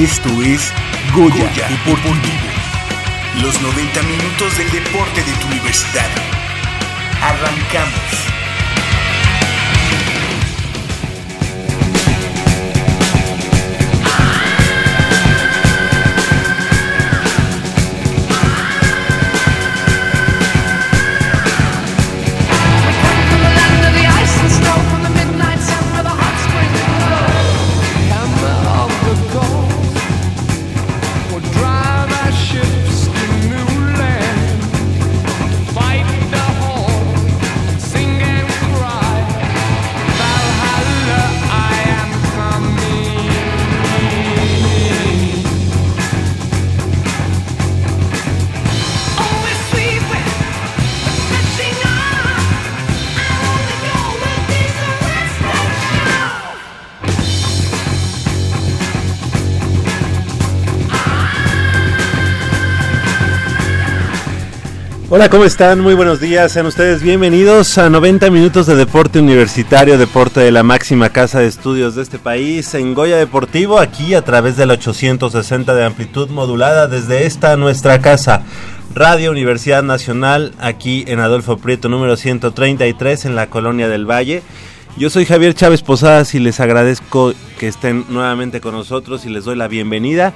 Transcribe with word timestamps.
Esto 0.00 0.30
es 0.42 0.72
Goya, 1.14 1.34
Goya 1.34 1.68
Deportivo. 1.68 2.14
Los 3.42 3.60
90 3.60 4.02
minutos 4.04 4.56
del 4.56 4.70
deporte 4.70 5.22
de 5.22 5.32
tu 5.32 5.46
universidad. 5.48 6.08
Arrancamos. 7.20 8.29
Hola, 65.12 65.28
¿cómo 65.28 65.44
están? 65.44 65.80
Muy 65.80 65.94
buenos 65.94 66.20
días. 66.20 66.52
Sean 66.52 66.66
ustedes 66.66 67.02
bienvenidos 67.02 67.78
a 67.78 67.90
90 67.90 68.30
minutos 68.30 68.68
de 68.68 68.76
deporte 68.76 69.18
universitario, 69.18 69.98
deporte 69.98 70.38
de 70.38 70.52
la 70.52 70.62
máxima 70.62 71.10
casa 71.10 71.40
de 71.40 71.48
estudios 71.48 71.96
de 71.96 72.02
este 72.02 72.20
país, 72.20 72.74
en 72.74 72.94
Goya 72.94 73.16
Deportivo, 73.16 73.80
aquí 73.80 74.14
a 74.14 74.22
través 74.22 74.56
del 74.56 74.70
860 74.70 75.74
de 75.74 75.84
amplitud 75.84 76.30
modulada 76.30 76.86
desde 76.86 77.26
esta 77.26 77.56
nuestra 77.56 78.00
casa. 78.00 78.44
Radio 78.94 79.32
Universidad 79.32 79.82
Nacional, 79.82 80.54
aquí 80.60 81.02
en 81.08 81.18
Adolfo 81.18 81.56
Prieto 81.56 81.88
número 81.88 82.16
133 82.16 83.24
en 83.24 83.34
la 83.34 83.48
Colonia 83.48 83.88
del 83.88 84.08
Valle. 84.08 84.44
Yo 84.96 85.10
soy 85.10 85.24
Javier 85.24 85.54
Chávez 85.54 85.82
Posadas 85.82 86.36
y 86.36 86.38
les 86.38 86.60
agradezco 86.60 87.32
que 87.58 87.66
estén 87.66 88.04
nuevamente 88.10 88.60
con 88.60 88.74
nosotros 88.74 89.26
y 89.26 89.28
les 89.28 89.44
doy 89.44 89.56
la 89.56 89.66
bienvenida 89.66 90.34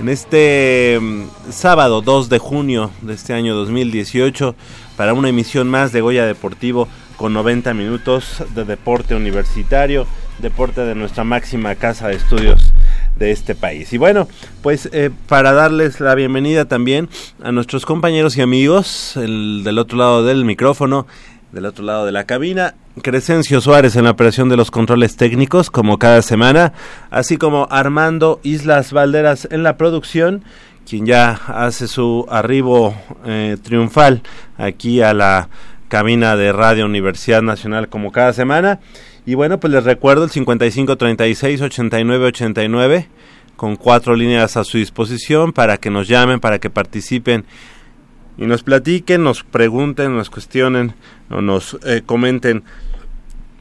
en 0.00 0.08
este 0.08 0.98
mm, 0.98 1.24
sábado 1.50 2.00
2 2.00 2.30
de 2.30 2.38
junio 2.38 2.90
de 3.02 3.12
este 3.12 3.34
año 3.34 3.54
2018 3.54 4.56
para 4.96 5.12
una 5.12 5.28
emisión 5.28 5.68
más 5.68 5.92
de 5.92 6.00
Goya 6.00 6.24
Deportivo 6.24 6.88
con 7.16 7.34
90 7.34 7.74
minutos 7.74 8.42
de 8.54 8.64
deporte 8.64 9.14
universitario, 9.14 10.06
deporte 10.38 10.80
de 10.80 10.94
nuestra 10.94 11.22
máxima 11.22 11.74
casa 11.74 12.08
de 12.08 12.14
estudios 12.14 12.72
de 13.16 13.30
este 13.30 13.54
país. 13.54 13.92
Y 13.92 13.98
bueno, 13.98 14.26
pues 14.62 14.88
eh, 14.92 15.10
para 15.28 15.52
darles 15.52 16.00
la 16.00 16.14
bienvenida 16.14 16.64
también 16.64 17.10
a 17.42 17.52
nuestros 17.52 17.84
compañeros 17.84 18.38
y 18.38 18.40
amigos 18.40 19.18
el, 19.18 19.62
del 19.64 19.78
otro 19.78 19.98
lado 19.98 20.24
del 20.24 20.46
micrófono, 20.46 21.06
del 21.52 21.66
otro 21.66 21.84
lado 21.84 22.06
de 22.06 22.12
la 22.12 22.24
cabina, 22.24 22.74
Crescencio 23.02 23.60
Suárez 23.60 23.96
en 23.96 24.04
la 24.04 24.10
operación 24.10 24.48
de 24.48 24.56
los 24.56 24.70
controles 24.70 25.16
técnicos, 25.16 25.70
como 25.70 25.98
cada 25.98 26.22
semana, 26.22 26.72
así 27.10 27.36
como 27.36 27.66
Armando 27.70 28.40
Islas 28.42 28.92
Valderas 28.92 29.46
en 29.50 29.62
la 29.62 29.76
producción, 29.76 30.42
quien 30.88 31.04
ya 31.06 31.40
hace 31.46 31.86
su 31.86 32.26
arribo 32.28 32.94
eh, 33.24 33.56
triunfal 33.62 34.22
aquí 34.58 35.02
a 35.02 35.14
la 35.14 35.48
cabina 35.88 36.36
de 36.36 36.52
Radio 36.52 36.84
Universidad 36.84 37.42
Nacional 37.42 37.88
como 37.88 38.10
cada 38.12 38.32
semana. 38.32 38.80
Y 39.24 39.34
bueno, 39.34 39.60
pues 39.60 39.72
les 39.72 39.84
recuerdo 39.84 40.24
el 40.24 40.30
5536-8989 40.30 43.06
con 43.56 43.76
cuatro 43.76 44.16
líneas 44.16 44.56
a 44.56 44.64
su 44.64 44.78
disposición 44.78 45.52
para 45.52 45.76
que 45.76 45.90
nos 45.90 46.08
llamen, 46.08 46.40
para 46.40 46.58
que 46.58 46.70
participen 46.70 47.44
y 48.40 48.46
nos 48.46 48.64
platiquen, 48.64 49.22
nos 49.22 49.44
pregunten, 49.44 50.16
nos 50.16 50.30
cuestionen 50.30 50.94
o 51.30 51.40
nos 51.40 51.78
eh, 51.84 52.02
comenten 52.04 52.64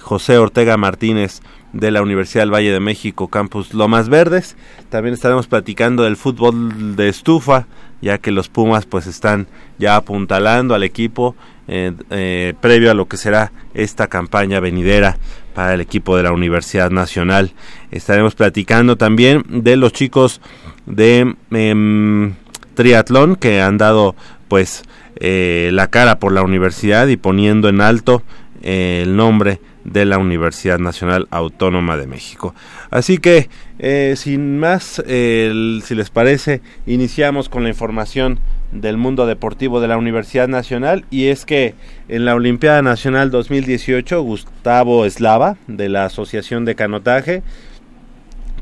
José 0.00 0.38
Ortega 0.38 0.76
Martínez 0.76 1.40
de 1.72 1.90
la 1.90 2.02
Universidad 2.02 2.42
del 2.42 2.54
Valle 2.54 2.72
de 2.72 2.80
México, 2.80 3.28
Campus 3.28 3.74
Lomas 3.74 4.08
Verdes. 4.08 4.56
También 4.88 5.14
estaremos 5.14 5.46
platicando 5.46 6.04
del 6.04 6.16
fútbol 6.16 6.96
de 6.96 7.08
estufa, 7.08 7.66
ya 8.00 8.18
que 8.18 8.30
los 8.30 8.48
Pumas 8.48 8.86
pues 8.86 9.06
están 9.06 9.48
ya 9.78 9.96
apuntalando 9.96 10.74
al 10.74 10.82
equipo 10.82 11.36
eh, 11.66 12.54
previo 12.60 12.90
a 12.90 12.94
lo 12.94 13.06
que 13.08 13.18
será 13.18 13.52
esta 13.74 14.06
campaña 14.06 14.60
venidera 14.60 15.18
para 15.54 15.74
el 15.74 15.80
equipo 15.80 16.16
de 16.16 16.22
la 16.22 16.32
Universidad 16.32 16.90
Nacional. 16.90 17.52
Estaremos 17.90 18.34
platicando 18.34 18.96
también 18.96 19.42
de 19.48 19.76
los 19.76 19.92
chicos 19.92 20.40
de 20.88 21.36
em, 21.50 22.34
triatlón 22.74 23.36
que 23.36 23.60
han 23.60 23.78
dado 23.78 24.16
pues 24.48 24.82
eh, 25.16 25.70
la 25.72 25.88
cara 25.88 26.18
por 26.18 26.32
la 26.32 26.42
universidad 26.42 27.06
y 27.08 27.16
poniendo 27.16 27.68
en 27.68 27.80
alto 27.80 28.22
eh, 28.62 29.02
el 29.04 29.16
nombre 29.16 29.60
de 29.84 30.04
la 30.04 30.18
Universidad 30.18 30.78
Nacional 30.78 31.28
Autónoma 31.30 31.96
de 31.96 32.06
México. 32.06 32.54
Así 32.90 33.18
que, 33.18 33.48
eh, 33.78 34.14
sin 34.16 34.58
más, 34.58 35.02
si 35.06 35.94
les 35.94 36.10
parece, 36.10 36.60
iniciamos 36.86 37.48
con 37.48 37.62
la 37.62 37.70
información 37.70 38.38
del 38.70 38.98
mundo 38.98 39.26
deportivo 39.26 39.80
de 39.80 39.88
la 39.88 39.96
Universidad 39.96 40.46
Nacional 40.46 41.06
y 41.10 41.26
es 41.26 41.46
que 41.46 41.74
en 42.08 42.26
la 42.26 42.34
Olimpiada 42.34 42.82
Nacional 42.82 43.30
2018 43.30 44.20
Gustavo 44.20 45.06
Eslava 45.06 45.56
de 45.68 45.88
la 45.88 46.04
Asociación 46.04 46.66
de 46.66 46.74
Canotaje 46.74 47.42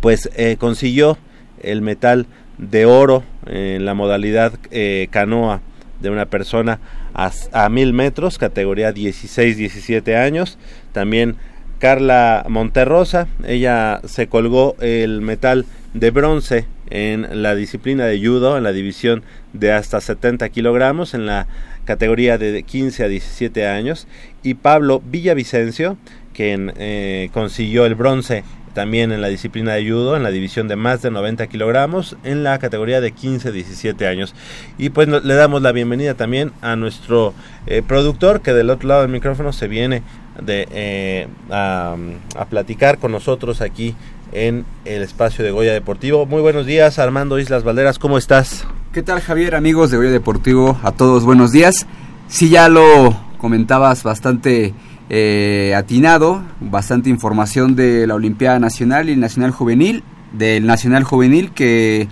pues 0.00 0.31
consiguió 0.58 1.19
el 1.62 1.82
metal 1.82 2.26
de 2.58 2.86
oro 2.86 3.22
en 3.46 3.84
la 3.84 3.94
modalidad 3.94 4.54
eh, 4.70 5.08
canoa 5.10 5.60
de 6.00 6.10
una 6.10 6.26
persona 6.26 6.78
a, 7.14 7.68
mil 7.68 7.92
metros, 7.92 8.38
categoría 8.38 8.92
16-17 8.92 10.16
años. 10.16 10.58
También 10.92 11.36
Carla 11.78 12.44
Monterrosa, 12.48 13.28
ella 13.46 14.00
se 14.04 14.28
colgó 14.28 14.76
el 14.80 15.20
metal 15.22 15.66
de 15.94 16.10
bronce 16.10 16.66
en 16.90 17.42
la 17.42 17.54
disciplina 17.54 18.04
de 18.04 18.18
judo, 18.18 18.56
en 18.56 18.64
la 18.64 18.72
división 18.72 19.22
de 19.52 19.72
hasta 19.72 20.00
70 20.00 20.48
kilogramos, 20.50 21.14
en 21.14 21.26
la 21.26 21.46
categoría 21.84 22.38
de 22.38 22.62
15 22.62 23.04
a 23.04 23.08
17 23.08 23.66
años. 23.66 24.06
Y 24.42 24.54
Pablo 24.54 25.02
Villavicencio, 25.04 25.96
quien 26.34 26.72
eh, 26.76 27.30
consiguió 27.32 27.86
el 27.86 27.94
bronce 27.94 28.44
también 28.76 29.11
en 29.11 29.23
la 29.23 29.28
disciplina 29.28 29.73
de 29.73 29.90
judo, 29.90 30.17
en 30.17 30.23
la 30.23 30.31
división 30.31 30.69
de 30.69 30.76
más 30.76 31.00
de 31.00 31.11
90 31.11 31.46
kilogramos, 31.46 32.14
en 32.25 32.44
la 32.44 32.58
categoría 32.58 33.00
de 33.00 33.12
15 33.12 33.49
a 33.49 33.50
17 33.50 34.06
años. 34.06 34.34
Y 34.76 34.90
pues 34.90 35.08
le 35.08 35.34
damos 35.34 35.62
la 35.62 35.73
bienvenida 35.73 36.12
también 36.12 36.52
a 36.61 36.76
nuestro 36.76 37.32
eh, 37.67 37.81
productor 37.81 38.43
que 38.43 38.52
del 38.52 38.69
otro 38.69 38.90
lado 38.90 39.00
del 39.00 39.11
micrófono 39.11 39.55
se 39.55 39.67
viene 39.67 40.02
de, 40.43 40.69
eh, 40.70 41.26
a, 41.50 41.96
a 42.37 42.44
platicar 42.44 42.99
con 42.99 43.12
nosotros 43.12 43.62
aquí 43.62 43.94
en 44.32 44.67
el 44.84 45.00
espacio 45.00 45.43
de 45.43 45.52
Goya 45.52 45.73
Deportivo. 45.73 46.26
Muy 46.26 46.43
buenos 46.43 46.67
días, 46.67 46.99
Armando 46.99 47.38
Islas 47.38 47.64
Valderas, 47.64 47.99
¿cómo 47.99 48.19
estás? 48.19 48.67
¿Qué 48.93 49.02
tal, 49.02 49.23
Javier, 49.23 49.55
amigos 49.55 49.90
de 49.90 49.96
Goya 49.96 50.11
Deportivo? 50.11 50.78
A 50.82 50.93
todos, 50.93 51.25
buenos 51.25 51.50
días. 51.50 51.87
Sí, 52.28 52.50
ya 52.50 52.69
lo 52.69 53.19
comentabas 53.38 54.02
bastante 54.02 54.75
eh, 55.08 55.74
atinado, 55.76 56.42
bastante 56.60 57.10
información 57.10 57.76
de 57.76 58.06
la 58.06 58.14
Olimpiada 58.14 58.58
Nacional 58.58 59.08
y 59.08 59.12
el 59.12 59.20
Nacional 59.20 59.52
Juvenil, 59.52 60.02
del 60.32 60.66
Nacional 60.66 61.04
Juvenil 61.04 61.52
que 61.52 62.08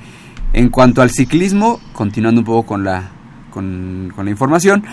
en 0.53 0.69
cuanto 0.69 1.03
al 1.03 1.11
ciclismo, 1.11 1.81
continuando 1.93 2.41
un 2.41 2.45
poco 2.45 2.67
con 2.67 2.85
la, 2.85 3.11
con, 3.51 4.13
la 4.17 4.31
información, 4.31 4.85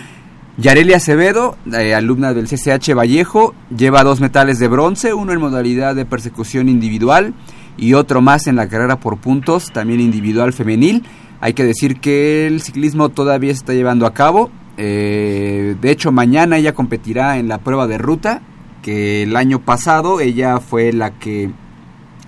Yarelia 0.58 0.96
Acevedo, 0.96 1.56
eh, 1.72 1.94
alumna 1.94 2.34
del 2.34 2.48
CCH 2.48 2.94
Vallejo, 2.94 3.54
lleva 3.74 4.02
dos 4.02 4.20
metales 4.20 4.58
de 4.58 4.68
bronce, 4.68 5.14
uno 5.14 5.32
en 5.32 5.40
modalidad 5.40 5.94
de 5.94 6.04
persecución 6.04 6.68
individual 6.68 7.32
y 7.76 7.94
otro 7.94 8.20
más 8.20 8.48
en 8.48 8.56
la 8.56 8.68
carrera 8.68 8.98
por 8.98 9.18
puntos, 9.18 9.70
también 9.72 10.00
individual 10.00 10.52
femenil. 10.52 11.04
Hay 11.40 11.54
que 11.54 11.64
decir 11.64 12.00
que 12.00 12.46
el 12.46 12.60
ciclismo 12.60 13.08
todavía 13.08 13.52
se 13.52 13.58
está 13.58 13.72
llevando 13.72 14.06
a 14.06 14.14
cabo, 14.14 14.50
eh, 14.76 15.76
de 15.80 15.90
hecho, 15.90 16.12
mañana 16.12 16.56
ella 16.56 16.74
competirá 16.74 17.38
en 17.38 17.48
la 17.48 17.58
prueba 17.58 17.86
de 17.86 17.98
ruta, 17.98 18.42
que 18.82 19.22
el 19.22 19.36
año 19.36 19.60
pasado 19.60 20.20
ella 20.20 20.58
fue 20.60 20.92
la 20.92 21.18
que 21.18 21.50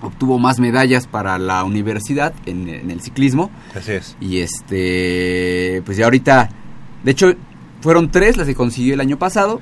obtuvo 0.01 0.39
más 0.39 0.59
medallas 0.59 1.07
para 1.07 1.37
la 1.37 1.63
universidad 1.63 2.33
en, 2.45 2.69
el 2.69 3.01
ciclismo. 3.01 3.49
Así 3.75 3.93
es. 3.93 4.15
Y 4.19 4.39
este, 4.39 5.81
pues 5.85 5.97
ya 5.97 6.05
ahorita, 6.05 6.49
de 7.03 7.11
hecho, 7.11 7.33
fueron 7.81 8.11
tres 8.11 8.37
las 8.37 8.47
que 8.47 8.55
consiguió 8.55 8.93
el 8.93 9.01
año 9.01 9.17
pasado. 9.17 9.59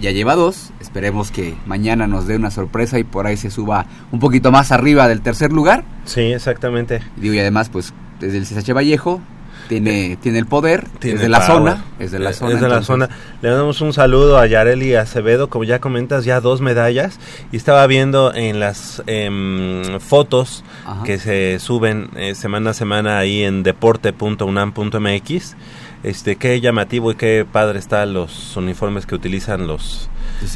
Ya 0.00 0.10
lleva 0.10 0.34
dos. 0.34 0.72
Esperemos 0.80 1.30
que 1.30 1.54
mañana 1.66 2.06
nos 2.06 2.26
dé 2.26 2.36
una 2.36 2.50
sorpresa 2.50 2.98
y 2.98 3.04
por 3.04 3.26
ahí 3.26 3.36
se 3.36 3.50
suba 3.50 3.86
un 4.10 4.18
poquito 4.18 4.50
más 4.50 4.72
arriba 4.72 5.06
del 5.06 5.20
tercer 5.20 5.52
lugar. 5.52 5.84
Sí, 6.04 6.32
exactamente. 6.32 7.00
y 7.20 7.38
además, 7.38 7.68
pues 7.68 7.94
desde 8.18 8.38
el 8.38 8.44
CSH 8.44 8.72
Vallejo 8.72 9.20
tiene, 9.68 10.16
tiene 10.20 10.38
el 10.38 10.46
poder, 10.46 10.86
es 11.02 11.20
de 11.20 11.28
la 11.28 11.40
zona, 11.42 11.84
es 11.98 12.12
de 12.12 12.18
la 12.18 12.32
zona. 12.32 12.54
de 12.60 12.68
la 12.68 12.82
zona. 12.82 13.08
Le 13.42 13.50
damos 13.50 13.80
un 13.80 13.92
saludo 13.92 14.38
a 14.38 14.46
Yareli 14.46 14.94
Acevedo, 14.94 15.48
como 15.48 15.64
ya 15.64 15.80
comentas, 15.80 16.24
ya 16.24 16.40
dos 16.40 16.60
medallas. 16.60 17.18
Y 17.52 17.56
estaba 17.56 17.86
viendo 17.86 18.34
en 18.34 18.60
las 18.60 19.02
em, 19.06 20.00
fotos 20.00 20.64
que 21.04 21.18
se 21.18 21.58
suben 21.58 22.10
eh, 22.16 22.34
semana 22.34 22.70
a 22.70 22.74
semana 22.74 23.18
ahí 23.18 23.42
en 23.42 23.62
deporte.unam.mx. 23.62 25.56
Este, 26.04 26.36
qué 26.36 26.60
llamativo 26.60 27.12
y 27.12 27.14
qué 27.14 27.46
padre 27.50 27.78
están 27.78 28.12
los 28.12 28.54
uniformes 28.58 29.06
que 29.06 29.14
utilizan 29.14 29.66
los, 29.66 30.10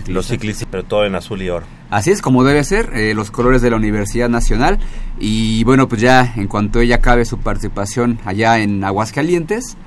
los 0.07 0.27
ciclistas, 0.27 0.69
pero 0.71 0.85
todo 0.85 1.07
en 1.07 1.15
azul 1.15 1.41
y 1.41 1.49
oro. 1.49 1.65
Así 1.89 2.11
es 2.11 2.21
como 2.21 2.45
debe 2.45 2.63
ser, 2.65 2.91
eh, 2.95 3.15
los 3.15 3.31
colores 3.31 3.63
de 3.63 3.71
la 3.71 3.77
Universidad 3.77 4.29
Nacional. 4.29 4.79
Y 5.19 5.65
bueno, 5.65 5.89
pues 5.89 6.03
ya 6.03 6.35
en 6.37 6.49
cuanto 6.49 6.81
ella 6.81 6.97
acabe 6.97 7.25
su 7.25 7.39
participación 7.39 8.19
allá 8.27 8.59
en 8.59 8.85
Aguascalientes, 8.85 9.79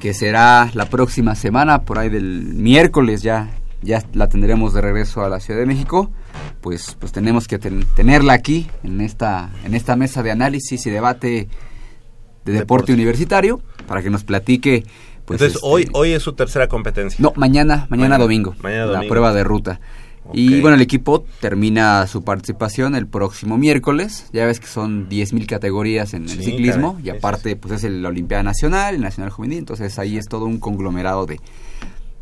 que 0.00 0.14
será 0.14 0.70
la 0.74 0.86
próxima 0.90 1.36
semana, 1.36 1.82
por 1.82 2.00
ahí 2.00 2.08
del 2.08 2.42
miércoles 2.54 3.22
ya, 3.22 3.50
ya 3.82 4.02
la 4.14 4.28
tendremos 4.28 4.74
de 4.74 4.80
regreso 4.80 5.24
a 5.24 5.28
la 5.28 5.38
Ciudad 5.38 5.60
de 5.60 5.66
México. 5.66 6.10
Pues, 6.60 6.96
pues 6.98 7.12
tenemos 7.12 7.46
que 7.46 7.60
tenerla 7.60 8.32
aquí 8.32 8.68
en 8.82 9.00
esta, 9.00 9.50
en 9.64 9.76
esta 9.76 9.94
mesa 9.94 10.24
de 10.24 10.32
análisis 10.32 10.84
y 10.86 10.90
debate 10.90 11.48
de 12.44 12.52
deporte, 12.52 12.92
universitario 12.92 13.60
para 13.86 14.02
que 14.02 14.10
nos 14.10 14.24
platique 14.24 14.84
pues 15.24 15.40
Entonces, 15.40 15.60
hoy, 15.62 15.82
este, 15.82 15.98
hoy 15.98 16.12
es 16.12 16.22
su 16.22 16.34
tercera 16.34 16.68
competencia. 16.68 17.18
No, 17.20 17.32
mañana, 17.36 17.86
mañana, 17.88 18.18
domingo. 18.18 18.54
La 18.62 19.02
prueba 19.08 19.32
de 19.32 19.42
ruta. 19.42 19.80
Y 20.32 20.60
bueno, 20.60 20.76
el 20.76 20.82
equipo 20.82 21.24
termina 21.40 22.06
su 22.06 22.24
participación 22.24 22.94
el 22.94 23.06
próximo 23.06 23.58
miércoles. 23.58 24.26
Ya 24.32 24.46
ves 24.46 24.58
que 24.58 24.66
son 24.66 25.08
10.000 25.08 25.46
categorías 25.46 26.14
en 26.14 26.24
el 26.24 26.42
ciclismo. 26.42 26.98
y 27.04 27.10
aparte, 27.10 27.56
pues 27.56 27.84
es 27.84 27.90
la 27.90 28.08
Olimpiada 28.08 28.42
Nacional, 28.42 28.94
el 28.94 29.00
Nacional 29.02 29.30
Juvenil. 29.30 29.58
Entonces 29.58 29.98
ahí 29.98 30.16
es 30.16 30.26
todo 30.26 30.46
un 30.46 30.58
conglomerado 30.58 31.26
de, 31.26 31.40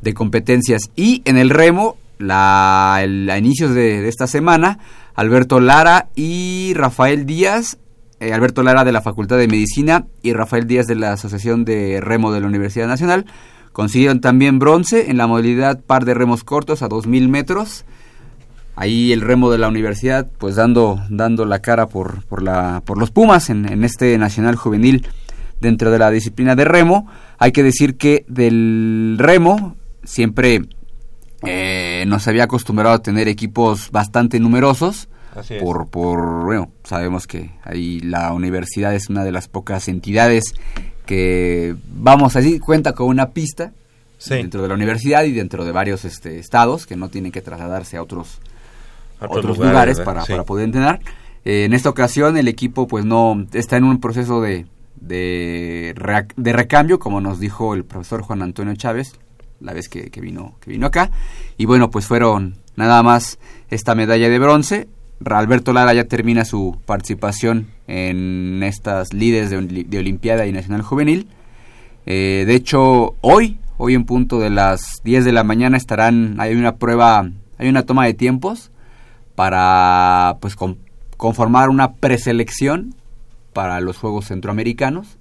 de 0.00 0.14
competencias. 0.14 0.90
Y 0.96 1.22
en 1.24 1.38
el 1.38 1.50
remo, 1.50 1.96
la, 2.18 2.96
a 2.96 3.38
inicios 3.38 3.74
de, 3.74 4.08
esta 4.08 4.26
semana, 4.26 4.78
Alberto 5.14 5.60
Lara 5.60 6.08
y 6.16 6.72
Rafael 6.74 7.24
Díaz 7.24 7.78
eh, 8.22 8.32
Alberto 8.32 8.62
Lara 8.62 8.84
de 8.84 8.92
la 8.92 9.02
Facultad 9.02 9.36
de 9.36 9.48
Medicina 9.48 10.06
y 10.22 10.32
Rafael 10.32 10.66
Díaz 10.66 10.86
de 10.86 10.94
la 10.94 11.12
Asociación 11.12 11.64
de 11.64 12.00
Remo 12.00 12.30
de 12.32 12.40
la 12.40 12.46
Universidad 12.46 12.86
Nacional 12.86 13.26
consiguieron 13.72 14.20
también 14.20 14.58
bronce 14.58 15.10
en 15.10 15.16
la 15.16 15.26
modalidad 15.26 15.80
par 15.80 16.04
de 16.04 16.14
remos 16.14 16.44
cortos 16.44 16.82
a 16.82 16.88
2.000 16.88 17.28
metros. 17.28 17.84
Ahí 18.76 19.12
el 19.12 19.20
remo 19.20 19.50
de 19.50 19.58
la 19.58 19.68
universidad 19.68 20.30
pues 20.38 20.54
dando, 20.54 21.00
dando 21.10 21.44
la 21.44 21.60
cara 21.60 21.88
por, 21.88 22.24
por, 22.26 22.42
la, 22.42 22.82
por 22.84 22.96
los 22.96 23.10
Pumas 23.10 23.50
en, 23.50 23.84
este 23.84 24.16
Nacional 24.18 24.56
Juvenil 24.56 25.06
dentro 25.60 25.90
de 25.90 25.98
la 25.98 26.10
disciplina 26.10 26.54
de 26.54 26.64
remo. 26.64 27.08
Hay 27.38 27.52
que 27.52 27.62
decir 27.62 27.96
que 27.96 28.24
del 28.28 29.16
remo 29.18 29.76
siempre 30.04 30.62
eh, 31.44 32.04
nos 32.06 32.28
había 32.28 32.44
acostumbrado 32.44 32.94
a 32.94 33.02
tener 33.02 33.28
equipos 33.28 33.90
bastante 33.90 34.38
numerosos 34.38 35.08
por, 35.60 35.88
por, 35.88 36.44
bueno, 36.44 36.70
sabemos 36.84 37.26
que 37.26 37.50
ahí 37.64 38.00
la 38.00 38.32
universidad 38.32 38.94
es 38.94 39.08
una 39.08 39.24
de 39.24 39.32
las 39.32 39.48
pocas 39.48 39.88
entidades 39.88 40.54
que, 41.06 41.74
vamos 41.88 42.36
así, 42.36 42.58
cuenta 42.58 42.92
con 42.92 43.08
una 43.08 43.30
pista 43.30 43.72
dentro 44.28 44.62
de 44.62 44.68
la 44.68 44.74
universidad 44.74 45.24
y 45.24 45.32
dentro 45.32 45.64
de 45.64 45.72
varios 45.72 46.04
este, 46.04 46.38
estados 46.38 46.86
que 46.86 46.96
no 46.96 47.08
tienen 47.08 47.32
que 47.32 47.40
trasladarse 47.40 47.96
a 47.96 48.02
otros, 48.02 48.40
otros, 49.20 49.58
lugares, 49.58 50.00
para, 50.00 50.24
para, 50.24 50.44
poder 50.44 50.66
entrenar. 50.66 51.00
Eh, 51.44 51.64
en 51.64 51.72
esta 51.72 51.88
ocasión 51.88 52.36
el 52.36 52.46
equipo 52.46 52.86
pues 52.86 53.04
no 53.04 53.46
está 53.52 53.76
en 53.76 53.84
un 53.84 54.00
proceso 54.00 54.40
de, 54.40 54.66
de, 54.96 55.94
de, 56.36 56.52
recambio, 56.52 56.98
como 56.98 57.20
nos 57.20 57.40
dijo 57.40 57.74
el 57.74 57.84
profesor 57.84 58.22
Juan 58.22 58.42
Antonio 58.42 58.74
Chávez 58.76 59.18
la 59.60 59.72
vez 59.72 59.88
que, 59.88 60.10
que, 60.10 60.20
vino, 60.20 60.56
que 60.60 60.70
vino 60.70 60.86
acá. 60.86 61.10
Y 61.56 61.66
bueno, 61.66 61.90
pues 61.90 62.06
fueron 62.06 62.56
nada 62.76 63.02
más 63.02 63.38
esta 63.70 63.94
medalla 63.94 64.28
de 64.28 64.38
bronce 64.38 64.88
Alberto 65.26 65.72
Lara 65.72 65.94
ya 65.94 66.04
termina 66.04 66.44
su 66.44 66.78
participación 66.84 67.68
en 67.86 68.62
estas 68.62 69.12
líderes 69.12 69.50
de, 69.50 69.98
Olimpiada 69.98 70.46
y 70.46 70.52
Nacional 70.52 70.82
Juvenil. 70.82 71.28
Eh, 72.06 72.44
de 72.46 72.54
hecho, 72.54 73.14
hoy, 73.20 73.58
hoy 73.78 73.94
en 73.94 74.04
punto 74.04 74.38
de 74.40 74.50
las 74.50 75.00
10 75.04 75.24
de 75.24 75.32
la 75.32 75.44
mañana 75.44 75.76
estarán, 75.76 76.36
hay 76.40 76.54
una 76.54 76.76
prueba, 76.76 77.30
hay 77.58 77.68
una 77.68 77.84
toma 77.84 78.06
de 78.06 78.14
tiempos 78.14 78.70
para 79.34 80.36
pues 80.40 80.56
conformar 81.16 81.70
una 81.70 81.94
preselección 81.94 82.94
para 83.52 83.80
los 83.80 83.98
Juegos 83.98 84.26
Centroamericanos. 84.26 85.18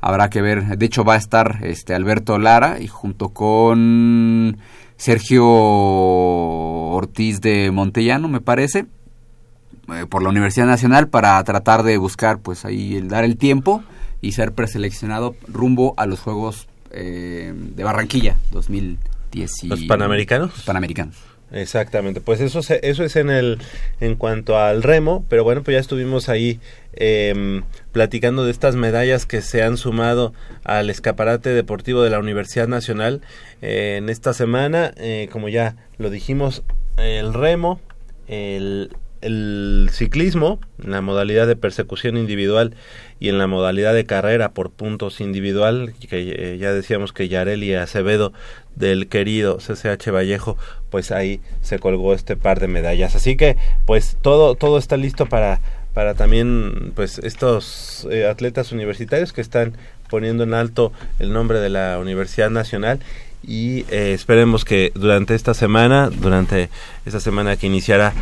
Habrá 0.00 0.30
que 0.30 0.42
ver, 0.42 0.78
de 0.78 0.86
hecho 0.86 1.04
va 1.04 1.14
a 1.14 1.18
estar 1.18 1.60
este 1.62 1.94
Alberto 1.94 2.38
Lara 2.38 2.80
y 2.80 2.86
junto 2.86 3.30
con 3.30 4.58
Sergio 4.96 5.46
Ortiz 6.96 7.40
de 7.40 7.70
Montellano, 7.70 8.28
me 8.28 8.40
parece, 8.40 8.86
eh, 9.88 10.04
por 10.08 10.22
la 10.22 10.30
Universidad 10.30 10.66
Nacional 10.66 11.08
para 11.08 11.42
tratar 11.44 11.84
de 11.84 11.96
buscar 11.96 12.40
pues 12.40 12.64
ahí 12.64 12.96
el 12.96 13.08
dar 13.08 13.24
el 13.24 13.36
tiempo 13.36 13.84
y 14.20 14.32
ser 14.32 14.52
preseleccionado 14.52 15.36
rumbo 15.46 15.94
a 15.96 16.06
los 16.06 16.18
Juegos 16.18 16.66
eh, 16.90 17.52
de 17.54 17.84
Barranquilla 17.84 18.36
2010. 18.50 19.50
¿Los 19.64 19.82
Panamericanos? 19.84 20.64
Panamericanos. 20.64 21.16
Exactamente, 21.52 22.20
pues 22.20 22.40
eso, 22.40 22.58
eso 22.58 23.04
es 23.04 23.14
en 23.14 23.30
el 23.30 23.58
en 24.00 24.16
cuanto 24.16 24.58
al 24.58 24.82
remo, 24.82 25.24
pero 25.28 25.44
bueno, 25.44 25.62
pues 25.62 25.76
ya 25.76 25.80
estuvimos 25.80 26.28
ahí 26.28 26.58
em, 26.94 27.62
platicando 27.92 28.44
de 28.44 28.50
estas 28.50 28.74
medallas 28.74 29.26
que 29.26 29.40
se 29.42 29.62
han 29.62 29.76
sumado 29.76 30.34
al 30.64 30.90
escaparate 30.90 31.50
deportivo 31.50 32.02
de 32.02 32.10
la 32.10 32.18
Universidad 32.18 32.66
Nacional 32.66 33.20
eh, 33.62 33.94
en 33.98 34.08
esta 34.08 34.34
semana, 34.34 34.92
como 35.30 35.48
ya 35.48 35.76
lo 35.98 36.10
dijimos, 36.10 36.64
el 36.96 37.32
remo, 37.32 37.80
el 38.26 38.90
el 39.26 39.88
ciclismo, 39.92 40.60
en 40.82 40.92
la 40.92 41.00
modalidad 41.00 41.46
de 41.46 41.56
persecución 41.56 42.16
individual 42.16 42.74
y 43.18 43.28
en 43.28 43.38
la 43.38 43.46
modalidad 43.46 43.92
de 43.92 44.06
carrera 44.06 44.52
por 44.52 44.70
puntos 44.70 45.20
individual, 45.20 45.94
que 46.08 46.52
eh, 46.54 46.58
ya 46.58 46.72
decíamos 46.72 47.12
que 47.12 47.28
Yareli 47.28 47.74
Acevedo 47.74 48.32
del 48.76 49.08
querido 49.08 49.58
CCH 49.58 50.10
Vallejo, 50.10 50.56
pues 50.90 51.10
ahí 51.10 51.40
se 51.60 51.78
colgó 51.78 52.14
este 52.14 52.36
par 52.36 52.60
de 52.60 52.68
medallas. 52.68 53.16
Así 53.16 53.36
que 53.36 53.56
pues 53.84 54.16
todo, 54.22 54.54
todo 54.54 54.78
está 54.78 54.96
listo 54.96 55.26
para, 55.26 55.60
para 55.92 56.14
también 56.14 56.92
pues 56.94 57.18
estos 57.18 58.06
eh, 58.10 58.26
atletas 58.26 58.70
universitarios 58.70 59.32
que 59.32 59.40
están 59.40 59.76
poniendo 60.08 60.44
en 60.44 60.54
alto 60.54 60.92
el 61.18 61.32
nombre 61.32 61.58
de 61.58 61.68
la 61.68 61.98
Universidad 61.98 62.50
Nacional 62.50 63.00
y 63.46 63.84
eh, 63.90 64.12
esperemos 64.12 64.64
que 64.64 64.92
durante 64.94 65.34
esta 65.34 65.54
semana, 65.54 66.10
durante 66.10 66.68
esta 67.04 67.20
semana 67.20 67.56
que 67.56 67.66
iniciará 67.66 68.12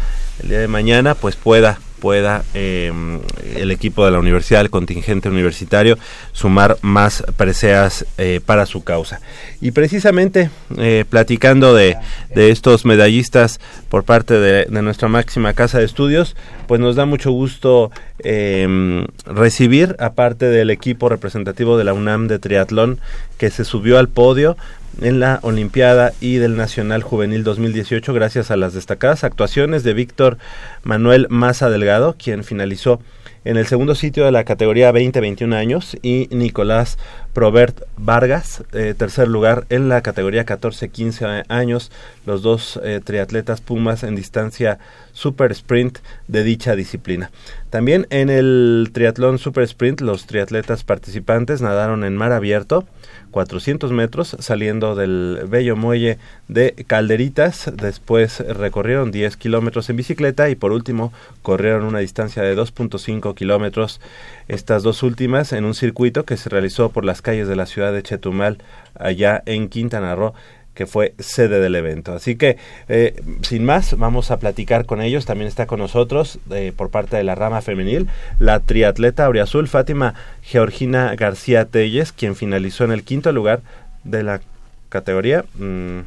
el 0.42 0.50
día 0.50 0.58
de 0.60 0.68
mañana, 0.68 1.14
pues 1.14 1.36
pueda 1.36 1.78
pueda 2.04 2.44
em, 2.52 3.20
el 3.56 3.70
equipo 3.70 4.04
de 4.04 4.10
la 4.10 4.18
universidad, 4.18 4.60
el 4.60 4.68
contingente 4.68 5.30
universitario, 5.30 5.96
sumar 6.32 6.76
más 6.82 7.24
preseas 7.38 8.04
eh, 8.18 8.42
para 8.44 8.66
su 8.66 8.84
causa. 8.84 9.22
Y 9.62 9.70
precisamente 9.70 10.50
eh, 10.76 11.06
platicando 11.08 11.74
de, 11.74 11.96
de, 12.34 12.50
estos 12.50 12.84
medallistas 12.84 13.58
por 13.88 14.04
parte 14.04 14.34
de, 14.34 14.66
de, 14.66 14.82
nuestra 14.82 15.08
máxima 15.08 15.54
casa 15.54 15.78
de 15.78 15.86
estudios, 15.86 16.36
pues 16.66 16.78
nos 16.78 16.94
da 16.94 17.06
mucho 17.06 17.30
gusto 17.30 17.90
em, 18.18 19.06
recibir, 19.24 19.96
aparte 19.98 20.44
del 20.50 20.68
equipo 20.68 21.08
representativo 21.08 21.78
de 21.78 21.84
la 21.84 21.94
UNAM 21.94 22.28
de 22.28 22.38
triatlón, 22.38 23.00
que 23.38 23.48
se 23.48 23.64
subió 23.64 23.98
al 23.98 24.08
podio, 24.10 24.58
en 25.00 25.20
la 25.20 25.40
Olimpiada 25.42 26.12
y 26.20 26.36
del 26.36 26.56
Nacional 26.56 27.02
Juvenil 27.02 27.44
2018 27.44 28.12
gracias 28.12 28.50
a 28.50 28.56
las 28.56 28.74
destacadas 28.74 29.24
actuaciones 29.24 29.82
de 29.82 29.94
Víctor 29.94 30.38
Manuel 30.82 31.26
Maza 31.30 31.70
Delgado, 31.70 32.16
quien 32.18 32.44
finalizó 32.44 33.00
en 33.44 33.56
el 33.56 33.66
segundo 33.66 33.94
sitio 33.94 34.24
de 34.24 34.32
la 34.32 34.44
categoría 34.44 34.92
20-21 34.92 35.54
años 35.54 35.96
y 36.02 36.28
Nicolás 36.30 36.98
Probert 37.32 37.82
Vargas, 37.96 38.64
eh, 38.72 38.94
tercer 38.96 39.28
lugar 39.28 39.66
en 39.68 39.88
la 39.88 40.00
categoría 40.00 40.46
14-15 40.46 41.44
años, 41.48 41.90
los 42.26 42.42
dos 42.42 42.80
eh, 42.82 43.00
triatletas 43.04 43.60
Pumas 43.60 44.02
en 44.02 44.16
distancia 44.16 44.78
super 45.12 45.52
sprint 45.52 45.98
de 46.26 46.42
dicha 46.42 46.74
disciplina. 46.74 47.30
También 47.70 48.06
en 48.10 48.30
el 48.30 48.90
triatlón 48.92 49.38
super 49.38 49.64
sprint 49.64 50.00
los 50.00 50.26
triatletas 50.26 50.84
participantes 50.84 51.60
nadaron 51.60 52.04
en 52.04 52.16
mar 52.16 52.32
abierto, 52.32 52.86
400 53.34 53.90
metros 53.90 54.36
saliendo 54.38 54.94
del 54.94 55.40
bello 55.48 55.74
muelle 55.74 56.18
de 56.46 56.72
Calderitas. 56.86 57.68
Después 57.74 58.38
recorrieron 58.38 59.10
10 59.10 59.36
kilómetros 59.36 59.90
en 59.90 59.96
bicicleta 59.96 60.50
y 60.50 60.54
por 60.54 60.70
último 60.70 61.12
corrieron 61.42 61.82
una 61.82 61.98
distancia 61.98 62.44
de 62.44 62.56
2.5 62.56 63.34
kilómetros. 63.34 64.00
Estas 64.46 64.84
dos 64.84 65.02
últimas 65.02 65.52
en 65.52 65.64
un 65.64 65.74
circuito 65.74 66.24
que 66.24 66.36
se 66.36 66.48
realizó 66.48 66.90
por 66.90 67.04
las 67.04 67.22
calles 67.22 67.48
de 67.48 67.56
la 67.56 67.66
ciudad 67.66 67.92
de 67.92 68.04
Chetumal 68.04 68.58
allá 68.94 69.42
en 69.46 69.68
Quintana 69.68 70.14
Roo 70.14 70.32
que 70.74 70.86
fue 70.86 71.14
sede 71.18 71.60
del 71.60 71.74
evento. 71.76 72.12
Así 72.12 72.36
que, 72.36 72.56
eh, 72.88 73.22
sin 73.42 73.64
más, 73.64 73.96
vamos 73.96 74.30
a 74.30 74.38
platicar 74.38 74.86
con 74.86 75.00
ellos. 75.00 75.24
También 75.24 75.48
está 75.48 75.66
con 75.66 75.78
nosotros, 75.78 76.38
eh, 76.50 76.72
por 76.76 76.90
parte 76.90 77.16
de 77.16 77.24
la 77.24 77.34
rama 77.34 77.62
femenil, 77.62 78.08
la 78.38 78.60
triatleta 78.60 79.24
Auriazul 79.24 79.68
Fátima 79.68 80.14
Georgina 80.42 81.14
García 81.14 81.64
Telles, 81.66 82.12
quien 82.12 82.36
finalizó 82.36 82.84
en 82.84 82.92
el 82.92 83.04
quinto 83.04 83.32
lugar 83.32 83.62
de 84.02 84.22
la 84.22 84.40
categoría. 84.88 85.44
Mm, 85.54 86.00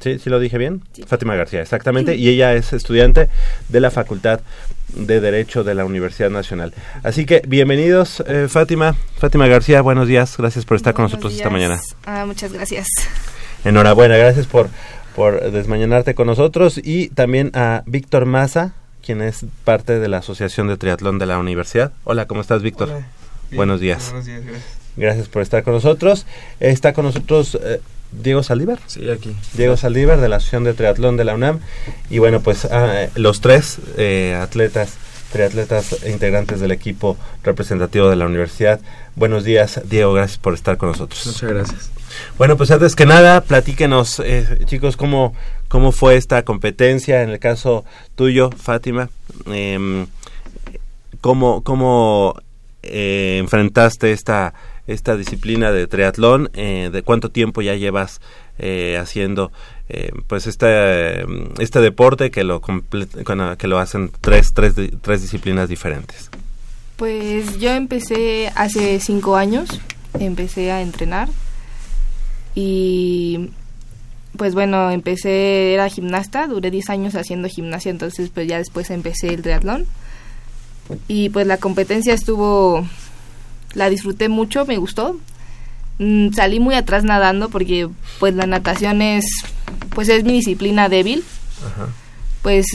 ¿Sí? 0.00 0.18
¿Sí 0.18 0.30
lo 0.30 0.40
dije 0.40 0.58
bien? 0.58 0.82
Fátima 1.06 1.36
García, 1.36 1.62
exactamente. 1.62 2.16
Y 2.16 2.28
ella 2.28 2.54
es 2.54 2.72
estudiante 2.72 3.28
de 3.68 3.80
la 3.80 3.90
Facultad 3.92 4.40
de 4.94 5.20
Derecho 5.20 5.62
de 5.62 5.74
la 5.74 5.84
Universidad 5.84 6.30
Nacional. 6.30 6.74
Así 7.04 7.24
que 7.24 7.42
bienvenidos, 7.46 8.22
eh, 8.26 8.48
Fátima. 8.48 8.96
Fátima 9.18 9.46
García, 9.46 9.80
buenos 9.80 10.08
días. 10.08 10.36
Gracias 10.36 10.64
por 10.64 10.76
estar 10.76 10.92
con 10.92 11.04
nosotros 11.04 11.34
esta 11.34 11.50
mañana. 11.50 11.80
Ah, 12.04 12.24
muchas 12.26 12.52
gracias. 12.52 12.88
Enhorabuena, 13.64 14.16
gracias 14.16 14.46
por, 14.46 14.68
por 15.14 15.52
desmañanarte 15.52 16.14
con 16.14 16.26
nosotros 16.26 16.80
y 16.82 17.08
también 17.10 17.50
a 17.54 17.82
Víctor 17.86 18.26
Maza, 18.26 18.74
quien 19.04 19.22
es 19.22 19.44
parte 19.64 19.98
de 19.98 20.08
la 20.08 20.18
Asociación 20.18 20.68
de 20.68 20.76
Triatlón 20.76 21.18
de 21.18 21.26
la 21.26 21.38
Universidad. 21.38 21.92
Hola, 22.04 22.26
¿cómo 22.26 22.40
estás, 22.40 22.62
Víctor? 22.62 22.90
Buenos 23.52 23.80
días. 23.80 24.06
Buenos 24.10 24.26
días, 24.26 24.44
gracias. 24.44 24.82
Gracias 24.96 25.28
por 25.28 25.42
estar 25.42 25.62
con 25.62 25.74
nosotros. 25.74 26.26
Está 26.60 26.92
con 26.92 27.04
nosotros 27.04 27.58
eh, 27.62 27.80
Diego 28.10 28.42
Saldívar. 28.42 28.78
Sí, 28.86 29.08
aquí. 29.10 29.34
Diego 29.54 29.76
Saldívar 29.76 30.20
de 30.20 30.28
la 30.28 30.36
Asociación 30.36 30.64
de 30.64 30.74
Triatlón 30.74 31.16
de 31.16 31.24
la 31.24 31.34
UNAM. 31.34 31.60
Y 32.10 32.18
bueno, 32.18 32.40
pues 32.40 32.64
ah, 32.66 33.06
los 33.14 33.40
tres 33.40 33.78
eh, 33.96 34.38
atletas, 34.40 34.94
triatletas 35.32 36.04
e 36.04 36.10
integrantes 36.10 36.60
del 36.60 36.70
equipo 36.70 37.16
representativo 37.42 38.08
de 38.08 38.16
la 38.16 38.26
universidad. 38.26 38.80
Buenos 39.16 39.44
días, 39.44 39.80
Diego, 39.84 40.12
gracias 40.12 40.38
por 40.38 40.54
estar 40.54 40.76
con 40.76 40.90
nosotros. 40.90 41.26
Muchas 41.26 41.50
gracias. 41.50 41.90
Bueno, 42.38 42.56
pues 42.56 42.70
antes 42.70 42.94
que 42.94 43.06
nada, 43.06 43.40
platíquenos, 43.40 44.20
eh, 44.20 44.46
chicos, 44.66 44.96
cómo, 44.96 45.34
cómo 45.68 45.92
fue 45.92 46.16
esta 46.16 46.42
competencia 46.42 47.22
en 47.22 47.30
el 47.30 47.38
caso 47.38 47.84
tuyo, 48.14 48.50
Fátima. 48.50 49.08
Eh, 49.46 50.06
¿Cómo, 51.22 51.62
cómo 51.62 52.34
eh, 52.82 53.36
enfrentaste 53.38 54.10
esta, 54.10 54.54
esta 54.88 55.16
disciplina 55.16 55.70
de 55.70 55.86
triatlón? 55.86 56.50
Eh, 56.52 56.90
¿De 56.92 57.02
cuánto 57.02 57.30
tiempo 57.30 57.62
ya 57.62 57.76
llevas 57.76 58.20
eh, 58.58 58.98
haciendo 59.00 59.52
eh, 59.88 60.12
pues 60.26 60.46
este, 60.46 61.22
este 61.62 61.80
deporte 61.80 62.30
que 62.30 62.44
lo, 62.44 62.60
que 62.62 63.68
lo 63.68 63.78
hacen 63.78 64.10
tres, 64.20 64.52
tres, 64.52 64.74
tres 65.00 65.22
disciplinas 65.22 65.68
diferentes? 65.68 66.30
Pues 66.96 67.58
yo 67.58 67.70
empecé 67.72 68.52
hace 68.54 69.00
cinco 69.00 69.36
años, 69.36 69.80
empecé 70.18 70.70
a 70.70 70.82
entrenar 70.82 71.28
y 72.54 73.50
pues 74.36 74.54
bueno, 74.54 74.90
empecé, 74.90 75.74
era 75.74 75.88
gimnasta, 75.88 76.46
duré 76.46 76.70
10 76.70 76.90
años 76.90 77.14
haciendo 77.14 77.48
gimnasia, 77.48 77.90
entonces 77.90 78.30
pues 78.32 78.48
ya 78.48 78.58
después 78.58 78.90
empecé 78.90 79.28
el 79.28 79.42
triatlón. 79.42 79.86
Y 81.06 81.28
pues 81.30 81.46
la 81.46 81.58
competencia 81.58 82.14
estuvo, 82.14 82.86
la 83.74 83.90
disfruté 83.90 84.28
mucho, 84.28 84.66
me 84.66 84.78
gustó. 84.78 85.18
Mm, 85.98 86.32
salí 86.32 86.60
muy 86.60 86.74
atrás 86.74 87.04
nadando 87.04 87.50
porque 87.50 87.88
pues 88.18 88.34
la 88.34 88.46
natación 88.46 89.02
es, 89.02 89.24
pues 89.94 90.08
es 90.08 90.24
mi 90.24 90.32
disciplina 90.32 90.88
débil. 90.88 91.24
Pues 92.42 92.66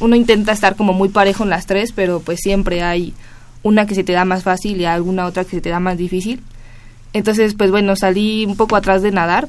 uno 0.00 0.14
intenta 0.14 0.52
estar 0.52 0.76
como 0.76 0.92
muy 0.92 1.08
parejo 1.08 1.44
en 1.44 1.50
las 1.50 1.66
tres, 1.66 1.92
pero 1.92 2.20
pues 2.20 2.40
siempre 2.40 2.82
hay 2.82 3.14
una 3.62 3.86
que 3.86 3.94
se 3.94 4.04
te 4.04 4.12
da 4.12 4.24
más 4.24 4.44
fácil 4.44 4.80
y 4.80 4.84
alguna 4.84 5.26
otra 5.26 5.44
que 5.44 5.50
se 5.50 5.60
te 5.60 5.70
da 5.70 5.80
más 5.80 5.98
difícil. 5.98 6.42
Entonces, 7.12 7.54
pues 7.54 7.70
bueno, 7.70 7.96
salí 7.96 8.44
un 8.46 8.56
poco 8.56 8.76
atrás 8.76 9.02
de 9.02 9.10
nadar, 9.10 9.48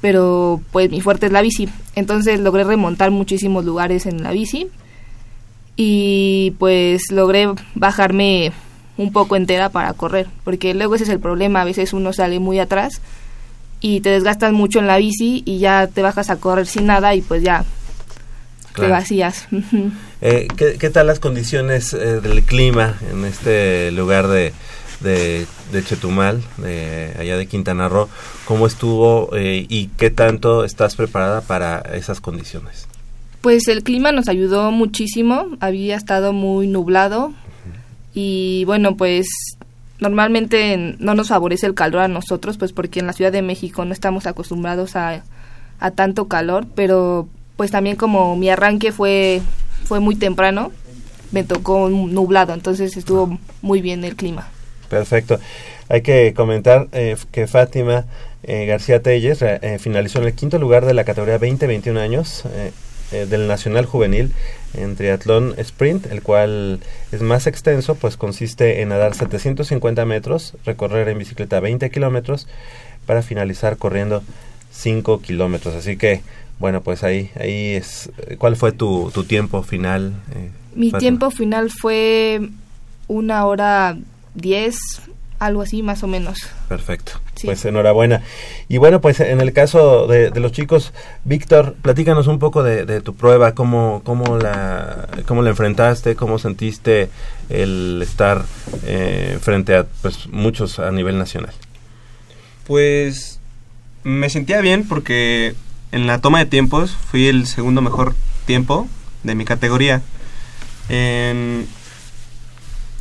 pero 0.00 0.60
pues 0.70 0.90
mi 0.90 1.00
fuerte 1.00 1.26
es 1.26 1.32
la 1.32 1.42
bici. 1.42 1.68
Entonces 1.94 2.38
logré 2.40 2.64
remontar 2.64 3.10
muchísimos 3.10 3.64
lugares 3.64 4.06
en 4.06 4.22
la 4.22 4.30
bici 4.30 4.68
y 5.74 6.54
pues 6.58 7.10
logré 7.10 7.48
bajarme 7.74 8.52
un 8.96 9.12
poco 9.12 9.36
entera 9.36 9.68
para 9.70 9.92
correr, 9.94 10.26
porque 10.44 10.74
luego 10.74 10.96
ese 10.96 11.04
es 11.04 11.10
el 11.10 11.20
problema, 11.20 11.60
a 11.60 11.64
veces 11.64 11.92
uno 11.92 12.12
sale 12.12 12.40
muy 12.40 12.58
atrás 12.58 13.00
y 13.80 14.00
te 14.00 14.10
desgastas 14.10 14.52
mucho 14.52 14.78
en 14.78 14.86
la 14.86 14.96
bici 14.96 15.42
y 15.44 15.58
ya 15.58 15.86
te 15.86 16.02
bajas 16.02 16.30
a 16.30 16.36
correr 16.36 16.66
sin 16.66 16.86
nada 16.86 17.14
y 17.14 17.22
pues 17.22 17.42
ya 17.42 17.64
te 18.74 18.88
vacías. 18.88 19.48
eh, 20.20 20.48
¿qué, 20.56 20.76
¿qué, 20.78 20.90
tal 20.90 21.06
las 21.06 21.20
condiciones 21.20 21.94
eh, 21.94 22.20
del 22.20 22.42
clima 22.42 22.96
en 23.10 23.24
este 23.24 23.90
lugar 23.92 24.28
de, 24.28 24.52
de, 25.00 25.46
de 25.72 25.84
Chetumal, 25.84 26.42
de 26.58 27.14
allá 27.18 27.36
de 27.36 27.46
Quintana 27.46 27.88
Roo, 27.88 28.08
cómo 28.44 28.66
estuvo 28.66 29.30
eh, 29.36 29.66
y 29.68 29.88
qué 29.96 30.10
tanto 30.10 30.64
estás 30.64 30.96
preparada 30.96 31.40
para 31.40 31.80
esas 31.94 32.20
condiciones. 32.20 32.88
Pues 33.40 33.68
el 33.68 33.82
clima 33.82 34.10
nos 34.12 34.28
ayudó 34.28 34.70
muchísimo, 34.72 35.48
había 35.60 35.96
estado 35.96 36.32
muy 36.32 36.66
nublado 36.66 37.32
y 38.14 38.64
bueno, 38.64 38.96
pues 38.96 39.28
normalmente 40.00 40.96
no 40.98 41.14
nos 41.14 41.28
favorece 41.28 41.66
el 41.66 41.74
calor 41.74 42.02
a 42.02 42.08
nosotros, 42.08 42.58
pues 42.58 42.72
porque 42.72 43.00
en 43.00 43.06
la 43.06 43.12
Ciudad 43.12 43.32
de 43.32 43.42
México 43.42 43.84
no 43.84 43.92
estamos 43.92 44.26
acostumbrados 44.26 44.96
a, 44.96 45.22
a 45.80 45.90
tanto 45.90 46.28
calor, 46.28 46.66
pero 46.74 47.28
pues 47.56 47.70
también 47.70 47.96
como 47.96 48.36
mi 48.36 48.48
arranque 48.50 48.92
fue, 48.92 49.42
fue 49.84 50.00
muy 50.00 50.16
temprano, 50.16 50.72
me 51.32 51.44
tocó 51.44 51.88
nublado, 51.88 52.54
entonces 52.54 52.96
estuvo 52.96 53.38
muy 53.62 53.80
bien 53.80 54.04
el 54.04 54.16
clima. 54.16 54.48
Perfecto. 54.88 55.38
Hay 55.88 56.02
que 56.02 56.32
comentar 56.34 56.88
eh, 56.92 57.16
que 57.30 57.46
Fátima 57.46 58.04
eh, 58.42 58.66
García 58.66 59.02
Telles 59.02 59.42
eh, 59.42 59.78
finalizó 59.80 60.20
en 60.20 60.26
el 60.26 60.34
quinto 60.34 60.58
lugar 60.58 60.86
de 60.86 60.94
la 60.94 61.04
categoría 61.04 61.40
20-21 61.40 61.98
años 61.98 62.44
eh, 62.46 62.72
eh, 63.10 63.26
del 63.26 63.48
Nacional 63.48 63.86
Juvenil 63.86 64.32
en 64.74 64.96
triatlón 64.96 65.54
sprint, 65.58 66.06
el 66.06 66.22
cual 66.22 66.80
es 67.12 67.22
más 67.22 67.46
extenso, 67.46 67.94
pues 67.94 68.16
consiste 68.16 68.82
en 68.82 68.90
nadar 68.90 69.14
750 69.14 70.04
metros, 70.04 70.54
recorrer 70.64 71.08
en 71.08 71.18
bicicleta 71.18 71.60
20 71.60 71.90
kilómetros 71.90 72.46
para 73.06 73.22
finalizar 73.22 73.76
corriendo 73.78 74.22
5 74.72 75.20
kilómetros. 75.22 75.74
Así 75.74 75.96
que, 75.96 76.22
bueno, 76.58 76.82
pues 76.82 77.02
ahí, 77.04 77.30
ahí 77.40 77.74
es. 77.74 78.10
¿Cuál 78.38 78.56
fue 78.56 78.72
tu, 78.72 79.10
tu 79.12 79.24
tiempo 79.24 79.62
final? 79.62 80.12
Eh, 80.34 80.50
Mi 80.74 80.92
tiempo 80.92 81.30
final 81.30 81.70
fue 81.70 82.50
una 83.06 83.46
hora 83.46 83.96
diez, 84.34 84.76
algo 85.38 85.62
así 85.62 85.82
más 85.82 86.02
o 86.02 86.06
menos. 86.06 86.38
Perfecto. 86.68 87.12
Pues 87.44 87.64
enhorabuena. 87.64 88.22
Y 88.68 88.78
bueno, 88.78 89.00
pues 89.00 89.20
en 89.20 89.40
el 89.40 89.52
caso 89.52 90.06
de, 90.06 90.30
los 90.40 90.52
chicos, 90.52 90.92
Víctor, 91.24 91.74
platícanos 91.80 92.26
un 92.26 92.38
poco 92.38 92.62
de, 92.62 93.00
tu 93.00 93.14
prueba, 93.14 93.54
cómo, 93.54 94.02
cómo, 94.04 94.38
la, 94.38 95.08
cómo 95.26 95.42
la 95.42 95.50
enfrentaste, 95.50 96.16
cómo 96.16 96.38
sentiste 96.38 97.08
el 97.48 98.00
estar 98.02 98.44
eh, 98.84 99.38
frente 99.40 99.76
a 99.76 99.86
pues, 100.02 100.26
muchos 100.28 100.78
a 100.78 100.90
nivel 100.90 101.18
nacional. 101.18 101.52
Pues 102.66 103.38
me 104.02 104.30
sentía 104.30 104.60
bien 104.60 104.86
porque 104.86 105.54
en 105.92 106.06
la 106.06 106.20
toma 106.20 106.40
de 106.40 106.46
tiempos 106.46 106.90
fui 106.90 107.28
el 107.28 107.46
segundo 107.46 107.80
mejor 107.80 108.14
tiempo 108.46 108.88
de 109.22 109.34
mi 109.34 109.44
categoría. 109.44 110.02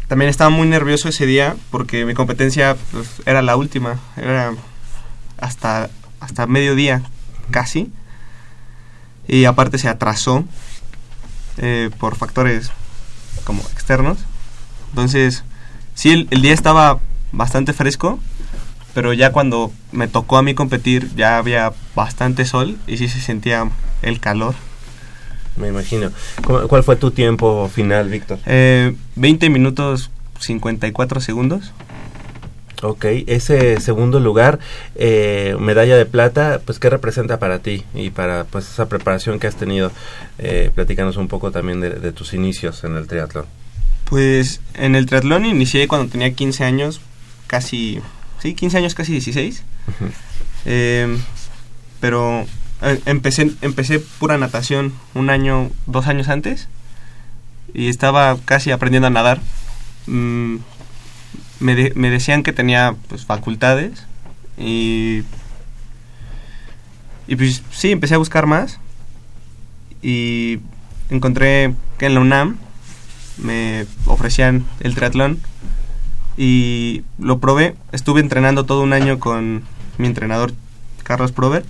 También 0.08 0.30
estaba 0.30 0.50
muy 0.50 0.68
nervioso 0.68 1.10
ese 1.10 1.26
día 1.26 1.56
porque 1.70 2.06
mi 2.06 2.14
competencia 2.14 2.76
pues, 2.92 3.22
era 3.26 3.42
la 3.42 3.56
última, 3.56 4.00
era 4.16 4.54
hasta, 5.38 5.90
hasta 6.20 6.48
mediodía 6.48 7.04
casi. 7.52 7.92
Y 9.28 9.46
aparte 9.46 9.78
se 9.78 9.90
atrasó 9.90 10.46
eh, 11.58 11.90
por 12.00 12.16
factores 12.16 12.72
como 13.44 13.62
externos. 13.74 14.18
Entonces, 14.90 15.44
sí, 15.94 16.28
el 16.30 16.42
día 16.42 16.54
estaba 16.54 17.00
bastante 17.34 17.74
fresco, 17.74 18.20
pero 18.94 19.12
ya 19.12 19.34
cuando 19.34 19.74
me 19.92 20.08
tocó 20.08 20.38
a 20.38 20.44
mí 20.44 20.56
competir 20.56 21.14
ya 21.16 21.38
había 21.38 21.74
bastante 21.96 22.46
sol 22.46 22.78
y 22.88 22.98
sí 22.98 23.10
se 23.10 23.20
sentía 23.20 23.70
el 24.02 24.22
calor. 24.22 24.56
Me 25.58 25.70
imagino. 25.70 26.12
¿Cuál 26.44 26.84
fue 26.84 26.96
tu 26.96 27.12
tiempo 27.12 27.70
final, 27.74 28.10
Víctor? 28.10 28.40
Eh, 28.46 28.96
20 29.16 29.50
minutos 29.50 30.12
54 30.40 31.22
segundos. 31.22 31.74
Ok, 32.84 33.06
ese 33.26 33.82
segundo 33.82 34.20
lugar, 34.20 34.60
eh, 34.94 35.56
medalla 35.60 35.98
de 35.98 36.06
plata, 36.06 36.62
pues 36.64 36.78
¿qué 36.78 36.92
representa 36.92 37.40
para 37.40 37.58
ti 37.58 37.84
y 37.96 38.12
para 38.12 38.44
pues 38.44 38.70
esa 38.70 38.88
preparación 38.88 39.40
que 39.40 39.48
has 39.48 39.56
tenido? 39.56 39.92
Eh, 40.38 40.70
platícanos 40.76 41.18
un 41.18 41.28
poco 41.28 41.50
también 41.50 41.82
de, 41.82 41.90
de, 41.90 42.12
tus 42.12 42.36
inicios 42.36 42.84
en 42.84 42.96
el 42.96 43.08
triatlón. 43.08 43.46
Pues 44.06 44.62
en 44.76 44.94
el 44.94 45.08
triatlón 45.08 45.48
inicié 45.48 45.88
cuando 45.88 46.12
tenía 46.12 46.32
15 46.32 46.64
años, 46.66 47.02
casi 47.48 48.00
sí, 48.40 48.54
15 48.54 48.78
años, 48.78 48.96
casi 48.96 49.12
16. 49.14 49.64
Em, 50.66 51.20
pero 52.00 52.42
eh, 52.42 52.48
empecé, 52.82 53.52
empecé 53.62 54.00
pura 54.00 54.38
natación 54.38 54.94
un 55.14 55.30
año, 55.30 55.70
dos 55.86 56.08
años 56.08 56.30
antes 56.30 56.68
y 57.74 57.90
estaba 57.90 58.38
casi 58.46 58.72
aprendiendo 58.72 59.08
a 59.08 59.12
nadar. 59.12 59.42
Mm, 60.06 60.58
me, 61.60 61.92
me, 61.96 62.10
decían 62.10 62.44
que 62.44 62.54
tenía 62.54 62.96
pues, 63.08 63.26
facultades 63.26 64.06
y, 64.58 65.24
y 67.28 67.36
pues 67.36 67.64
sí, 67.72 67.92
empecé 67.92 68.16
a 68.16 68.20
buscar 68.20 68.46
más 68.46 68.80
y 70.02 70.60
encontré 71.10 71.74
que 71.98 72.06
en 72.06 72.14
la 72.14 72.20
UNAM 72.20 72.58
me 73.38 73.86
ofrecían 74.06 74.66
el 74.80 74.96
triatlón 74.96 75.40
y 76.38 77.04
lo 77.18 77.40
probé. 77.40 77.76
Estuve 77.92 78.22
entrenando 78.22 78.66
todo 78.66 78.82
un 78.82 78.94
año 78.94 79.20
con 79.20 79.64
mi 79.98 80.08
entrenador 80.08 80.54
Carlos 81.04 81.32
Prover 81.32 81.66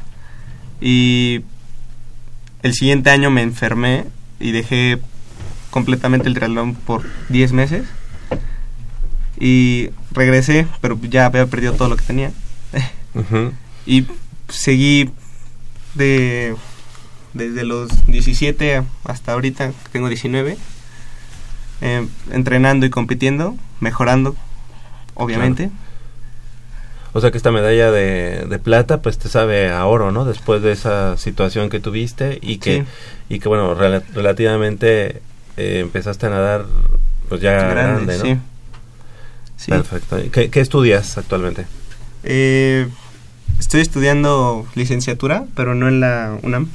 y 0.81 1.41
el 2.63 2.73
siguiente 2.73 3.09
año 3.09 3.29
me 3.29 3.41
enfermé 3.41 4.05
y 4.39 4.51
dejé 4.51 4.99
completamente 5.69 6.27
el 6.27 6.33
triatlón 6.33 6.75
por 6.75 7.03
10 7.29 7.53
meses 7.53 7.83
y 9.39 9.89
regresé, 10.11 10.67
pero 10.81 10.99
ya 11.01 11.25
había 11.25 11.45
perdido 11.45 11.73
todo 11.73 11.89
lo 11.89 11.97
que 11.97 12.03
tenía. 12.03 12.31
y 13.85 14.05
seguí 14.49 15.11
de 15.95 16.55
desde 17.33 17.63
los 17.63 18.05
17 18.07 18.83
hasta 19.03 19.33
ahorita, 19.33 19.71
tengo 19.91 20.07
19, 20.07 20.57
eh, 21.81 22.07
entrenando 22.31 22.85
y 22.85 22.89
compitiendo, 22.89 23.55
mejorando 23.79 24.35
obviamente. 25.13 25.69
O 27.17 27.19
sea 27.19 27.31
que 27.31 27.37
esta 27.37 27.49
medalla 27.49 27.89
de, 27.89 28.45
de, 28.47 28.59
plata 28.59 29.01
pues 29.01 29.17
te 29.17 29.27
sabe 29.27 29.71
a 29.71 29.83
oro, 29.87 30.11
¿no? 30.11 30.23
Después 30.23 30.61
de 30.61 30.71
esa 30.71 31.17
situación 31.17 31.71
que 31.71 31.79
tuviste 31.79 32.37
y 32.43 32.59
que, 32.59 32.85
y 33.27 33.39
que 33.39 33.49
bueno, 33.49 33.73
relativamente 33.73 35.23
eh, 35.57 35.79
empezaste 35.79 36.27
a 36.27 36.29
nadar 36.29 36.67
pues 37.27 37.41
ya 37.41 37.53
grande, 37.53 38.19
¿no? 38.19 38.39
Sí. 39.55 39.71
Perfecto. 39.71 40.19
¿Qué, 40.31 40.51
¿Qué, 40.51 40.59
estudias 40.59 41.17
actualmente? 41.17 41.65
Eh, 42.23 42.87
estoy 43.57 43.81
estudiando 43.81 44.67
licenciatura, 44.75 45.45
pero 45.55 45.73
no 45.73 45.87
en 45.87 45.99
la 45.99 46.37
UNAM. 46.43 46.69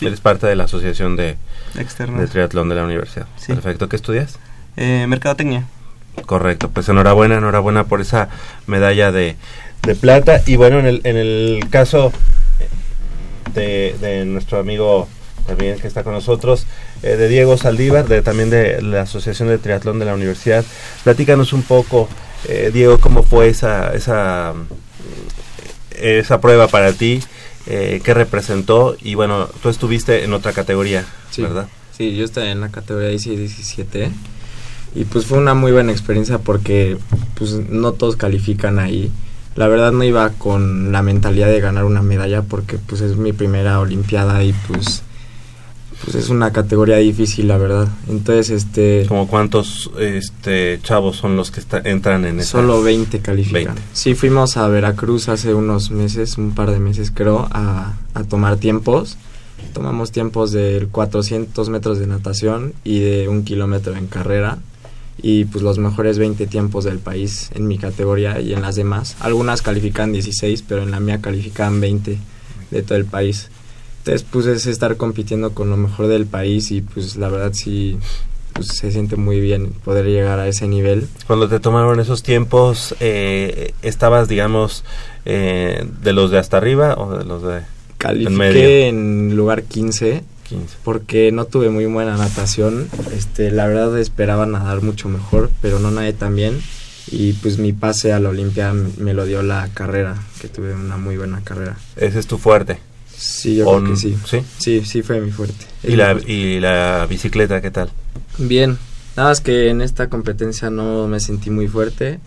Eres 0.00 0.22
parte 0.22 0.46
de 0.46 0.56
la 0.56 0.64
Asociación 0.64 1.16
de, 1.16 1.36
de 1.74 2.26
Triatlón 2.28 2.70
de 2.70 2.76
la 2.76 2.84
Universidad. 2.84 3.26
Perfecto. 3.46 3.90
¿Qué 3.90 3.96
estudias? 3.96 4.38
Eh, 4.78 5.04
mercadotecnia. 5.06 5.66
Correcto, 6.26 6.70
pues 6.70 6.88
enhorabuena, 6.88 7.36
enhorabuena 7.36 7.84
por 7.84 8.00
esa 8.00 8.28
medalla 8.66 9.12
de, 9.12 9.36
de 9.82 9.94
plata. 9.94 10.42
Y 10.46 10.56
bueno, 10.56 10.78
en 10.78 10.86
el, 10.86 11.00
en 11.04 11.16
el 11.16 11.60
caso 11.70 12.12
de, 13.54 13.96
de 14.00 14.24
nuestro 14.24 14.58
amigo 14.58 15.08
también 15.46 15.78
que 15.78 15.88
está 15.88 16.04
con 16.04 16.12
nosotros, 16.12 16.66
eh, 17.02 17.16
de 17.16 17.28
Diego 17.28 17.56
Saldívar, 17.56 18.06
de, 18.06 18.22
también 18.22 18.50
de 18.50 18.80
la 18.82 19.02
Asociación 19.02 19.48
de 19.48 19.58
Triatlón 19.58 19.98
de 19.98 20.04
la 20.04 20.14
Universidad. 20.14 20.64
Platícanos 21.02 21.52
un 21.52 21.62
poco, 21.62 22.08
eh, 22.48 22.70
Diego, 22.72 22.98
cómo 22.98 23.24
fue 23.24 23.48
esa, 23.48 23.92
esa, 23.94 24.54
esa 25.98 26.40
prueba 26.40 26.68
para 26.68 26.92
ti, 26.92 27.20
eh, 27.66 28.00
qué 28.04 28.14
representó 28.14 28.96
y 29.00 29.14
bueno, 29.14 29.48
tú 29.62 29.68
estuviste 29.68 30.24
en 30.24 30.32
otra 30.32 30.52
categoría, 30.52 31.04
¿verdad? 31.36 31.68
Sí, 31.96 32.16
yo 32.16 32.24
estaba 32.24 32.48
en 32.48 32.60
la 32.60 32.70
categoría 32.70 33.08
17 33.08 34.10
y 34.94 35.04
pues 35.04 35.26
fue 35.26 35.38
una 35.38 35.54
muy 35.54 35.72
buena 35.72 35.92
experiencia 35.92 36.38
porque 36.38 36.96
pues 37.36 37.52
no 37.68 37.92
todos 37.92 38.16
califican 38.16 38.78
ahí. 38.78 39.10
La 39.56 39.68
verdad 39.68 39.92
no 39.92 40.04
iba 40.04 40.30
con 40.30 40.92
la 40.92 41.02
mentalidad 41.02 41.48
de 41.48 41.60
ganar 41.60 41.84
una 41.84 42.02
medalla 42.02 42.42
porque 42.42 42.78
pues 42.78 43.00
es 43.00 43.16
mi 43.16 43.32
primera 43.32 43.80
olimpiada 43.80 44.42
y 44.42 44.52
pues 44.68 45.02
pues 46.02 46.16
es 46.16 46.30
una 46.30 46.50
categoría 46.50 46.96
difícil 46.96 47.48
la 47.48 47.58
verdad. 47.58 47.88
Entonces 48.08 48.50
este 48.50 49.04
como 49.06 49.28
cuántos 49.28 49.90
este 49.98 50.80
chavos 50.82 51.16
son 51.16 51.36
los 51.36 51.50
que 51.50 51.60
entran 51.84 52.24
en 52.24 52.40
esa 52.40 52.52
solo 52.52 52.82
20 52.82 53.20
califican. 53.20 53.76
sí 53.92 54.14
fuimos 54.14 54.56
a 54.56 54.66
Veracruz 54.68 55.28
hace 55.28 55.54
unos 55.54 55.90
meses 55.90 56.38
un 56.38 56.52
par 56.54 56.70
de 56.70 56.78
meses 56.78 57.12
creo 57.14 57.48
a, 57.50 57.94
a 58.14 58.24
tomar 58.24 58.56
tiempos. 58.56 59.16
Tomamos 59.74 60.10
tiempos 60.10 60.52
de 60.52 60.88
400 60.90 61.68
metros 61.68 61.98
de 61.98 62.06
natación 62.06 62.72
y 62.82 63.00
de 63.00 63.28
un 63.28 63.44
kilómetro 63.44 63.94
en 63.94 64.06
carrera 64.06 64.58
y 65.22 65.44
pues 65.44 65.62
los 65.62 65.78
mejores 65.78 66.18
20 66.18 66.46
tiempos 66.46 66.84
del 66.84 66.98
país 66.98 67.50
en 67.54 67.66
mi 67.66 67.78
categoría 67.78 68.40
y 68.40 68.52
en 68.52 68.62
las 68.62 68.76
demás. 68.76 69.16
Algunas 69.20 69.62
califican 69.62 70.12
16, 70.12 70.64
pero 70.66 70.82
en 70.82 70.90
la 70.90 71.00
mía 71.00 71.20
califican 71.20 71.80
20 71.80 72.18
de 72.70 72.82
todo 72.82 72.98
el 72.98 73.04
país. 73.04 73.48
Entonces 73.98 74.26
pues 74.30 74.46
es 74.46 74.66
estar 74.66 74.96
compitiendo 74.96 75.52
con 75.52 75.70
lo 75.70 75.76
mejor 75.76 76.06
del 76.06 76.26
país 76.26 76.70
y 76.70 76.80
pues 76.80 77.16
la 77.16 77.28
verdad 77.28 77.52
sí 77.52 77.98
pues, 78.54 78.68
se 78.68 78.90
siente 78.90 79.16
muy 79.16 79.40
bien 79.40 79.72
poder 79.84 80.06
llegar 80.06 80.38
a 80.38 80.48
ese 80.48 80.66
nivel. 80.68 81.06
Cuando 81.26 81.48
te 81.48 81.60
tomaron 81.60 82.00
esos 82.00 82.22
tiempos, 82.22 82.94
eh, 83.00 83.74
¿estabas 83.82 84.28
digamos 84.28 84.84
eh, 85.24 85.86
de 86.02 86.12
los 86.12 86.30
de 86.30 86.38
hasta 86.38 86.56
arriba 86.56 86.94
o 86.96 87.16
de 87.16 87.24
los 87.24 87.42
de... 87.42 87.60
Califiqué 87.98 88.88
en, 88.88 89.30
en 89.30 89.36
lugar 89.36 89.64
15 89.64 90.24
porque 90.84 91.32
no 91.32 91.44
tuve 91.44 91.70
muy 91.70 91.86
buena 91.86 92.16
natación. 92.16 92.88
Este, 93.16 93.50
la 93.50 93.66
verdad 93.66 93.98
esperaba 93.98 94.46
nadar 94.46 94.82
mucho 94.82 95.08
mejor, 95.08 95.50
pero 95.60 95.78
no 95.78 95.90
nadé 95.90 96.12
tan 96.12 96.34
bien. 96.36 96.60
Y 97.10 97.32
pues 97.34 97.58
mi 97.58 97.72
pase 97.72 98.12
a 98.12 98.20
la 98.20 98.28
Olimpia 98.28 98.72
me 98.72 99.14
lo 99.14 99.24
dio 99.24 99.42
la 99.42 99.68
carrera, 99.74 100.16
que 100.40 100.48
tuve 100.48 100.74
una 100.74 100.96
muy 100.96 101.16
buena 101.16 101.40
carrera. 101.42 101.76
¿Ese 101.96 102.18
es 102.18 102.26
tu 102.26 102.38
fuerte? 102.38 102.78
Sí, 103.16 103.56
yo 103.56 103.66
creo 103.66 103.84
que 103.84 103.96
sí. 103.96 104.16
sí. 104.24 104.42
Sí, 104.58 104.82
sí 104.84 105.02
fue 105.02 105.20
mi 105.20 105.30
fuerte. 105.30 105.66
¿Y 105.82 105.96
la, 105.96 106.12
¿Y 106.26 106.60
la 106.60 107.06
bicicleta 107.08 107.60
qué 107.60 107.70
tal? 107.70 107.90
Bien. 108.38 108.78
Nada 109.16 109.30
más 109.30 109.40
que 109.40 109.68
en 109.68 109.80
esta 109.80 110.08
competencia 110.08 110.70
no 110.70 111.06
me 111.08 111.20
sentí 111.20 111.50
muy 111.50 111.68
fuerte. 111.68 112.20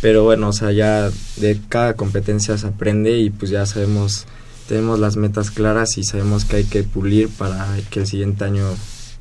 Pero 0.00 0.24
bueno, 0.24 0.48
o 0.48 0.52
sea, 0.52 0.70
ya 0.70 1.10
de 1.36 1.58
cada 1.68 1.94
competencia 1.94 2.58
se 2.58 2.66
aprende 2.66 3.18
y 3.18 3.30
pues 3.30 3.50
ya 3.50 3.64
sabemos 3.64 4.26
tenemos 4.68 4.98
las 4.98 5.16
metas 5.16 5.50
claras 5.50 5.98
y 5.98 6.04
sabemos 6.04 6.44
que 6.44 6.56
hay 6.56 6.64
que 6.64 6.82
pulir 6.82 7.28
para 7.28 7.66
que 7.90 8.00
el 8.00 8.06
siguiente 8.06 8.44
año 8.44 8.64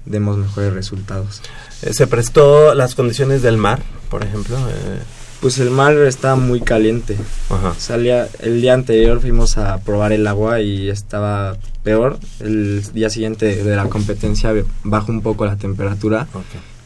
demos 0.06 0.38
mejores 0.38 0.74
resultados. 0.74 1.42
Eh, 1.82 1.94
¿Se 1.94 2.08
prestó 2.08 2.74
las 2.74 2.96
condiciones 2.96 3.42
del 3.42 3.58
mar, 3.58 3.82
por 4.10 4.24
ejemplo? 4.24 4.58
Eh, 4.58 5.00
Pues 5.42 5.58
el 5.60 5.72
mar 5.72 5.98
está 5.98 6.36
muy 6.36 6.62
caliente. 6.62 7.18
Ajá. 7.50 7.74
Salía 7.78 8.30
el 8.40 8.62
día 8.62 8.74
anterior 8.74 9.20
fuimos 9.20 9.58
a 9.58 9.78
probar 9.80 10.14
el 10.14 10.26
agua 10.26 10.62
y 10.62 10.90
estaba 10.90 11.58
peor. 11.84 12.18
El 12.40 12.82
día 12.94 13.10
siguiente 13.10 13.62
de 13.62 13.76
la 13.76 13.90
competencia 13.90 14.54
bajó 14.86 15.12
un 15.12 15.22
poco 15.22 15.46
la 15.46 15.58
temperatura, 15.58 16.28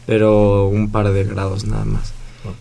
pero 0.06 0.66
un 0.66 0.90
par 0.90 1.12
de 1.12 1.22
grados 1.22 1.66
nada 1.66 1.84
más. 1.84 2.12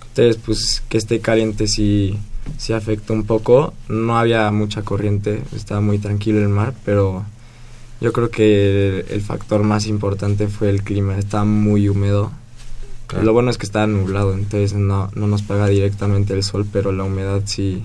Entonces, 0.10 0.40
pues 0.46 0.84
que 0.88 1.00
esté 1.00 1.20
caliente 1.20 1.68
sí, 1.68 2.20
sí 2.58 2.74
afecta 2.74 3.14
un 3.14 3.24
poco. 3.26 3.74
No 3.90 4.18
había 4.18 4.50
mucha 4.52 4.82
corriente, 4.84 5.42
estaba 5.56 5.82
muy 5.82 6.00
tranquilo 6.00 6.40
el 6.40 6.50
mar, 6.50 6.74
pero 6.86 7.26
yo 8.00 8.14
creo 8.14 8.30
que 8.30 9.06
el, 9.10 9.22
factor 9.22 9.64
más 9.64 9.88
importante 9.88 10.48
fue 10.48 10.70
el 10.70 10.84
clima. 10.84 11.18
Estaba 11.18 11.46
muy 11.46 11.90
húmedo. 11.90 12.32
Lo 13.22 13.34
bueno 13.34 13.50
es 13.50 13.58
que 13.58 13.66
estaba 13.66 13.88
nublado, 13.88 14.34
entonces 14.34 14.74
no, 14.74 15.10
no 15.16 15.28
nos 15.28 15.42
pega 15.42 15.68
directamente 15.68 16.34
el 16.34 16.44
sol, 16.44 16.66
pero 16.72 16.92
la 16.92 17.06
humedad 17.06 17.42
sí 17.46 17.84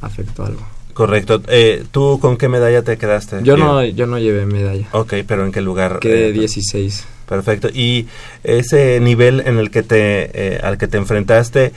afectó 0.00 0.44
algo. 0.44 0.66
Correcto. 0.94 1.42
Eh, 1.48 1.84
¿Tú 1.90 2.18
con 2.20 2.36
qué 2.36 2.48
medalla 2.48 2.82
te 2.82 2.96
quedaste? 2.96 3.40
Yo 3.42 3.56
no, 3.56 3.84
yo 3.84 4.06
no 4.06 4.18
llevé 4.18 4.46
medalla. 4.46 4.86
Ok, 4.92 5.14
pero 5.26 5.44
¿en 5.44 5.52
qué 5.52 5.60
lugar? 5.60 5.98
Quedé 5.98 6.32
16. 6.32 7.00
Eh, 7.00 7.04
perfecto. 7.28 7.68
Y 7.68 8.06
ese 8.44 9.00
nivel 9.00 9.42
en 9.44 9.58
el 9.58 9.70
que 9.70 9.82
te, 9.82 10.30
eh, 10.32 10.60
al 10.62 10.78
que 10.78 10.86
te 10.86 10.96
enfrentaste, 10.96 11.72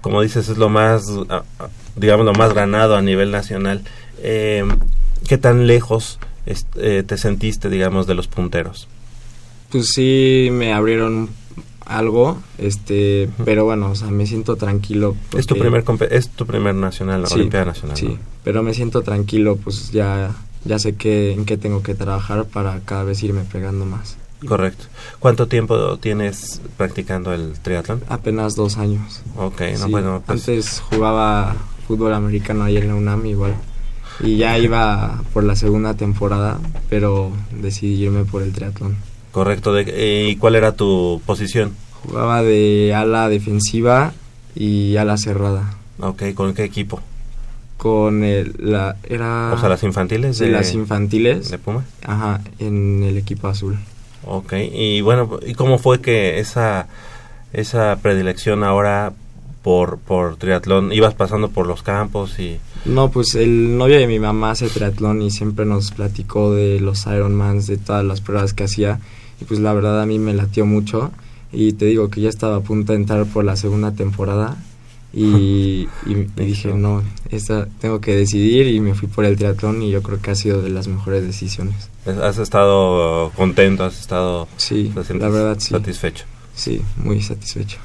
como 0.00 0.22
dices, 0.22 0.48
es 0.48 0.58
lo 0.58 0.68
más, 0.68 1.06
digamos, 1.96 2.26
lo 2.26 2.32
más 2.32 2.54
ganado 2.54 2.96
a 2.96 3.02
nivel 3.02 3.30
nacional. 3.30 3.82
¿Qué 4.22 5.38
tan 5.40 5.66
lejos 5.66 6.18
te 6.74 7.16
sentiste, 7.18 7.68
digamos, 7.68 8.06
de 8.06 8.14
los 8.14 8.26
punteros? 8.28 8.88
Pues 9.70 9.92
sí, 9.92 10.48
me 10.50 10.72
abrieron 10.72 11.28
algo, 11.86 12.40
este, 12.58 13.28
pero 13.44 13.64
bueno, 13.64 13.90
o 13.90 13.94
sea, 13.94 14.08
me 14.10 14.26
siento 14.26 14.56
tranquilo. 14.56 15.16
Es 15.36 15.46
tu 15.46 15.56
primer 15.56 15.84
es 16.10 16.28
tu 16.28 16.46
primer 16.46 16.74
nacional, 16.74 17.22
la 17.22 17.28
Olimpiada 17.28 17.66
Nacional. 17.66 17.96
Sí, 17.96 18.16
pero 18.44 18.62
me 18.62 18.74
siento 18.74 19.02
tranquilo, 19.02 19.56
pues 19.56 19.90
ya 19.90 20.34
ya 20.64 20.78
sé 20.78 20.94
que 20.94 21.32
en 21.32 21.44
qué 21.46 21.56
tengo 21.56 21.82
que 21.82 21.94
trabajar 21.94 22.44
para 22.44 22.80
cada 22.80 23.04
vez 23.04 23.22
irme 23.22 23.42
pegando 23.42 23.86
más. 23.86 24.16
Correcto. 24.46 24.86
¿Cuánto 25.18 25.48
tiempo 25.48 25.98
tienes 25.98 26.60
practicando 26.76 27.32
el 27.32 27.58
triatlón? 27.60 28.02
Apenas 28.08 28.56
dos 28.56 28.78
años. 28.78 29.22
Ok, 29.36 29.62
no, 29.78 29.88
bueno, 29.88 30.22
pues... 30.24 30.48
Antes 30.48 30.82
jugaba 30.90 31.56
fútbol 31.86 32.14
americano 32.14 32.64
ahí 32.64 32.76
en 32.78 32.88
la 32.88 32.94
UNAM 32.94 33.26
igual. 33.26 33.54
Y 34.22 34.36
ya 34.36 34.58
iba 34.58 35.22
por 35.32 35.44
la 35.44 35.56
segunda 35.56 35.94
temporada, 35.94 36.58
pero 36.88 37.32
decidí 37.60 38.04
irme 38.04 38.24
por 38.24 38.42
el 38.42 38.52
triatlón. 38.52 38.96
Correcto. 39.32 39.76
Eh, 39.78 40.28
¿Y 40.30 40.36
cuál 40.36 40.56
era 40.56 40.72
tu 40.72 41.22
posición? 41.24 41.72
Jugaba 42.02 42.42
de 42.42 42.94
ala 42.94 43.28
defensiva 43.28 44.12
y 44.54 44.96
ala 44.96 45.16
cerrada. 45.16 45.74
Ok, 46.00 46.34
¿con 46.34 46.54
qué 46.54 46.64
equipo? 46.64 47.00
Con 47.76 48.24
el, 48.24 48.54
la, 48.58 48.96
era... 49.08 49.52
O 49.54 49.58
sea, 49.58 49.68
las 49.68 49.82
infantiles 49.82 50.38
de... 50.38 50.50
las 50.50 50.74
infantiles. 50.74 51.50
¿De 51.50 51.58
Puma? 51.58 51.84
Ajá, 52.04 52.40
en 52.58 53.02
el 53.02 53.16
equipo 53.16 53.48
azul. 53.48 53.78
Ok, 54.26 54.52
y 54.72 55.00
bueno, 55.00 55.40
¿y 55.46 55.54
cómo 55.54 55.78
fue 55.78 56.00
que 56.00 56.38
esa, 56.38 56.88
esa 57.52 57.98
predilección 58.02 58.64
ahora 58.64 59.12
por, 59.62 59.98
por 59.98 60.36
triatlón? 60.36 60.92
¿Ibas 60.92 61.14
pasando 61.14 61.48
por 61.48 61.66
los 61.66 61.82
campos 61.82 62.38
y...? 62.38 62.58
No, 62.84 63.10
pues 63.10 63.34
el 63.34 63.76
novio 63.76 63.98
de 63.98 64.06
mi 64.06 64.18
mamá 64.18 64.52
hace 64.52 64.68
triatlón 64.68 65.22
y 65.22 65.30
siempre 65.30 65.66
nos 65.66 65.90
platicó 65.90 66.54
de 66.54 66.80
los 66.80 67.06
Ironmans, 67.06 67.66
de 67.66 67.76
todas 67.76 68.04
las 68.04 68.20
pruebas 68.20 68.54
que 68.54 68.64
hacía 68.64 69.00
y 69.40 69.44
pues 69.44 69.60
la 69.60 69.72
verdad 69.72 70.00
a 70.00 70.06
mí 70.06 70.18
me 70.18 70.34
latió 70.34 70.66
mucho 70.66 71.10
y 71.52 71.72
te 71.72 71.86
digo 71.86 72.10
que 72.10 72.20
ya 72.20 72.28
estaba 72.28 72.56
a 72.56 72.60
punto 72.60 72.92
de 72.92 72.98
entrar 72.98 73.26
por 73.26 73.44
la 73.44 73.56
segunda 73.56 73.92
temporada 73.92 74.56
y, 75.12 75.88
dije 76.36 76.72
no, 76.72 77.02
esta, 77.30 77.66
tengo 77.80 78.00
que 78.00 78.14
decidir 78.14 78.68
y 78.68 78.80
me 78.80 78.94
fui 78.94 79.08
por 79.08 79.24
el 79.24 79.36
triatlón 79.36 79.82
y 79.82 79.90
yo 79.90 80.02
creo 80.02 80.20
que 80.20 80.30
ha 80.30 80.34
sido 80.34 80.62
de 80.62 80.70
las 80.70 80.86
mejores 80.86 81.24
decisiones. 81.24 81.90
¿Has 82.06 82.38
estado 82.38 83.30
contento? 83.30 83.84
¿Has 83.84 84.00
estado 84.00 84.46
sí, 84.56 84.92
la 84.94 85.28
verdad, 85.28 85.56
sí. 85.58 85.70
satisfecho? 85.70 86.24
Sí, 86.54 86.82
muy 86.96 87.20
satisfecho. 87.22 87.78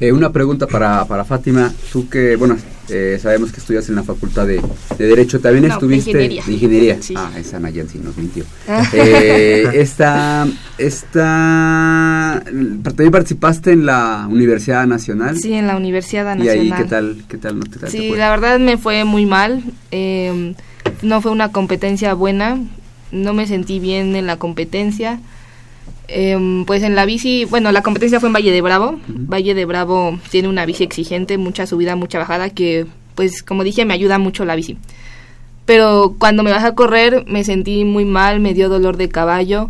Eh, 0.00 0.12
una 0.12 0.30
pregunta 0.30 0.66
para, 0.66 1.04
para 1.06 1.24
Fátima. 1.24 1.72
Tú 1.92 2.08
que, 2.08 2.36
bueno, 2.36 2.56
eh, 2.88 3.18
sabemos 3.20 3.50
que 3.50 3.58
estudias 3.58 3.88
en 3.88 3.96
la 3.96 4.04
Facultad 4.04 4.46
de, 4.46 4.62
Derecho. 4.96 5.40
También 5.40 5.64
estuviste... 5.64 6.16
De 6.16 6.24
ingeniería. 6.24 6.44
De 6.46 6.52
ingeniería. 6.52 6.98
Ah, 7.16 7.32
esa 7.36 7.58
Nayansi 7.58 7.98
nos 7.98 8.16
mintió. 8.16 8.44
eh, 8.92 9.68
esta, 9.74 10.46
esta... 10.78 12.42
¿También 12.44 13.10
participaste 13.10 13.72
en 13.72 13.86
la 13.86 14.28
Universidad 14.30 14.86
Nacional? 14.86 15.36
Sí, 15.36 15.52
en 15.52 15.66
la 15.66 15.76
Universidad 15.76 16.36
Nacional. 16.36 16.56
¿Y 16.56 16.60
ahí 16.60 16.72
qué 16.76 16.84
tal? 16.84 17.24
Qué 17.28 17.36
tal, 17.36 17.58
no 17.58 17.64
te, 17.64 17.90
sí, 17.90 18.12
la 18.16 18.30
verdad 18.30 18.60
me 18.60 18.78
fue 18.78 19.04
muy 19.04 19.26
mal. 19.26 19.64
Eh, 19.90 20.54
no 21.02 21.20
fue 21.20 21.32
una 21.32 21.50
competencia 21.50 22.14
buena. 22.14 22.60
No 23.10 23.34
me 23.34 23.46
sentí 23.46 23.80
bien 23.80 24.14
en 24.14 24.26
la 24.26 24.36
competencia. 24.36 25.18
Em, 26.10 26.64
pues 26.64 26.82
en 26.82 26.94
la 26.94 27.04
bici, 27.04 27.44
bueno, 27.44 27.70
la 27.70 27.82
competencia 27.82 28.18
fue 28.18 28.30
en 28.30 28.32
Valle 28.32 28.50
de 28.50 28.62
Bravo. 28.62 28.98
Valle 29.08 29.54
de 29.54 29.66
Bravo 29.66 30.18
tiene 30.30 30.48
una 30.48 30.64
bici 30.64 30.82
exigente, 30.82 31.36
mucha 31.36 31.66
subida, 31.66 31.96
mucha 31.96 32.18
bajada, 32.18 32.48
que 32.48 32.86
pues 33.14 33.42
como 33.42 33.62
dije 33.62 33.84
me 33.84 33.92
ayuda 33.92 34.18
mucho 34.18 34.46
la 34.46 34.56
bici. 34.56 34.78
Pero 35.66 36.14
cuando 36.18 36.42
me 36.42 36.50
bajé 36.50 36.68
a 36.68 36.74
correr 36.74 37.24
me 37.26 37.44
sentí 37.44 37.84
muy 37.84 38.06
mal, 38.06 38.40
me 38.40 38.54
dio 38.54 38.70
dolor 38.70 38.96
de 38.96 39.10
caballo, 39.10 39.68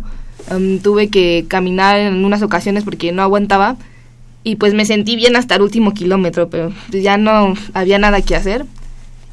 em, 0.49 0.79
tuve 0.79 1.09
que 1.09 1.45
caminar 1.49 1.97
en 1.97 2.23
unas 2.23 2.41
ocasiones 2.41 2.85
porque 2.85 3.11
no 3.11 3.21
aguantaba 3.21 3.75
y 4.43 4.55
pues 4.55 4.73
me 4.73 4.85
sentí 4.85 5.17
bien 5.17 5.35
hasta 5.35 5.55
el 5.55 5.61
último 5.61 5.93
kilómetro, 5.93 6.49
pero 6.49 6.71
ya 6.89 7.17
no 7.17 7.53
había 7.73 7.99
nada 7.99 8.21
que 8.21 8.35
hacer. 8.35 8.65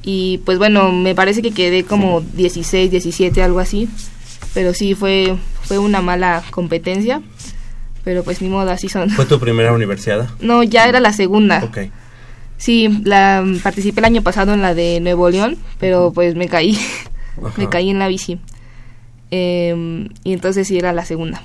Y 0.03 0.39
pues 0.45 0.59
bueno, 0.59 0.93
me 0.93 1.15
parece 1.15 1.43
que 1.43 1.53
quedé 1.53 1.85
como 1.85 2.21
16, 2.21 2.91
17, 2.91 3.43
algo 3.43 3.61
así. 3.61 3.89
Pero 4.57 4.73
sí 4.73 4.95
fue 4.95 5.37
fue 5.67 5.79
una 5.79 6.01
mala 6.01 6.43
competencia, 6.51 7.21
pero 8.05 8.23
pues 8.25 8.41
ni 8.41 8.49
modo, 8.49 8.71
así 8.71 8.89
son. 8.89 9.11
¿Fue 9.11 9.27
tu 9.27 9.39
primera 9.39 9.73
universidad? 9.73 10.31
No, 10.41 10.63
ya 10.63 10.89
era 10.89 10.99
la 10.99 11.13
segunda. 11.13 11.63
Ok. 11.63 11.79
Sí, 12.57 13.03
la, 13.05 13.45
participé 13.63 14.01
el 14.01 14.07
año 14.07 14.23
pasado 14.23 14.55
en 14.55 14.63
la 14.63 14.75
de 14.75 15.01
Nuevo 15.01 15.29
León, 15.29 15.59
pero 15.79 16.11
pues 16.15 16.37
me 16.37 16.49
caí, 16.49 16.79
me 17.59 17.69
caí 17.69 17.91
en 17.91 17.99
la 17.99 18.09
bici. 18.09 18.41
Em, 19.33 20.09
y 20.23 20.33
entonces 20.33 20.69
sí 20.69 20.79
era 20.79 20.93
la 20.93 21.05
segunda. 21.05 21.43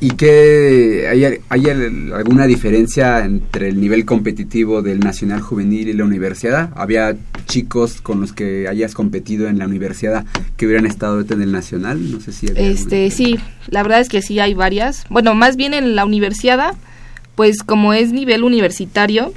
¿Y 0.00 0.10
qué 0.12 1.06
hay, 1.08 1.38
hay, 1.48 1.70
alguna 2.12 2.46
diferencia 2.46 3.24
entre 3.24 3.68
el 3.68 3.80
nivel 3.80 4.04
competitivo 4.04 4.82
del 4.82 4.98
Nacional 4.98 5.40
Juvenil 5.40 5.88
y 5.88 5.92
la 5.92 6.04
universidad? 6.04 6.70
¿Había 6.74 7.16
chicos 7.46 8.00
con 8.00 8.20
los 8.20 8.32
que 8.32 8.66
hayas 8.66 8.94
competido 8.94 9.48
en 9.48 9.58
la 9.58 9.66
universidad 9.66 10.24
que 10.56 10.66
hubieran 10.66 10.86
estado 10.86 11.20
en 11.20 11.42
el 11.42 11.52
Nacional? 11.52 12.10
No 12.10 12.20
sé 12.20 12.32
si 12.32 12.46
Este, 12.56 13.08
sí, 13.12 13.38
la 13.68 13.84
verdad 13.84 14.00
es 14.00 14.08
que 14.08 14.22
sí 14.22 14.40
hay 14.40 14.54
varias. 14.54 15.04
Bueno, 15.08 15.34
más 15.36 15.54
bien 15.54 15.72
en 15.72 15.94
la 15.94 16.04
universidad, 16.04 16.74
pues 17.36 17.62
como 17.62 17.94
es 17.94 18.12
nivel 18.12 18.42
universitario, 18.42 19.32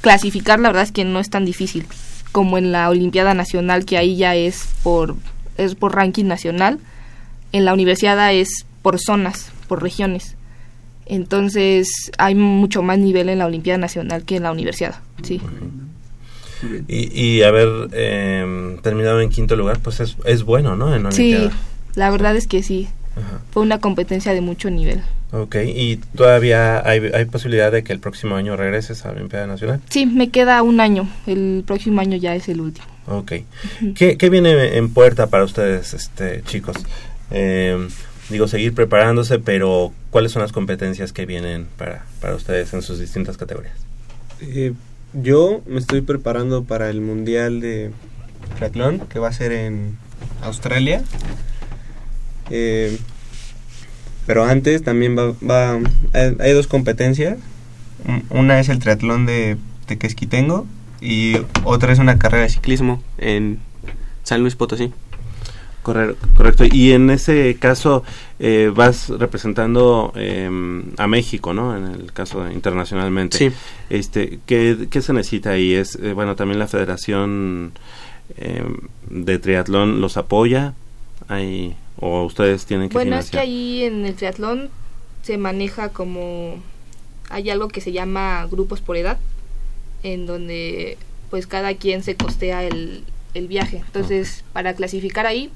clasificar 0.00 0.58
la 0.58 0.70
verdad 0.70 0.84
es 0.84 0.92
que 0.92 1.04
no 1.04 1.20
es 1.20 1.28
tan 1.28 1.44
difícil 1.44 1.84
como 2.32 2.56
en 2.56 2.72
la 2.72 2.88
Olimpiada 2.88 3.34
Nacional 3.34 3.84
que 3.84 3.98
ahí 3.98 4.16
ya 4.16 4.34
es 4.34 4.68
por 4.82 5.16
es 5.56 5.74
por 5.76 5.94
ranking 5.94 6.24
nacional 6.24 6.80
en 7.54 7.64
la 7.64 7.72
universidad 7.72 8.34
es 8.34 8.66
por 8.82 8.98
zonas, 8.98 9.52
por 9.68 9.80
regiones. 9.80 10.34
Entonces 11.06 12.10
hay 12.18 12.34
mucho 12.34 12.82
más 12.82 12.98
nivel 12.98 13.28
en 13.28 13.38
la 13.38 13.46
Olimpiada 13.46 13.78
Nacional 13.78 14.24
que 14.24 14.36
en 14.36 14.42
la 14.42 14.50
universidad, 14.50 14.96
sí. 15.22 15.40
Y, 16.88 17.20
y 17.20 17.42
haber 17.42 17.90
em, 17.92 18.78
terminado 18.78 19.20
en 19.20 19.28
quinto 19.28 19.54
lugar, 19.54 19.78
pues 19.80 20.00
es, 20.00 20.16
es 20.24 20.42
bueno, 20.42 20.74
¿no? 20.74 20.94
En 20.96 21.12
sí, 21.12 21.48
la 21.94 22.10
verdad 22.10 22.34
es 22.36 22.48
que 22.48 22.62
sí. 22.62 22.88
Fue 23.52 23.62
una 23.62 23.78
competencia 23.78 24.32
de 24.32 24.40
mucho 24.40 24.68
nivel. 24.70 25.02
Ok, 25.30 25.54
¿y 25.64 25.98
todavía 26.16 26.84
hay, 26.84 27.12
hay 27.14 27.24
posibilidad 27.26 27.70
de 27.70 27.84
que 27.84 27.92
el 27.92 28.00
próximo 28.00 28.34
año 28.34 28.56
regreses 28.56 29.04
a 29.04 29.08
la 29.08 29.14
Olimpiada 29.14 29.46
Nacional? 29.46 29.80
Sí, 29.88 30.06
me 30.06 30.30
queda 30.30 30.60
un 30.62 30.80
año. 30.80 31.08
El 31.28 31.62
próximo 31.64 32.00
año 32.00 32.16
ya 32.16 32.34
es 32.34 32.48
el 32.48 32.60
último. 32.60 32.86
Ok. 33.06 33.32
¿Qué, 33.94 34.16
¿Qué, 34.16 34.30
viene 34.30 34.76
en 34.76 34.92
puerta 34.92 35.28
para 35.28 35.44
ustedes, 35.44 35.94
este 35.94 36.42
chicos? 36.42 36.76
Eh, 37.30 37.88
digo, 38.30 38.48
seguir 38.48 38.74
preparándose, 38.74 39.38
pero 39.38 39.92
¿cuáles 40.10 40.32
son 40.32 40.42
las 40.42 40.52
competencias 40.52 41.12
que 41.12 41.26
vienen 41.26 41.66
para, 41.76 42.04
para 42.20 42.34
ustedes 42.34 42.72
en 42.74 42.82
sus 42.82 42.98
distintas 42.98 43.36
categorías? 43.36 43.74
Eh, 44.40 44.72
yo 45.12 45.62
me 45.66 45.78
estoy 45.78 46.00
preparando 46.00 46.64
para 46.64 46.90
el 46.90 47.00
Mundial 47.00 47.60
de 47.60 47.92
Triatlón, 48.56 49.00
que 49.00 49.18
va 49.18 49.28
a 49.28 49.32
ser 49.32 49.52
en 49.52 49.96
Australia. 50.42 51.02
Eh, 52.50 52.98
pero 54.26 54.44
antes 54.44 54.82
también 54.82 55.16
va, 55.16 55.34
va 55.46 55.80
hay, 56.12 56.52
dos 56.52 56.66
competencias. 56.66 57.38
Una 58.30 58.60
es 58.60 58.68
el 58.68 58.78
triatlón 58.78 59.26
de 59.26 59.56
tengo 60.28 60.66
y 61.00 61.36
otra 61.64 61.92
es 61.92 61.98
una 61.98 62.18
carrera 62.18 62.44
de 62.44 62.50
ciclismo 62.50 63.02
en 63.18 63.58
San 64.22 64.40
Luis 64.40 64.56
Potosí. 64.56 64.92
Correcto. 65.84 66.64
Y 66.64 66.92
en 66.92 67.10
ese 67.10 67.56
caso 67.60 68.02
eh, 68.40 68.72
vas 68.74 69.08
representando 69.10 70.12
em, 70.16 70.84
a 70.96 71.06
México, 71.06 71.54
¿no? 71.54 71.76
En 71.76 71.84
el 71.84 72.12
caso 72.12 72.50
internacionalmente. 72.50 73.38
Sí. 73.38 73.50
Este, 73.90 74.40
¿qué, 74.46 74.88
¿Qué 74.90 75.02
se 75.02 75.12
necesita 75.12 75.50
ahí? 75.50 75.74
Es, 75.74 75.96
eh, 75.96 76.12
bueno, 76.12 76.34
también 76.34 76.58
la 76.58 76.66
Federación 76.66 77.72
em, 78.36 78.78
de 79.08 79.38
Triatlón 79.38 80.00
los 80.00 80.16
apoya. 80.16 80.74
Ahí, 81.28 81.76
¿O 82.00 82.24
ustedes 82.24 82.66
tienen 82.66 82.88
que 82.88 82.94
Bueno, 82.94 83.16
es 83.16 83.30
que 83.30 83.38
ahí 83.38 83.84
en 83.84 84.04
el 84.04 84.14
triatlón 84.14 84.70
se 85.22 85.38
maneja 85.38 85.90
como... 85.90 86.62
Hay 87.30 87.48
algo 87.50 87.68
que 87.68 87.80
se 87.80 87.92
llama 87.92 88.46
grupos 88.50 88.80
por 88.80 88.96
edad, 88.96 89.18
en 90.02 90.26
donde 90.26 90.98
pues 91.30 91.46
cada 91.46 91.74
quien 91.74 92.02
se 92.02 92.16
costea 92.16 92.62
el, 92.62 93.04
el 93.32 93.48
viaje. 93.48 93.78
Entonces, 93.78 94.44
para 94.52 94.74
clasificar 94.74 95.26
ahí, 95.26 95.50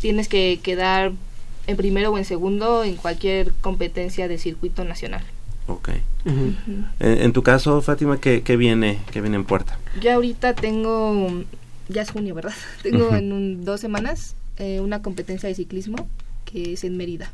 tienes 0.00 0.28
que 0.28 0.60
quedar 0.62 1.12
en 1.66 1.76
primero 1.76 2.12
o 2.12 2.18
en 2.18 2.24
segundo 2.24 2.84
en 2.84 2.96
cualquier 2.96 3.52
competencia 3.60 4.28
de 4.28 4.38
circuito 4.38 4.84
nacional. 4.84 5.22
Ok. 5.66 5.90
en, 6.98 7.32
tu 7.32 7.42
caso, 7.42 7.82
Fátima, 7.82 8.18
¿qué, 8.18 8.42
¿qué, 8.42 8.56
viene 8.56 9.00
qué 9.12 9.20
viene 9.20 9.36
en 9.36 9.44
puerta? 9.44 9.78
Yo 10.00 10.12
ahorita 10.12 10.54
tengo, 10.54 11.44
ya 11.88 12.02
es 12.02 12.10
junio, 12.10 12.34
¿verdad? 12.34 12.54
Tengo 12.82 13.14
en 13.14 13.64
dos 13.64 13.80
semanas 13.80 14.34
eh, 14.56 14.80
una 14.80 15.02
competencia 15.02 15.48
de 15.48 15.54
ciclismo 15.54 16.08
que 16.44 16.72
es 16.72 16.84
en 16.84 16.96
Mérida. 16.96 17.30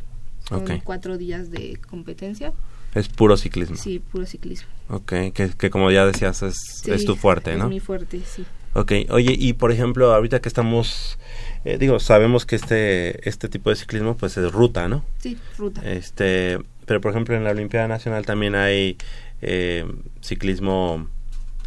Son 0.48 0.64
cuatro 0.82 1.16
días 1.16 1.50
de 1.50 1.78
competencia. 1.88 2.52
Es 2.94 3.08
puro 3.08 3.36
ciclismo. 3.36 3.76
Sí, 3.76 3.98
puro 3.98 4.26
ciclismo. 4.26 4.68
Ok, 4.88 5.12
que, 5.32 5.50
que 5.56 5.70
como 5.70 5.90
ya 5.90 6.04
decías 6.04 6.42
es, 6.42 6.86
es 6.86 7.04
tu 7.04 7.16
fuerte, 7.16 7.56
¿no? 7.56 7.64
Es 7.64 7.70
mi 7.70 7.80
fuerte, 7.80 8.20
sí. 8.26 8.44
Ok, 8.74 8.92
oye, 9.10 9.34
y 9.38 9.52
por 9.52 9.70
ejemplo, 9.70 10.12
ahorita 10.12 10.40
que 10.40 10.48
estamos, 10.48 11.18
eh, 11.64 11.78
digo, 11.78 11.98
sabemos 11.98 12.44
que 12.46 12.56
este, 12.56 13.28
este 13.28 13.48
tipo 13.48 13.70
de 13.70 13.76
ciclismo 13.76 14.16
pues 14.16 14.36
es 14.36 14.52
ruta, 14.52 14.88
¿no? 14.88 15.04
Sí, 15.18 15.38
ruta. 15.56 15.80
Este, 15.84 16.58
pero 16.86 17.00
por 17.00 17.12
ejemplo 17.12 17.34
en 17.34 17.44
la 17.44 17.50
Olimpiada 17.50 17.88
Nacional 17.88 18.26
también 18.26 18.54
hay 18.54 18.96
eh, 19.40 19.86
ciclismo, 20.20 21.08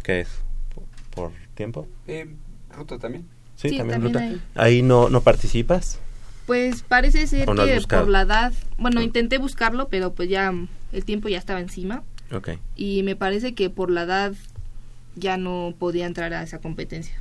¿qué 0.02 0.20
es? 0.20 0.28
¿Por 1.14 1.32
tiempo? 1.54 1.88
Eh, 2.06 2.28
ruta 2.70 2.98
también. 2.98 3.26
Sí, 3.56 3.76
también, 3.76 4.02
ruta. 4.02 4.28
Ahí 4.54 4.82
no, 4.82 5.08
no 5.08 5.20
participas. 5.22 5.98
Pues 6.46 6.82
parece 6.82 7.26
ser 7.26 7.46
que 7.46 7.80
por 7.88 8.08
la 8.08 8.22
edad, 8.22 8.52
bueno, 8.78 9.02
intenté 9.02 9.38
buscarlo, 9.38 9.88
pero 9.88 10.14
pues 10.14 10.28
ya 10.28 10.54
el 10.92 11.04
tiempo 11.04 11.28
ya 11.28 11.38
estaba 11.38 11.60
encima. 11.60 12.04
Ok. 12.32 12.50
Y 12.76 13.02
me 13.02 13.16
parece 13.16 13.54
que 13.54 13.68
por 13.68 13.90
la 13.90 14.02
edad 14.02 14.32
ya 15.16 15.36
no 15.36 15.74
podía 15.78 16.06
entrar 16.06 16.32
a 16.32 16.42
esa 16.42 16.60
competencia. 16.60 17.20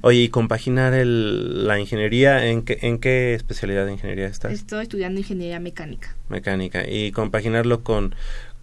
Oye, 0.00 0.20
¿y 0.20 0.28
compaginar 0.28 0.94
el, 0.94 1.66
la 1.66 1.78
ingeniería? 1.78 2.46
¿en 2.46 2.62
qué, 2.62 2.78
¿En 2.82 2.98
qué 2.98 3.34
especialidad 3.34 3.86
de 3.86 3.92
ingeniería 3.92 4.26
estás? 4.26 4.52
Estoy 4.52 4.82
estudiando 4.82 5.20
ingeniería 5.20 5.60
mecánica. 5.60 6.14
Mecánica. 6.28 6.88
¿Y 6.88 7.12
compaginarlo 7.12 7.82
con, 7.82 8.14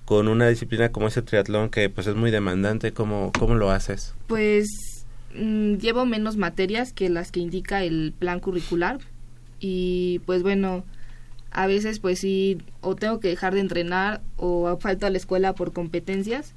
con 0.06 0.28
una 0.28 0.48
disciplina 0.48 0.92
como 0.92 1.08
ese 1.08 1.22
triatlón 1.22 1.70
que 1.70 1.90
pues 1.90 2.08
es 2.08 2.16
muy 2.16 2.32
demandante? 2.32 2.92
¿Cómo, 2.92 3.32
cómo 3.38 3.56
lo 3.56 3.72
haces? 3.72 4.14
Pues 4.28 4.68
mm, 5.36 5.76
llevo 5.76 6.06
menos 6.06 6.38
materias 6.38 6.94
que 6.94 7.10
las 7.10 7.32
que 7.32 7.40
indica 7.40 7.84
el 7.84 8.14
plan 8.18 8.40
curricular 8.40 9.00
y 9.60 10.20
pues 10.26 10.44
bueno, 10.44 10.84
a 11.52 11.68
veces 11.68 12.00
pues 12.00 12.20
sí, 12.20 12.58
o 12.82 12.96
tengo 12.96 13.20
que 13.20 13.30
dejar 13.30 13.54
de 13.54 13.62
entrenar 13.62 14.22
o 14.38 14.78
falto 14.78 15.06
a 15.06 15.10
la 15.10 15.18
escuela 15.18 15.54
por 15.54 15.74
competencias 15.74 16.54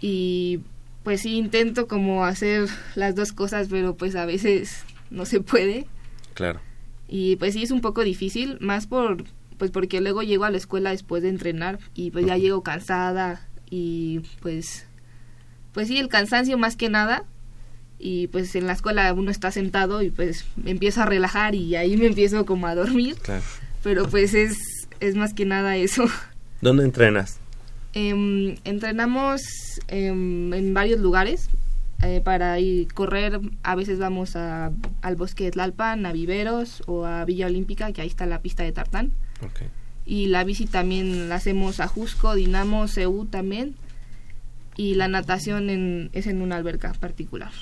y 0.00 0.60
pues 1.06 1.20
sí 1.20 1.36
intento 1.36 1.86
como 1.86 2.24
hacer 2.24 2.68
las 2.96 3.14
dos 3.14 3.32
cosas, 3.32 3.68
pero 3.70 3.94
pues 3.94 4.16
a 4.16 4.26
veces 4.26 4.82
no 5.08 5.24
se 5.24 5.38
puede. 5.40 5.86
Claro. 6.34 6.58
Y 7.06 7.36
pues 7.36 7.54
sí 7.54 7.62
es 7.62 7.70
un 7.70 7.80
poco 7.80 8.02
difícil, 8.02 8.58
más 8.60 8.88
por 8.88 9.22
pues 9.56 9.70
porque 9.70 10.00
luego 10.00 10.24
llego 10.24 10.44
a 10.46 10.50
la 10.50 10.56
escuela 10.56 10.90
después 10.90 11.22
de 11.22 11.28
entrenar 11.28 11.78
y 11.94 12.10
pues 12.10 12.26
ya 12.26 12.36
llego 12.36 12.64
cansada 12.64 13.46
y 13.70 14.22
pues 14.40 14.84
pues 15.72 15.86
sí 15.86 15.96
el 15.96 16.08
cansancio 16.08 16.58
más 16.58 16.74
que 16.74 16.88
nada 16.88 17.22
y 18.00 18.26
pues 18.26 18.56
en 18.56 18.66
la 18.66 18.72
escuela 18.72 19.12
uno 19.12 19.30
está 19.30 19.52
sentado 19.52 20.02
y 20.02 20.10
pues 20.10 20.44
me 20.56 20.72
empiezo 20.72 21.02
a 21.02 21.06
relajar 21.06 21.54
y 21.54 21.76
ahí 21.76 21.96
me 21.96 22.06
empiezo 22.06 22.44
como 22.46 22.66
a 22.66 22.74
dormir. 22.74 23.14
Claro. 23.22 23.44
Pero 23.84 24.08
pues 24.08 24.34
es 24.34 24.56
es 24.98 25.14
más 25.14 25.34
que 25.34 25.44
nada 25.44 25.76
eso. 25.76 26.06
¿Dónde 26.60 26.82
entrenas? 26.82 27.38
Em, 27.98 28.56
entrenamos 28.64 29.40
em, 29.88 30.52
en 30.52 30.74
varios 30.74 31.00
lugares 31.00 31.48
eh, 32.02 32.20
para 32.22 32.60
ir 32.60 32.92
correr. 32.92 33.40
A 33.62 33.74
veces 33.74 33.98
vamos 33.98 34.36
a, 34.36 34.70
al 35.00 35.16
bosque 35.16 35.44
de 35.44 35.52
Tlalpan, 35.52 36.04
a 36.04 36.12
Viveros 36.12 36.82
o 36.84 37.06
a 37.06 37.24
Villa 37.24 37.46
Olímpica, 37.46 37.90
que 37.92 38.02
ahí 38.02 38.08
está 38.08 38.26
la 38.26 38.42
pista 38.42 38.64
de 38.64 38.72
tartán. 38.72 39.12
Y 40.04 40.26
la 40.26 40.44
bici 40.44 40.66
también 40.66 41.30
la 41.30 41.36
hacemos 41.36 41.80
a 41.80 41.88
Jusco, 41.88 42.34
Dinamo, 42.34 42.86
Ceú 42.86 43.24
también. 43.24 43.76
Y 44.76 44.96
la 44.96 45.08
natación 45.08 45.70
en, 45.70 46.10
es 46.12 46.26
en 46.26 46.42
una 46.42 46.56
alberca 46.56 46.92
particular. 47.00 47.52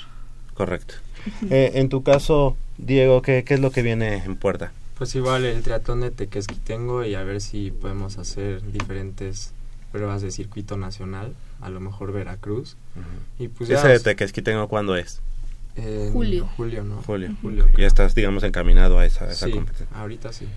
Correcto. 0.53 0.95
Eh, 1.49 1.71
en 1.75 1.89
tu 1.89 2.03
caso, 2.03 2.55
Diego, 2.77 3.21
¿qué, 3.23 3.43
¿qué 3.45 3.55
es 3.55 3.59
lo 3.59 3.71
que 3.71 3.81
viene 3.81 4.17
en 4.17 4.35
puerta? 4.35 4.73
Pues 4.97 5.15
igual 5.15 5.43
el 5.43 5.63
triatlón 5.63 6.01
de 6.01 6.11
tengo 6.11 7.03
y 7.03 7.15
a 7.15 7.23
ver 7.23 7.41
si 7.41 7.71
podemos 7.71 8.19
hacer 8.19 8.61
diferentes 8.71 9.54
pruebas 9.95 10.21
de 10.21 10.29
circuito 10.29 10.75
nacional, 10.75 11.33
a 11.61 11.69
lo 11.69 11.79
mejor 11.79 12.11
Veracruz. 12.11 12.75
y 13.39 13.47
pues 13.47 13.69
¿Ese 13.69 13.87
de 13.87 13.99
Tequesquitengo 14.01 14.67
cuándo 14.67 14.97
es? 14.97 15.21
julio. 16.11 16.49
Julio, 16.57 16.83
¿no? 16.83 17.01
Julio. 17.03 17.33
julio 17.41 17.65
ya 17.77 17.87
estás, 17.87 18.13
digamos, 18.13 18.43
encaminado 18.43 18.99
a 18.99 19.05
esa, 19.05 19.31
esa 19.31 19.45
sí, 19.45 19.61
ahorita 19.93 20.33
sí. 20.33 20.47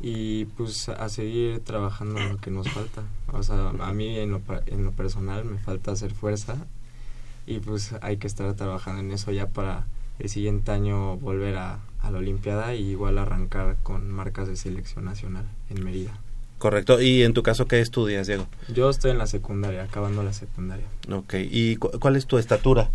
Y 0.00 0.46
pues 0.56 0.88
a 0.88 1.08
seguir 1.08 1.60
trabajando 1.60 2.18
en 2.20 2.30
lo 2.30 2.36
que 2.38 2.50
nos 2.50 2.68
falta. 2.68 3.02
O 3.32 3.44
sea, 3.44 3.70
a 3.70 3.92
mí 3.92 4.18
en 4.18 4.32
lo, 4.32 4.40
en 4.66 4.84
lo 4.84 4.90
personal 4.90 5.44
me 5.44 5.58
falta 5.58 5.92
hacer 5.92 6.12
fuerza 6.12 6.56
y 7.46 7.60
pues 7.60 7.94
hay 8.00 8.16
que 8.16 8.26
estar 8.26 8.52
trabajando 8.54 9.00
en 9.02 9.12
eso 9.12 9.30
ya 9.30 9.46
para 9.48 9.84
el 10.18 10.28
siguiente 10.28 10.72
año 10.72 11.16
volver 11.16 11.56
a, 11.56 11.78
a 12.00 12.10
la 12.10 12.18
Olimpiada 12.18 12.74
y 12.74 12.90
igual 12.90 13.18
arrancar 13.18 13.76
con 13.84 14.10
marcas 14.10 14.48
de 14.48 14.56
selección 14.56 15.04
nacional 15.04 15.46
en 15.70 15.84
Mérida. 15.84 16.18
Correcto. 16.64 16.98
¿Y 16.98 17.24
en 17.24 17.34
tu 17.34 17.42
caso 17.42 17.66
qué 17.66 17.78
estudias, 17.80 18.26
Diego? 18.26 18.46
Yo 18.72 18.88
estoy 18.88 19.10
en 19.10 19.18
la 19.18 19.26
secundaria, 19.26 19.82
acabando 19.82 20.22
la 20.22 20.32
secundaria. 20.32 20.86
Ok. 21.12 21.34
¿Y 21.38 21.76
cuál 21.76 22.16
es 22.16 22.24
tu 22.24 22.38
estatura? 22.38 22.88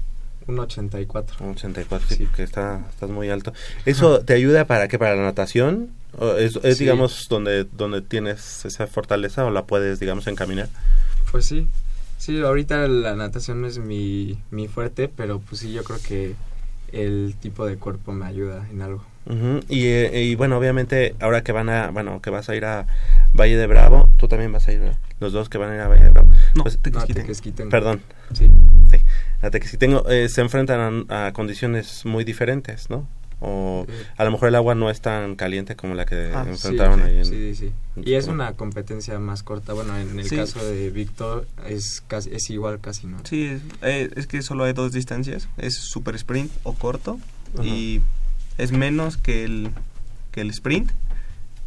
Un 0.47 0.57
84. 0.57 1.45
Un 1.45 1.51
84, 1.51 2.07
sí, 2.09 2.27
que 2.35 2.41
está, 2.41 2.83
estás 2.89 3.11
muy 3.11 3.29
alto. 3.29 3.53
¿Eso 3.85 4.21
te 4.21 4.33
ayuda 4.33 4.65
para 4.65 4.87
qué? 4.87 4.97
¿Para 4.97 5.15
la 5.15 5.21
natación? 5.21 5.91
¿Es, 6.39 6.79
digamos, 6.79 7.27
donde, 7.29 7.65
donde 7.65 8.01
tienes 8.01 8.65
esa 8.65 8.87
fortaleza 8.87 9.45
o 9.45 9.51
la 9.51 9.65
puedes, 9.65 9.99
digamos, 9.99 10.25
encaminar? 10.25 10.69
Pues 11.31 11.45
sí. 11.45 11.67
Sí, 12.17 12.41
ahorita 12.41 12.87
la 12.87 13.15
natación 13.15 13.65
es 13.65 13.77
mi, 13.77 14.39
mi 14.49 14.67
fuerte, 14.67 15.09
pero 15.15 15.41
pues 15.41 15.61
sí, 15.61 15.71
yo 15.71 15.83
creo 15.83 15.99
que 16.01 16.33
el 16.91 17.35
tipo 17.39 17.67
de 17.67 17.77
cuerpo 17.77 18.13
me 18.13 18.25
ayuda 18.25 18.67
en 18.71 18.81
algo. 18.81 19.05
Y, 19.67 19.85
eh, 19.85 20.23
y, 20.23 20.35
bueno, 20.35 20.57
obviamente 20.57 21.15
ahora 21.19 21.43
que 21.43 21.51
van 21.51 21.69
a, 21.69 21.91
bueno, 21.91 22.21
que 22.21 22.29
vas 22.29 22.49
a 22.49 22.55
ir 22.55 22.65
a 22.65 22.87
Valle 23.33 23.57
de 23.57 23.67
Bravo, 23.67 24.09
tú 24.17 24.27
también 24.27 24.51
vas 24.51 24.67
a 24.67 24.73
ir, 24.73 24.81
los 25.19 25.33
dos 25.33 25.49
que 25.49 25.57
van 25.57 25.71
a 25.71 25.75
ir 25.75 25.81
a 25.81 25.87
Valle 25.87 26.05
de 26.05 26.09
Bravo. 26.09 26.29
No, 26.55 26.63
pues, 26.63 26.77
Perdón. 27.69 28.01
Sí. 28.33 28.49
sí. 28.89 28.97
A 29.41 29.49
Tequesquitengo 29.49 30.07
eh, 30.09 30.27
se 30.29 30.41
enfrentan 30.41 31.05
a, 31.09 31.31
condiciones 31.33 32.05
muy 32.05 32.23
diferentes, 32.23 32.89
¿no? 32.89 33.07
O 33.41 33.87
a 34.17 34.25
lo 34.25 34.31
mejor 34.31 34.49
el 34.49 34.55
agua 34.55 34.75
no 34.75 34.89
es 34.89 34.99
tan 34.99 35.37
caliente 35.37 35.77
como 35.77 35.95
la 35.95 36.05
que 36.05 36.31
ah, 36.35 36.43
enfrentaron 36.45 37.01
ahí. 37.01 37.19
En, 37.19 37.25
sí, 37.25 37.55
sí, 37.55 37.71
Y 37.95 38.15
es 38.15 38.27
una 38.27 38.53
competencia 38.53 39.17
más 39.17 39.43
corta. 39.43 39.71
Bueno, 39.71 39.97
en 39.97 40.19
el 40.19 40.29
caso 40.29 40.65
de 40.65 40.89
Víctor 40.89 41.47
es 41.65 42.03
casi, 42.05 42.31
es 42.33 42.49
igual 42.49 42.81
casi, 42.81 43.07
¿no? 43.07 43.19
Sí, 43.23 43.45
es, 43.45 43.61
eh, 43.81 44.09
es 44.17 44.27
que 44.27 44.41
solo 44.41 44.65
hay 44.65 44.73
dos 44.73 44.91
distancias. 44.91 45.47
Es 45.55 45.75
super 45.75 46.15
sprint 46.15 46.51
o 46.63 46.73
corto. 46.73 47.17
Y 47.63 48.01
es 48.59 48.71
menos 48.71 49.17
que 49.17 49.43
el, 49.45 49.71
que 50.31 50.41
el 50.41 50.49
sprint 50.49 50.91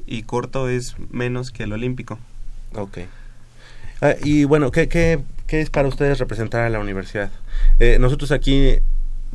y 0.07 0.23
corto 0.23 0.69
es 0.69 0.95
menos 1.11 1.51
que 1.51 1.65
el 1.65 1.73
olímpico. 1.73 2.19
Ok. 2.75 2.99
Ah, 4.01 4.15
y 4.23 4.45
bueno, 4.45 4.71
¿qué, 4.71 4.89
qué, 4.89 5.21
¿qué, 5.47 5.61
es 5.61 5.71
para 5.71 5.89
ustedes 5.89 6.19
representar 6.19 6.63
a 6.63 6.69
la 6.69 6.81
universidad? 6.81 7.31
Eh, 7.79 7.99
nosotros 7.99 8.31
aquí 8.31 8.57
eh, 8.59 8.83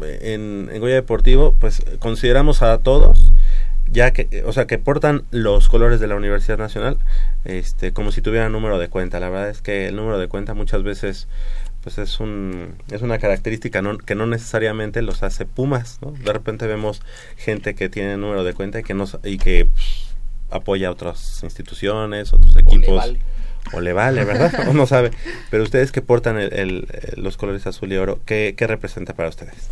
en, 0.01 0.69
en, 0.71 0.79
Goya 0.79 0.95
Deportivo, 0.95 1.55
pues 1.59 1.83
consideramos 1.99 2.61
a 2.61 2.77
todos, 2.77 3.31
ya 3.89 4.11
que, 4.11 4.43
o 4.45 4.53
sea, 4.53 4.67
que 4.67 4.77
portan 4.77 5.23
los 5.31 5.67
colores 5.67 5.99
de 5.99 6.07
la 6.07 6.15
Universidad 6.15 6.57
Nacional, 6.57 6.97
este, 7.45 7.91
como 7.91 8.11
si 8.11 8.21
tuvieran 8.21 8.51
número 8.51 8.77
de 8.77 8.89
cuenta. 8.89 9.19
La 9.19 9.29
verdad 9.29 9.49
es 9.49 9.61
que 9.61 9.87
el 9.87 9.95
número 9.95 10.19
de 10.19 10.27
cuenta 10.27 10.53
muchas 10.53 10.83
veces 10.83 11.27
pues 11.83 11.97
es 11.97 12.19
un 12.19 12.75
es 12.91 13.01
una 13.01 13.17
característica 13.17 13.81
que 14.05 14.15
no 14.15 14.27
necesariamente 14.27 15.01
los 15.01 15.23
hace 15.23 15.45
Pumas, 15.45 15.99
¿no? 16.01 16.11
De 16.11 16.33
repente 16.33 16.67
vemos 16.67 17.01
gente 17.37 17.75
que 17.75 17.89
tiene 17.89 18.17
número 18.17 18.43
de 18.43 18.53
cuenta 18.53 18.79
y 18.79 18.83
que 18.83 18.93
no 18.93 19.05
y 19.23 19.37
que 19.37 19.69
apoya 20.49 20.89
a 20.89 20.91
otras 20.91 21.43
instituciones, 21.43 22.33
otros 22.33 22.55
equipos. 22.57 23.13
O 23.73 23.81
le 23.81 23.93
vale. 23.93 24.23
¿verdad? 24.23 24.67
Uno 24.69 24.87
sabe. 24.87 25.11
Pero 25.49 25.63
ustedes 25.63 25.91
que 25.91 26.01
portan 26.01 26.37
el, 26.37 26.87
los 27.15 27.37
colores 27.37 27.67
azul 27.67 27.91
y 27.91 27.97
oro, 27.97 28.19
¿qué, 28.25 28.55
representa 28.59 29.13
para 29.13 29.29
ustedes? 29.29 29.67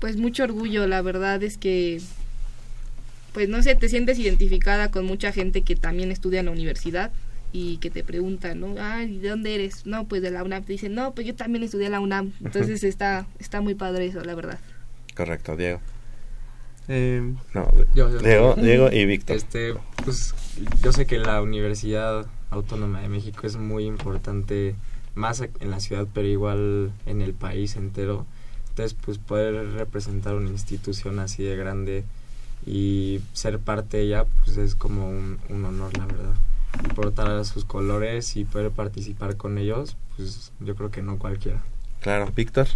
Pues 0.00 0.16
mucho 0.16 0.44
orgullo, 0.44 0.86
la 0.86 1.00
verdad 1.02 1.42
es 1.42 1.56
que 1.56 2.00
pues 3.32 3.48
no 3.48 3.62
sé, 3.62 3.74
te 3.74 3.88
sientes 3.88 4.16
identificada 4.20 4.92
con 4.92 5.04
mucha 5.04 5.32
gente 5.32 5.62
que 5.62 5.74
también 5.74 6.12
estudia 6.12 6.38
en 6.38 6.46
la 6.46 6.52
universidad 6.52 7.10
y 7.54 7.76
que 7.76 7.88
te 7.88 8.02
preguntan, 8.02 8.58
¿no? 8.58 8.74
Ay, 8.80 9.18
¿de 9.18 9.28
dónde 9.28 9.54
eres? 9.54 9.86
No, 9.86 10.08
pues 10.08 10.22
de 10.22 10.32
la 10.32 10.42
UNAM. 10.42 10.64
Te 10.64 10.72
dicen, 10.72 10.92
no, 10.92 11.14
pues 11.14 11.24
yo 11.24 11.36
también 11.36 11.62
estudié 11.62 11.86
en 11.86 11.92
la 11.92 12.00
UNAM. 12.00 12.32
Entonces 12.44 12.82
está, 12.82 13.28
está 13.38 13.60
muy 13.60 13.76
padre 13.76 14.06
eso, 14.06 14.24
la 14.24 14.34
verdad. 14.34 14.58
Correcto, 15.14 15.56
Diego. 15.56 15.78
Eh, 16.88 17.22
no, 17.54 17.68
Diego, 17.94 18.56
Diego 18.56 18.90
y 18.90 19.06
Víctor. 19.06 19.36
Este, 19.36 19.72
pues 20.04 20.34
yo 20.82 20.92
sé 20.92 21.06
que 21.06 21.20
la 21.20 21.40
Universidad 21.40 22.26
Autónoma 22.50 23.00
de 23.02 23.08
México 23.08 23.46
es 23.46 23.56
muy 23.56 23.84
importante, 23.84 24.74
más 25.14 25.40
en 25.40 25.70
la 25.70 25.78
ciudad, 25.78 26.08
pero 26.12 26.26
igual 26.26 26.90
en 27.06 27.22
el 27.22 27.34
país 27.34 27.76
entero. 27.76 28.26
Entonces, 28.70 28.98
pues 29.00 29.18
poder 29.18 29.74
representar 29.74 30.34
una 30.34 30.50
institución 30.50 31.20
así 31.20 31.44
de 31.44 31.54
grande 31.54 32.02
y 32.66 33.20
ser 33.32 33.60
parte 33.60 33.98
de 33.98 34.02
ella 34.02 34.24
pues 34.44 34.56
es 34.56 34.74
como 34.74 35.08
un, 35.08 35.38
honor 35.50 35.96
la 35.96 36.06
verdad 36.06 36.34
portar 36.94 37.44
sus 37.44 37.64
colores 37.64 38.36
y 38.36 38.44
poder 38.44 38.70
participar 38.70 39.36
con 39.36 39.58
ellos 39.58 39.96
pues 40.16 40.52
yo 40.60 40.74
creo 40.76 40.90
que 40.90 41.02
no 41.02 41.18
cualquiera. 41.18 41.60
Claro. 42.00 42.30
Víctor. 42.34 42.68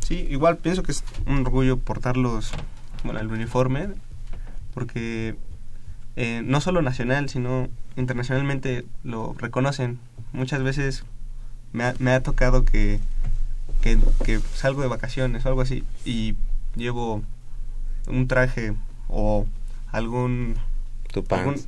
Sí 0.00 0.26
igual 0.30 0.56
pienso 0.58 0.82
que 0.82 0.92
es 0.92 1.04
un 1.26 1.40
orgullo 1.40 1.78
portarlos 1.78 2.52
bueno 3.04 3.20
el 3.20 3.28
uniforme 3.28 3.88
porque 4.74 5.36
eh, 6.16 6.42
no 6.44 6.60
solo 6.60 6.82
nacional 6.82 7.28
sino 7.28 7.68
internacionalmente 7.96 8.84
lo 9.04 9.34
reconocen. 9.38 9.98
Muchas 10.32 10.62
veces 10.62 11.04
me 11.72 11.84
ha, 11.84 11.94
me 11.98 12.12
ha 12.12 12.22
tocado 12.22 12.64
que, 12.64 13.00
que, 13.80 13.98
que 14.24 14.40
salgo 14.54 14.82
de 14.82 14.88
vacaciones 14.88 15.44
o 15.44 15.48
algo 15.48 15.60
así 15.60 15.84
y 16.04 16.36
llevo 16.76 17.22
un 18.06 18.28
traje 18.28 18.74
o 19.08 19.46
algún, 19.92 20.56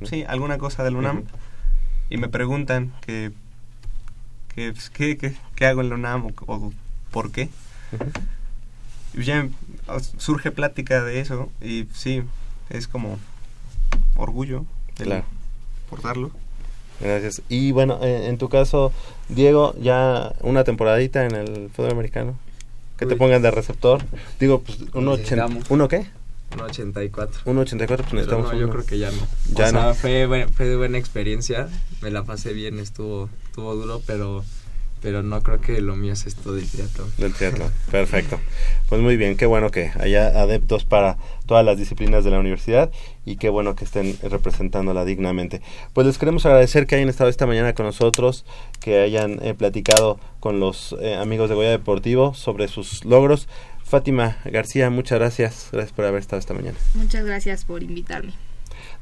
sí, 0.03 0.23
alguna 0.27 0.57
cosa 0.57 0.83
del 0.83 0.95
UNAM 0.95 1.23
y 2.13 2.17
me 2.17 2.29
preguntan 2.29 2.93
que, 3.03 3.31
que, 4.53 4.71
pues, 4.71 4.91
¿qué, 4.91 5.65
hago 5.65 5.81
en 5.81 5.89
la 5.89 5.95
UNAM 5.95 6.31
o, 6.45 6.71
por 7.09 7.31
qué. 7.31 7.49
Y 9.15 9.23
ya 9.23 9.49
surge 10.17 10.51
plática 10.51 11.03
de 11.03 11.19
eso 11.19 11.49
y 11.59 11.87
sí, 11.91 12.21
es 12.69 12.87
como 12.87 13.17
orgullo 14.15 14.63
de 14.99 15.23
portarlo. 15.89 16.29
Gracias. 16.99 17.41
Y 17.49 17.71
bueno, 17.71 17.97
eh, 18.03 18.27
en 18.27 18.37
tu 18.37 18.47
caso, 18.47 18.91
Diego, 19.29 19.73
ya 19.81 20.33
una 20.41 20.63
temporadita 20.63 21.25
en 21.25 21.33
el 21.33 21.71
fútbol 21.71 21.93
americano. 21.93 22.37
Que 22.97 23.07
te 23.07 23.15
pongan 23.15 23.41
de 23.41 23.49
receptor. 23.49 24.03
Digo, 24.39 24.61
pues, 24.61 24.77
uno, 24.93 25.17
¿uno 25.69 25.87
qué? 25.87 26.05
1.84. 26.57 27.11
1.84, 27.45 27.87
pues 27.87 28.13
necesitamos. 28.13 28.53
No, 28.53 28.59
yo 28.59 28.69
creo 28.69 28.85
que 28.85 28.97
ya 28.97 29.11
no. 29.11 29.27
Ya 29.53 29.71
no. 29.71 29.93
Fue, 29.93 30.47
fue 30.55 30.67
de 30.67 30.75
buena 30.75 30.97
experiencia. 30.97 31.69
Me 32.01 32.11
la 32.11 32.23
pasé 32.23 32.53
bien, 32.53 32.79
estuvo, 32.79 33.29
estuvo 33.45 33.75
duro, 33.75 34.01
pero 34.05 34.43
pero 35.03 35.21
no 35.21 35.43
creo 35.43 35.59
que 35.59 35.81
lo 35.81 35.97
mío 35.97 36.13
es 36.13 36.25
esto 36.25 36.53
del 36.55 36.67
teatro. 36.67 37.05
Del 37.17 37.33
teatro, 37.33 37.69
perfecto. 37.91 38.39
Pues 38.87 39.01
muy 39.01 39.17
bien, 39.17 39.35
qué 39.35 39.45
bueno 39.45 39.69
que 39.69 39.91
haya 39.99 40.27
adeptos 40.27 40.85
para 40.85 41.17
todas 41.45 41.65
las 41.65 41.77
disciplinas 41.77 42.23
de 42.23 42.31
la 42.31 42.39
universidad 42.39 42.89
y 43.25 43.35
qué 43.35 43.49
bueno 43.49 43.75
que 43.75 43.83
estén 43.83 44.17
representándola 44.23 45.03
dignamente. 45.03 45.61
Pues 45.91 46.07
les 46.07 46.17
queremos 46.17 46.45
agradecer 46.45 46.87
que 46.87 46.95
hayan 46.95 47.09
estado 47.09 47.29
esta 47.29 47.45
mañana 47.45 47.73
con 47.73 47.85
nosotros, 47.85 48.45
que 48.79 49.01
hayan 49.01 49.39
eh, 49.43 49.53
platicado 49.53 50.19
con 50.39 50.61
los 50.61 50.95
eh, 51.01 51.15
amigos 51.15 51.49
de 51.49 51.55
Goya 51.55 51.71
Deportivo 51.71 52.33
sobre 52.33 52.69
sus 52.69 53.03
logros. 53.03 53.49
Fátima 53.83 54.37
García, 54.45 54.89
muchas 54.89 55.19
gracias. 55.19 55.69
Gracias 55.71 55.93
por 55.93 56.05
haber 56.05 56.21
estado 56.21 56.39
esta 56.39 56.53
mañana. 56.53 56.77
Muchas 56.93 57.25
gracias 57.25 57.65
por 57.65 57.83
invitarme. 57.83 58.33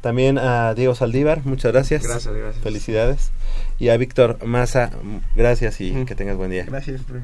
También 0.01 0.39
a 0.39 0.73
Diego 0.73 0.95
Saldívar, 0.95 1.45
muchas 1.45 1.71
gracias. 1.71 2.03
Gracias, 2.03 2.33
gracias. 2.33 2.63
Felicidades. 2.63 3.31
Y 3.77 3.89
a 3.89 3.97
Víctor 3.97 4.43
Maza, 4.45 4.91
gracias 5.35 5.79
y 5.81 5.91
que 6.05 6.15
tengas 6.15 6.37
buen 6.37 6.51
día. 6.51 6.65
Gracias 6.65 7.01
por 7.01 7.17
la 7.17 7.23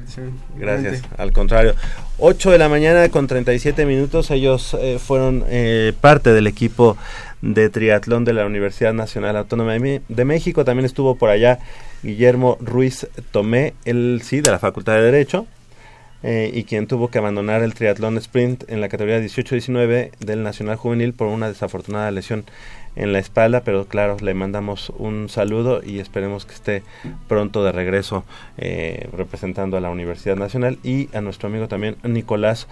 Gracias, 0.56 1.02
al 1.16 1.32
contrario. 1.32 1.74
8 2.18 2.50
de 2.52 2.58
la 2.58 2.68
mañana 2.68 3.08
con 3.08 3.26
37 3.26 3.84
minutos, 3.86 4.30
ellos 4.30 4.76
eh, 4.80 4.98
fueron 4.98 5.44
eh, 5.48 5.92
parte 6.00 6.32
del 6.32 6.46
equipo 6.46 6.96
de 7.42 7.68
triatlón 7.68 8.24
de 8.24 8.32
la 8.32 8.46
Universidad 8.46 8.92
Nacional 8.92 9.36
Autónoma 9.36 9.74
de 9.74 10.24
México. 10.24 10.64
También 10.64 10.86
estuvo 10.86 11.16
por 11.16 11.30
allá 11.30 11.58
Guillermo 12.02 12.58
Ruiz 12.60 13.08
Tomé, 13.30 13.74
él 13.84 14.20
sí, 14.24 14.40
de 14.40 14.50
la 14.50 14.58
Facultad 14.58 14.94
de 14.94 15.02
Derecho. 15.02 15.46
Eh, 16.22 16.50
y 16.52 16.64
quien 16.64 16.88
tuvo 16.88 17.08
que 17.08 17.18
abandonar 17.18 17.62
el 17.62 17.74
triatlón 17.74 18.18
sprint 18.18 18.64
en 18.68 18.80
la 18.80 18.88
categoría 18.88 19.20
18-19 19.20 20.10
del 20.18 20.42
Nacional 20.42 20.76
Juvenil 20.76 21.12
por 21.12 21.28
una 21.28 21.48
desafortunada 21.48 22.10
lesión 22.10 22.44
en 22.96 23.12
la 23.12 23.20
espalda, 23.20 23.62
pero 23.62 23.86
claro, 23.86 24.16
le 24.20 24.34
mandamos 24.34 24.92
un 24.98 25.28
saludo 25.28 25.80
y 25.84 26.00
esperemos 26.00 26.44
que 26.44 26.54
esté 26.54 26.82
pronto 27.28 27.62
de 27.62 27.70
regreso 27.70 28.24
eh, 28.56 29.08
representando 29.12 29.76
a 29.76 29.80
la 29.80 29.90
Universidad 29.90 30.34
Nacional 30.34 30.78
y 30.82 31.08
a 31.14 31.20
nuestro 31.20 31.48
amigo 31.48 31.68
también 31.68 31.96
Nicolás 32.02 32.66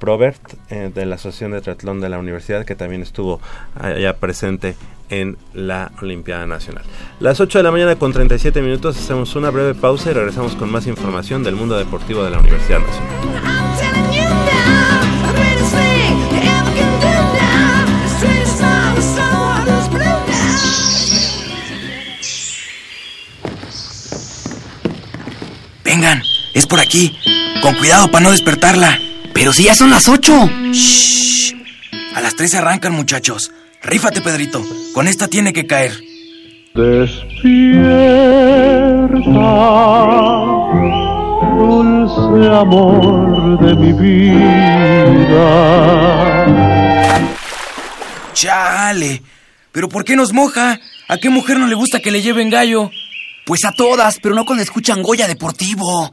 Probert 0.00 0.40
eh, 0.70 0.90
de 0.92 1.06
la 1.06 1.14
Asociación 1.14 1.52
de 1.52 1.60
Triatlón 1.60 2.00
de 2.00 2.08
la 2.08 2.18
Universidad 2.18 2.64
que 2.64 2.74
también 2.74 3.02
estuvo 3.02 3.40
allá 3.78 4.16
presente 4.16 4.74
en 5.10 5.36
la 5.54 5.92
Olimpiada 6.00 6.46
Nacional. 6.46 6.84
Las 7.20 7.40
8 7.40 7.58
de 7.58 7.64
la 7.64 7.70
mañana 7.70 7.96
con 7.96 8.12
37 8.12 8.62
minutos 8.62 8.96
hacemos 8.96 9.36
una 9.36 9.50
breve 9.50 9.74
pausa 9.74 10.10
y 10.10 10.14
regresamos 10.14 10.56
con 10.56 10.70
más 10.70 10.86
información 10.86 11.44
del 11.44 11.54
mundo 11.54 11.76
deportivo 11.76 12.24
de 12.24 12.30
la 12.30 12.38
Universidad 12.38 12.80
Nacional. 12.80 13.50
Vengan, 25.84 26.22
es 26.54 26.66
por 26.66 26.78
aquí. 26.78 27.18
Con 27.62 27.74
cuidado 27.74 28.10
para 28.10 28.24
no 28.24 28.30
despertarla. 28.30 29.09
Pero 29.40 29.54
si 29.54 29.64
ya 29.64 29.74
son 29.74 29.88
las 29.88 30.06
8. 30.06 30.50
Shh. 30.70 31.54
A 32.14 32.20
las 32.20 32.36
3 32.36 32.56
arrancan, 32.56 32.92
muchachos. 32.92 33.50
Rífate, 33.82 34.20
Pedrito. 34.20 34.62
Con 34.92 35.08
esta 35.08 35.28
tiene 35.28 35.54
que 35.54 35.66
caer. 35.66 35.98
Despierta, 36.74 37.48
dulce 41.56 42.54
amor 42.54 43.58
de 43.64 43.76
mi 43.76 43.94
vida. 43.94 45.40
Chale, 48.34 49.22
pero 49.72 49.88
¿por 49.88 50.04
qué 50.04 50.16
nos 50.16 50.34
moja? 50.34 50.78
¿A 51.08 51.16
qué 51.16 51.30
mujer 51.30 51.58
no 51.58 51.66
le 51.66 51.76
gusta 51.76 52.00
que 52.00 52.10
le 52.10 52.20
lleven 52.20 52.50
gallo? 52.50 52.90
Pues 53.46 53.64
a 53.64 53.72
todas, 53.72 54.18
pero 54.22 54.34
no 54.34 54.44
cuando 54.44 54.62
escuchan 54.62 55.02
Goya 55.02 55.26
Deportivo. 55.26 56.12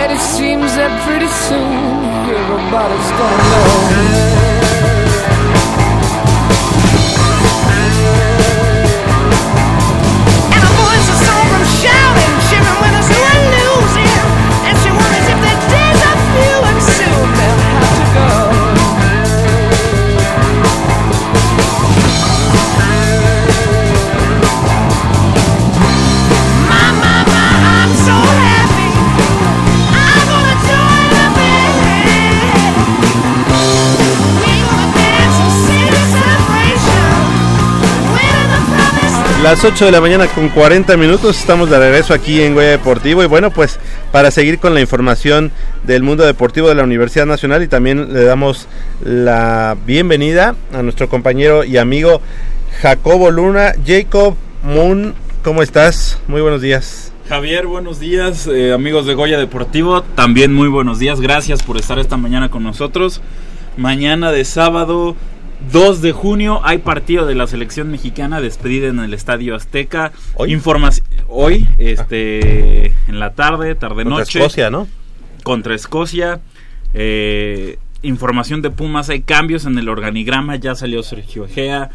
And 0.00 0.10
it 0.12 0.20
seems 0.20 0.74
that 0.76 0.90
pretty 1.06 1.28
soon 1.28 2.02
everybody's 2.32 3.10
gonna 3.18 4.58
know. 4.58 4.61
Las 39.42 39.64
8 39.64 39.86
de 39.86 39.90
la 39.90 40.00
mañana 40.00 40.28
con 40.28 40.50
40 40.50 40.96
minutos 40.96 41.36
estamos 41.36 41.68
de 41.68 41.76
regreso 41.76 42.14
aquí 42.14 42.40
en 42.40 42.54
Goya 42.54 42.68
Deportivo 42.68 43.24
y 43.24 43.26
bueno 43.26 43.50
pues 43.50 43.80
para 44.12 44.30
seguir 44.30 44.60
con 44.60 44.72
la 44.72 44.80
información 44.80 45.50
del 45.82 46.04
mundo 46.04 46.24
deportivo 46.24 46.68
de 46.68 46.76
la 46.76 46.84
Universidad 46.84 47.26
Nacional 47.26 47.60
y 47.64 47.66
también 47.66 48.12
le 48.14 48.22
damos 48.22 48.68
la 49.04 49.76
bienvenida 49.84 50.54
a 50.72 50.82
nuestro 50.82 51.08
compañero 51.08 51.64
y 51.64 51.76
amigo 51.76 52.20
Jacobo 52.82 53.32
Luna. 53.32 53.72
Jacob 53.84 54.36
Moon, 54.62 55.12
¿cómo 55.42 55.64
estás? 55.64 56.20
Muy 56.28 56.40
buenos 56.40 56.62
días. 56.62 57.12
Javier, 57.28 57.66
buenos 57.66 57.98
días, 57.98 58.46
eh, 58.46 58.72
amigos 58.72 59.06
de 59.06 59.14
Goya 59.14 59.38
Deportivo, 59.38 60.02
también 60.02 60.54
muy 60.54 60.68
buenos 60.68 61.00
días, 61.00 61.20
gracias 61.20 61.64
por 61.64 61.78
estar 61.78 61.98
esta 61.98 62.16
mañana 62.16 62.48
con 62.48 62.62
nosotros. 62.62 63.20
Mañana 63.76 64.30
de 64.30 64.44
sábado 64.44 65.16
2 65.70 66.02
de 66.02 66.12
junio 66.12 66.60
hay 66.64 66.78
partido 66.78 67.26
de 67.26 67.34
la 67.34 67.46
selección 67.46 67.90
mexicana 67.90 68.40
despedida 68.40 68.88
en 68.88 68.98
el 68.98 69.14
Estadio 69.14 69.54
Azteca. 69.54 70.12
Hoy, 70.34 70.60
hoy 71.28 71.68
este, 71.78 72.86
en 73.08 73.20
la 73.20 73.34
tarde, 73.34 73.74
tarde 73.74 74.04
noche. 74.04 74.24
Contra 74.24 74.40
Escocia, 74.40 74.70
¿no? 74.70 74.88
Contra 75.44 75.74
Escocia. 75.74 76.40
Eh, 76.94 77.78
información 78.02 78.62
de 78.62 78.70
Pumas, 78.70 79.08
hay 79.08 79.22
cambios 79.22 79.64
en 79.64 79.78
el 79.78 79.88
organigrama, 79.88 80.56
ya 80.56 80.74
salió 80.74 81.02
Sergio 81.02 81.44
Egea. 81.44 81.90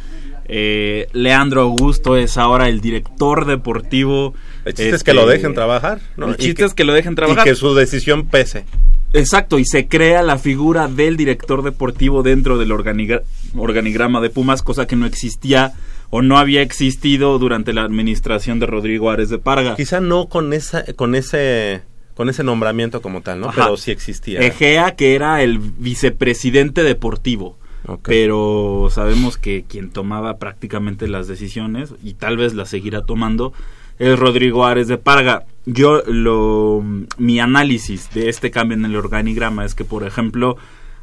Eh, 0.46 1.10
Leandro 1.12 1.62
Augusto 1.62 2.16
es 2.16 2.38
ahora 2.38 2.70
el 2.70 2.80
director 2.80 3.46
deportivo. 3.46 4.34
El 4.68 4.74
chiste 4.74 4.96
es 4.96 5.04
que 5.04 5.14
lo 5.14 5.22
este, 5.22 5.34
dejen 5.34 5.54
trabajar, 5.54 6.00
¿no? 6.18 6.30
El 6.30 6.38
chiste 6.38 6.66
es 6.66 6.74
que 6.74 6.84
lo 6.84 6.94
dejen 6.94 7.16
trabajar. 7.16 7.48
Y 7.48 7.50
que 7.50 7.56
su 7.56 7.74
decisión 7.74 8.28
pese. 8.28 8.66
Exacto, 9.14 9.58
y 9.58 9.66
se 9.66 9.88
crea 9.88 10.22
la 10.22 10.38
figura 10.38 10.88
del 10.88 11.16
director 11.16 11.64
deportivo 11.64 12.24
dentro 12.24 12.58
del 12.58 12.72
organigrama 12.72 14.22
de 14.22 14.30
Pumas, 14.30 14.62
cosa 14.62 14.86
que 14.86 14.96
no 14.96 15.06
existía 15.06 15.74
o 16.10 16.22
no 16.22 16.38
había 16.38 16.62
existido 16.62 17.40
durante 17.40 17.74
la 17.74 17.84
administración 17.84 18.60
de 18.60 18.66
Rodrigo 18.66 19.10
Ares 19.10 19.30
de 19.30 19.40
Parga. 19.40 19.76
Quizá 19.76 20.00
no 20.00 20.28
con 20.28 20.54
esa, 20.54 20.84
con 20.94 21.16
ese 21.16 21.82
con 22.16 22.30
ese 22.30 22.44
nombramiento 22.44 23.02
como 23.02 23.22
tal, 23.22 23.40
¿no? 23.40 23.52
Pero 23.54 23.78
sí 23.78 23.92
existía. 23.92 24.40
Egea, 24.40 24.96
que 24.96 25.14
era 25.14 25.44
el 25.44 25.60
vicepresidente 25.60 26.84
deportivo. 26.84 27.58
Pero 28.04 28.90
sabemos 28.92 29.38
que 29.38 29.64
quien 29.66 29.92
tomaba 29.92 30.40
prácticamente 30.40 31.08
las 31.08 31.28
decisiones, 31.28 31.94
y 32.04 32.16
tal 32.16 32.36
vez 32.36 32.54
las 32.54 32.70
seguirá 32.70 33.06
tomando, 33.06 33.54
es 34.00 34.18
Rodrigo 34.18 34.66
Ares 34.66 34.88
de 34.88 34.98
Parga. 34.98 35.46
Yo 35.66 36.02
lo 36.06 36.84
mi 37.18 37.40
análisis 37.40 38.10
de 38.14 38.30
este 38.30 38.52
cambio 38.52 38.78
en 38.78 38.86
el 38.86 38.96
organigrama 38.96 39.66
es 39.66 39.76
que 39.76 39.84
por 39.84 40.06
ejemplo 40.06 40.58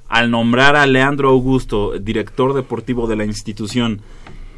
al 0.08 0.30
nombrar 0.30 0.76
a 0.76 0.86
Leandro 0.86 1.30
Augusto 1.30 1.98
director 1.98 2.54
deportivo 2.54 3.06
de 3.06 3.16
la 3.16 3.24
institución 3.24 4.00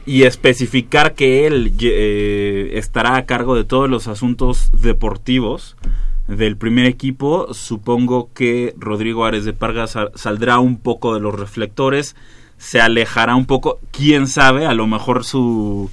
y 0.05 0.23
especificar 0.23 1.15
que 1.15 1.47
él 1.47 1.73
eh, 1.81 2.71
estará 2.75 3.17
a 3.17 3.27
cargo 3.27 3.57
de 3.57 3.65
todos 3.65 3.91
los 3.91 4.07
asuntos 4.07 4.71
deportivos 4.73 5.77
del 6.29 6.57
primer 6.57 6.87
equipo, 6.87 7.53
supongo 7.53 8.31
que 8.33 8.75
Rodrigo 8.79 9.25
Ares 9.25 9.45
de 9.45 9.53
Parga 9.53 9.87
saldrá 9.87 10.59
un 10.61 10.79
poco 10.79 11.15
de 11.15 11.21
los 11.21 11.39
reflectores, 11.39 12.17
se 12.57 12.81
alejará 12.81 13.35
un 13.35 13.47
poco, 13.47 13.79
quién 13.91 14.27
sabe, 14.27 14.67
a 14.67 14.75
lo 14.75 14.87
mejor 14.87 15.25
su 15.25 15.91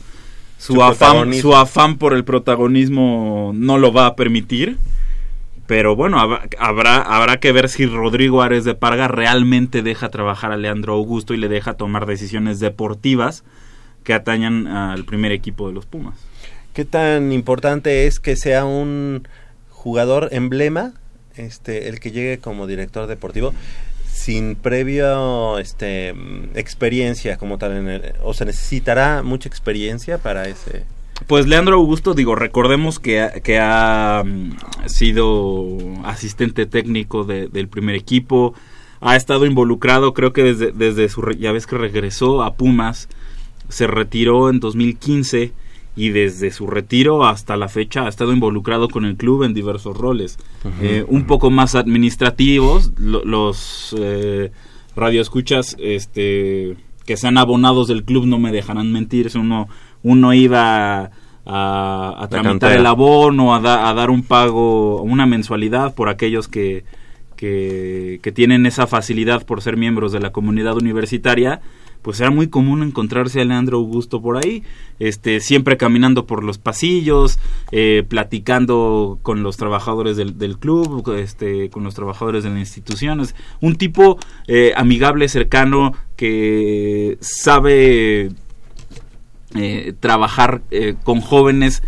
su, 0.58 0.82
afán, 0.82 1.34
su 1.34 1.56
afán 1.56 1.98
por 1.98 2.14
el 2.14 2.24
protagonismo 2.24 3.52
no 3.54 3.78
lo 3.78 3.92
va 3.92 4.08
a 4.08 4.16
permitir. 4.16 4.78
Pero 5.66 5.96
bueno, 5.96 6.20
habrá, 6.60 6.98
habrá 6.98 7.40
que 7.40 7.54
ver 7.54 7.70
si 7.70 7.86
Rodrigo 7.86 8.42
Ares 8.42 8.66
de 8.66 8.76
Parga 8.76 9.08
realmente 9.08 9.82
deja 9.82 10.10
trabajar 10.10 10.52
a 10.52 10.58
Leandro 10.58 10.94
Augusto 10.94 11.34
y 11.34 11.38
le 11.38 11.48
deja 11.48 11.76
tomar 11.76 12.06
decisiones 12.06 12.60
deportivas 12.60 13.44
que 14.04 14.14
atañan 14.14 14.68
al 14.68 15.06
primer 15.06 15.32
equipo 15.32 15.68
de 15.68 15.74
los 15.74 15.86
Pumas. 15.86 16.16
¿Qué 16.74 16.86
tan 16.86 17.32
importante 17.32 18.08
es 18.08 18.20
que 18.20 18.36
sea 18.36 18.66
un 18.66 19.28
jugador 19.70 20.30
emblema 20.32 20.94
este 21.36 21.88
el 21.88 22.00
que 22.00 22.12
llegue 22.12 22.40
como 22.40 22.68
director 22.68 23.08
deportivo? 23.08 23.54
Sin 24.24 24.56
previo 24.56 25.60
este 25.60 26.14
experiencia 26.56 27.38
como 27.38 27.58
tal 27.58 27.90
en 27.90 28.02
o 28.24 28.34
se 28.34 28.46
necesitará 28.46 29.22
mucha 29.22 29.50
experiencia 29.50 30.18
para 30.18 30.48
ese 30.48 30.86
pues 31.28 31.46
Leandro 31.46 31.76
Augusto, 31.76 32.14
digo, 32.14 32.36
recordemos 32.36 33.00
que, 33.00 33.42
que 33.44 33.60
ha 33.60 34.24
mm, 34.26 34.88
sido 34.88 35.68
asistente 36.04 36.66
técnico 36.66 37.24
del 37.24 37.68
primer 37.68 37.96
equipo, 37.96 38.54
ha 39.00 39.16
estado 39.16 39.46
involucrado, 39.46 40.14
creo 40.14 40.34
que 40.34 40.44
desde, 40.44 40.72
desde 40.72 41.08
su, 41.10 41.22
ya 41.32 41.52
ves 41.52 41.68
que 41.68 41.78
regresó 41.78 42.44
a 42.44 42.56
Pumas, 42.56 43.08
se 43.70 43.88
retiró 43.88 44.50
en 44.50 44.60
2015 44.60 45.54
y 45.96 46.10
desde 46.10 46.52
su 46.52 46.68
retiro 46.68 47.26
hasta 47.26 47.56
la 47.56 47.70
fecha 47.70 48.06
ha 48.06 48.10
estado 48.10 48.34
involucrado 48.34 48.88
con 48.90 49.06
el 49.06 49.16
club 49.16 49.44
en 49.44 49.54
diversos 49.54 49.96
roles, 49.96 50.38
eh, 50.82 51.06
un 51.08 51.26
poco 51.26 51.52
más 51.52 51.76
administrativos, 51.76 52.92
los 52.98 53.96
eh, 54.00 54.52
radioescuchas 54.96 55.76
este, 55.80 56.78
que 57.06 57.18
sean 57.18 57.38
abonados 57.38 57.88
del 57.88 58.04
club 58.04 58.26
no 58.26 58.40
me 58.40 58.52
dejarán 58.52 58.92
mentir, 58.92 59.30
uno, 59.36 59.68
uno 60.02 60.34
iba 60.34 61.12
a, 61.46 62.16
a 62.18 62.28
tramitar 62.30 62.72
el 62.72 62.86
abono, 62.86 63.54
a, 63.54 63.90
a 63.90 63.94
dar 63.94 64.10
un 64.10 64.24
pago, 64.24 65.02
una 65.04 65.28
mensualidad 65.28 65.94
por 65.94 66.10
aquellos 66.10 66.48
que, 66.48 66.86
que, 67.36 68.20
que 68.24 68.32
tienen 68.32 68.66
esa 68.66 68.88
facilidad 68.88 69.46
por 69.46 69.62
ser 69.62 69.78
miembros 69.78 70.12
de 70.12 70.22
la 70.22 70.32
comunidad 70.32 70.76
universitaria 70.76 71.62
pues 72.04 72.20
era 72.20 72.30
muy 72.30 72.50
común 72.50 72.84
encontrarse 72.84 73.42
a 73.42 73.46
Leandro 73.46 73.78
Augusto 73.78 74.22
por 74.22 74.38
ahí, 74.38 74.62
este, 75.00 75.40
siempre 75.40 75.78
caminando 75.78 76.28
por 76.28 76.44
los 76.44 76.58
pasillos, 76.58 77.40
eh, 77.72 78.04
platicando 78.08 79.18
con 79.24 79.42
los 79.42 79.58
trabajadores 79.58 80.18
del, 80.18 80.38
del, 80.38 80.60
club, 80.60 81.12
este, 81.18 81.70
con 81.70 81.84
los 81.84 81.96
trabajadores 81.96 82.44
de 82.44 82.50
las 82.50 82.60
instituciones, 82.60 83.36
un 83.62 83.78
tipo 83.78 84.20
eh, 84.48 84.74
amigable, 84.76 85.30
cercano, 85.30 85.94
que 86.18 87.18
sabe 87.22 88.32
eh, 89.56 89.94
trabajar 90.00 90.62
con 91.04 91.22
jóvenes, 91.22 91.84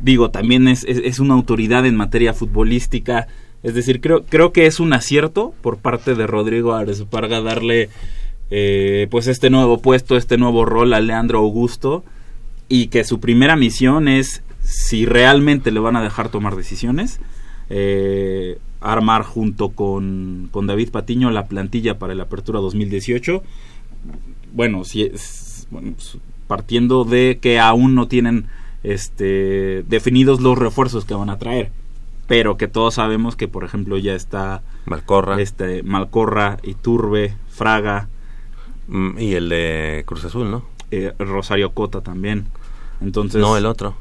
digo, 0.00 0.30
también 0.30 0.68
es, 0.68 0.84
es, 0.84 1.18
una 1.18 1.34
autoridad 1.34 1.86
en 1.86 1.96
materia 1.96 2.34
futbolística, 2.34 3.26
es 3.62 3.74
decir, 3.74 4.00
creo, 4.00 4.24
creo 4.24 4.52
que 4.52 4.66
es 4.66 4.78
un 4.78 4.92
acierto 4.92 5.54
por 5.60 5.78
parte 5.78 6.14
de 6.14 6.26
Rodrigo 6.26 6.74
Ares 6.74 7.02
Parga 7.02 7.40
darle 7.40 7.88
eh, 8.50 9.08
pues 9.10 9.26
este 9.26 9.50
nuevo 9.50 9.78
puesto, 9.78 10.16
este 10.16 10.38
nuevo 10.38 10.64
rol 10.64 10.94
a 10.94 11.00
Leandro 11.00 11.38
Augusto 11.38 12.04
y 12.68 12.88
que 12.88 13.04
su 13.04 13.20
primera 13.20 13.56
misión 13.56 14.08
es 14.08 14.42
si 14.62 15.06
realmente 15.06 15.70
le 15.70 15.80
van 15.80 15.96
a 15.96 16.02
dejar 16.02 16.28
tomar 16.28 16.56
decisiones, 16.56 17.20
eh, 17.70 18.58
armar 18.80 19.22
junto 19.22 19.70
con, 19.70 20.48
con, 20.50 20.66
David 20.66 20.90
Patiño 20.90 21.30
la 21.30 21.46
plantilla 21.46 21.98
para 21.98 22.14
la 22.14 22.24
apertura 22.24 22.60
2018. 22.60 23.42
Bueno, 24.52 24.84
si 24.84 25.02
es, 25.02 25.68
partiendo 26.46 27.04
de 27.04 27.38
que 27.40 27.58
aún 27.58 27.94
no 27.94 28.08
tienen 28.08 28.46
este, 28.82 29.84
definidos 29.88 30.40
los 30.40 30.58
refuerzos 30.58 31.04
que 31.04 31.14
van 31.14 31.30
a 31.30 31.38
traer, 31.38 31.70
pero 32.26 32.56
que 32.56 32.68
todos 32.68 32.94
sabemos 32.94 33.36
que, 33.36 33.48
por 33.48 33.64
ejemplo, 33.64 33.98
ya 33.98 34.14
está 34.14 34.62
Malcorra, 34.86 35.40
este, 35.40 35.82
Malcorra 35.82 36.58
Iturbe, 36.62 37.36
Fraga, 37.48 38.08
y 38.88 39.34
el 39.34 39.48
de 39.48 40.04
Cruz 40.06 40.24
Azul, 40.24 40.50
¿no? 40.50 40.64
Eh, 40.90 41.12
Rosario 41.18 41.72
Cota 41.72 42.00
también. 42.00 42.46
Entonces. 43.00 43.40
No, 43.40 43.56
el 43.56 43.66
otro. 43.66 43.96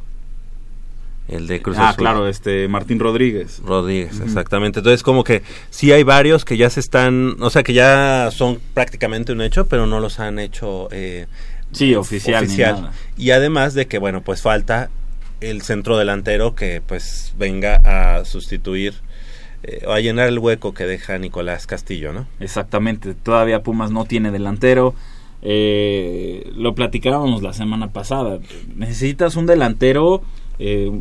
El 1.28 1.48
de 1.48 1.62
Cruz 1.62 1.78
ah, 1.78 1.90
Azul. 1.90 1.94
Ah, 1.94 2.12
claro, 2.12 2.28
este 2.28 2.68
Martín 2.68 3.00
Rodríguez. 3.00 3.62
Rodríguez, 3.66 4.20
exactamente. 4.20 4.80
Entonces, 4.80 5.02
como 5.02 5.24
que 5.24 5.42
sí 5.72 5.92
hay 5.92 6.04
varios 6.04 6.46
que 6.46 6.58
ya 6.58 6.70
se 6.70 6.80
están, 6.80 7.38
o 7.40 7.50
sea, 7.50 7.64
que 7.64 7.74
ya 7.74 8.30
son 8.32 8.60
prácticamente 8.74 9.32
un 9.32 9.42
hecho, 9.42 9.66
pero 9.66 9.88
no 9.88 10.00
los 10.00 10.20
han 10.20 10.38
hecho 10.38 10.88
eh, 10.92 11.26
sí, 11.72 11.96
oficial. 11.96 12.44
oficial. 12.44 12.92
Y 13.18 13.32
además 13.32 13.74
de 13.74 13.88
que, 13.88 13.98
bueno, 13.98 14.22
pues 14.22 14.42
falta 14.44 14.90
el 15.42 15.64
centro 15.64 15.98
delantero 15.98 16.56
que 16.56 16.82
pues 16.86 17.34
venga 17.38 17.82
a 17.84 18.24
sustituir 18.26 18.94
eh, 19.68 19.84
a 19.88 20.00
llenar 20.00 20.28
el 20.30 20.38
hueco 20.38 20.74
que 20.74 20.86
deja 20.86 21.18
Nicolás 21.18 21.66
Castillo, 21.66 22.14
¿no? 22.14 22.28
Exactamente, 22.40 23.16
todavía 23.16 23.64
Pumas 23.64 23.90
no 23.92 24.06
tiene 24.06 24.32
delantero. 24.32 24.94
Eh, 25.42 26.52
lo 26.56 26.76
platicábamos 26.76 27.42
la 27.42 27.54
semana 27.54 27.92
pasada. 27.92 28.40
Necesitas 28.76 29.36
un 29.36 29.48
delantero 29.48 30.22
eh, 30.60 30.92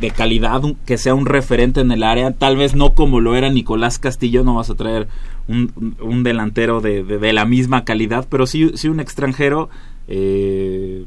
de 0.00 0.10
calidad, 0.10 0.62
que 0.84 0.98
sea 0.98 1.14
un 1.14 1.26
referente 1.26 1.80
en 1.80 1.90
el 1.90 2.04
área. 2.04 2.30
Tal 2.30 2.56
vez 2.56 2.76
no 2.76 2.94
como 2.94 3.20
lo 3.20 3.34
era 3.34 3.50
Nicolás 3.50 3.98
Castillo, 3.98 4.44
no 4.44 4.54
vas 4.54 4.70
a 4.70 4.76
traer 4.76 5.08
un, 5.48 6.22
delantero 6.22 6.80
de, 6.80 7.32
la 7.32 7.44
misma 7.44 7.84
calidad, 7.84 8.26
pero 8.28 8.46
sí, 8.46 8.72
sí 8.74 8.88
un 8.88 9.00
extranjero 9.00 9.68
que, 10.08 11.06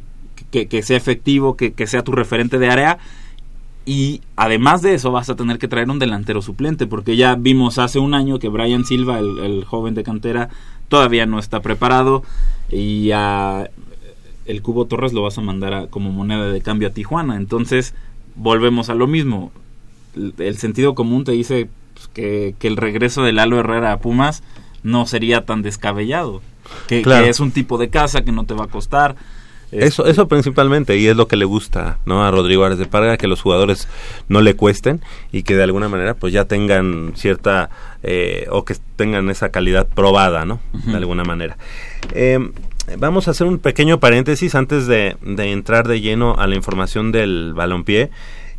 que, 0.49 0.81
sea 0.81 0.97
efectivo, 0.97 1.55
que, 1.55 1.73
que 1.73 1.87
sea 1.87 2.03
tu 2.03 2.13
referente 2.13 2.57
de 2.57 2.69
área 2.69 2.99
y 3.89 4.21
además 4.35 4.83
de 4.83 4.93
eso 4.93 5.11
vas 5.11 5.31
a 5.31 5.35
tener 5.35 5.57
que 5.57 5.67
traer 5.67 5.89
un 5.89 5.97
delantero 5.97 6.43
suplente, 6.43 6.85
porque 6.85 7.15
ya 7.15 7.33
vimos 7.33 7.79
hace 7.79 7.97
un 7.97 8.13
año 8.13 8.37
que 8.37 8.47
Brian 8.47 8.85
Silva, 8.85 9.17
el, 9.17 9.65
joven 9.65 9.95
de 9.95 10.03
cantera, 10.03 10.49
todavía 10.89 11.25
no 11.25 11.39
está 11.39 11.63
preparado 11.63 12.21
y 12.71 13.09
el 13.09 14.61
Cubo 14.61 14.85
Torres 14.85 15.11
lo 15.11 15.23
vas 15.23 15.39
a 15.39 15.41
mandar 15.41 15.73
a, 15.73 15.87
como 15.87 16.11
moneda 16.11 16.51
de 16.51 16.61
cambio 16.61 16.89
a 16.89 16.91
Tijuana. 16.91 17.35
Entonces, 17.35 17.95
volvemos 18.35 18.91
a 18.91 18.93
lo 18.93 19.07
mismo. 19.07 19.51
El, 20.37 20.57
sentido 20.59 20.93
común 20.93 21.23
te 21.23 21.31
dice 21.31 21.67
pues, 21.95 22.09
que, 22.09 22.53
que, 22.59 22.67
el 22.67 22.77
regreso 22.77 23.23
del 23.23 23.37
Lalo 23.37 23.59
Herrera 23.59 23.91
a 23.91 23.97
Pumas 23.97 24.43
no 24.83 25.07
sería 25.07 25.45
tan 25.45 25.63
descabellado. 25.63 26.43
Que, 26.85 27.01
que, 27.01 27.27
es 27.27 27.39
un 27.39 27.49
tipo 27.49 27.79
de 27.79 27.89
casa 27.89 28.23
que 28.23 28.31
no 28.31 28.43
te 28.43 28.53
va 28.53 28.65
a 28.65 28.69
costar. 28.69 29.15
Eso, 29.71 30.07
eso 30.07 30.27
principalmente, 30.27 30.97
y 30.97 31.07
es 31.07 31.15
lo 31.15 31.27
que 31.27 31.35
le 31.35 31.45
gusta 31.45 31.99
¿no? 32.05 32.23
a 32.23 32.31
Rodrigo 32.31 32.65
Ares 32.65 32.79
de 32.79 32.85
Parga, 32.85 33.17
que 33.17 33.27
los 33.27 33.41
jugadores 33.41 33.87
no 34.27 34.41
le 34.41 34.55
cuesten 34.55 35.01
y 35.31 35.43
que 35.43 35.55
de 35.55 35.63
alguna 35.63 35.89
manera 35.89 36.15
pues 36.15 36.33
ya 36.33 36.45
tengan 36.45 37.13
cierta, 37.15 37.69
eh, 38.01 38.47
o 38.49 38.65
que 38.65 38.75
tengan 38.95 39.29
esa 39.29 39.49
calidad 39.49 39.87
probada, 39.87 40.45
¿no? 40.45 40.59
De 40.85 40.95
alguna 40.95 41.23
manera. 41.23 41.57
Eh, 42.13 42.39
vamos 42.97 43.27
a 43.27 43.31
hacer 43.31 43.45
un 43.45 43.59
pequeño 43.59 43.99
paréntesis 43.99 44.55
antes 44.55 44.87
de, 44.87 45.17
de 45.21 45.51
entrar 45.51 45.87
de 45.87 46.01
lleno 46.01 46.35
a 46.39 46.47
la 46.47 46.55
información 46.55 47.11
del 47.11 47.53
balompié, 47.53 48.09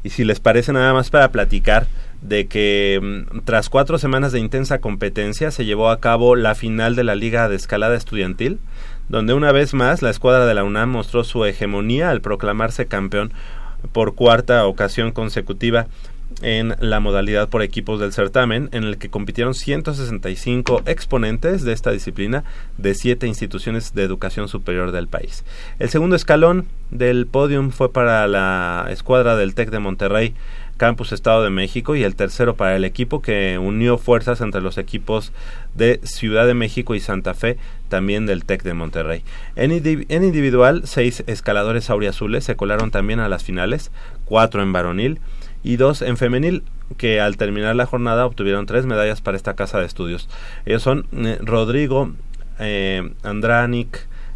y 0.02 0.10
si 0.10 0.24
les 0.24 0.40
parece 0.40 0.72
nada 0.72 0.94
más 0.94 1.10
para 1.10 1.30
platicar 1.30 1.86
de 2.22 2.46
que 2.46 3.00
mm, 3.02 3.40
tras 3.44 3.68
cuatro 3.68 3.98
semanas 3.98 4.32
de 4.32 4.40
intensa 4.40 4.80
competencia 4.80 5.50
se 5.50 5.64
llevó 5.64 5.90
a 5.90 6.00
cabo 6.00 6.36
la 6.36 6.54
final 6.54 6.96
de 6.96 7.04
la 7.04 7.14
Liga 7.14 7.48
de 7.48 7.56
Escalada 7.56 7.96
Estudiantil, 7.96 8.58
donde 9.10 9.34
una 9.34 9.50
vez 9.50 9.74
más 9.74 10.02
la 10.02 10.10
escuadra 10.10 10.46
de 10.46 10.54
la 10.54 10.62
UNAM 10.62 10.88
mostró 10.88 11.24
su 11.24 11.44
hegemonía 11.44 12.10
al 12.10 12.20
proclamarse 12.20 12.86
campeón 12.86 13.32
por 13.92 14.14
cuarta 14.14 14.64
ocasión 14.66 15.10
consecutiva 15.10 15.88
en 16.42 16.76
la 16.78 17.00
modalidad 17.00 17.48
por 17.48 17.62
equipos 17.62 17.98
del 17.98 18.12
certamen, 18.12 18.68
en 18.70 18.84
el 18.84 18.98
que 18.98 19.10
compitieron 19.10 19.54
165 19.54 20.82
exponentes 20.86 21.64
de 21.64 21.72
esta 21.72 21.90
disciplina 21.90 22.44
de 22.78 22.94
siete 22.94 23.26
instituciones 23.26 23.94
de 23.94 24.04
educación 24.04 24.46
superior 24.46 24.92
del 24.92 25.08
país. 25.08 25.44
El 25.80 25.88
segundo 25.88 26.14
escalón 26.14 26.66
del 26.92 27.26
podium 27.26 27.70
fue 27.70 27.92
para 27.92 28.28
la 28.28 28.86
escuadra 28.90 29.34
del 29.34 29.56
TEC 29.56 29.70
de 29.70 29.80
Monterrey, 29.80 30.34
Campus 30.80 31.12
Estado 31.12 31.42
de 31.42 31.50
México 31.50 31.94
y 31.94 32.04
el 32.04 32.16
tercero 32.16 32.56
para 32.56 32.74
el 32.74 32.86
equipo 32.86 33.20
que 33.20 33.58
unió 33.58 33.98
fuerzas 33.98 34.40
entre 34.40 34.62
los 34.62 34.78
equipos 34.78 35.30
de 35.74 36.00
Ciudad 36.04 36.46
de 36.46 36.54
México 36.54 36.94
y 36.94 37.00
Santa 37.00 37.34
Fe, 37.34 37.58
también 37.90 38.24
del 38.24 38.46
TEC 38.46 38.62
de 38.62 38.72
Monterrey. 38.72 39.22
En, 39.56 39.72
individual, 39.72 40.80
seis 40.84 41.22
escaladores 41.26 41.90
auriazules 41.90 42.44
se 42.44 42.56
colaron 42.56 42.90
también 42.90 43.20
a 43.20 43.28
las 43.28 43.44
finales, 43.44 43.90
cuatro 44.24 44.62
en 44.62 44.72
varonil 44.72 45.20
y 45.62 45.76
dos 45.76 46.00
en 46.00 46.16
femenil, 46.16 46.62
que 46.96 47.20
al 47.20 47.36
terminar 47.36 47.76
la 47.76 47.84
jornada 47.84 48.24
obtuvieron 48.24 48.64
tres 48.64 48.86
medallas 48.86 49.20
para 49.20 49.36
esta 49.36 49.52
casa 49.52 49.80
de 49.80 49.84
estudios. 49.84 50.30
Ellos 50.64 50.82
son 50.82 51.06
eh, 51.12 51.36
Rodrigo 51.42 52.14
eh, 52.58 53.12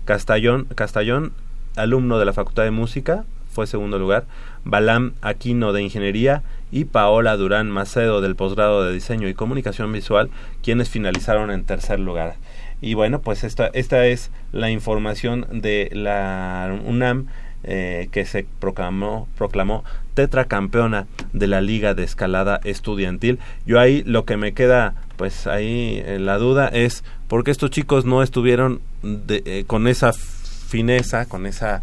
Castellón, 0.04 0.66
Castellón, 0.74 1.32
alumno 1.74 2.18
de 2.18 2.26
la 2.26 2.34
Facultad 2.34 2.64
de 2.64 2.70
Música, 2.70 3.24
fue 3.50 3.66
segundo 3.66 3.98
lugar, 3.98 4.26
Balam 4.64 5.14
Aquino 5.22 5.72
de 5.72 5.82
Ingeniería 5.82 6.42
y 6.72 6.84
Paola 6.86 7.36
Durán 7.36 7.70
Macedo 7.70 8.20
del 8.20 8.36
posgrado 8.36 8.84
de 8.84 8.92
Diseño 8.92 9.28
y 9.28 9.34
Comunicación 9.34 9.92
Visual, 9.92 10.30
quienes 10.62 10.88
finalizaron 10.88 11.50
en 11.50 11.64
tercer 11.64 12.00
lugar. 12.00 12.36
Y 12.80 12.94
bueno, 12.94 13.20
pues 13.20 13.44
esta, 13.44 13.68
esta 13.68 14.06
es 14.06 14.30
la 14.52 14.70
información 14.70 15.46
de 15.50 15.88
la 15.92 16.78
UNAM 16.84 17.28
eh, 17.66 18.08
que 18.12 18.26
se 18.26 18.44
proclamó, 18.60 19.26
proclamó 19.38 19.84
tetracampeona 20.12 21.06
de 21.32 21.46
la 21.46 21.62
Liga 21.62 21.94
de 21.94 22.04
Escalada 22.04 22.60
Estudiantil. 22.62 23.38
Yo 23.64 23.80
ahí 23.80 24.02
lo 24.04 24.26
que 24.26 24.36
me 24.36 24.52
queda, 24.52 24.94
pues 25.16 25.46
ahí 25.46 26.02
eh, 26.04 26.18
la 26.20 26.36
duda 26.36 26.68
es 26.68 27.04
por 27.26 27.42
qué 27.42 27.50
estos 27.50 27.70
chicos 27.70 28.04
no 28.04 28.22
estuvieron 28.22 28.82
eh, 29.02 29.64
con 29.66 29.88
esa 29.88 30.12
fineza, 30.12 31.26
con 31.26 31.46
esa... 31.46 31.80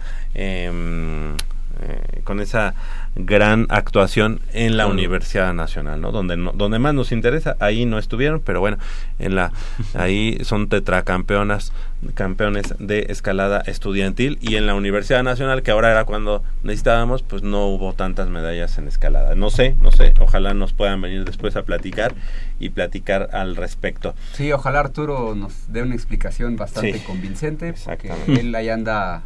Eh, 1.83 2.21
con 2.23 2.39
esa 2.39 2.75
gran 3.15 3.65
actuación 3.69 4.39
en 4.53 4.77
la 4.77 4.85
Universidad 4.85 5.51
Nacional, 5.51 5.99
¿no? 5.99 6.11
Donde 6.11 6.37
donde 6.53 6.77
más 6.77 6.93
nos 6.93 7.11
interesa, 7.11 7.57
ahí 7.59 7.87
no 7.87 7.97
estuvieron, 7.97 8.39
pero 8.39 8.59
bueno, 8.59 8.77
en 9.17 9.33
la 9.33 9.51
ahí 9.95 10.37
son 10.43 10.69
tetracampeonas, 10.69 11.73
campeones 12.13 12.75
de 12.77 13.07
escalada 13.09 13.61
estudiantil 13.65 14.37
y 14.41 14.57
en 14.57 14.67
la 14.67 14.75
Universidad 14.75 15.23
Nacional 15.23 15.63
que 15.63 15.71
ahora 15.71 15.89
era 15.89 16.05
cuando 16.05 16.43
necesitábamos, 16.61 17.23
pues 17.23 17.41
no 17.41 17.65
hubo 17.65 17.93
tantas 17.93 18.29
medallas 18.29 18.77
en 18.77 18.87
escalada. 18.87 19.33
No 19.33 19.49
sé, 19.49 19.75
no 19.81 19.91
sé, 19.91 20.13
ojalá 20.19 20.53
nos 20.53 20.73
puedan 20.73 21.01
venir 21.01 21.25
después 21.25 21.55
a 21.55 21.63
platicar 21.63 22.13
y 22.59 22.69
platicar 22.69 23.29
al 23.33 23.55
respecto. 23.55 24.13
Sí, 24.33 24.51
ojalá 24.51 24.81
Arturo 24.81 25.33
nos 25.33 25.73
dé 25.73 25.81
una 25.81 25.95
explicación 25.95 26.57
bastante 26.57 27.03
convincente, 27.03 27.73
porque 27.83 28.11
él 28.27 28.53
ahí 28.53 28.69
anda 28.69 29.23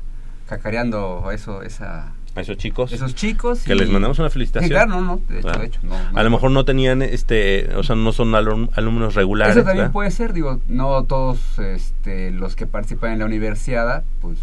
cacareando 0.48 1.32
eso 1.32 1.62
esa 1.62 2.15
a 2.36 2.42
esos 2.42 2.58
chicos. 2.58 2.92
Esos 2.92 3.16
chicos. 3.16 3.64
Que 3.64 3.76
les 3.76 3.90
mandamos 3.90 4.20
una 4.20 4.30
felicitación. 4.30 4.70
claro, 4.70 4.92
no, 4.92 5.02
no, 5.02 5.22
de 5.30 5.40
hecho, 5.40 5.52
de 5.52 5.66
hecho 5.66 5.80
a 6.14 6.24
lo 6.24 6.30
mejor 6.30 6.52
no 6.52 6.66
tenían, 6.66 7.02
este, 7.02 7.74
o 7.76 7.84
sea, 7.84 7.96
no 7.96 8.12
son 8.12 8.36
alumnos 8.36 9.16
regulares. 9.16 9.56
Eso 9.56 9.66
también 9.66 9.92
puede 9.92 10.12
ser, 10.12 10.34
digo, 10.34 10.60
no 10.68 11.04
todos 11.04 11.60
este, 11.60 12.32
los 12.32 12.56
que 12.56 12.68
participan 12.68 13.14
en 13.14 13.20
la 13.20 13.26
universidad, 13.26 14.04
pues, 14.22 14.38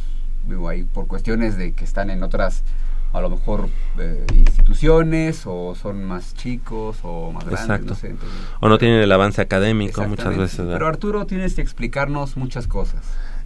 digo, 0.49 0.68
hay 0.68 0.84
por 0.84 1.07
cuestiones 1.07 1.57
de 1.57 1.72
que 1.72 1.84
están 1.84 2.11
en 2.11 2.22
otras, 2.22 2.64
a 3.12 3.20
lo 3.20 3.30
mejor, 3.30 3.68
eh, 3.99 4.24
instituciones, 4.34 5.43
o 5.45 5.74
son 5.74 6.05
más 6.05 6.34
chicos, 6.34 6.99
o 7.03 7.32
más 7.32 7.45
grandes, 7.45 8.05
Exacto. 8.05 8.26
o 8.61 8.68
no 8.68 8.78
tienen 8.78 9.01
el 9.01 9.12
avance 9.12 9.40
académico 9.43 10.03
muchas 10.09 10.36
veces. 10.36 10.66
Pero 10.66 10.86
Arturo, 10.86 11.26
tienes 11.26 11.55
que 11.55 11.62
explicarnos 11.62 12.36
muchas 12.36 12.66
cosas. 12.66 13.03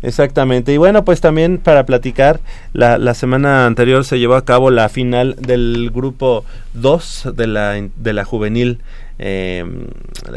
Exactamente. 0.06 0.72
Y 0.72 0.76
bueno, 0.76 1.04
pues 1.04 1.20
también 1.20 1.58
para 1.58 1.84
platicar, 1.84 2.38
la, 2.72 2.96
la 2.96 3.12
semana 3.12 3.66
anterior 3.66 4.04
se 4.04 4.20
llevó 4.20 4.36
a 4.36 4.44
cabo 4.44 4.70
la 4.70 4.88
final 4.88 5.34
del 5.36 5.90
grupo 5.92 6.44
2 6.74 7.30
de 7.34 7.46
la, 7.48 7.72
de 7.72 8.12
la 8.12 8.24
juvenil 8.24 8.78
eh, 9.18 9.64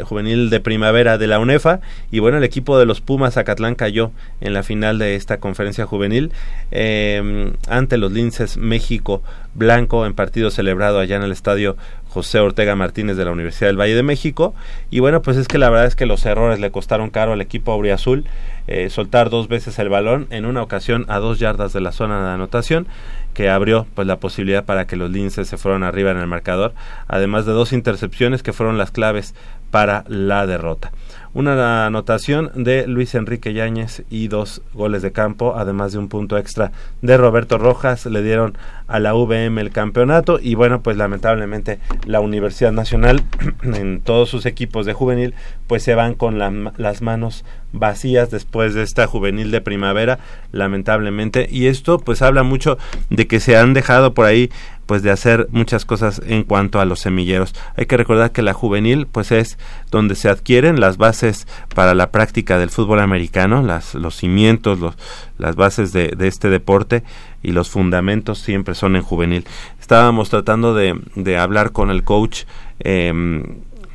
juvenil 0.04 0.50
de 0.50 0.60
primavera 0.60 1.18
de 1.18 1.26
la 1.26 1.38
UNEFA. 1.38 1.80
Y 2.10 2.18
bueno 2.18 2.38
el 2.38 2.44
equipo 2.44 2.78
de 2.78 2.86
los 2.86 3.00
Pumas 3.00 3.34
Zacatlán 3.34 3.74
cayó 3.74 4.12
en 4.40 4.54
la 4.54 4.62
final 4.62 4.98
de 4.98 5.16
esta 5.16 5.38
conferencia 5.38 5.86
juvenil 5.86 6.32
eh, 6.70 7.52
ante 7.68 7.98
los 7.98 8.12
Linces 8.12 8.56
México 8.56 9.22
Blanco 9.54 10.06
en 10.06 10.14
partido 10.14 10.50
celebrado 10.50 11.00
allá 11.00 11.16
en 11.16 11.22
el 11.22 11.32
estadio 11.32 11.76
José 12.08 12.38
Ortega 12.40 12.76
Martínez 12.76 13.16
de 13.16 13.24
la 13.24 13.32
Universidad 13.32 13.68
del 13.68 13.80
Valle 13.80 13.94
de 13.94 14.02
México. 14.02 14.54
Y 14.90 15.00
bueno 15.00 15.22
pues 15.22 15.36
es 15.36 15.48
que 15.48 15.58
la 15.58 15.70
verdad 15.70 15.86
es 15.86 15.96
que 15.96 16.06
los 16.06 16.24
errores 16.24 16.60
le 16.60 16.70
costaron 16.70 17.10
caro 17.10 17.32
al 17.32 17.40
equipo 17.40 17.72
auriazul 17.72 18.24
eh, 18.66 18.88
soltar 18.90 19.30
dos 19.30 19.48
veces 19.48 19.78
el 19.78 19.88
balón 19.88 20.28
en 20.30 20.46
una 20.46 20.62
ocasión 20.62 21.04
a 21.08 21.18
dos 21.18 21.38
yardas 21.40 21.72
de 21.72 21.80
la 21.80 21.92
zona 21.92 22.24
de 22.24 22.30
anotación 22.30 22.86
que 23.34 23.48
abrió 23.48 23.86
pues 23.94 24.06
la 24.06 24.18
posibilidad 24.18 24.64
para 24.64 24.86
que 24.86 24.96
los 24.96 25.10
linces 25.10 25.48
se 25.48 25.56
fueran 25.56 25.82
arriba 25.82 26.10
en 26.10 26.18
el 26.18 26.26
marcador, 26.26 26.74
además 27.08 27.46
de 27.46 27.52
dos 27.52 27.72
intercepciones 27.72 28.42
que 28.42 28.52
fueron 28.52 28.78
las 28.78 28.90
claves 28.90 29.34
para 29.70 30.04
la 30.08 30.46
derrota. 30.46 30.92
Una 31.32 31.86
anotación 31.86 32.50
de 32.56 32.88
Luis 32.88 33.14
Enrique 33.14 33.52
Yáñez 33.52 34.02
y 34.10 34.26
dos 34.26 34.62
goles 34.74 35.00
de 35.02 35.12
campo, 35.12 35.54
además 35.56 35.92
de 35.92 35.98
un 35.98 36.08
punto 36.08 36.36
extra 36.36 36.72
de 37.02 37.16
Roberto 37.16 37.56
Rojas, 37.56 38.04
le 38.06 38.20
dieron 38.22 38.58
a 38.88 38.98
la 38.98 39.14
VM 39.14 39.60
el 39.60 39.70
campeonato. 39.70 40.40
Y 40.42 40.56
bueno, 40.56 40.82
pues 40.82 40.96
lamentablemente 40.96 41.78
la 42.04 42.18
Universidad 42.18 42.72
Nacional 42.72 43.22
en 43.62 44.00
todos 44.00 44.28
sus 44.28 44.44
equipos 44.44 44.86
de 44.86 44.92
juvenil 44.92 45.34
pues 45.68 45.84
se 45.84 45.94
van 45.94 46.14
con 46.14 46.38
las 46.38 47.00
manos 47.00 47.44
vacías 47.72 48.30
después 48.30 48.74
de 48.74 48.82
esta 48.82 49.06
juvenil 49.06 49.52
de 49.52 49.60
primavera, 49.60 50.18
lamentablemente, 50.50 51.46
y 51.48 51.66
esto 51.66 52.00
pues 52.00 52.22
habla 52.22 52.42
mucho 52.42 52.76
de 53.08 53.28
que 53.28 53.38
se 53.38 53.56
han 53.56 53.74
dejado 53.74 54.12
por 54.12 54.26
ahí 54.26 54.50
pues 54.90 55.04
de 55.04 55.12
hacer 55.12 55.46
muchas 55.52 55.84
cosas 55.84 56.20
en 56.26 56.42
cuanto 56.42 56.80
a 56.80 56.84
los 56.84 56.98
semilleros. 56.98 57.54
Hay 57.76 57.86
que 57.86 57.96
recordar 57.96 58.32
que 58.32 58.42
la 58.42 58.54
juvenil 58.54 59.06
pues 59.06 59.30
es 59.30 59.56
donde 59.92 60.16
se 60.16 60.28
adquieren 60.28 60.80
las 60.80 60.96
bases 60.96 61.46
para 61.76 61.94
la 61.94 62.10
práctica 62.10 62.58
del 62.58 62.70
fútbol 62.70 62.98
americano, 62.98 63.62
las, 63.62 63.94
los 63.94 64.16
cimientos, 64.16 64.80
los, 64.80 64.96
las 65.38 65.54
bases 65.54 65.92
de, 65.92 66.08
de 66.08 66.26
este 66.26 66.50
deporte 66.50 67.04
y 67.40 67.52
los 67.52 67.70
fundamentos 67.70 68.40
siempre 68.40 68.74
son 68.74 68.96
en 68.96 69.02
juvenil. 69.02 69.44
Estábamos 69.78 70.28
tratando 70.28 70.74
de, 70.74 71.00
de 71.14 71.38
hablar 71.38 71.70
con 71.70 71.92
el 71.92 72.02
coach, 72.02 72.42
eh, 72.80 73.12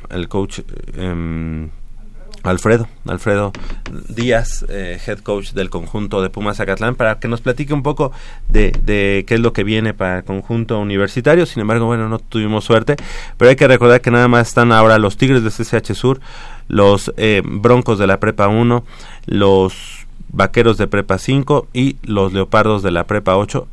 el 0.08 0.28
coach 0.30 0.60
eh, 0.94 1.68
Alfredo, 2.46 2.88
Alfredo 3.06 3.52
Díaz, 4.08 4.64
eh, 4.68 4.98
head 5.06 5.18
coach 5.18 5.52
del 5.52 5.70
conjunto 5.70 6.22
de 6.22 6.30
Pumas 6.30 6.56
Zacatlán, 6.56 6.94
para 6.94 7.18
que 7.18 7.28
nos 7.28 7.40
platique 7.40 7.74
un 7.74 7.82
poco 7.82 8.12
de, 8.48 8.72
de, 8.82 9.24
qué 9.26 9.34
es 9.34 9.40
lo 9.40 9.52
que 9.52 9.64
viene 9.64 9.94
para 9.94 10.18
el 10.18 10.24
conjunto 10.24 10.78
universitario. 10.78 11.46
Sin 11.46 11.60
embargo, 11.60 11.86
bueno, 11.86 12.08
no 12.08 12.18
tuvimos 12.18 12.64
suerte, 12.64 12.96
pero 13.36 13.48
hay 13.48 13.56
que 13.56 13.68
recordar 13.68 14.00
que 14.00 14.10
nada 14.10 14.28
más 14.28 14.48
están 14.48 14.72
ahora 14.72 14.98
los 14.98 15.16
Tigres 15.16 15.42
de 15.42 15.50
CCH 15.50 15.94
Sur, 15.94 16.20
los 16.68 17.12
eh, 17.16 17.42
Broncos 17.44 17.98
de 17.98 18.06
la 18.06 18.20
Prepa 18.20 18.48
1, 18.48 18.84
los 19.26 20.06
Vaqueros 20.28 20.78
de 20.78 20.86
Prepa 20.86 21.18
5 21.18 21.68
y 21.72 21.96
los 22.02 22.32
Leopardos 22.32 22.82
de 22.82 22.90
la 22.90 23.06
Prepa 23.06 23.36
8 23.36 23.68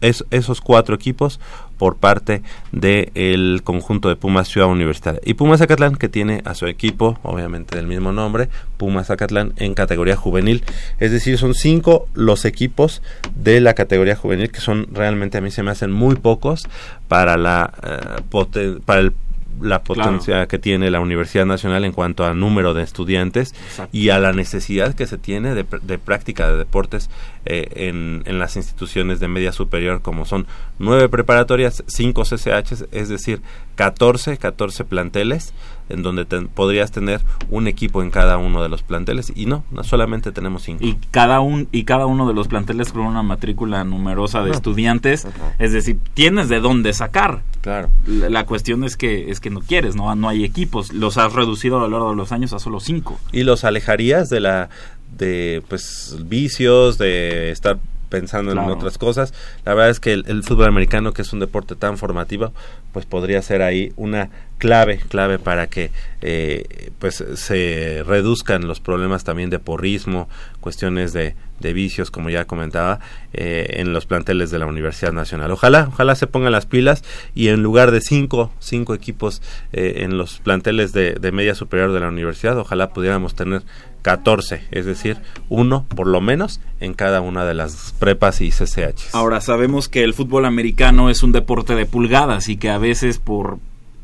esos 0.00 0.60
cuatro 0.60 0.94
equipos 0.94 1.40
por 1.78 1.96
parte 1.96 2.42
del 2.72 3.62
conjunto 3.64 4.08
de 4.08 4.16
Pumas 4.16 4.48
Ciudad 4.48 4.68
Universitaria. 4.68 5.20
Y 5.24 5.34
Pumas 5.34 5.58
Zacatlán, 5.58 5.96
que 5.96 6.08
tiene 6.08 6.42
a 6.44 6.54
su 6.54 6.66
equipo, 6.66 7.18
obviamente 7.22 7.76
del 7.76 7.86
mismo 7.86 8.12
nombre, 8.12 8.48
Pumas 8.76 9.08
Zacatlán, 9.08 9.54
en 9.56 9.74
categoría 9.74 10.16
juvenil. 10.16 10.64
Es 11.00 11.10
decir, 11.10 11.38
son 11.38 11.54
cinco 11.54 12.06
los 12.14 12.44
equipos 12.44 13.02
de 13.34 13.60
la 13.60 13.74
categoría 13.74 14.16
juvenil, 14.16 14.50
que 14.50 14.60
son 14.60 14.86
realmente 14.92 15.38
a 15.38 15.40
mí 15.40 15.50
se 15.50 15.62
me 15.62 15.70
hacen 15.70 15.90
muy 15.90 16.16
pocos 16.16 16.68
para, 17.08 17.36
la, 17.36 17.72
eh, 17.82 18.78
para 18.84 19.00
el 19.00 19.12
la 19.60 19.82
potencia 19.82 20.46
que 20.46 20.58
tiene 20.58 20.90
la 20.90 21.00
Universidad 21.00 21.46
Nacional 21.46 21.84
en 21.84 21.92
cuanto 21.92 22.24
a 22.24 22.34
número 22.34 22.74
de 22.74 22.82
estudiantes 22.82 23.54
y 23.92 24.10
a 24.10 24.18
la 24.18 24.32
necesidad 24.32 24.94
que 24.94 25.06
se 25.06 25.18
tiene 25.18 25.54
de, 25.54 25.64
de 25.82 25.98
práctica 25.98 26.50
de 26.50 26.56
deportes 26.56 27.10
eh, 27.46 27.68
en, 27.88 28.22
en, 28.26 28.38
las 28.38 28.56
instituciones 28.56 29.20
de 29.20 29.28
media 29.28 29.52
superior 29.52 30.02
como 30.02 30.24
son 30.24 30.46
nueve 30.78 31.08
preparatorias, 31.08 31.84
cinco 31.86 32.22
CCHs, 32.24 32.86
es 32.90 33.08
decir, 33.08 33.42
14, 33.76 34.38
14 34.38 34.84
planteles 34.84 35.52
en 35.88 36.02
donde 36.02 36.24
podrías 36.24 36.90
tener 36.90 37.20
un 37.50 37.66
equipo 37.66 38.02
en 38.02 38.10
cada 38.10 38.36
uno 38.38 38.62
de 38.62 38.68
los 38.68 38.82
planteles 38.82 39.32
y 39.34 39.46
no, 39.46 39.64
no 39.70 39.84
solamente 39.84 40.32
tenemos 40.32 40.62
cinco. 40.62 40.84
Y 40.84 40.96
cada, 41.10 41.40
un, 41.40 41.68
y 41.72 41.84
cada 41.84 42.06
uno 42.06 42.26
de 42.26 42.34
los 42.34 42.48
planteles 42.48 42.92
con 42.92 43.02
una 43.02 43.22
matrícula 43.22 43.84
numerosa 43.84 44.42
de 44.42 44.50
estudiantes, 44.50 45.26
es 45.58 45.72
decir, 45.72 45.98
tienes 46.14 46.48
de 46.48 46.60
dónde 46.60 46.92
sacar. 46.92 47.42
Claro. 47.60 47.90
La, 48.06 48.44
cuestión 48.44 48.84
es 48.84 48.96
que 48.96 49.30
es 49.30 49.40
que 49.40 49.50
no 49.50 49.60
quieres, 49.60 49.96
no 49.96 50.14
no 50.14 50.28
hay 50.28 50.44
equipos, 50.44 50.92
los 50.92 51.16
has 51.16 51.32
reducido 51.32 51.78
a 51.78 51.80
lo 51.80 51.88
largo 51.88 52.10
de 52.10 52.16
los 52.16 52.32
años 52.32 52.52
a 52.52 52.58
solo 52.58 52.80
cinco. 52.80 53.18
Y 53.32 53.42
los 53.42 53.64
alejarías 53.64 54.28
de 54.28 54.40
la 54.40 54.68
de 55.16 55.62
pues 55.68 56.16
vicios, 56.26 56.98
de 56.98 57.50
estar 57.50 57.78
pensando 58.08 58.52
en 58.52 58.58
otras 58.58 58.98
cosas. 58.98 59.34
La 59.64 59.74
verdad 59.74 59.90
es 59.90 60.00
que 60.00 60.12
el, 60.12 60.42
fútbol 60.42 60.66
americano, 60.66 61.12
que 61.12 61.22
es 61.22 61.32
un 61.32 61.40
deporte 61.40 61.74
tan 61.76 61.98
formativo, 61.98 62.52
pues 62.92 63.06
podría 63.06 63.42
ser 63.42 63.62
ahí 63.62 63.92
una 63.96 64.30
clave, 64.58 64.98
clave 65.08 65.38
para 65.38 65.66
que 65.66 65.90
eh, 66.20 66.90
pues 66.98 67.24
se 67.34 68.02
reduzcan 68.06 68.66
los 68.66 68.80
problemas 68.80 69.24
también 69.24 69.50
de 69.50 69.58
porrismo, 69.58 70.28
cuestiones 70.60 71.12
de, 71.12 71.34
de 71.60 71.72
vicios, 71.72 72.10
como 72.10 72.30
ya 72.30 72.44
comentaba, 72.44 73.00
eh, 73.32 73.76
en 73.78 73.92
los 73.92 74.06
planteles 74.06 74.50
de 74.50 74.58
la 74.58 74.66
Universidad 74.66 75.12
Nacional. 75.12 75.50
Ojalá, 75.50 75.88
ojalá 75.88 76.14
se 76.14 76.26
pongan 76.26 76.52
las 76.52 76.66
pilas 76.66 77.04
y 77.34 77.48
en 77.48 77.62
lugar 77.62 77.90
de 77.90 78.00
cinco, 78.00 78.52
cinco 78.60 78.94
equipos 78.94 79.42
eh, 79.72 80.02
en 80.04 80.16
los 80.16 80.38
planteles 80.38 80.92
de, 80.92 81.14
de 81.14 81.32
media 81.32 81.54
superior 81.54 81.92
de 81.92 82.00
la 82.00 82.08
universidad, 82.08 82.58
ojalá 82.58 82.90
pudiéramos 82.90 83.34
tener 83.34 83.62
14, 84.04 84.64
es 84.70 84.84
decir, 84.84 85.16
uno 85.48 85.86
por 85.88 86.06
lo 86.06 86.20
menos 86.20 86.60
en 86.78 86.92
cada 86.92 87.22
una 87.22 87.46
de 87.46 87.54
las 87.54 87.94
prepas 87.98 88.42
y 88.42 88.50
CCH. 88.50 89.14
Ahora 89.14 89.40
sabemos 89.40 89.88
que 89.88 90.04
el 90.04 90.12
fútbol 90.12 90.44
americano 90.44 91.08
es 91.08 91.22
un 91.22 91.32
deporte 91.32 91.74
de 91.74 91.86
pulgadas 91.86 92.50
y 92.50 92.58
que 92.58 92.68
a 92.68 92.76
veces 92.76 93.18
por 93.18 93.58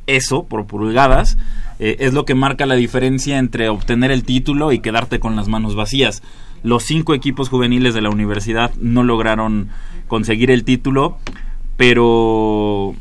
eso, 0.06 0.44
por 0.44 0.66
pulgadas, 0.66 1.36
eh, 1.78 1.98
es 2.00 2.14
lo 2.14 2.24
que 2.24 2.34
marca 2.34 2.64
la 2.64 2.76
diferencia 2.76 3.38
entre 3.38 3.68
obtener 3.68 4.10
el 4.10 4.24
título 4.24 4.72
y 4.72 4.78
quedarte 4.78 5.20
con 5.20 5.36
las 5.36 5.48
manos 5.48 5.74
vacías. 5.74 6.22
Los 6.62 6.84
cinco 6.84 7.12
equipos 7.12 7.50
juveniles 7.50 7.92
de 7.92 8.00
la 8.00 8.08
universidad 8.08 8.72
no 8.76 9.04
lograron 9.04 9.68
conseguir 10.08 10.50
el 10.50 10.64
título, 10.64 11.18
pero 11.76 12.94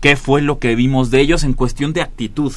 ¿qué 0.00 0.14
fue 0.14 0.42
lo 0.42 0.60
que 0.60 0.76
vimos 0.76 1.10
de 1.10 1.22
ellos 1.22 1.42
en 1.42 1.54
cuestión 1.54 1.92
de 1.92 2.02
actitud, 2.02 2.52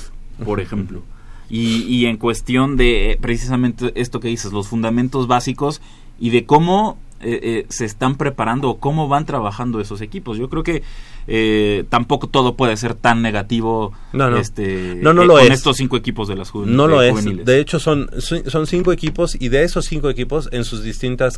por 0.45 0.59
ejemplo? 0.59 1.01
Y, 1.49 1.83
y 1.83 2.05
en 2.05 2.17
cuestión 2.17 2.77
de 2.77 3.17
precisamente 3.21 3.91
esto 3.95 4.19
que 4.19 4.27
dices, 4.27 4.51
los 4.51 4.67
fundamentos 4.67 5.27
básicos 5.27 5.81
y 6.19 6.29
de 6.29 6.45
cómo 6.45 6.97
eh, 7.21 7.39
eh, 7.43 7.65
se 7.67 7.83
están 7.83 8.15
preparando 8.15 8.69
o 8.69 8.79
cómo 8.79 9.09
van 9.09 9.25
trabajando 9.25 9.81
esos 9.81 9.99
equipos. 9.99 10.37
Yo 10.37 10.49
creo 10.49 10.63
que 10.63 10.83
eh, 11.27 11.83
tampoco 11.89 12.27
todo 12.27 12.55
puede 12.55 12.77
ser 12.77 12.93
tan 12.93 13.21
negativo 13.21 13.91
no, 14.13 14.29
no. 14.29 14.37
Este, 14.37 14.95
no, 15.01 15.13
no 15.13 15.25
lo 15.25 15.33
con 15.33 15.43
es. 15.43 15.51
estos 15.51 15.75
cinco 15.75 15.97
equipos 15.97 16.29
de 16.29 16.37
las 16.37 16.49
juveniles. 16.49 16.77
No 16.77 16.87
lo 16.87 17.01
es. 17.01 17.45
De 17.45 17.59
hecho, 17.59 17.77
son, 17.77 18.09
son 18.21 18.67
cinco 18.67 18.93
equipos 18.93 19.35
y 19.37 19.49
de 19.49 19.63
esos 19.63 19.85
cinco 19.85 20.09
equipos 20.09 20.47
en 20.53 20.63
sus 20.63 20.81
distintas 20.81 21.37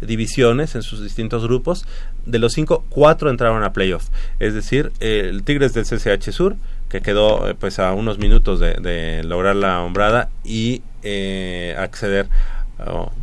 divisiones, 0.00 0.74
en 0.74 0.82
sus 0.82 1.02
distintos 1.02 1.44
grupos, 1.44 1.84
de 2.24 2.38
los 2.38 2.54
cinco, 2.54 2.84
cuatro 2.88 3.28
entraron 3.28 3.62
a 3.62 3.74
playoff. 3.74 4.08
Es 4.38 4.54
decir, 4.54 4.92
el 5.00 5.42
Tigres 5.42 5.74
del 5.74 5.84
CCH 5.84 6.32
Sur, 6.32 6.56
que 6.90 7.00
quedó 7.00 7.48
eh, 7.48 7.54
pues 7.58 7.78
a 7.78 7.92
unos 7.94 8.18
minutos 8.18 8.60
de, 8.60 9.22
lograr 9.24 9.56
la 9.56 9.80
hombrada 9.82 10.28
y 10.44 10.82
eh, 11.02 11.74
acceder, 11.78 12.28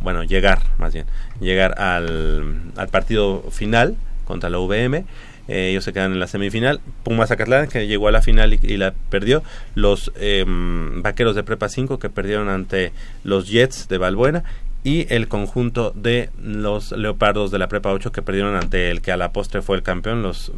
bueno, 0.02 0.24
llegar 0.24 0.62
más 0.78 0.94
bien, 0.94 1.06
llegar 1.40 1.80
al, 1.80 2.72
al 2.76 2.88
partido 2.88 3.44
final 3.50 3.96
contra 4.24 4.50
la 4.50 4.58
VM. 4.58 5.04
Eh, 5.48 5.70
ellos 5.70 5.84
se 5.84 5.92
quedan 5.92 6.12
en 6.12 6.20
la 6.20 6.26
semifinal. 6.26 6.80
Pumas 7.02 7.30
Zacatlán, 7.30 7.68
que 7.68 7.86
llegó 7.86 8.08
a 8.08 8.12
la 8.12 8.22
final 8.22 8.52
y, 8.52 8.76
la 8.76 8.92
perdió. 9.10 9.42
Los 9.74 10.12
em, 10.16 11.02
Vaqueros 11.02 11.34
de 11.34 11.42
Prepa 11.42 11.68
5, 11.70 11.98
que 11.98 12.10
perdieron 12.10 12.50
ante 12.50 12.92
los 13.24 13.48
Jets 13.48 13.88
de 13.88 13.98
Balbuena 13.98 14.44
y 14.84 15.12
el 15.12 15.26
conjunto 15.26 15.92
de 15.94 16.30
los 16.40 16.92
Leopardos 16.92 17.50
de 17.50 17.58
la 17.58 17.68
Prepa 17.68 17.90
8 17.90 18.12
que 18.12 18.22
perdieron 18.22 18.54
ante 18.54 18.90
el 18.90 19.02
que 19.02 19.10
a 19.10 19.16
la 19.16 19.32
postre 19.32 19.60
fue 19.60 19.76
el 19.76 19.82
campeón, 19.82 20.22
los 20.22 20.52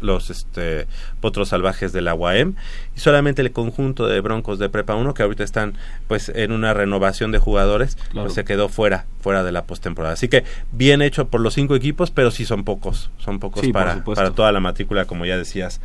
los 0.00 0.30
este, 0.30 0.86
Potros 1.20 1.50
Salvajes 1.50 1.92
de 1.92 2.00
la 2.00 2.14
UAM 2.14 2.54
y 2.96 3.00
solamente 3.00 3.42
el 3.42 3.52
conjunto 3.52 4.06
de 4.06 4.20
Broncos 4.20 4.58
de 4.58 4.70
Prepa 4.70 4.94
1 4.94 5.12
que 5.12 5.22
ahorita 5.22 5.44
están 5.44 5.74
pues 6.08 6.30
en 6.30 6.52
una 6.52 6.72
renovación 6.72 7.32
de 7.32 7.38
jugadores, 7.38 7.98
pues 8.14 8.32
se 8.32 8.44
quedó 8.44 8.68
fuera, 8.68 9.04
fuera 9.20 9.44
de 9.44 9.52
la 9.52 9.64
postemporada. 9.64 10.14
Así 10.14 10.28
que 10.28 10.44
bien 10.72 11.02
hecho 11.02 11.28
por 11.28 11.40
los 11.40 11.54
cinco 11.54 11.76
equipos, 11.76 12.10
pero 12.10 12.30
sí 12.30 12.46
son 12.46 12.64
pocos, 12.64 13.10
son 13.18 13.40
pocos 13.40 13.66
para, 13.68 14.02
para 14.02 14.30
toda 14.30 14.52
la 14.52 14.60
matrícula, 14.60 15.04
como 15.04 15.26
ya 15.26 15.36
decías, 15.36 15.82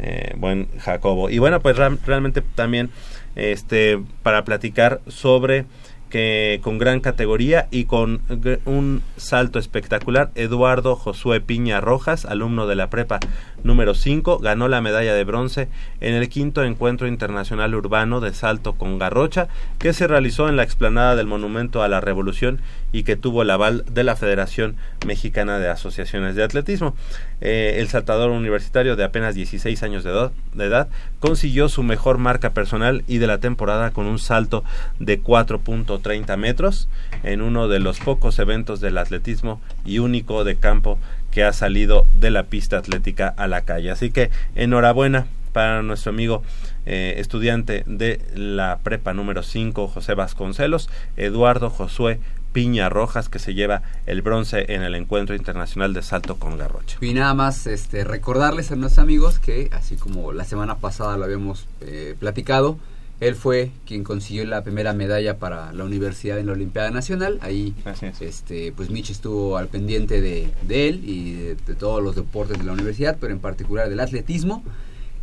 eh, 0.00 0.34
buen 0.36 0.68
Jacobo. 0.78 1.30
Y 1.30 1.38
bueno, 1.38 1.60
pues 1.60 1.76
realmente 1.76 2.42
también 2.42 2.90
este 3.36 4.00
para 4.22 4.44
platicar 4.44 5.00
sobre 5.06 5.66
que 6.08 6.60
con 6.62 6.78
gran 6.78 7.00
categoría 7.00 7.68
y 7.70 7.84
con 7.84 8.20
un 8.64 9.02
salto 9.16 9.58
espectacular, 9.58 10.30
Eduardo 10.34 10.96
Josué 10.96 11.40
Piña 11.40 11.80
Rojas, 11.80 12.24
alumno 12.24 12.66
de 12.66 12.76
la 12.76 12.90
prepa 12.90 13.20
número 13.62 13.94
5, 13.94 14.38
ganó 14.38 14.68
la 14.68 14.80
medalla 14.80 15.14
de 15.14 15.24
bronce 15.24 15.68
en 16.00 16.14
el 16.14 16.28
quinto 16.28 16.64
encuentro 16.64 17.06
internacional 17.06 17.74
urbano 17.74 18.20
de 18.20 18.32
salto 18.32 18.74
con 18.74 18.98
garrocha 18.98 19.48
que 19.78 19.92
se 19.92 20.06
realizó 20.06 20.48
en 20.48 20.56
la 20.56 20.62
explanada 20.62 21.16
del 21.16 21.26
Monumento 21.26 21.82
a 21.82 21.88
la 21.88 22.00
Revolución 22.00 22.60
y 22.92 23.02
que 23.02 23.16
tuvo 23.16 23.42
el 23.42 23.50
aval 23.50 23.84
de 23.90 24.04
la 24.04 24.16
Federación 24.16 24.76
Mexicana 25.06 25.58
de 25.58 25.68
Asociaciones 25.68 26.34
de 26.34 26.42
Atletismo. 26.42 26.94
Eh, 27.40 27.76
el 27.78 27.88
saltador 27.88 28.30
universitario 28.30 28.96
de 28.96 29.04
apenas 29.04 29.34
16 29.34 29.82
años 29.82 30.04
de 30.04 30.10
edad, 30.10 30.32
de 30.54 30.64
edad, 30.64 30.88
consiguió 31.20 31.68
su 31.68 31.82
mejor 31.82 32.18
marca 32.18 32.50
personal 32.50 33.04
y 33.06 33.18
de 33.18 33.26
la 33.26 33.38
temporada 33.38 33.90
con 33.90 34.06
un 34.06 34.18
salto 34.18 34.64
de 34.98 35.22
4.30 35.22 36.36
metros 36.36 36.88
en 37.22 37.42
uno 37.42 37.68
de 37.68 37.78
los 37.78 38.00
pocos 38.00 38.38
eventos 38.38 38.80
del 38.80 38.98
atletismo 38.98 39.60
y 39.84 39.98
único 39.98 40.44
de 40.44 40.56
campo 40.56 40.98
que 41.30 41.44
ha 41.44 41.52
salido 41.52 42.06
de 42.18 42.30
la 42.30 42.44
pista 42.44 42.78
atlética 42.78 43.28
a 43.28 43.46
la 43.46 43.62
calle. 43.62 43.90
Así 43.90 44.10
que 44.10 44.30
enhorabuena 44.54 45.26
para 45.52 45.82
nuestro 45.82 46.10
amigo 46.10 46.42
eh, 46.86 47.14
estudiante 47.18 47.84
de 47.86 48.20
la 48.34 48.78
prepa 48.82 49.12
número 49.12 49.42
5, 49.42 49.88
José 49.88 50.14
Vasconcelos, 50.14 50.88
Eduardo 51.16 51.70
Josué 51.70 52.20
Piña 52.52 52.88
Rojas, 52.88 53.28
que 53.28 53.38
se 53.38 53.54
lleva 53.54 53.82
el 54.06 54.22
bronce 54.22 54.66
en 54.68 54.82
el 54.82 54.94
encuentro 54.94 55.34
internacional 55.34 55.94
de 55.94 56.02
salto 56.02 56.36
con 56.36 56.56
garrocha. 56.56 56.98
Y 57.00 57.14
nada 57.14 57.34
más 57.34 57.66
este, 57.66 58.04
recordarles 58.04 58.72
a 58.72 58.76
nuestros 58.76 59.02
amigos 59.02 59.38
que, 59.38 59.70
así 59.72 59.96
como 59.96 60.32
la 60.32 60.44
semana 60.44 60.76
pasada 60.76 61.16
lo 61.16 61.24
habíamos 61.24 61.66
eh, 61.80 62.14
platicado, 62.18 62.78
él 63.20 63.34
fue 63.34 63.72
quien 63.84 64.04
consiguió 64.04 64.44
la 64.44 64.62
primera 64.62 64.92
medalla 64.92 65.38
para 65.38 65.72
la 65.72 65.84
universidad 65.84 66.38
en 66.38 66.46
la 66.46 66.52
Olimpiada 66.52 66.90
Nacional. 66.90 67.38
Ahí, 67.42 67.74
este, 68.20 68.72
pues 68.72 68.90
Mitch 68.90 69.10
estuvo 69.10 69.56
al 69.56 69.66
pendiente 69.66 70.20
de, 70.20 70.50
él 70.68 71.02
y 71.04 71.32
de, 71.32 71.74
todos 71.74 72.02
los 72.02 72.14
deportes 72.14 72.58
de 72.58 72.64
la 72.64 72.72
universidad, 72.72 73.16
pero 73.20 73.32
en 73.32 73.40
particular 73.40 73.88
del 73.88 73.98
atletismo. 73.98 74.62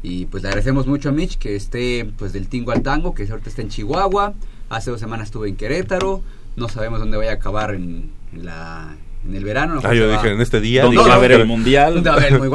Y 0.04 0.26
pues 0.26 0.44
le 0.44 0.50
agradecemos 0.50 0.88
mucho 0.88 1.10
a 1.10 1.12
Mitch 1.14 1.38
que 1.38 1.56
esté 1.56 2.06
pues 2.18 2.34
del 2.34 2.48
tingo 2.50 2.72
al 2.74 2.82
tango, 2.82 3.16
que 3.16 3.24
ahorita 3.24 3.50
está 3.50 3.62
en 3.62 3.70
Chihuahua. 3.70 4.34
Hace 4.70 4.92
dos 4.92 5.00
semanas 5.00 5.28
estuvo 5.28 5.46
en 5.46 5.56
Querétaro. 5.56 6.22
No 6.56 6.70
sabemos 6.70 7.00
dónde 7.00 7.18
vaya 7.18 7.32
a 7.32 7.36
acabar 7.36 7.76
en, 7.76 8.12
la, 8.34 8.96
en 9.28 9.36
el 9.36 9.44
verano. 9.44 9.80
Ah, 9.84 9.94
yo 9.94 10.10
dije, 10.10 10.32
en 10.32 10.42
este 10.42 10.62
día. 10.62 10.84
¿Dónde 10.84 11.02
va 11.02 11.14
a 11.14 11.16
haber 11.16 11.34
el 11.34 11.46
mundial? 11.48 12.04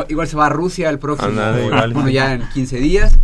igual, 0.09 0.29
se 0.29 0.37
va 0.37 0.47
a 0.47 0.51
Rusia 0.51 0.89
el 0.89 0.99
próximo, 0.99 1.33
bueno, 1.93 2.09
ya 2.09 2.35
en 2.35 2.43
15 2.55 2.79
días. 2.79 3.19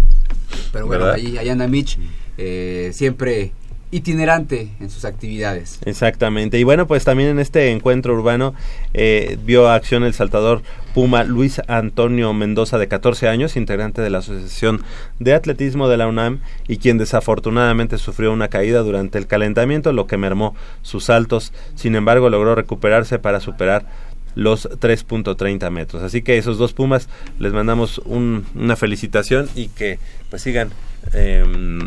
Pero 0.72 0.87
bueno, 0.87 1.07
ahí, 1.07 1.39
ahí, 1.39 1.49
anda 1.49 1.66
Mitch, 1.66 1.99
eh, 2.39 2.91
siempre 2.93 3.53
itinerante 3.91 4.68
en 4.80 4.91
sus 4.91 5.05
actividades. 5.05 5.78
Exactamente. 5.84 6.59
Y 6.59 6.64
bueno, 6.64 6.87
pues 6.87 7.05
también 7.05 7.30
en 7.30 7.39
este 7.39 7.70
encuentro 7.70 8.14
urbano 8.14 8.55
eh, 8.95 9.39
vio 9.45 9.68
acción 9.68 10.03
el 10.05 10.12
saltador 10.12 10.62
Puma 10.95 11.24
Luis 11.24 11.61
Antonio 11.68 12.32
Mendoza 12.32 12.78
de 12.78 12.89
14 12.89 13.28
años, 13.28 13.57
integrante 13.57 14.03
de 14.03 14.11
la 14.11 14.18
Asociación 14.18 14.82
de 15.20 15.34
Atletismo 15.34 15.89
de 15.89 15.99
la 15.99 16.09
UNAM 16.09 16.41
y 16.68 16.78
quien 16.78 16.99
desafortunadamente 16.99 17.99
sufrió 17.99 18.32
una 18.32 18.49
caída 18.49 18.80
durante 18.80 19.18
el 19.18 19.26
calentamiento, 19.26 19.93
lo 19.93 20.07
que 20.07 20.16
mermó 20.16 20.57
sus 20.82 21.05
saltos. 21.05 21.53
Sin 21.74 21.95
embargo, 21.95 22.28
logró 22.28 22.55
recuperarse 22.55 23.18
para 23.18 23.41
superar 23.41 23.87
los 24.34 24.68
3.30 24.68 25.70
metros. 25.70 26.03
Así 26.03 26.22
que 26.22 26.39
esos 26.39 26.59
dos 26.59 26.72
Pumas 26.72 27.09
les 27.39 27.53
mandamos 27.53 27.99
una 28.05 28.76
felicitación 28.76 29.49
y 29.55 29.68
que 29.68 29.99
pues 30.30 30.43
sigan 30.43 30.70
em, 31.12 31.80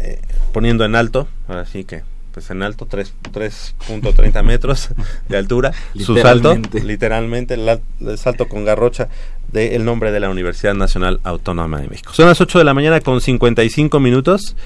eh, 0.00 0.20
poniendo 0.58 0.84
en 0.84 0.96
alto, 0.96 1.28
así 1.46 1.84
que 1.84 2.02
pues 2.34 2.50
en 2.50 2.64
alto, 2.64 2.88
3.30 2.88 4.42
metros 4.42 4.88
de 5.28 5.36
altura, 5.36 5.70
su 6.04 6.16
salto, 6.16 6.56
literalmente 6.82 7.54
el, 7.54 8.18
salto 8.18 8.48
con 8.48 8.64
garrocha 8.64 9.08
del 9.52 9.84
nombre 9.84 10.10
de 10.10 10.18
la 10.18 10.28
Universidad 10.28 10.74
Nacional 10.74 11.20
Autónoma 11.22 11.80
de 11.80 11.86
México. 11.86 12.12
Son 12.12 12.26
las 12.26 12.40
8 12.40 12.58
de 12.58 12.64
la 12.64 12.74
mañana 12.74 13.00
con 13.00 13.20
55 13.20 14.00
minutos. 14.00 14.56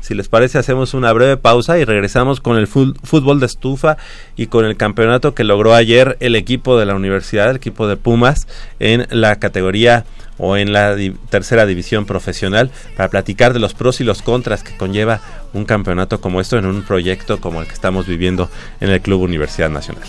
Si 0.00 0.14
les 0.14 0.28
parece, 0.28 0.58
hacemos 0.58 0.94
una 0.94 1.12
breve 1.12 1.36
pausa 1.36 1.78
y 1.78 1.84
regresamos 1.84 2.40
con 2.40 2.56
el 2.56 2.66
fútbol 2.66 3.40
de 3.40 3.46
estufa 3.46 3.96
y 4.36 4.46
con 4.46 4.64
el 4.64 4.76
campeonato 4.76 5.34
que 5.34 5.44
logró 5.44 5.74
ayer 5.74 6.16
el 6.20 6.36
equipo 6.36 6.78
de 6.78 6.86
la 6.86 6.94
universidad, 6.94 7.50
el 7.50 7.56
equipo 7.56 7.86
de 7.86 7.96
Pumas, 7.96 8.48
en 8.78 9.06
la 9.10 9.36
categoría 9.36 10.04
o 10.38 10.56
en 10.56 10.72
la 10.72 10.96
tercera 11.28 11.66
división 11.66 12.06
profesional 12.06 12.70
para 12.96 13.10
platicar 13.10 13.52
de 13.52 13.60
los 13.60 13.74
pros 13.74 14.00
y 14.00 14.04
los 14.04 14.22
contras 14.22 14.62
que 14.62 14.76
conlleva 14.76 15.20
un 15.52 15.66
campeonato 15.66 16.20
como 16.20 16.40
esto 16.40 16.56
en 16.56 16.64
un 16.64 16.82
proyecto 16.82 17.40
como 17.40 17.60
el 17.60 17.66
que 17.66 17.74
estamos 17.74 18.06
viviendo 18.06 18.48
en 18.80 18.90
el 18.90 19.02
Club 19.02 19.20
Universidad 19.20 19.68
Nacional. 19.68 20.08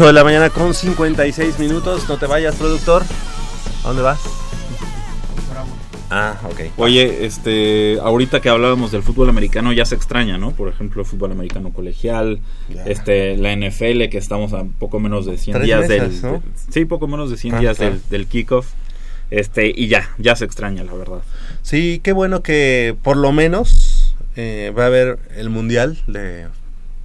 De 0.00 0.12
la 0.12 0.24
mañana 0.24 0.50
con 0.50 0.74
56 0.74 1.60
minutos. 1.60 2.08
No 2.08 2.16
te 2.16 2.26
vayas, 2.26 2.56
productor. 2.56 3.04
¿A 3.84 3.88
dónde 3.88 4.02
vas? 4.02 4.18
Ah, 6.10 6.40
ok. 6.44 6.60
Oye, 6.76 7.24
este, 7.24 7.98
ahorita 8.02 8.40
que 8.40 8.48
hablábamos 8.48 8.90
del 8.90 9.02
fútbol 9.02 9.28
americano 9.28 9.72
ya 9.72 9.84
se 9.84 9.94
extraña, 9.94 10.38
¿no? 10.38 10.50
Por 10.52 10.68
ejemplo, 10.68 11.02
el 11.02 11.06
fútbol 11.06 11.30
americano 11.30 11.72
colegial, 11.72 12.40
este, 12.86 13.36
la 13.36 13.54
NFL 13.54 14.08
que 14.10 14.18
estamos 14.18 14.52
a 14.54 14.64
poco 14.64 14.98
menos 14.98 15.24
de 15.24 15.38
100 15.38 15.62
días 15.62 15.88
del, 15.88 16.10
sí, 16.70 16.84
poco 16.84 17.06
menos 17.06 17.30
de 17.30 17.36
100 17.36 17.54
ah, 17.54 17.60
días 17.60 17.78
del, 17.78 18.00
del 18.10 18.26
kickoff, 18.26 18.70
este, 19.30 19.72
y 19.74 19.86
ya, 19.86 20.10
ya 20.18 20.34
se 20.34 20.44
extraña, 20.44 20.82
la 20.82 20.94
verdad. 20.94 21.22
Sí, 21.62 22.00
qué 22.02 22.12
bueno 22.12 22.42
que 22.42 22.96
por 23.02 23.16
lo 23.16 23.30
menos 23.30 24.16
eh, 24.36 24.72
va 24.76 24.84
a 24.84 24.86
haber 24.86 25.18
el 25.36 25.48
mundial 25.48 25.98
de 26.08 26.48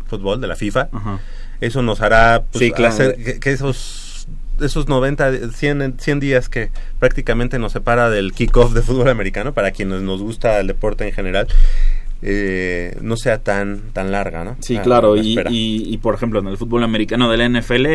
fútbol 0.08 0.42
de 0.42 0.48
la 0.48 0.56
FIFA. 0.56 0.90
Ajá 0.92 1.20
eso 1.62 1.82
nos 1.82 2.02
hará 2.02 2.44
pues, 2.52 2.74
hacer 2.80 3.40
que, 3.40 3.52
esos 3.52 4.28
esos 4.62 4.88
90, 4.88 5.52
100, 5.52 6.00
100 6.00 6.20
días 6.20 6.50
que 6.50 6.72
prácticamente 7.00 7.60
nos 7.60 7.74
separa 7.74 8.10
del 8.10 8.34
kickoff 8.34 8.74
de 8.74 8.82
fútbol 8.82 9.10
americano, 9.10 9.54
para 9.54 9.72
quienes 9.72 10.02
nos 10.02 10.22
gusta 10.22 10.60
el 10.60 10.68
deporte 10.68 11.06
en 11.08 11.14
general, 11.14 11.48
eh, 12.24 12.98
no 13.02 13.18
sea 13.18 13.38
tan 13.38 13.82
tan 13.94 14.12
larga, 14.12 14.44
¿no? 14.44 14.58
Sí, 14.60 14.78
claro, 14.80 15.16
y, 15.16 15.38
y, 15.50 15.98
por 15.98 16.16
ejemplo 16.16 16.40
en 16.40 16.48
el 16.48 16.58
fútbol 16.58 16.84
americano 16.84 17.30
de 17.30 17.38
la 17.38 17.48
NFL 17.48 17.86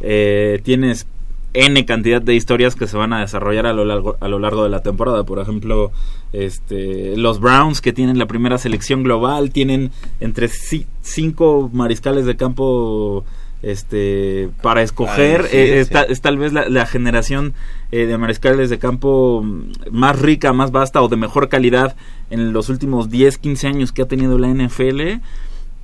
eh, 0.00 0.60
tienes 0.62 1.06
N 1.54 1.84
cantidad 1.86 2.20
de 2.20 2.34
historias 2.34 2.74
que 2.74 2.86
se 2.86 2.96
van 2.96 3.12
a 3.12 3.20
desarrollar 3.20 3.66
a 3.66 3.72
lo 3.72 3.84
largo, 3.84 4.16
a 4.20 4.28
lo 4.28 4.38
largo 4.38 4.62
de 4.64 4.68
la 4.68 4.82
temporada. 4.82 5.24
Por 5.24 5.38
ejemplo, 5.38 5.92
este, 6.32 7.16
los 7.16 7.40
Browns 7.40 7.80
que 7.80 7.92
tienen 7.92 8.18
la 8.18 8.26
primera 8.26 8.58
selección 8.58 9.02
global 9.02 9.50
tienen 9.50 9.90
entre 10.20 10.48
cinco 10.48 11.70
mariscales 11.72 12.26
de 12.26 12.36
campo 12.36 13.24
este 13.62 14.50
para 14.62 14.82
escoger. 14.82 15.48
Eh, 15.52 15.80
es, 15.80 16.20
tal 16.20 16.38
vez 16.38 16.52
la, 16.52 16.86
generación 16.86 17.54
eh, 17.90 18.06
de 18.06 18.18
mariscales 18.18 18.70
de 18.70 18.78
campo 18.78 19.44
más 19.90 20.18
rica, 20.18 20.52
más 20.52 20.70
vasta 20.70 21.02
o 21.02 21.08
de 21.08 21.16
mejor 21.16 21.48
calidad 21.48 21.96
en 22.30 22.52
los 22.52 22.68
últimos 22.68 23.10
10, 23.10 23.38
15 23.38 23.66
años 23.66 23.92
que 23.92 24.02
ha 24.02 24.06
tenido 24.06 24.38
la 24.38 24.48
NFL 24.48 25.20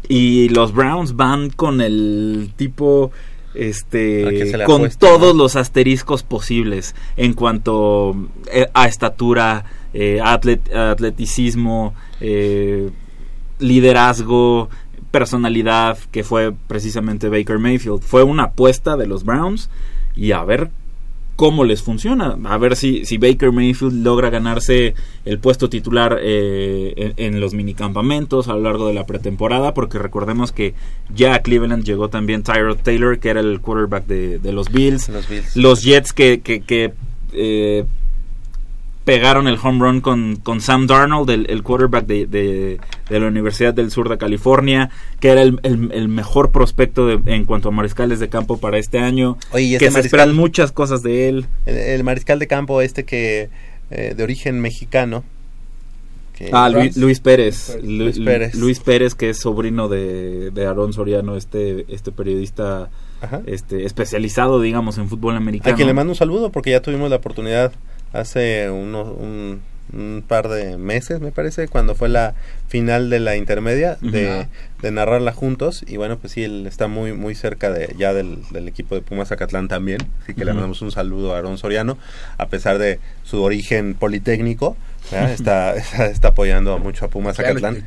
y 0.08 0.48
los 0.50 0.72
Browns 0.72 1.16
van 1.16 1.50
con 1.50 1.80
el 1.80 2.52
tipo 2.56 3.10
este 3.54 4.64
con 4.66 4.90
todos 4.90 5.34
los 5.34 5.56
asteriscos 5.56 6.22
posibles 6.22 6.94
en 7.16 7.34
cuanto 7.34 8.16
eh, 8.52 8.66
a 8.74 8.86
estatura 8.86 9.64
eh, 9.92 10.20
atleticismo 10.20 11.94
eh, 12.20 12.90
liderazgo 13.58 14.68
personalidad 15.10 15.96
que 16.10 16.24
fue 16.24 16.52
precisamente 16.66 17.28
Baker 17.28 17.60
Mayfield. 17.60 18.02
Fue 18.02 18.24
una 18.24 18.44
apuesta 18.44 18.96
de 18.96 19.06
los 19.06 19.24
Browns 19.24 19.70
y 20.16 20.32
a 20.32 20.42
ver 20.42 20.70
cómo 21.36 21.64
les 21.64 21.82
funciona. 21.82 22.36
A 22.44 22.58
ver 22.58 22.76
si, 22.76 23.04
si 23.04 23.18
Baker 23.18 23.52
Mayfield 23.52 24.04
logra 24.04 24.30
ganarse 24.30 24.94
el 25.24 25.38
puesto 25.38 25.68
titular 25.68 26.18
eh, 26.22 27.14
en, 27.16 27.40
los 27.40 27.54
minicampamentos 27.54 28.48
a 28.48 28.54
lo 28.54 28.60
largo 28.60 28.86
de 28.88 28.94
la 28.94 29.06
pretemporada, 29.06 29.74
porque 29.74 29.98
recordemos 29.98 30.52
que 30.52 30.74
ya 31.14 31.34
a 31.34 31.40
Cleveland 31.40 31.84
llegó 31.84 32.08
también 32.08 32.42
Tyrod 32.42 32.78
Taylor, 32.78 33.18
que 33.18 33.30
era 33.30 33.40
el 33.40 33.60
quarterback 33.60 34.06
de, 34.06 34.52
los, 34.52 34.70
Bills. 34.70 35.10
los 35.56 35.82
Jets 35.82 36.12
que, 36.12 36.40
que, 36.40 36.92
eh, 37.32 37.84
pegaron 39.04 39.46
el 39.48 39.58
home 39.62 39.80
run 39.80 40.00
con, 40.00 40.36
con 40.36 40.60
Sam 40.60 40.86
Darnold, 40.86 41.30
el, 41.30 41.62
quarterback 41.62 42.06
de, 42.06 42.26
de, 42.26 43.20
la 43.20 43.26
Universidad 43.26 43.74
del 43.74 43.90
Sur 43.90 44.08
de 44.08 44.16
California, 44.16 44.90
que 45.20 45.28
era 45.28 45.42
el, 45.42 45.58
el, 45.62 46.08
mejor 46.08 46.50
prospecto 46.52 47.10
en 47.10 47.44
cuanto 47.44 47.68
a 47.68 47.72
mariscales 47.72 48.18
de 48.18 48.28
campo 48.28 48.58
para 48.58 48.78
este 48.78 48.98
año. 48.98 49.36
Oye, 49.52 49.78
que 49.78 49.90
se 49.90 50.00
esperan 50.00 50.34
muchas 50.34 50.72
cosas 50.72 51.02
de 51.02 51.28
él. 51.28 51.46
El, 51.66 52.02
mariscal 52.02 52.38
de 52.38 52.46
campo 52.46 52.80
este 52.80 53.04
que 53.04 53.50
eh, 53.90 54.14
de 54.16 54.22
origen 54.22 54.60
mexicano. 54.60 55.22
ah, 56.52 56.70
Luis, 56.70 57.20
Pérez. 57.20 57.78
Luis, 57.82 58.18
Pérez. 58.18 58.54
Luis 58.54 58.80
Pérez, 58.80 59.14
que 59.14 59.30
es 59.30 59.38
sobrino 59.38 59.88
de, 59.88 60.50
de 60.50 60.66
Aarón 60.66 60.94
Soriano, 60.94 61.36
este, 61.36 61.84
este 61.88 62.10
periodista 62.10 62.88
este 63.46 63.84
especializado, 63.84 64.60
digamos, 64.60 64.98
en 64.98 65.08
fútbol 65.08 65.36
americano. 65.36 65.72
A 65.72 65.76
quien 65.76 65.88
le 65.88 65.94
mando 65.94 66.12
un 66.12 66.16
saludo 66.16 66.50
porque 66.50 66.70
ya 66.70 66.80
tuvimos 66.80 67.10
la 67.10 67.16
oportunidad 67.16 67.72
hace 68.14 68.70
un, 68.70 69.60
par 70.26 70.48
de 70.48 70.78
meses, 70.78 71.20
me 71.20 71.30
parece, 71.30 71.68
cuando 71.68 71.94
fue 71.94 72.08
la 72.08 72.34
final 72.68 73.10
de 73.10 73.20
la 73.20 73.36
intermedia, 73.36 73.96
de, 74.00 74.46
narrarla 74.90 75.32
juntos. 75.32 75.84
Y 75.86 75.98
bueno, 75.98 76.18
pues 76.18 76.32
sí, 76.32 76.42
él 76.42 76.66
está 76.66 76.88
muy 76.88 77.12
muy 77.12 77.34
cerca 77.34 77.70
de 77.70 77.94
ya 77.98 78.12
del, 78.12 78.42
equipo 78.66 78.94
de 78.94 79.02
Pumas 79.02 79.28
Zacatlán 79.28 79.68
también. 79.68 79.98
Así 80.22 80.34
que 80.34 80.44
le 80.44 80.52
mandamos 80.52 80.82
un 80.82 80.90
saludo 80.90 81.34
a 81.34 81.38
Aaron 81.38 81.58
Soriano, 81.58 81.98
a 82.38 82.46
pesar 82.46 82.78
de 82.78 82.98
su 83.22 83.42
origen 83.42 83.94
politécnico 83.94 84.76
Está, 85.12 85.76
está, 86.06 86.28
apoyando 86.28 86.78
mucho 86.78 87.04
a 87.04 87.08
Pumas 87.08 87.36
Zacatlán. 87.36 87.84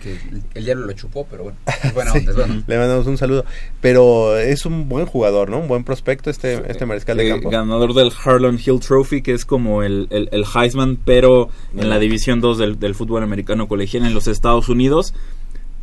el 0.53 0.65
diablo 0.65 0.86
lo 0.86 0.93
chupó, 0.93 1.26
pero 1.30 1.43
bueno, 1.43 1.57
es 1.84 1.93
buena 1.93 2.13
onda, 2.13 2.47
Le 2.68 2.78
mandamos 2.78 3.07
un 3.07 3.18
saludo. 3.18 3.45
Pero 3.82 4.38
es 4.38 4.65
un 4.65 4.88
buen 4.88 5.05
jugador, 5.05 5.49
¿no? 5.49 5.59
Un 5.59 5.68
buen 5.68 5.84
prospecto 5.84 6.30
este, 6.30 6.70
este 6.70 6.86
mariscal 6.86 7.18
de 7.18 7.30
campo. 7.30 7.49
Ganador 7.49 7.93
del 7.93 8.11
Harlan 8.24 8.59
Hill 8.63 8.80
Trophy, 8.80 9.22
que 9.22 9.34
es 9.34 9.45
como 9.45 9.84
el, 9.84 10.07
el, 10.11 10.30
el 10.32 10.45
Heisman, 10.45 10.97
pero 11.03 11.49
en 11.76 11.89
la 11.89 11.99
División 11.99 12.39
2 12.39 12.57
del, 12.57 12.80
del 12.80 12.95
fútbol 12.95 13.24
americano 13.24 13.68
colegial 13.68 14.05
en 14.05 14.13
los 14.13 14.28
Estados 14.28 14.70
Unidos 14.70 15.13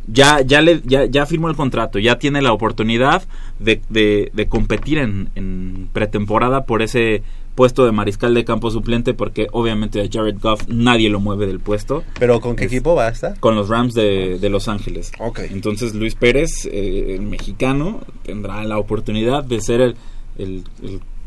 ya, 0.07 0.41
ya, 0.41 0.61
le, 0.61 0.81
ya, 0.85 1.05
ya 1.05 1.25
firmó 1.25 1.49
el 1.49 1.55
contrato, 1.55 1.99
ya 1.99 2.19
tiene 2.19 2.41
la 2.41 2.53
oportunidad 2.53 3.23
de, 3.59 3.81
de, 3.89 4.47
competir 4.47 4.99
en, 4.99 5.29
en, 5.35 5.89
pretemporada 5.93 6.65
por 6.65 6.81
ese 6.81 7.23
puesto 7.55 7.85
de 7.85 7.91
mariscal 7.91 8.33
de 8.33 8.45
campo 8.45 8.69
suplente 8.69 9.13
porque 9.13 9.47
obviamente 9.51 10.01
a 10.01 10.07
Jared 10.11 10.37
Goff 10.41 10.67
nadie 10.67 11.09
lo 11.09 11.19
mueve 11.19 11.47
del 11.47 11.59
puesto. 11.59 12.03
¿Pero 12.19 12.39
con 12.41 12.55
qué 12.55 12.65
equipo 12.65 12.95
va 12.95 13.07
a 13.07 13.09
estar? 13.09 13.39
Con 13.39 13.55
los 13.55 13.69
Rams 13.69 13.93
de, 13.93 14.37
de 14.39 14.49
Los 14.49 14.67
Ángeles. 14.67 15.11
Entonces 15.49 15.95
Luis 15.95 16.15
Pérez, 16.15 16.65
eh, 16.65 17.15
el 17.15 17.21
mexicano, 17.21 18.01
tendrá 18.23 18.63
la 18.65 18.77
oportunidad 18.77 19.43
de 19.43 19.61
ser 19.61 19.81
el, 19.81 19.95
el, 20.37 20.63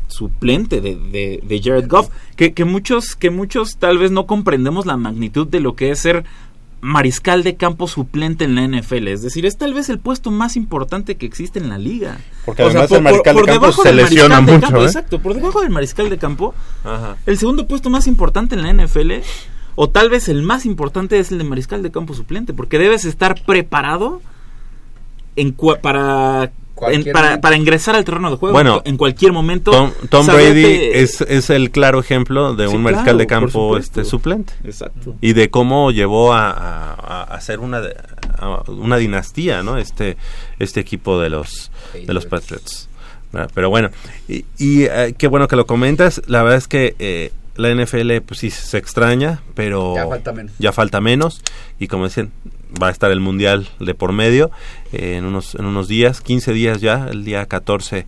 suplente 0.07 0.81
de, 0.81 0.95
de, 0.95 1.39
de, 1.43 1.61
Jared 1.61 1.87
Goff. 1.87 2.09
Que, 2.35 2.53
que, 2.53 2.65
muchos, 2.65 3.15
que 3.15 3.29
muchos 3.29 3.77
tal 3.77 3.97
vez 3.97 4.11
no 4.11 4.25
comprendemos 4.25 4.85
la 4.85 4.97
magnitud 4.97 5.47
de 5.47 5.59
lo 5.59 5.75
que 5.75 5.91
es 5.91 5.99
ser 5.99 6.25
mariscal 6.81 7.43
de 7.43 7.55
campo 7.55 7.87
suplente 7.87 8.45
en 8.45 8.55
la 8.55 8.67
NFL. 8.67 9.07
Es 9.07 9.21
decir, 9.21 9.45
es 9.45 9.57
tal 9.57 9.73
vez 9.73 9.89
el 9.89 9.99
puesto 9.99 10.31
más 10.31 10.55
importante 10.55 11.15
que 11.15 11.25
existe 11.25 11.59
en 11.59 11.69
la 11.69 11.77
liga. 11.77 12.17
Porque 12.45 12.63
además 12.63 12.91
el 12.91 13.01
mariscal 13.01 13.35
de 13.35 13.43
campo 13.45 13.71
se 13.71 13.93
lesiona 13.93 14.41
mucho. 14.41 14.81
¿eh? 14.81 14.85
Exacto, 14.85 15.19
por 15.19 15.33
debajo 15.33 15.61
del 15.61 15.69
mariscal 15.69 16.09
de 16.09 16.17
campo, 16.17 16.53
el 17.25 17.37
segundo 17.37 17.67
puesto 17.67 17.89
más 17.89 18.07
importante 18.07 18.55
en 18.55 18.63
la 18.63 18.85
NFL, 18.85 19.11
o 19.75 19.89
tal 19.89 20.09
vez 20.09 20.29
el 20.29 20.43
más 20.43 20.65
importante 20.65 21.19
es 21.19 21.31
el 21.31 21.37
de 21.37 21.43
mariscal 21.43 21.83
de 21.83 21.91
campo 21.91 22.13
suplente, 22.13 22.53
porque 22.53 22.79
debes 22.79 23.05
estar 23.05 23.41
preparado 23.43 24.21
en 25.35 25.55
para 25.81 26.51
para, 27.13 27.41
para, 27.41 27.55
ingresar 27.55 27.95
al 27.95 28.05
terreno 28.05 28.31
de 28.31 28.37
juego 28.37 28.53
bueno, 28.53 28.81
en 28.85 28.97
cualquier 28.97 29.31
momento. 29.31 29.93
Tom, 30.09 30.25
Brady 30.25 30.89
es, 30.93 31.21
es, 31.21 31.49
el 31.49 31.71
claro 31.71 31.99
ejemplo 31.99 32.55
de 32.55 32.67
un 32.67 32.81
mariscal 32.81 33.17
de 33.17 33.27
campo 33.27 33.77
este 33.77 34.05
suplente. 34.05 34.53
Exacto. 34.63 35.15
Y 35.21 35.33
de 35.33 35.49
cómo 35.49 35.91
llevó 35.91 36.33
a, 36.33 36.51
a, 36.51 37.23
hacer 37.23 37.59
una, 37.59 37.81
una 38.67 38.97
dinastía, 38.97 39.63
¿no? 39.63 39.77
Este, 39.77 40.17
este 40.59 40.79
equipo 40.79 41.19
de 41.19 41.29
los, 41.29 41.71
de 41.93 42.13
los 42.13 42.25
Patriots. 42.25 42.89
Pero 43.53 43.69
bueno, 43.69 43.89
y, 44.27 44.45
y 44.57 44.83
eh, 44.83 45.13
qué 45.17 45.27
bueno 45.27 45.47
que 45.47 45.55
lo 45.55 45.65
comentas. 45.67 46.21
La 46.27 46.41
verdad 46.41 46.57
es 46.57 46.67
que 46.67 46.95
eh, 46.97 47.31
la 47.59 47.73
NFL 47.73 48.21
pues 48.25 48.39
sí 48.39 48.49
se 48.49 48.77
extraña, 48.77 49.41
pero 49.53 49.95
ya 49.95 50.07
falta 50.07 50.31
menos. 50.31 50.53
Ya 50.57 50.71
falta 50.71 51.01
menos 51.01 51.41
y 51.77 51.87
como 51.87 52.05
decían, 52.05 52.31
va 52.81 52.87
a 52.87 52.91
estar 52.91 53.11
el 53.11 53.19
Mundial 53.19 53.69
de 53.79 53.93
por 53.93 54.11
medio 54.11 54.51
eh, 54.91 55.15
en, 55.17 55.25
unos, 55.25 55.55
en 55.55 55.65
unos 55.65 55.87
días, 55.87 56.21
15 56.21 56.53
días 56.53 56.81
ya, 56.81 57.07
el 57.09 57.23
día 57.23 57.45
14 57.45 58.05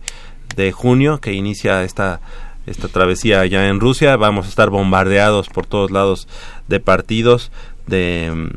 de 0.56 0.72
junio 0.72 1.18
que 1.18 1.32
inicia 1.32 1.82
esta 1.82 2.20
esta 2.66 2.86
travesía 2.86 3.44
ya 3.46 3.68
en 3.68 3.80
Rusia, 3.80 4.16
vamos 4.16 4.46
a 4.46 4.48
estar 4.48 4.70
bombardeados 4.70 5.48
por 5.48 5.66
todos 5.66 5.90
lados 5.90 6.28
de 6.68 6.78
partidos, 6.78 7.50
de 7.88 8.50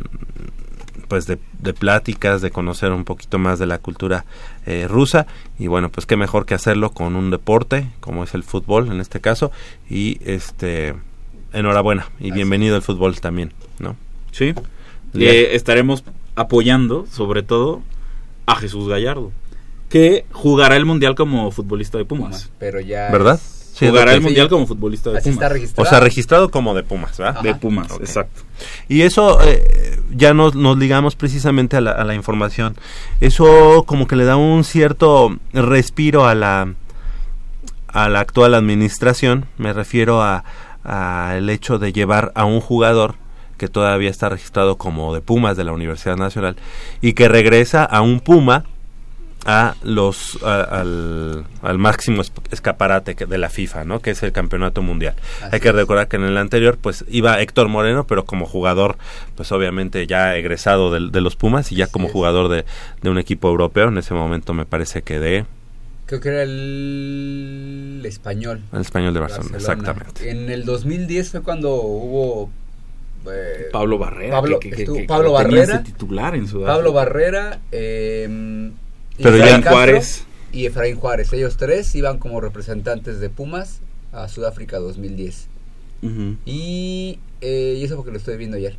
pues 1.07 1.27
de, 1.27 1.37
pláticas, 1.73 2.41
de 2.41 2.51
conocer 2.51 2.91
un 2.91 3.03
poquito 3.03 3.37
más 3.37 3.59
de 3.59 3.65
la 3.67 3.77
cultura 3.77 4.25
eh, 4.65 4.87
rusa 4.87 5.27
y 5.59 5.67
bueno, 5.67 5.89
pues 5.89 6.05
qué 6.05 6.17
mejor 6.17 6.45
que 6.45 6.55
hacerlo 6.55 6.91
con 6.91 7.15
un 7.15 7.29
deporte 7.29 7.87
como 7.99 8.23
es 8.23 8.33
el 8.33 8.43
fútbol 8.43 8.91
en 8.91 8.99
este 8.99 9.21
caso 9.21 9.51
y 9.89 10.19
este 10.25 10.95
enhorabuena 11.53 12.09
y 12.19 12.31
bienvenido 12.31 12.75
al 12.75 12.81
fútbol 12.81 13.19
también, 13.21 13.53
¿no? 13.79 13.95
Sí. 14.31 14.53
Eh, 15.15 15.55
estaremos 15.55 16.03
apoyando 16.35 17.05
sobre 17.11 17.43
todo 17.43 17.81
a 18.45 18.55
Jesús 18.55 18.87
Gallardo, 18.87 19.31
que 19.89 20.25
jugará 20.31 20.75
el 20.75 20.85
Mundial 20.85 21.15
como 21.15 21.51
futbolista 21.51 21.97
de 21.97 22.05
Pumas. 22.05 22.51
Pero 22.59 22.79
ya 22.79 23.09
¿Verdad? 23.11 23.39
jugará 23.79 24.13
el 24.13 24.21
Mundial 24.21 24.49
como 24.49 24.67
futbolista 24.67 25.11
de 25.11 25.21
Pumas. 25.21 25.51
O 25.77 25.85
sea, 25.85 25.99
registrado 25.99 26.49
como 26.49 26.73
de 26.73 26.83
Pumas, 26.83 27.17
¿verdad? 27.17 27.41
De 27.41 27.55
Pumas, 27.55 27.91
exacto. 27.99 28.41
Y 28.87 29.01
eso 29.01 29.39
eh, 29.43 29.99
ya 30.15 30.33
nos, 30.33 30.55
nos 30.55 30.77
ligamos 30.77 31.15
precisamente 31.15 31.77
a 31.77 31.81
la, 31.81 31.91
a 31.91 32.03
la 32.03 32.15
información. 32.15 32.75
Eso 33.21 33.83
como 33.85 34.07
que 34.07 34.15
le 34.15 34.25
da 34.25 34.35
un 34.37 34.63
cierto 34.63 35.37
respiro 35.53 36.25
a 36.27 36.35
la, 36.35 36.73
a 37.87 38.09
la 38.09 38.19
actual 38.19 38.53
administración. 38.53 39.45
Me 39.57 39.73
refiero 39.73 40.21
a, 40.21 40.43
a 40.83 41.35
el 41.37 41.49
hecho 41.49 41.79
de 41.79 41.91
llevar 41.91 42.31
a 42.35 42.45
un 42.45 42.61
jugador 42.61 43.15
que 43.57 43.67
todavía 43.67 44.09
está 44.09 44.29
registrado 44.29 44.77
como 44.77 45.13
de 45.13 45.21
Pumas 45.21 45.57
de 45.57 45.63
la 45.63 45.71
Universidad 45.71 46.17
Nacional 46.17 46.55
y 47.01 47.13
que 47.13 47.27
regresa 47.27 47.83
a 47.83 48.01
un 48.01 48.19
Puma 48.19 48.65
a 49.45 49.75
los 49.83 50.41
al, 50.43 51.45
al, 51.61 51.77
máximo 51.77 52.23
escaparate 52.51 53.13
de 53.13 53.37
la 53.37 53.49
FIFA, 53.49 53.85
¿no? 53.85 53.99
Que 53.99 54.11
es 54.11 54.23
el 54.23 54.31
Campeonato 54.31 54.81
Mundial. 54.81 55.13
Hay 55.51 55.59
que 55.59 55.71
recordar 55.71 56.07
que 56.07 56.15
en 56.15 56.23
el 56.23 56.37
anterior, 56.37 56.79
pues 56.81 57.05
iba 57.07 57.39
Héctor 57.39 57.69
Moreno, 57.69 58.07
pero 58.07 58.25
como 58.25 58.47
jugador, 58.47 58.97
pues 59.35 59.51
obviamente 59.51 60.07
ya 60.07 60.35
egresado 60.35 60.91
de, 60.91 61.21
los 61.21 61.35
Pumas 61.35 61.71
y 61.71 61.75
ya 61.75 61.85
como 61.85 62.07
jugador 62.07 62.49
de, 62.49 62.65
de, 63.03 63.09
un 63.09 63.19
equipo 63.19 63.47
europeo. 63.47 63.89
En 63.89 63.99
ese 63.99 64.15
momento 64.15 64.55
me 64.55 64.65
parece 64.65 65.03
que 65.03 65.19
de 65.19 65.45
creo 66.07 66.21
que 66.21 66.29
era 66.29 66.43
el 66.43 68.01
español. 68.05 68.61
El 68.73 68.81
español 68.81 69.13
de 69.13 69.19
Barcelona, 69.19 69.57
exactamente. 69.57 70.29
En 70.29 70.49
el 70.49 70.65
2010 70.65 71.29
fue 71.29 71.41
cuando 71.41 71.75
hubo 71.75 72.49
eh, 73.31 73.67
Pablo 73.71 73.97
Barrera, 73.97 74.35
Pablo, 74.35 74.59
Pablo 75.07 75.31
Barrera, 75.33 75.83
titular 75.83 76.35
en 76.35 76.47
Pablo 76.47 76.93
Barrera, 76.93 77.61
eh, 77.71 78.71
pero 79.21 79.37
ya 79.37 79.61
Juárez. 79.61 80.25
Y 80.51 80.65
Efraín 80.65 80.95
Juárez. 80.95 81.33
Ellos 81.33 81.57
tres 81.57 81.93
iban 81.95 82.17
como 82.17 82.39
representantes 82.39 83.19
de 83.19 83.29
Pumas 83.29 83.81
a 84.13 84.27
Sudáfrica 84.29 84.79
2010. 84.79 85.47
y, 86.45 87.19
eh, 87.41 87.77
y 87.77 87.83
eso 87.83 87.95
porque 87.97 88.11
lo 88.11 88.17
estoy 88.17 88.37
viendo 88.37 88.57
ayer. 88.57 88.77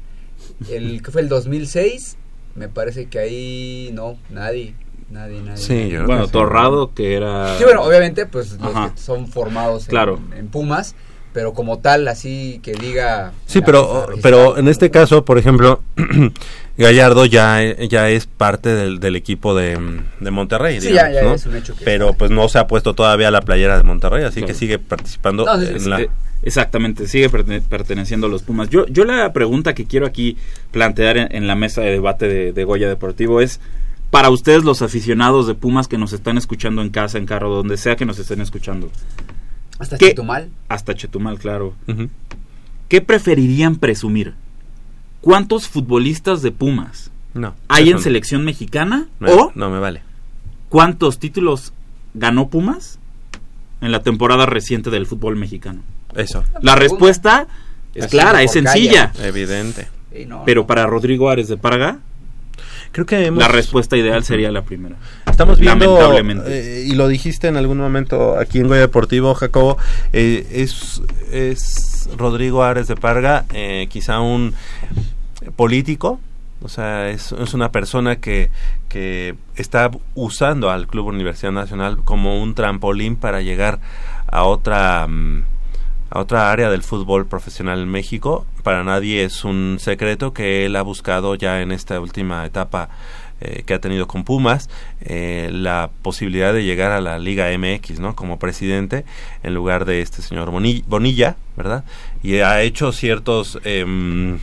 El 0.70 1.02
que 1.02 1.10
fue 1.10 1.20
el 1.20 1.28
2006, 1.28 2.16
me 2.54 2.68
parece 2.68 3.06
que 3.06 3.18
ahí 3.18 3.90
no, 3.92 4.16
nadie. 4.30 4.74
Nadie, 5.10 5.40
nadie. 5.40 5.62
Sí, 5.62 5.96
bueno, 6.04 6.26
Torrado, 6.28 6.92
que 6.92 7.14
era. 7.14 7.56
Sí, 7.58 7.64
bueno, 7.64 7.82
obviamente, 7.82 8.26
pues 8.26 8.58
los 8.58 8.90
que 8.90 8.98
son 8.98 9.28
formados 9.28 9.88
en 10.36 10.48
Pumas 10.48 10.96
pero 11.36 11.52
como 11.52 11.80
tal, 11.80 12.08
así 12.08 12.60
que 12.62 12.72
diga... 12.72 13.32
Sí, 13.44 13.60
pero, 13.60 14.06
pero 14.22 14.56
en 14.56 14.68
este 14.68 14.90
caso, 14.90 15.26
por 15.26 15.36
ejemplo, 15.36 15.82
Gallardo 16.78 17.26
ya, 17.26 17.60
ya 17.90 18.08
es 18.08 18.26
parte 18.26 18.70
del, 18.70 19.00
del 19.00 19.16
equipo 19.16 19.54
de, 19.54 19.78
de 20.18 20.30
Monterrey, 20.30 20.80
sí, 20.80 20.94
ya, 20.94 21.12
ya 21.12 21.34
es 21.34 21.44
un 21.44 21.56
hecho 21.56 21.74
pero 21.84 22.14
pues 22.14 22.30
no 22.30 22.48
se 22.48 22.58
ha 22.58 22.66
puesto 22.66 22.94
todavía 22.94 23.30
la 23.30 23.42
playera 23.42 23.76
de 23.76 23.82
Monterrey, 23.82 24.24
así 24.24 24.44
que 24.44 24.54
sigue 24.54 24.78
participando 24.78 25.46
en 25.60 25.90
la... 25.90 26.06
Exactamente, 26.42 27.06
sigue 27.06 27.28
perteneciendo 27.28 28.28
a 28.28 28.30
los 28.30 28.42
Pumas. 28.42 28.70
Yo, 28.70 28.86
yo 28.86 29.04
la 29.04 29.30
pregunta 29.34 29.74
que 29.74 29.84
quiero 29.84 30.06
aquí 30.06 30.38
plantear 30.70 31.18
en, 31.18 31.46
la 31.46 31.54
mesa 31.54 31.82
de 31.82 31.90
debate 31.90 32.28
de, 32.28 32.52
de, 32.52 32.64
Goya 32.64 32.88
Deportivo 32.88 33.42
es, 33.42 33.60
para 34.10 34.30
ustedes 34.30 34.64
los 34.64 34.80
aficionados 34.80 35.46
de 35.46 35.54
Pumas 35.54 35.86
que 35.86 35.98
nos 35.98 36.14
están 36.14 36.38
escuchando 36.38 36.80
en 36.80 36.88
casa, 36.88 37.18
en 37.18 37.26
carro, 37.26 37.54
donde 37.54 37.76
sea 37.76 37.96
que 37.96 38.06
nos 38.06 38.18
estén 38.18 38.40
escuchando, 38.40 38.90
¿Hasta 39.78 39.98
Chetumal? 39.98 40.50
Hasta 40.68 40.94
Chetumal, 40.94 41.38
claro. 41.38 41.74
¿Qué 42.88 43.00
preferirían 43.00 43.76
presumir? 43.76 44.34
¿Cuántos 45.20 45.68
futbolistas 45.68 46.42
de 46.42 46.52
Pumas 46.52 47.10
no, 47.34 47.54
hay 47.68 47.90
en 47.90 47.98
selección 47.98 48.44
mexicana? 48.44 49.08
No, 49.18 49.32
o 49.32 49.52
no 49.54 49.70
me 49.70 49.78
vale. 49.78 50.02
¿Cuántos 50.68 51.18
títulos 51.18 51.72
ganó 52.14 52.48
Pumas 52.48 52.98
en 53.80 53.92
la 53.92 54.02
temporada 54.02 54.46
reciente 54.46 54.90
del 54.90 55.06
fútbol 55.06 55.36
mexicano? 55.36 55.82
Eso. 56.14 56.44
La 56.62 56.76
respuesta 56.76 57.46
es 57.94 58.06
clara, 58.06 58.42
es 58.42 58.52
sencilla. 58.52 59.12
Evidente. 59.20 59.88
Pero 60.44 60.66
para 60.66 60.86
Rodrigo 60.86 61.28
Árez 61.28 61.48
de 61.48 61.56
Parga, 61.56 61.98
Creo 62.96 63.04
que 63.04 63.30
la 63.30 63.48
respuesta 63.48 63.94
ideal 63.98 64.24
sería 64.24 64.50
la 64.50 64.62
primera. 64.62 64.96
Estamos 65.26 65.58
viendo, 65.58 66.14
eh, 66.46 66.86
y 66.88 66.94
lo 66.94 67.08
dijiste 67.08 67.46
en 67.46 67.58
algún 67.58 67.76
momento 67.76 68.38
aquí 68.38 68.58
en 68.58 68.68
Goya 68.68 68.80
Deportivo, 68.80 69.34
Jacobo, 69.34 69.76
eh, 70.14 70.46
es, 70.50 71.02
es 71.30 72.08
Rodrigo 72.16 72.62
Ares 72.62 72.88
de 72.88 72.96
Parga, 72.96 73.44
eh, 73.52 73.86
quizá 73.90 74.20
un 74.20 74.54
político, 75.56 76.20
o 76.62 76.70
sea, 76.70 77.10
es, 77.10 77.32
es, 77.32 77.52
una 77.52 77.70
persona 77.70 78.16
que, 78.16 78.48
que 78.88 79.34
está 79.56 79.90
usando 80.14 80.70
al 80.70 80.86
Club 80.86 81.08
Universidad 81.08 81.52
Nacional 81.52 81.98
como 82.02 82.40
un 82.42 82.54
trampolín 82.54 83.16
para 83.16 83.42
llegar 83.42 83.78
a 84.26 84.44
otra... 84.44 85.06
Mm, 85.06 85.42
a 86.10 86.20
otra 86.20 86.50
área 86.50 86.70
del 86.70 86.82
fútbol 86.82 87.26
profesional 87.26 87.80
en 87.80 87.88
México. 87.88 88.46
Para 88.62 88.84
nadie 88.84 89.24
es 89.24 89.44
un 89.44 89.78
secreto 89.80 90.32
que 90.32 90.66
él 90.66 90.76
ha 90.76 90.82
buscado 90.82 91.34
ya 91.34 91.62
en 91.62 91.72
esta 91.72 92.00
última 92.00 92.44
etapa 92.44 92.88
eh, 93.38 93.64
que 93.66 93.74
ha 93.74 93.80
tenido 93.80 94.06
con 94.06 94.24
Pumas 94.24 94.70
eh, 95.02 95.50
la 95.52 95.90
posibilidad 96.00 96.54
de 96.54 96.64
llegar 96.64 96.92
a 96.92 97.02
la 97.02 97.18
Liga 97.18 97.48
MX, 97.58 98.00
¿no? 98.00 98.16
Como 98.16 98.38
presidente 98.38 99.04
en 99.42 99.52
lugar 99.52 99.84
de 99.84 100.00
este 100.00 100.22
señor 100.22 100.50
Bonilla, 100.50 101.36
¿verdad? 101.54 101.84
Y 102.22 102.38
ha 102.38 102.62
hecho 102.62 102.92
ciertos 102.92 103.58
em, 103.64 104.38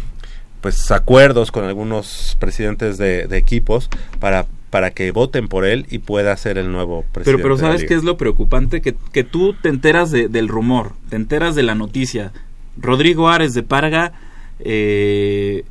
pues 0.61 0.91
acuerdos 0.91 1.51
con 1.51 1.65
algunos 1.65 2.37
presidentes 2.39 2.99
de, 2.99 3.27
equipos 3.35 3.89
para 4.19 4.45
para 4.73 4.89
que 4.89 5.11
voten 5.11 5.49
por 5.49 5.65
él 5.65 5.85
y 5.91 5.99
pueda 5.99 6.35
ser 6.35 6.57
el 6.57 6.71
nuevo 6.71 7.05
presidente. 7.11 7.43
Pero, 7.43 7.43
pero 7.43 7.57
¿sabes 7.59 7.87
qué 7.87 7.93
es 7.93 8.03
lo 8.03 8.17
preocupante? 8.17 8.81
Que, 8.81 8.95
que 9.11 9.23
tú 9.23 9.53
te 9.53 9.69
enteras 9.69 10.09
del 10.09 10.47
rumor, 10.47 10.93
te 11.09 11.15
enteras 11.15 11.53
de 11.53 11.61
la 11.61 11.75
noticia. 11.75 12.31
Rodrigo 12.75 13.29
Ares 13.29 13.53
de 13.53 13.61
Parga 13.61 14.13
eh, 14.57 15.63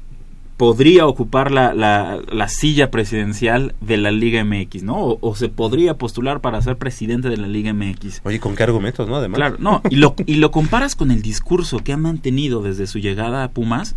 podría 0.57 1.09
ocupar 1.09 1.51
la, 1.51 1.75
la, 1.75 2.49
silla 2.49 2.93
presidencial 2.93 3.75
de 3.81 3.97
la 3.97 4.13
Liga 4.13 4.45
MX, 4.45 4.85
¿no? 4.85 5.19
O, 5.21 5.35
se 5.35 5.49
podría 5.49 5.95
postular 5.95 6.41
para 6.41 6.63
ser 6.63 6.77
presidente 6.77 7.29
de 7.29 7.39
la 7.39 7.49
Liga 7.49 7.73
MX. 7.73 8.21
Oye, 8.23 8.39
¿con 8.39 8.55
qué 8.55 8.63
argumentos, 8.63 9.09
no? 9.09 9.17
Además. 9.17 9.37
Claro, 9.37 9.57
no, 9.59 9.83
y 9.91 9.97
lo, 9.97 10.15
y 10.27 10.37
lo 10.37 10.53
comparas 10.53 10.95
con 10.95 11.11
el 11.11 11.23
discurso 11.23 11.79
que 11.81 11.93
ha 11.93 11.97
mantenido 11.97 12.63
desde 12.63 12.87
su 12.87 13.01
llegada 13.01 13.43
a 13.43 13.51
Pumas 13.51 13.97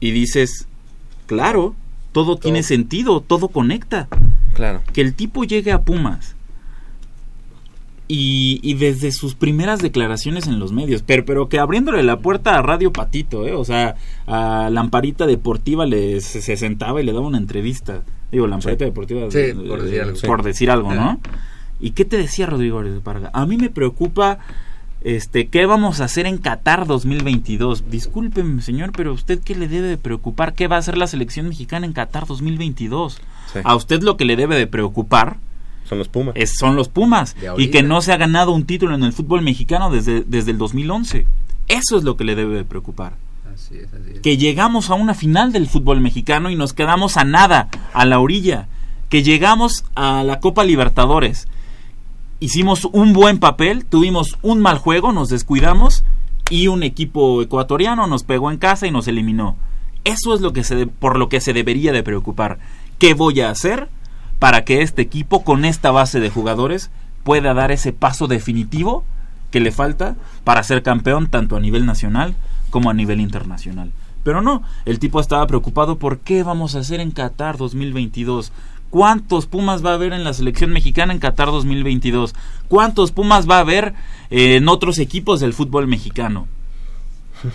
y 0.00 0.10
dices, 0.10 0.68
claro, 1.24 1.74
todo, 2.14 2.36
tiene 2.36 2.62
sentido, 2.62 3.20
todo 3.20 3.48
conecta. 3.48 4.06
Claro. 4.54 4.82
Que 4.92 5.00
el 5.00 5.14
tipo 5.14 5.44
llegue 5.44 5.72
a 5.72 5.82
Pumas. 5.82 6.36
Y, 8.06 8.74
desde 8.74 9.10
sus 9.12 9.34
primeras 9.34 9.80
declaraciones 9.80 10.46
en 10.46 10.60
los 10.60 10.72
medios, 10.72 11.02
pero, 11.02 11.24
pero 11.24 11.48
que 11.48 11.58
abriéndole 11.58 12.02
la 12.02 12.18
puerta 12.18 12.56
a 12.56 12.62
Radio 12.62 12.92
Patito, 12.92 13.46
¿eh? 13.46 13.54
o 13.54 13.64
sea, 13.64 13.96
a 14.26 14.68
Lamparita 14.70 15.26
Deportiva 15.26 15.86
le, 15.86 16.20
se, 16.20 16.56
sentaba 16.56 17.00
y 17.00 17.04
le 17.04 17.12
daba 17.12 17.26
una 17.26 17.38
entrevista. 17.38 18.02
Digo, 18.30 18.46
Lamparita 18.46 18.84
Deportiva, 18.84 19.22
por, 19.22 19.32
decir 19.82 20.00
algo, 20.02 20.20
por 20.26 20.42
decir 20.42 20.70
algo, 20.70 20.94
¿no? 20.94 21.18
¿Y 21.80 21.90
qué 21.90 22.04
te 22.04 22.18
decía 22.18 22.46
Rodrigo 22.46 22.82
de 22.82 23.00
Parga? 23.00 23.30
A 23.32 23.46
mí 23.46 23.56
me 23.56 23.70
preocupa 23.70 24.38
este, 25.04 25.48
¿qué 25.48 25.66
vamos 25.66 26.00
a 26.00 26.04
hacer 26.04 26.26
en 26.26 26.38
Qatar 26.38 26.86
2022? 26.86 27.90
Discúlpeme, 27.90 28.62
señor, 28.62 28.92
pero 28.96 29.12
usted 29.12 29.38
qué 29.38 29.54
le 29.54 29.68
debe 29.68 29.86
de 29.86 29.98
preocupar? 29.98 30.54
¿Qué 30.54 30.66
va 30.66 30.76
a 30.76 30.78
hacer 30.78 30.96
la 30.96 31.06
selección 31.06 31.46
mexicana 31.46 31.84
en 31.84 31.92
Qatar 31.92 32.26
2022? 32.26 33.20
A 33.62 33.76
usted 33.76 34.02
lo 34.02 34.16
que 34.16 34.24
le 34.24 34.34
debe 34.34 34.56
de 34.56 34.66
preocupar 34.66 35.36
son 35.84 35.98
los 35.98 36.08
Pumas. 36.08 36.34
Es, 36.36 36.56
son 36.56 36.74
los 36.74 36.88
Pumas 36.88 37.36
y 37.58 37.68
que 37.68 37.82
no 37.82 38.00
se 38.00 38.12
ha 38.12 38.16
ganado 38.16 38.52
un 38.52 38.64
título 38.64 38.94
en 38.94 39.04
el 39.04 39.12
fútbol 39.12 39.42
mexicano 39.42 39.90
desde, 39.90 40.22
desde 40.22 40.52
el 40.52 40.58
2011. 40.58 41.26
Eso 41.68 41.98
es 41.98 42.04
lo 42.04 42.16
que 42.16 42.24
le 42.24 42.34
debe 42.34 42.56
de 42.56 42.64
preocupar. 42.64 43.12
Así 43.54 43.76
es, 43.76 43.92
así 43.92 44.12
es. 44.14 44.20
Que 44.20 44.38
llegamos 44.38 44.88
a 44.88 44.94
una 44.94 45.12
final 45.12 45.52
del 45.52 45.68
fútbol 45.68 46.00
mexicano 46.00 46.50
y 46.50 46.56
nos 46.56 46.72
quedamos 46.72 47.18
a 47.18 47.24
nada, 47.24 47.68
a 47.92 48.06
la 48.06 48.18
orilla. 48.18 48.68
Que 49.10 49.22
llegamos 49.22 49.84
a 49.94 50.24
la 50.24 50.40
Copa 50.40 50.64
Libertadores 50.64 51.46
hicimos 52.44 52.84
un 52.92 53.14
buen 53.14 53.38
papel, 53.38 53.86
tuvimos 53.86 54.36
un 54.42 54.60
mal 54.60 54.76
juego, 54.76 55.12
nos 55.12 55.30
descuidamos 55.30 56.04
y 56.50 56.68
un 56.68 56.82
equipo 56.82 57.40
ecuatoriano 57.40 58.06
nos 58.06 58.22
pegó 58.22 58.50
en 58.50 58.58
casa 58.58 58.86
y 58.86 58.90
nos 58.90 59.08
eliminó. 59.08 59.56
Eso 60.04 60.34
es 60.34 60.42
lo 60.42 60.52
que 60.52 60.62
se 60.62 60.86
por 60.86 61.18
lo 61.18 61.30
que 61.30 61.40
se 61.40 61.54
debería 61.54 61.90
de 61.90 62.02
preocupar. 62.02 62.58
¿Qué 62.98 63.14
voy 63.14 63.40
a 63.40 63.48
hacer 63.48 63.88
para 64.40 64.62
que 64.66 64.82
este 64.82 65.00
equipo 65.00 65.42
con 65.42 65.64
esta 65.64 65.90
base 65.90 66.20
de 66.20 66.28
jugadores 66.28 66.90
pueda 67.22 67.54
dar 67.54 67.72
ese 67.72 67.94
paso 67.94 68.26
definitivo 68.26 69.04
que 69.50 69.60
le 69.60 69.72
falta 69.72 70.16
para 70.44 70.62
ser 70.64 70.82
campeón 70.82 71.28
tanto 71.28 71.56
a 71.56 71.60
nivel 71.60 71.86
nacional 71.86 72.34
como 72.68 72.90
a 72.90 72.94
nivel 72.94 73.22
internacional? 73.22 73.90
Pero 74.22 74.42
no, 74.42 74.62
el 74.84 74.98
tipo 74.98 75.18
estaba 75.18 75.46
preocupado 75.46 75.98
por 75.98 76.18
qué 76.18 76.42
vamos 76.42 76.74
a 76.74 76.80
hacer 76.80 77.00
en 77.00 77.10
Qatar 77.10 77.56
2022 77.56 78.52
¿Cuántos 78.94 79.46
Pumas 79.46 79.84
va 79.84 79.90
a 79.90 79.94
haber 79.94 80.12
en 80.12 80.22
la 80.22 80.32
selección 80.32 80.70
mexicana 80.70 81.12
en 81.12 81.18
Qatar 81.18 81.48
2022? 81.48 82.32
¿Cuántos 82.68 83.10
Pumas 83.10 83.50
va 83.50 83.56
a 83.56 83.62
haber 83.62 83.92
eh, 84.30 84.54
en 84.54 84.68
otros 84.68 85.00
equipos 85.00 85.40
del 85.40 85.52
fútbol 85.52 85.88
mexicano? 85.88 86.46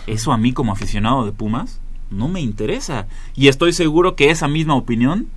Eso 0.06 0.34
a 0.34 0.38
mí 0.38 0.52
como 0.52 0.74
aficionado 0.74 1.26
de 1.26 1.32
Pumas 1.32 1.80
no 2.12 2.28
me 2.28 2.42
interesa. 2.42 3.08
Y 3.38 3.48
estoy 3.48 3.72
seguro 3.72 4.18
que 4.18 4.32
esa 4.32 4.50
misma 4.50 4.76
opinión 4.76 5.28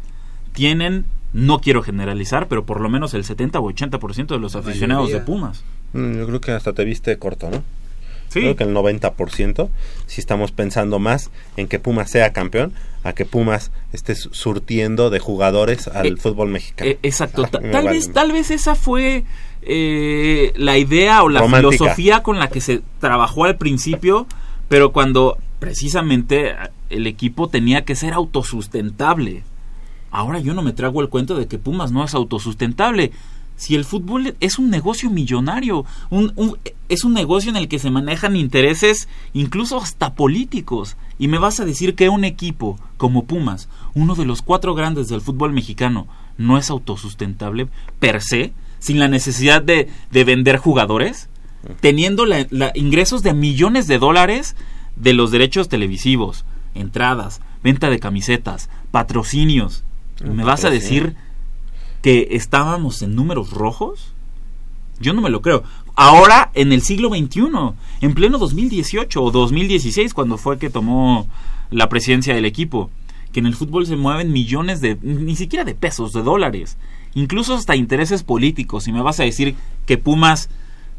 tienen, 0.52 1.04
no 1.32 1.60
quiero 1.60 1.84
generalizar, 1.84 2.48
pero 2.48 2.66
por 2.66 2.80
lo 2.80 2.88
menos 2.88 3.14
el 3.14 3.22
70 3.22 3.60
o 3.60 3.70
80% 3.70 4.26
de 4.26 4.40
los 4.40 4.56
aficionados 4.56 5.12
de 5.12 5.20
Pumas. 5.20 5.62
Mm, 5.92 6.14
yo 6.14 6.26
creo 6.26 6.40
que 6.40 6.50
hasta 6.50 6.72
te 6.72 6.84
viste 6.84 7.16
corto, 7.16 7.48
¿no? 7.48 7.62
Creo 8.40 8.56
que 8.56 8.64
el 8.64 8.74
90%, 8.74 9.68
si 10.06 10.20
estamos 10.20 10.52
pensando 10.52 10.98
más 10.98 11.30
en 11.56 11.68
que 11.68 11.78
Pumas 11.78 12.10
sea 12.10 12.32
campeón, 12.32 12.72
a 13.04 13.12
que 13.12 13.24
Pumas 13.24 13.70
esté 13.92 14.14
surtiendo 14.14 15.10
de 15.10 15.18
jugadores 15.18 15.88
al 15.88 16.06
eh, 16.06 16.16
fútbol 16.16 16.48
mexicano. 16.48 16.90
Eh, 16.90 16.98
exacto. 17.02 17.44
tal, 17.72 17.88
vez, 17.88 18.12
tal 18.12 18.32
vez 18.32 18.50
esa 18.50 18.74
fue 18.74 19.24
eh, 19.62 20.52
la 20.56 20.78
idea 20.78 21.22
o 21.22 21.28
la 21.28 21.46
filosofía 21.48 22.22
con 22.22 22.38
la 22.38 22.48
que 22.48 22.60
se 22.60 22.82
trabajó 23.00 23.44
al 23.44 23.56
principio, 23.56 24.26
pero 24.68 24.92
cuando 24.92 25.38
precisamente 25.58 26.54
el 26.90 27.06
equipo 27.06 27.48
tenía 27.48 27.84
que 27.84 27.94
ser 27.94 28.12
autosustentable. 28.12 29.44
Ahora 30.10 30.40
yo 30.40 30.52
no 30.52 30.62
me 30.62 30.72
trago 30.72 31.00
el 31.00 31.08
cuento 31.08 31.36
de 31.36 31.46
que 31.46 31.58
Pumas 31.58 31.92
no 31.92 32.04
es 32.04 32.14
autosustentable 32.14 33.12
si 33.62 33.76
el 33.76 33.84
fútbol 33.84 34.34
es 34.40 34.58
un 34.58 34.70
negocio 34.70 35.08
millonario, 35.08 35.84
es 36.88 37.04
un 37.04 37.12
negocio 37.14 37.48
en 37.48 37.56
el 37.56 37.68
que 37.68 37.78
se 37.78 37.92
manejan 37.92 38.34
intereses 38.34 39.08
incluso 39.34 39.78
hasta 39.78 40.14
políticos. 40.14 40.96
Y 41.16 41.28
me 41.28 41.38
vas 41.38 41.60
a 41.60 41.64
decir 41.64 41.94
que 41.94 42.08
un 42.08 42.24
equipo 42.24 42.76
como 42.96 43.24
Pumas, 43.24 43.68
uno 43.94 44.16
de 44.16 44.24
los 44.24 44.42
cuatro 44.42 44.74
grandes 44.74 45.06
del 45.06 45.20
fútbol 45.20 45.52
mexicano, 45.52 46.08
no 46.38 46.58
es 46.58 46.70
autosustentable 46.70 47.68
per 48.00 48.20
se, 48.20 48.52
sin 48.80 48.98
la 48.98 49.06
necesidad 49.06 49.62
de, 49.62 49.88
vender 50.10 50.56
jugadores, 50.56 51.28
teniendo 51.78 52.24
ingresos 52.74 53.22
de 53.22 53.32
millones 53.32 53.86
de 53.86 54.00
dólares 54.00 54.56
de 54.96 55.12
los 55.12 55.30
derechos 55.30 55.68
televisivos, 55.68 56.44
entradas, 56.74 57.40
venta 57.62 57.90
de 57.90 58.00
camisetas, 58.00 58.70
patrocinios. 58.90 59.84
¿Me 60.24 60.42
vas 60.42 60.64
a 60.64 60.70
decir 60.70 61.14
que 62.02 62.28
estábamos 62.32 63.00
en 63.02 63.14
números 63.14 63.50
rojos? 63.50 64.12
Yo 65.00 65.12
no 65.14 65.22
me 65.22 65.30
lo 65.30 65.40
creo. 65.40 65.62
Ahora, 65.94 66.50
en 66.54 66.72
el 66.72 66.82
siglo 66.82 67.08
XXI, 67.08 67.42
en 68.00 68.14
pleno 68.14 68.38
2018 68.38 69.22
o 69.22 69.30
2016, 69.30 70.14
cuando 70.14 70.36
fue 70.36 70.58
que 70.58 70.70
tomó 70.70 71.26
la 71.70 71.88
presidencia 71.88 72.34
del 72.34 72.44
equipo, 72.44 72.90
que 73.32 73.40
en 73.40 73.46
el 73.46 73.54
fútbol 73.54 73.86
se 73.86 73.96
mueven 73.96 74.32
millones 74.32 74.80
de, 74.80 74.98
ni 75.02 75.36
siquiera 75.36 75.64
de 75.64 75.74
pesos, 75.74 76.12
de 76.12 76.22
dólares, 76.22 76.76
incluso 77.14 77.54
hasta 77.54 77.76
intereses 77.76 78.22
políticos. 78.22 78.88
Y 78.88 78.92
me 78.92 79.02
vas 79.02 79.20
a 79.20 79.24
decir 79.24 79.54
que 79.86 79.98
Pumas 79.98 80.48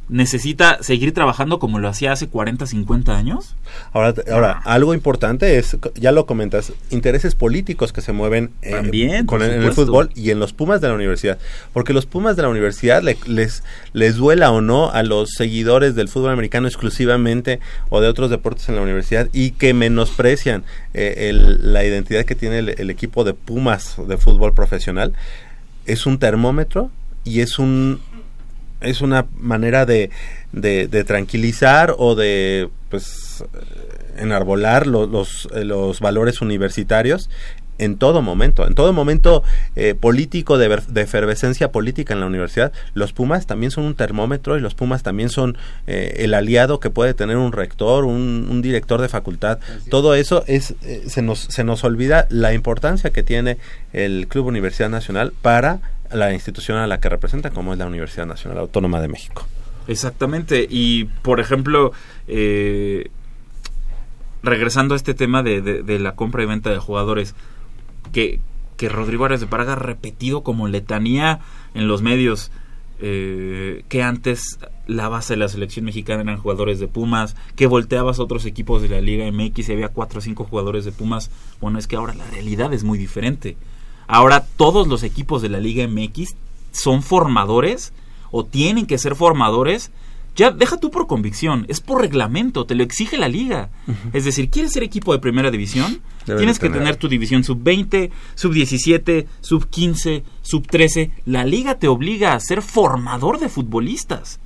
necesita 0.10 0.78
seguir 0.82 1.14
trabajando 1.14 1.60
como 1.60 1.80
lo 1.80 1.88
hacía 1.88 2.12
hace 2.12 2.28
40, 2.28 2.68
50 2.68 3.18
años? 3.18 3.56
Ahora, 3.94 4.14
ahora 4.32 4.62
algo 4.66 4.94
importante 4.94 5.58
es, 5.58 5.78
ya 5.96 6.12
lo 6.12 6.26
comentas, 6.26 6.74
intereses 6.90 7.36
políticos 7.36 7.94
que 7.94 8.02
se 8.02 8.12
mueven 8.12 8.52
eh, 8.62 9.24
con 9.26 9.42
en 9.42 9.64
el 9.64 9.72
fútbol 9.72 10.10
y 10.16 10.32
en 10.32 10.40
los 10.40 10.54
Pumas 10.54 10.82
de 10.82 10.90
la 10.90 10.94
universidad. 10.94 11.38
Porque 11.72 11.94
los 11.94 12.06
Pumas 12.06 12.36
de 12.36 12.44
la 12.44 12.50
universidad 12.50 13.02
les, 13.02 13.64
les 13.94 14.16
duela 14.16 14.52
o 14.52 14.62
no 14.62 14.92
a 14.92 15.04
los 15.04 15.32
seguidores 15.32 15.96
del 15.96 16.10
fútbol 16.10 16.32
americano 16.32 16.68
exclusivamente 16.68 17.60
o 17.90 18.02
de 18.02 18.08
otros 18.08 18.30
deportes 18.30 18.68
en 18.70 18.76
la 18.76 18.82
universidad 18.82 19.30
y 19.34 19.52
que 19.52 19.74
menosprecian 19.74 20.64
eh, 20.94 21.32
la 21.34 21.84
identidad 21.86 22.26
que 22.26 22.36
tiene 22.36 22.60
el 22.60 22.90
equipo 22.90 23.24
de 23.24 23.34
Pumas 23.34 23.96
de 24.08 24.18
fútbol 24.18 24.54
profesional, 24.54 25.14
es 25.86 26.06
un 26.06 26.20
termómetro 26.20 26.92
y 27.24 27.42
es 27.42 27.60
un 27.60 28.00
es 28.84 29.02
una 29.02 29.26
manera 29.38 29.86
de, 29.86 30.10
de, 30.52 31.04
tranquilizar 31.04 31.96
o 31.98 32.16
de 32.16 32.70
pues 32.90 33.44
enarbolar 34.18 34.88
los, 34.88 35.48
eh, 35.56 35.64
los, 35.64 36.00
valores 36.00 36.42
universitarios 36.42 37.30
en 37.80 37.98
todo 37.98 38.22
momento, 38.22 38.68
en 38.68 38.76
todo 38.76 38.94
momento 38.94 39.44
eh, 39.76 39.96
político, 39.96 40.60
de, 40.60 40.80
de, 40.88 41.02
efervescencia 41.02 41.72
política 41.72 42.14
en 42.14 42.20
la 42.20 42.28
universidad, 42.28 42.72
los 42.94 43.14
Pumas 43.14 43.48
también 43.48 43.72
son 43.72 43.86
un 43.86 43.96
termómetro 43.96 44.56
y 44.56 44.62
los 44.62 44.76
Pumas 44.76 45.02
también 45.02 45.30
son 45.30 45.58
eh, 45.88 46.18
el 46.20 46.36
aliado 46.36 46.80
que 46.80 46.92
puede 46.92 47.16
tener 47.16 47.38
un 47.38 47.52
rector, 47.52 48.06
un, 48.06 48.48
un 48.50 48.62
director 48.62 49.02
de 49.02 49.10
facultad. 49.10 49.58
Todo 49.90 50.14
eso 50.14 50.44
es 50.46 50.76
se, 51.08 51.22
nos, 51.24 51.40
se 51.40 51.64
nos 51.64 51.84
olvida 51.84 52.28
la 52.30 52.54
importancia 52.54 53.10
que 53.10 53.24
tiene 53.24 53.58
el 53.92 54.28
Club 54.28 54.46
Universidad 54.46 54.90
Nacional 54.90 55.34
para 55.42 55.80
la 56.14 56.34
institución 56.34 56.78
a 56.78 56.88
la 56.88 57.00
que 57.00 57.10
representa, 57.10 57.50
como 57.50 57.74
es 57.74 57.80
la 57.80 57.88
Universidad 57.88 58.26
Nacional 58.26 58.60
Autónoma 58.60 59.02
de 59.02 59.08
México. 59.08 59.46
Exactamente, 59.88 60.66
y 60.70 61.06
por 61.06 61.40
ejemplo, 61.40 61.92
eh, 62.28 63.10
regresando 64.42 64.94
a 64.94 64.98
este 64.98 65.14
tema 65.14 65.44
de, 65.44 65.62
de, 65.62 66.00
la 66.00 66.16
compra 66.16 66.44
y 66.44 66.46
venta 66.46 66.70
de 66.70 66.78
jugadores, 66.78 67.36
que, 68.12 68.40
que 68.78 68.90
Rodrigo 68.90 69.28
de 69.28 69.48
Paraga 69.48 69.74
ha 69.74 69.78
repetido 69.78 70.44
como 70.44 70.68
letanía 70.68 71.40
en 71.74 71.88
los 71.88 72.02
medios, 72.02 72.52
eh, 73.00 73.84
que 73.90 74.04
antes 74.04 74.60
la 74.88 75.10
base 75.10 75.34
de 75.34 75.38
la 75.38 75.50
selección 75.50 75.86
mexicana 75.86 76.22
eran 76.22 76.38
jugadores 76.38 76.80
de 76.80 76.88
Pumas, 76.88 77.36
que 77.56 77.68
volteabas 77.68 78.20
a 78.20 78.24
otros 78.24 78.46
equipos 78.46 78.82
de 78.82 78.90
la 78.90 79.02
Liga 79.02 79.30
MX 79.30 79.70
y 79.70 79.72
había 79.74 79.90
cuatro 79.90 80.20
o 80.20 80.22
cinco 80.22 80.46
jugadores 80.46 80.86
de 80.86 80.92
Pumas. 80.92 81.32
Bueno, 81.60 81.80
es 81.80 81.88
que 81.88 81.96
ahora 81.96 82.14
la 82.14 82.26
realidad 82.28 82.74
es 82.74 82.84
muy 82.84 82.98
diferente. 82.98 83.58
Ahora 84.14 84.46
todos 84.58 84.88
los 84.88 85.02
equipos 85.02 85.42
de 85.42 85.50
la 85.50 85.60
Liga 85.60 85.88
MX 85.88 86.36
son 86.72 87.02
formadores 87.02 87.94
o 88.30 88.46
tienen 88.46 88.86
que 88.86 89.00
ser 89.00 89.16
formadores 89.16 89.90
Ya 90.36 90.52
deja 90.52 90.78
tú 90.78 90.92
por 90.92 91.08
convicción, 91.08 91.66
es 91.68 91.80
por 91.80 92.00
reglamento, 92.00 92.66
te 92.66 92.76
lo 92.76 92.84
exige 92.84 93.18
la 93.18 93.28
liga. 93.28 93.70
Es 94.14 94.24
decir, 94.26 94.52
¿quieres 94.52 94.74
ser 94.74 94.84
equipo 94.84 95.14
de 95.14 95.20
primera 95.20 95.50
división? 95.50 96.00
Tienes 96.26 96.60
que 96.60 96.70
tener. 96.70 96.96
tu 96.96 97.08
división 97.08 97.44
sub-20, 97.44 98.12
sub-17, 98.36 99.26
sub-15, 99.42 100.22
sub-13. 100.44 101.10
La 101.26 101.44
liga 101.44 101.80
te 101.80 101.88
obliga 101.88 102.34
a 102.34 102.40
ser 102.40 102.62
formador 102.62 103.40
de 103.40 103.50
futbolistas. 103.50 104.40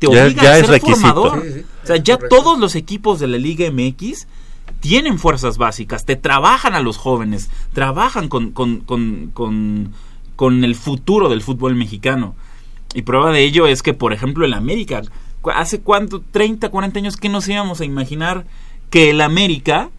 Te 0.00 0.08
obliga 0.08 0.54
a 0.54 0.64
ser 0.64 0.80
formador. 0.80 1.44
o 1.84 1.86
sea, 1.86 1.96
ya 1.96 2.18
todos 2.18 2.58
los 2.58 2.74
equipos 2.74 3.20
de 3.20 3.28
la 3.28 3.38
Liga 3.38 3.70
MX 3.70 4.26
tienen 4.80 5.18
fuerzas 5.18 5.58
básicas, 5.58 6.04
te 6.04 6.16
trabajan 6.16 6.74
a 6.74 6.80
los 6.80 6.96
jóvenes, 6.96 7.50
trabajan 7.72 8.28
con, 8.28 8.50
con, 8.50 8.80
con, 8.80 9.30
con, 9.32 9.92
con 10.36 10.64
el 10.64 10.74
futuro 10.74 11.28
del 11.28 11.42
fútbol 11.42 11.74
mexicano. 11.76 12.34
Y 12.94 13.02
prueba 13.02 13.30
de 13.30 13.44
ello 13.44 13.66
es 13.66 13.82
que, 13.82 13.94
por 13.94 14.12
ejemplo, 14.12 14.44
el 14.44 14.54
América, 14.54 15.02
hace 15.54 15.80
cuánto, 15.80 16.22
30, 16.30 16.70
40 16.70 16.98
años 16.98 17.16
que 17.16 17.28
nos 17.28 17.46
íbamos 17.46 17.80
a 17.80 17.84
imaginar 17.84 18.46
que 18.88 19.10
el 19.10 19.20
América 19.20 19.90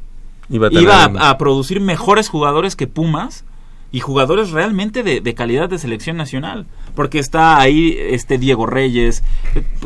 iba, 0.49 1.05
a, 1.05 1.37
producir 1.37 1.79
mejores 1.79 2.27
jugadores 2.27 2.75
que 2.75 2.87
Pumas 2.87 3.45
y 3.93 3.99
jugadores 3.99 4.51
realmente 4.51 5.03
de, 5.03 5.33
calidad 5.33 5.69
de 5.69 5.77
selección 5.77 6.17
nacional. 6.17 6.65
Porque 6.95 7.19
está 7.19 7.59
ahí 7.59 7.95
este 7.97 8.37
Diego 8.37 8.65
Reyes, 8.65 9.23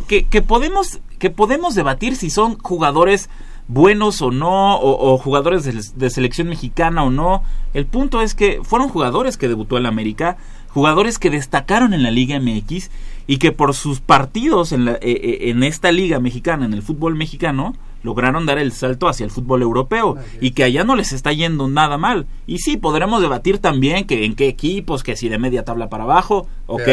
que, 0.07 0.25
que, 0.25 0.41
podemos, 0.41 0.99
que 1.19 1.29
podemos 1.29 1.75
debatir 1.75 2.15
si 2.15 2.29
son 2.29 2.57
jugadores 2.59 3.29
buenos 3.67 4.21
o 4.21 4.31
no, 4.31 4.79
o, 4.79 5.17
jugadores 5.17 5.63
de, 5.63 5.81
de, 5.95 6.09
selección 6.09 6.47
mexicana 6.47 7.03
o 7.03 7.09
no. 7.09 7.43
El 7.73 7.85
punto 7.85 8.21
es 8.21 8.35
que 8.35 8.59
fueron 8.63 8.89
jugadores 8.89 9.37
que 9.37 9.47
debutó 9.47 9.77
el 9.77 9.85
América, 9.85 10.37
jugadores 10.69 11.19
que 11.19 11.29
destacaron 11.29 11.93
en 11.93 12.03
la 12.03 12.11
Liga 12.11 12.39
MX 12.39 12.91
y 13.27 13.37
que 13.37 13.51
por 13.51 13.73
sus 13.73 14.01
partidos 14.01 14.71
en, 14.71 14.85
la, 14.85 14.93
eh, 14.93 14.99
eh, 15.01 15.37
en 15.49 15.63
esta 15.63 15.91
Liga 15.91 16.19
Mexicana, 16.19 16.65
en 16.65 16.73
el 16.73 16.83
fútbol 16.83 17.15
mexicano, 17.15 17.75
lograron 18.03 18.45
dar 18.45 18.59
el 18.59 18.71
salto 18.71 19.07
hacia 19.07 19.23
el 19.23 19.31
fútbol 19.31 19.63
europeo 19.63 20.17
y 20.39 20.51
que 20.51 20.63
allá 20.63 20.83
no 20.83 20.95
les 20.95 21.11
está 21.11 21.33
yendo 21.33 21.67
nada 21.67 21.97
mal. 21.97 22.27
Y 22.45 22.59
sí, 22.59 22.77
podremos 22.77 23.21
debatir 23.21 23.57
también 23.57 24.05
que 24.05 24.25
en 24.25 24.35
qué 24.35 24.47
equipos, 24.47 25.01
que 25.01 25.15
si 25.15 25.27
de 25.27 25.39
media 25.39 25.65
tabla 25.65 25.89
para 25.89 26.03
abajo, 26.03 26.47
ok, 26.67 26.87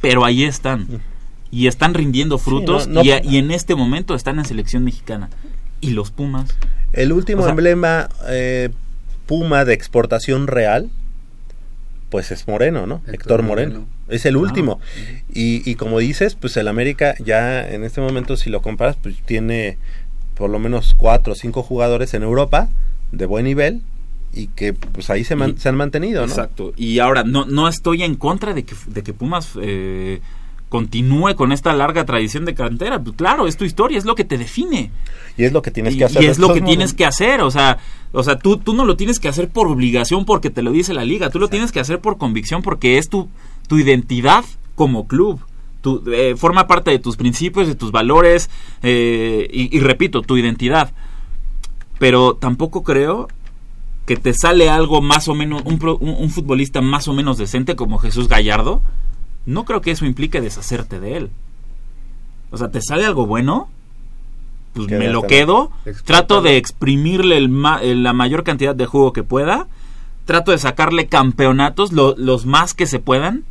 pero 0.00 0.24
ahí 0.24 0.44
están. 0.44 0.86
Y 1.50 1.68
están 1.68 1.94
rindiendo 1.94 2.38
frutos 2.38 2.88
y, 3.02 3.10
y, 3.10 3.36
en 3.36 3.50
este 3.50 3.76
momento 3.76 4.14
están 4.14 4.38
en 4.38 4.44
selección 4.44 4.82
mexicana. 4.82 5.30
¿Y 5.80 5.90
los 5.90 6.10
Pumas? 6.10 6.54
El 6.92 7.12
último 7.12 7.46
emblema 7.46 8.08
eh, 8.28 8.70
Puma 9.26 9.64
de 9.64 9.74
exportación 9.74 10.46
real 10.46 10.90
pues 12.10 12.30
es 12.30 12.46
Moreno, 12.46 12.86
¿no? 12.86 13.02
Héctor, 13.06 13.42
Moreno. 13.42 13.86
Es 14.08 14.26
el 14.26 14.36
último. 14.36 14.80
Y, 15.32 15.68
y, 15.68 15.74
como 15.74 15.98
dices, 15.98 16.36
pues 16.36 16.56
el 16.56 16.68
América 16.68 17.14
ya 17.18 17.68
en 17.68 17.82
este 17.84 18.00
momento, 18.00 18.36
si 18.36 18.48
lo 18.48 18.62
comparas, 18.62 18.96
pues 19.02 19.16
tiene 19.24 19.76
por 20.34 20.48
lo 20.48 20.58
menos 20.58 20.94
cuatro 20.96 21.32
o 21.32 21.36
cinco 21.36 21.62
jugadores 21.62 22.14
en 22.14 22.22
Europa 22.22 22.68
de 23.10 23.26
buen 23.26 23.44
nivel 23.44 23.82
y 24.32 24.48
que 24.48 24.72
pues 24.72 25.10
ahí 25.10 25.24
se, 25.24 25.36
se 25.56 25.68
han 25.68 25.76
mantenido, 25.76 26.22
¿no? 26.26 26.32
Exacto. 26.32 26.72
Y 26.76 27.00
ahora, 27.00 27.24
no, 27.24 27.44
no 27.46 27.68
estoy 27.68 28.02
en 28.02 28.14
contra 28.14 28.54
de 28.54 28.64
que, 28.64 28.74
de 28.86 29.02
que 29.02 29.12
Pumas... 29.12 29.50
Eh, 29.60 30.20
continúe 30.68 31.34
con 31.36 31.52
esta 31.52 31.72
larga 31.72 32.04
tradición 32.04 32.44
de 32.44 32.54
cantera. 32.54 33.02
Pues 33.02 33.16
claro, 33.16 33.46
es 33.46 33.56
tu 33.56 33.64
historia, 33.64 33.98
es 33.98 34.04
lo 34.04 34.14
que 34.14 34.24
te 34.24 34.38
define. 34.38 34.90
Y 35.36 35.44
es 35.44 35.52
lo 35.52 35.62
que 35.62 35.70
tienes 35.70 35.96
que 35.96 36.04
hacer. 36.04 36.22
Y 36.22 36.26
es 36.26 36.38
lo 36.38 36.52
que 36.52 36.60
tienes 36.60 36.94
que 36.94 37.04
hacer, 37.04 37.40
o 37.40 37.50
sea, 37.50 37.78
o 38.12 38.22
sea 38.22 38.38
tú, 38.38 38.56
tú 38.58 38.74
no 38.74 38.84
lo 38.84 38.96
tienes 38.96 39.20
que 39.20 39.28
hacer 39.28 39.48
por 39.48 39.68
obligación 39.68 40.24
porque 40.24 40.50
te 40.50 40.62
lo 40.62 40.72
dice 40.72 40.94
la 40.94 41.04
liga, 41.04 41.30
tú 41.30 41.38
lo 41.38 41.48
tienes 41.48 41.72
que 41.72 41.80
hacer 41.80 42.00
por 42.00 42.18
convicción 42.18 42.62
porque 42.62 42.98
es 42.98 43.08
tu, 43.08 43.28
tu 43.68 43.78
identidad 43.78 44.44
como 44.74 45.06
club. 45.06 45.40
Tu, 45.82 46.02
eh, 46.12 46.34
forma 46.36 46.66
parte 46.66 46.90
de 46.90 46.98
tus 46.98 47.16
principios, 47.16 47.68
de 47.68 47.76
tus 47.76 47.92
valores 47.92 48.50
eh, 48.82 49.46
y, 49.52 49.78
repito, 49.78 50.22
tu 50.22 50.36
identidad. 50.36 50.92
Pero 51.98 52.34
tampoco 52.34 52.82
creo 52.82 53.28
que 54.04 54.16
te 54.16 54.34
sale 54.34 54.68
algo 54.68 55.00
más 55.00 55.28
o 55.28 55.34
menos, 55.34 55.62
un, 55.64 55.78
un 56.00 56.30
futbolista 56.30 56.80
más 56.80 57.06
o 57.08 57.12
menos 57.12 57.38
decente 57.38 57.76
como 57.76 57.98
Jesús 57.98 58.28
Gallardo, 58.28 58.82
no 59.46 59.64
creo 59.64 59.80
que 59.80 59.92
eso 59.92 60.04
implique 60.04 60.40
deshacerte 60.40 61.00
de 61.00 61.16
él. 61.16 61.30
O 62.50 62.58
sea, 62.58 62.70
¿te 62.70 62.80
sale 62.82 63.06
algo 63.06 63.26
bueno? 63.26 63.70
Pues 64.74 64.88
me 64.88 65.08
lo 65.08 65.22
quedo, 65.22 65.70
trato 66.04 66.42
de 66.42 66.58
exprimirle 66.58 67.38
el 67.38 68.02
la 68.02 68.12
mayor 68.12 68.44
cantidad 68.44 68.74
de 68.74 68.84
jugo 68.84 69.14
que 69.14 69.22
pueda, 69.22 69.68
trato 70.26 70.52
de 70.52 70.58
sacarle 70.58 71.06
campeonatos, 71.06 71.92
los 71.92 72.44
más 72.44 72.74
que 72.74 72.86
se 72.86 72.98
puedan, 72.98 73.44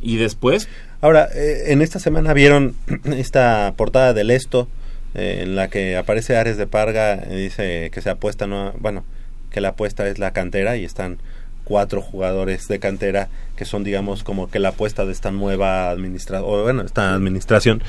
y 0.00 0.16
después... 0.16 0.68
Ahora, 1.02 1.28
eh, 1.34 1.64
en 1.72 1.82
esta 1.82 1.98
semana 1.98 2.32
vieron 2.32 2.74
esta 3.04 3.74
portada 3.76 4.14
del 4.14 4.30
Esto, 4.30 4.66
eh, 5.14 5.40
en 5.42 5.56
la 5.56 5.68
que 5.68 5.94
aparece 5.94 6.38
Ares 6.38 6.56
de 6.56 6.66
Parga, 6.66 7.22
y 7.30 7.34
dice 7.34 7.90
que 7.92 8.00
se 8.00 8.08
apuesta, 8.08 8.46
no, 8.46 8.72
bueno, 8.78 9.04
que 9.50 9.60
la 9.60 9.68
apuesta 9.68 10.08
es 10.08 10.18
la 10.18 10.32
cantera 10.32 10.78
y 10.78 10.84
están 10.84 11.18
cuatro 11.66 12.00
jugadores 12.00 12.68
de 12.68 12.78
cantera 12.78 13.28
que 13.56 13.64
son 13.64 13.82
digamos 13.82 14.22
como 14.22 14.48
que 14.48 14.60
la 14.60 14.68
apuesta 14.68 15.04
de 15.04 15.10
esta 15.10 15.32
nueva 15.32 15.90
administración 15.90 16.48
o 16.48 16.62
bueno 16.62 16.82
esta 16.82 17.12
administración 17.12 17.82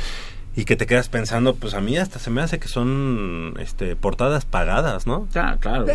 y 0.55 0.65
que 0.65 0.75
te 0.75 0.87
quedas 0.87 1.09
pensando 1.09 1.53
pues 1.53 1.75
a 1.75 1.79
mí 1.79 1.95
hasta 1.95 2.17
se 2.17 2.31
me 2.31 2.41
hace 2.41 2.57
que 2.57 2.67
son 2.67 3.53
este 3.59 3.95
portadas 3.95 4.45
pagadas 4.45 5.05
no 5.05 5.27
ya 5.31 5.57
claro. 5.59 5.85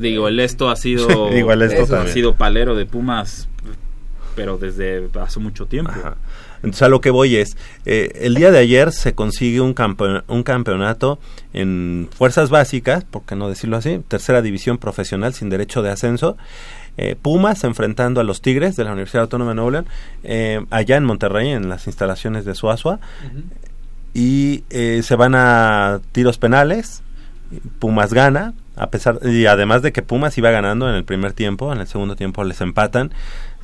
Digo 0.00 0.26
el 0.26 0.40
esto 0.40 0.70
ha 0.70 0.76
sido 0.76 1.32
Igual 1.36 1.62
esto 1.62 1.96
ha 1.96 2.08
sido 2.08 2.34
palero 2.34 2.74
de 2.74 2.84
Pumas 2.84 3.48
pero 4.34 4.58
desde 4.58 5.08
hace 5.20 5.40
mucho 5.40 5.66
tiempo. 5.66 5.92
Entonces 6.56 6.82
a 6.82 6.88
lo 6.88 7.00
que 7.00 7.10
voy 7.10 7.36
es, 7.36 7.56
eh, 7.84 8.12
el 8.22 8.34
día 8.34 8.50
de 8.50 8.58
ayer 8.58 8.92
se 8.92 9.14
consigue 9.14 9.60
un, 9.60 9.74
un 10.28 10.42
campeonato 10.42 11.18
en 11.52 12.08
fuerzas 12.10 12.50
básicas, 12.50 13.04
por 13.04 13.24
qué 13.24 13.34
no 13.34 13.48
decirlo 13.48 13.76
así, 13.76 14.00
tercera 14.08 14.42
división 14.42 14.78
profesional 14.78 15.34
sin 15.34 15.48
derecho 15.48 15.82
de 15.82 15.90
ascenso, 15.90 16.36
eh, 16.96 17.16
Pumas 17.20 17.64
enfrentando 17.64 18.20
a 18.20 18.24
los 18.24 18.42
Tigres 18.42 18.76
de 18.76 18.84
la 18.84 18.92
Universidad 18.92 19.22
Autónoma 19.22 19.52
de 19.52 19.54
Nuevo 19.54 19.70
León, 19.70 19.86
eh, 20.22 20.64
allá 20.70 20.96
en 20.96 21.04
Monterrey, 21.04 21.50
en 21.50 21.68
las 21.68 21.86
instalaciones 21.86 22.44
de 22.44 22.54
Suazua. 22.54 23.00
Y 24.12 24.64
eh, 24.70 25.00
se 25.02 25.16
van 25.16 25.34
a 25.34 26.00
tiros 26.12 26.38
penales. 26.38 27.02
Pumas 27.78 28.12
gana, 28.12 28.54
a 28.76 28.90
pesar 28.90 29.18
y 29.24 29.46
además 29.46 29.82
de 29.82 29.92
que 29.92 30.02
Pumas 30.02 30.36
iba 30.38 30.50
ganando 30.50 30.88
en 30.88 30.94
el 30.94 31.04
primer 31.04 31.32
tiempo, 31.32 31.72
en 31.72 31.80
el 31.80 31.86
segundo 31.86 32.16
tiempo 32.16 32.44
les 32.44 32.60
empatan, 32.60 33.12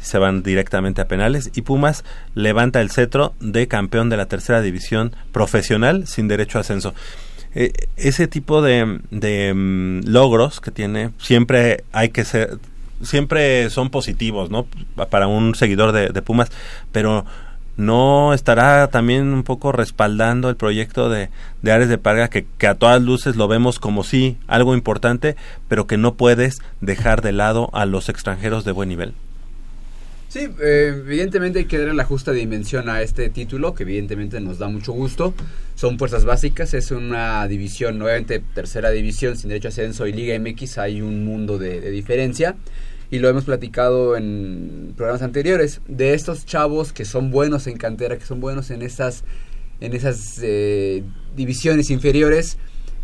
se 0.00 0.18
van 0.18 0.42
directamente 0.42 1.00
a 1.00 1.06
penales 1.06 1.50
y 1.54 1.62
Pumas 1.62 2.04
levanta 2.34 2.80
el 2.80 2.90
cetro 2.90 3.34
de 3.38 3.68
campeón 3.68 4.08
de 4.08 4.16
la 4.16 4.26
tercera 4.26 4.60
división 4.60 5.14
profesional 5.30 6.06
sin 6.08 6.26
derecho 6.26 6.58
a 6.58 6.62
ascenso. 6.62 6.94
ese 7.54 8.26
tipo 8.26 8.60
de, 8.60 9.00
de 9.10 9.54
mm, 9.54 10.08
logros 10.08 10.60
que 10.60 10.72
tiene 10.72 11.10
siempre 11.18 11.84
hay 11.92 12.08
que 12.08 12.24
ser 12.24 12.58
siempre 13.02 13.70
son 13.70 13.90
positivos, 13.90 14.50
¿no? 14.50 14.66
Para 15.10 15.26
un 15.26 15.54
seguidor 15.54 15.92
de, 15.92 16.22
Pumas, 16.22 16.50
pero 16.92 17.24
no 17.76 18.32
estará 18.32 18.88
también 18.88 19.32
un 19.34 19.42
poco 19.42 19.70
respaldando 19.70 20.48
el 20.48 20.56
proyecto 20.56 21.10
de, 21.10 21.28
de 21.62 21.72
Ares 21.72 21.88
de 21.88 21.98
Parga 21.98 22.28
que, 22.28 22.46
que, 22.56 22.66
a 22.66 22.74
todas 22.74 23.02
luces 23.02 23.36
lo 23.36 23.48
vemos 23.48 23.78
como 23.78 24.02
sí 24.02 24.38
algo 24.46 24.74
importante 24.74 25.36
pero 25.68 25.86
que 25.86 25.98
no 25.98 26.14
puedes 26.14 26.56
dejar 26.80 27.20
de 27.20 27.32
lado 27.32 27.68
a 27.74 27.84
los 27.84 28.08
extranjeros 28.08 28.64
de 28.64 28.72
buen 28.72 28.88
nivel 28.88 29.12
sí 30.28 30.48
eh, 30.60 30.94
evidentemente 31.04 31.60
hay 31.60 31.64
que 31.64 31.78
darle 31.78 31.94
la 31.94 32.04
justa 32.04 32.32
dimensión 32.32 32.88
a 32.88 33.02
este 33.02 33.28
título 33.28 33.74
que 33.74 33.84
evidentemente 33.84 34.40
nos 34.40 34.58
da 34.58 34.68
mucho 34.68 34.92
gusto. 34.92 35.34
Son 35.74 35.98
fuerzas 35.98 36.24
básicas 36.24 36.74
es 36.74 36.90
una 36.90 37.46
división 37.48 37.98
nuevamente 37.98 38.42
tercera 38.54 38.90
división 38.90 39.36
sin 39.36 39.48
derecho 39.48 39.68
a 39.68 39.70
ascenso 39.70 40.06
y 40.06 40.12
Liga 40.12 40.38
MX 40.38 40.78
hay 40.78 41.02
un 41.02 41.24
mundo 41.24 41.58
de, 41.58 41.80
de 41.80 41.90
diferencia. 41.90 42.56
Y 43.10 43.20
lo 43.20 43.28
hemos 43.28 43.44
platicado 43.44 44.16
en 44.16 44.92
programas 44.96 45.22
anteriores, 45.22 45.80
de 45.86 46.14
estos 46.14 46.44
chavos 46.44 46.92
que 46.92 47.04
son 47.04 47.30
buenos 47.30 47.68
en 47.68 47.76
cantera, 47.76 48.18
que 48.18 48.24
son 48.24 48.40
buenos 48.40 48.70
en 48.70 48.82
esas, 48.82 49.22
en 49.80 49.92
esas 49.92 50.40
eh, 50.42 51.04
divisiones 51.36 51.90
inferiores, 51.90 52.58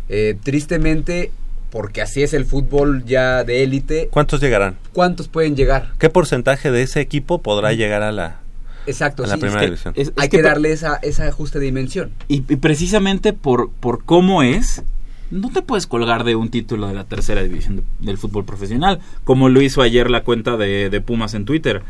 eh, 0.09 0.35
tristemente, 0.43 1.31
porque 1.73 2.03
así 2.03 2.21
es 2.21 2.35
el 2.35 2.45
fútbol 2.45 3.03
ya 3.03 3.43
de 3.43 3.63
élite. 3.63 4.07
¿Cuántos 4.11 4.39
llegarán? 4.39 4.75
¿Cuántos 4.91 5.27
pueden 5.27 5.55
llegar? 5.55 5.93
¿Qué 5.97 6.07
porcentaje 6.07 6.69
de 6.69 6.83
ese 6.83 7.01
equipo 7.01 7.41
podrá 7.41 7.73
llegar 7.73 8.03
a 8.03 8.11
la, 8.11 8.41
Exacto, 8.85 9.25
la 9.25 9.37
primera 9.37 9.63
división? 9.63 9.95
hay 10.17 10.29
que, 10.29 10.43
darle 10.43 10.71
esa, 10.71 10.99
esa 11.01 11.31
justa 11.31 11.57
dimensión. 11.57 12.11
Y, 12.27 12.43
y, 12.47 12.57
precisamente 12.57 13.33
por, 13.33 13.71
por 13.71 14.05
cómo 14.05 14.43
es, 14.43 14.83
no 15.31 15.49
te 15.49 15.63
puedes 15.63 15.87
colgar 15.87 16.25
de 16.25 16.35
un 16.35 16.51
título 16.51 16.87
de 16.89 16.93
la 16.93 17.05
tercera 17.05 17.41
división 17.41 17.83
del 17.97 18.19
fútbol 18.19 18.45
profesional, 18.45 18.99
como 19.23 19.49
lo 19.49 19.59
hizo 19.59 19.81
ayer 19.81 20.11
la 20.11 20.23
cuenta 20.23 20.57
de, 20.57 21.01
Pumas 21.03 21.33
en 21.33 21.45
Twitter. 21.45 21.81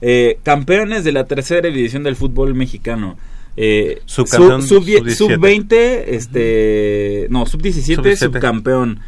Eh, 0.00 0.40
campeones 0.42 1.04
de 1.04 1.12
la 1.12 1.26
tercera 1.26 1.68
división 1.68 2.02
del 2.02 2.16
fútbol 2.16 2.56
mexicano. 2.56 3.16
Eh, 3.56 4.02
sub, 4.04 4.26
sub, 4.26 5.38
20, 5.38 6.16
este, 6.16 7.28
no, 7.30 7.46
sub 7.46 7.62
17, 7.62 8.16
subcampeón 8.16 8.98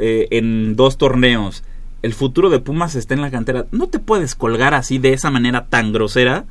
eh, 0.00 0.26
en 0.30 0.74
dos 0.74 0.98
torneos. 0.98 1.62
El 2.02 2.14
futuro 2.14 2.50
de 2.50 2.58
Pumas 2.58 2.94
está 2.94 3.14
en 3.14 3.20
la 3.20 3.30
cantera. 3.30 3.66
No 3.70 3.88
te 3.88 3.98
puedes 3.98 4.34
colgar 4.34 4.74
así 4.74 4.98
de 4.98 5.12
esa 5.12 5.30
manera 5.30 5.66
tan 5.66 5.92
grosera 5.92 6.46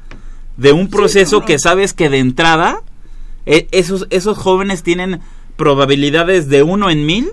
de 0.55 0.71
un 0.71 0.89
proceso 0.89 1.43
que 1.43 1.59
sabes 1.59 1.93
que 1.93 2.09
de 2.09 2.19
entrada 2.19 2.83
E, 3.45 3.67
esos, 3.71 4.05
esos 4.11 4.37
jóvenes 4.37 4.83
tienen 4.83 5.21
probabilidades 5.57 6.49
de 6.49 6.61
uno 6.61 6.91
en 6.91 7.05
mil 7.07 7.31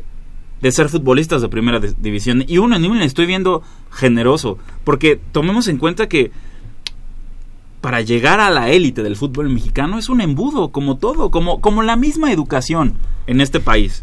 de 0.62 0.72
ser 0.72 0.88
futbolistas 0.88 1.42
de 1.42 1.50
primera 1.50 1.78
división. 1.78 2.42
Y 2.48 2.56
uno 2.56 2.76
en 2.76 2.82
mil 2.82 3.02
estoy 3.02 3.26
viendo 3.26 3.62
generoso. 3.90 4.56
Porque 4.84 5.20
tomemos 5.32 5.68
en 5.68 5.76
cuenta 5.76 6.08
que 6.08 6.32
para 7.82 8.00
llegar 8.00 8.40
a 8.40 8.50
la 8.50 8.70
élite 8.70 9.02
del 9.02 9.16
fútbol 9.16 9.50
mexicano 9.50 9.98
es 9.98 10.08
un 10.08 10.22
embudo, 10.22 10.72
como 10.72 10.96
todo, 10.96 11.30
como, 11.30 11.60
como 11.60 11.82
la 11.82 11.96
misma 11.96 12.32
educación 12.32 12.94
en 13.26 13.42
este 13.42 13.60
país. 13.60 14.02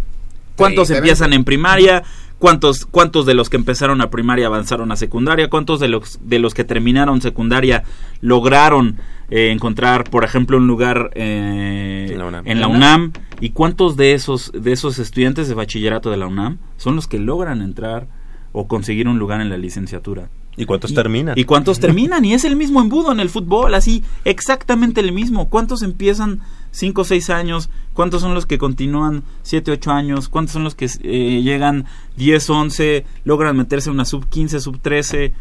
¿Cuántos 0.55 0.89
empiezan 0.89 1.33
en 1.33 1.43
primaria? 1.43 2.03
¿Cuántos, 2.39 2.85
¿Cuántos 2.85 3.25
de 3.25 3.33
los 3.33 3.49
que 3.49 3.57
empezaron 3.57 4.01
a 4.01 4.09
primaria 4.09 4.47
avanzaron 4.47 4.91
a 4.91 4.95
secundaria? 4.95 5.49
¿Cuántos 5.49 5.79
de 5.79 5.87
los, 5.87 6.19
de 6.21 6.39
los 6.39 6.53
que 6.53 6.63
terminaron 6.63 7.21
secundaria 7.21 7.83
lograron 8.19 8.97
eh, 9.29 9.51
encontrar, 9.51 10.09
por 10.09 10.23
ejemplo, 10.23 10.57
un 10.57 10.67
lugar 10.67 11.09
eh, 11.15 12.07
en, 12.45 12.59
la 12.59 12.67
UNAM. 12.67 13.13
¿Y 13.39 13.49
cuántos 13.49 13.97
de 13.97 14.13
esos, 14.13 14.51
de 14.53 14.71
esos 14.73 14.99
estudiantes 14.99 15.47
de 15.47 15.55
bachillerato 15.55 16.11
de 16.11 16.17
la 16.17 16.27
UNAM 16.27 16.59
son 16.77 16.95
los 16.95 17.07
que 17.07 17.17
logran 17.17 17.61
entrar 17.61 18.07
o 18.51 18.67
conseguir 18.67 19.07
un 19.07 19.17
lugar 19.17 19.41
en 19.41 19.49
la 19.49 19.57
licenciatura? 19.57 20.29
¿Y 20.55 20.65
cuántos 20.65 20.93
terminan? 20.93 21.35
¿Y 21.35 21.45
cuántos 21.45 21.79
terminan? 21.79 22.23
Y 22.25 22.33
es 22.33 22.45
el 22.45 22.55
mismo 22.55 22.79
embudo 22.79 23.11
en 23.11 23.19
el 23.19 23.29
fútbol, 23.29 23.73
así, 23.73 24.03
exactamente 24.23 25.01
el 25.01 25.13
mismo. 25.13 25.49
¿Cuántos 25.49 25.81
empiezan 25.81 26.41
5 26.73 27.01
o 27.01 27.05
6 27.05 27.29
años? 27.29 27.69
¿Cuántos 27.93 28.21
son 28.21 28.33
los 28.33 28.45
que 28.45 28.57
continúan 28.57 29.23
7, 29.43 29.71
8 29.71 29.91
años? 29.91 30.27
¿Cuántos 30.27 30.53
son 30.53 30.63
los 30.63 30.75
que 30.75 30.85
eh, 30.85 31.41
llegan 31.41 31.85
10, 32.17 32.49
11, 32.49 33.05
logran 33.23 33.55
meterse 33.55 33.89
en 33.89 33.95
una 33.95 34.05
sub 34.05 34.27
15, 34.27 34.59
sub 34.59 34.79
13? 34.81 35.33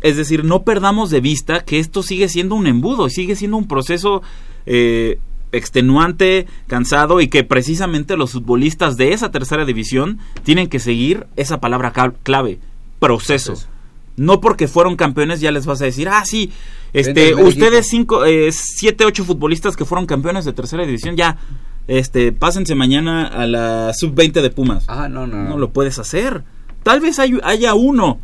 Es 0.00 0.16
decir, 0.16 0.44
no 0.44 0.62
perdamos 0.62 1.10
de 1.10 1.20
vista 1.20 1.64
que 1.64 1.78
esto 1.78 2.02
sigue 2.02 2.28
siendo 2.28 2.54
un 2.54 2.66
embudo, 2.66 3.08
sigue 3.08 3.36
siendo 3.36 3.56
un 3.58 3.68
proceso 3.68 4.22
eh, 4.64 5.18
extenuante, 5.52 6.46
cansado 6.66 7.20
y 7.20 7.28
que 7.28 7.44
precisamente 7.44 8.16
los 8.16 8.32
futbolistas 8.32 8.96
de 8.96 9.12
esa 9.12 9.30
tercera 9.30 9.64
división 9.64 10.18
tienen 10.42 10.68
que 10.68 10.80
seguir 10.80 11.26
esa 11.36 11.60
palabra 11.60 11.92
clave, 12.22 12.58
proceso. 12.98 13.54
No 14.16 14.40
porque 14.40 14.68
fueron 14.68 14.96
campeones 14.96 15.40
ya 15.40 15.50
les 15.50 15.66
vas 15.66 15.82
a 15.82 15.84
decir, 15.84 16.08
ah, 16.08 16.24
sí, 16.24 16.50
este, 16.92 17.34
ustedes 17.34 17.88
cinco, 17.88 18.24
eh, 18.24 18.50
siete, 18.52 19.04
ocho 19.04 19.24
futbolistas 19.24 19.76
que 19.76 19.84
fueron 19.84 20.06
campeones 20.06 20.44
de 20.44 20.52
tercera 20.52 20.86
división, 20.86 21.16
ya, 21.16 21.36
este, 21.86 22.32
pásense 22.32 22.74
mañana 22.74 23.26
a 23.26 23.46
la 23.46 23.92
sub-20 23.92 24.40
de 24.40 24.50
Pumas. 24.50 24.84
Ah, 24.88 25.08
no, 25.08 25.26
no. 25.26 25.44
No 25.44 25.58
lo 25.58 25.70
puedes 25.70 25.98
hacer. 25.98 26.42
Tal 26.82 27.00
vez 27.00 27.18
haya 27.18 27.74
uno 27.74 28.20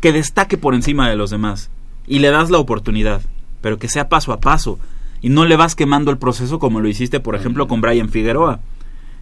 que 0.00 0.12
destaque 0.12 0.56
por 0.56 0.74
encima 0.74 1.08
de 1.10 1.16
los 1.16 1.30
demás 1.30 1.70
y 2.06 2.20
le 2.20 2.30
das 2.30 2.50
la 2.50 2.58
oportunidad, 2.58 3.20
pero 3.60 3.78
que 3.78 3.88
sea 3.88 4.08
paso 4.08 4.32
a 4.32 4.40
paso 4.40 4.78
y 5.20 5.28
no 5.28 5.44
le 5.44 5.56
vas 5.56 5.74
quemando 5.74 6.10
el 6.10 6.18
proceso 6.18 6.58
como 6.58 6.80
lo 6.80 6.88
hiciste, 6.88 7.20
por 7.20 7.34
ejemplo, 7.34 7.68
con 7.68 7.80
Brian 7.80 8.08
Figueroa. 8.08 8.60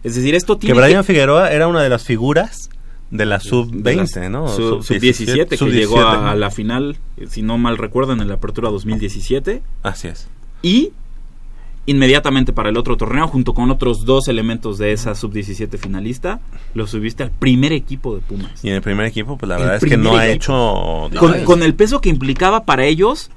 Es 0.03 0.15
decir, 0.15 0.35
esto 0.35 0.57
tiene 0.57 0.75
que 0.75 0.85
Brian 0.85 1.03
Figueroa 1.03 1.51
era 1.51 1.67
una 1.67 1.81
de 1.81 1.89
las 1.89 2.03
figuras 2.03 2.69
de 3.09 3.25
la 3.25 3.39
sub-20, 3.39 4.29
¿no? 4.29 4.47
Sub-17, 4.47 5.57
que 5.57 5.71
llegó 5.71 6.01
a, 6.01 6.35
la 6.35 6.51
final, 6.51 6.97
si 7.29 7.41
no 7.41 7.57
mal 7.57 7.77
recuerdan, 7.77 8.19
en 8.21 8.27
la 8.27 8.35
apertura 8.35 8.69
2017. 8.69 9.61
Así 9.83 10.09
es. 10.09 10.27
Y 10.61 10.91
inmediatamente 11.85 12.51
para 12.51 12.69
el 12.69 12.77
otro 12.77 12.97
torneo, 12.97 13.27
junto 13.27 13.53
con 13.53 13.71
otros 13.71 14.03
dos 14.03 14.27
elementos 14.27 14.77
de 14.77 14.91
esa 14.91 15.15
sub-17 15.15 15.77
finalista, 15.77 16.41
lo 16.73 16.85
subiste 16.85 17.23
al 17.23 17.31
primer 17.31 17.71
equipo 17.71 18.13
de 18.15 18.21
Pumas. 18.21 18.63
Y 18.63 18.69
en 18.69 18.75
el 18.75 18.81
primer 18.81 19.05
equipo, 19.05 19.37
pues 19.37 19.49
la 19.49 19.57
verdad 19.57 19.75
es 19.77 19.85
que 19.85 19.97
no 19.97 20.17
ha 20.17 20.27
hecho... 20.27 21.09
Con, 21.45 21.63
el 21.63 21.73
peso 21.75 22.01
que 22.01 22.09
implicaba 22.09 22.65
para 22.65 22.85
ellos, 22.85 23.31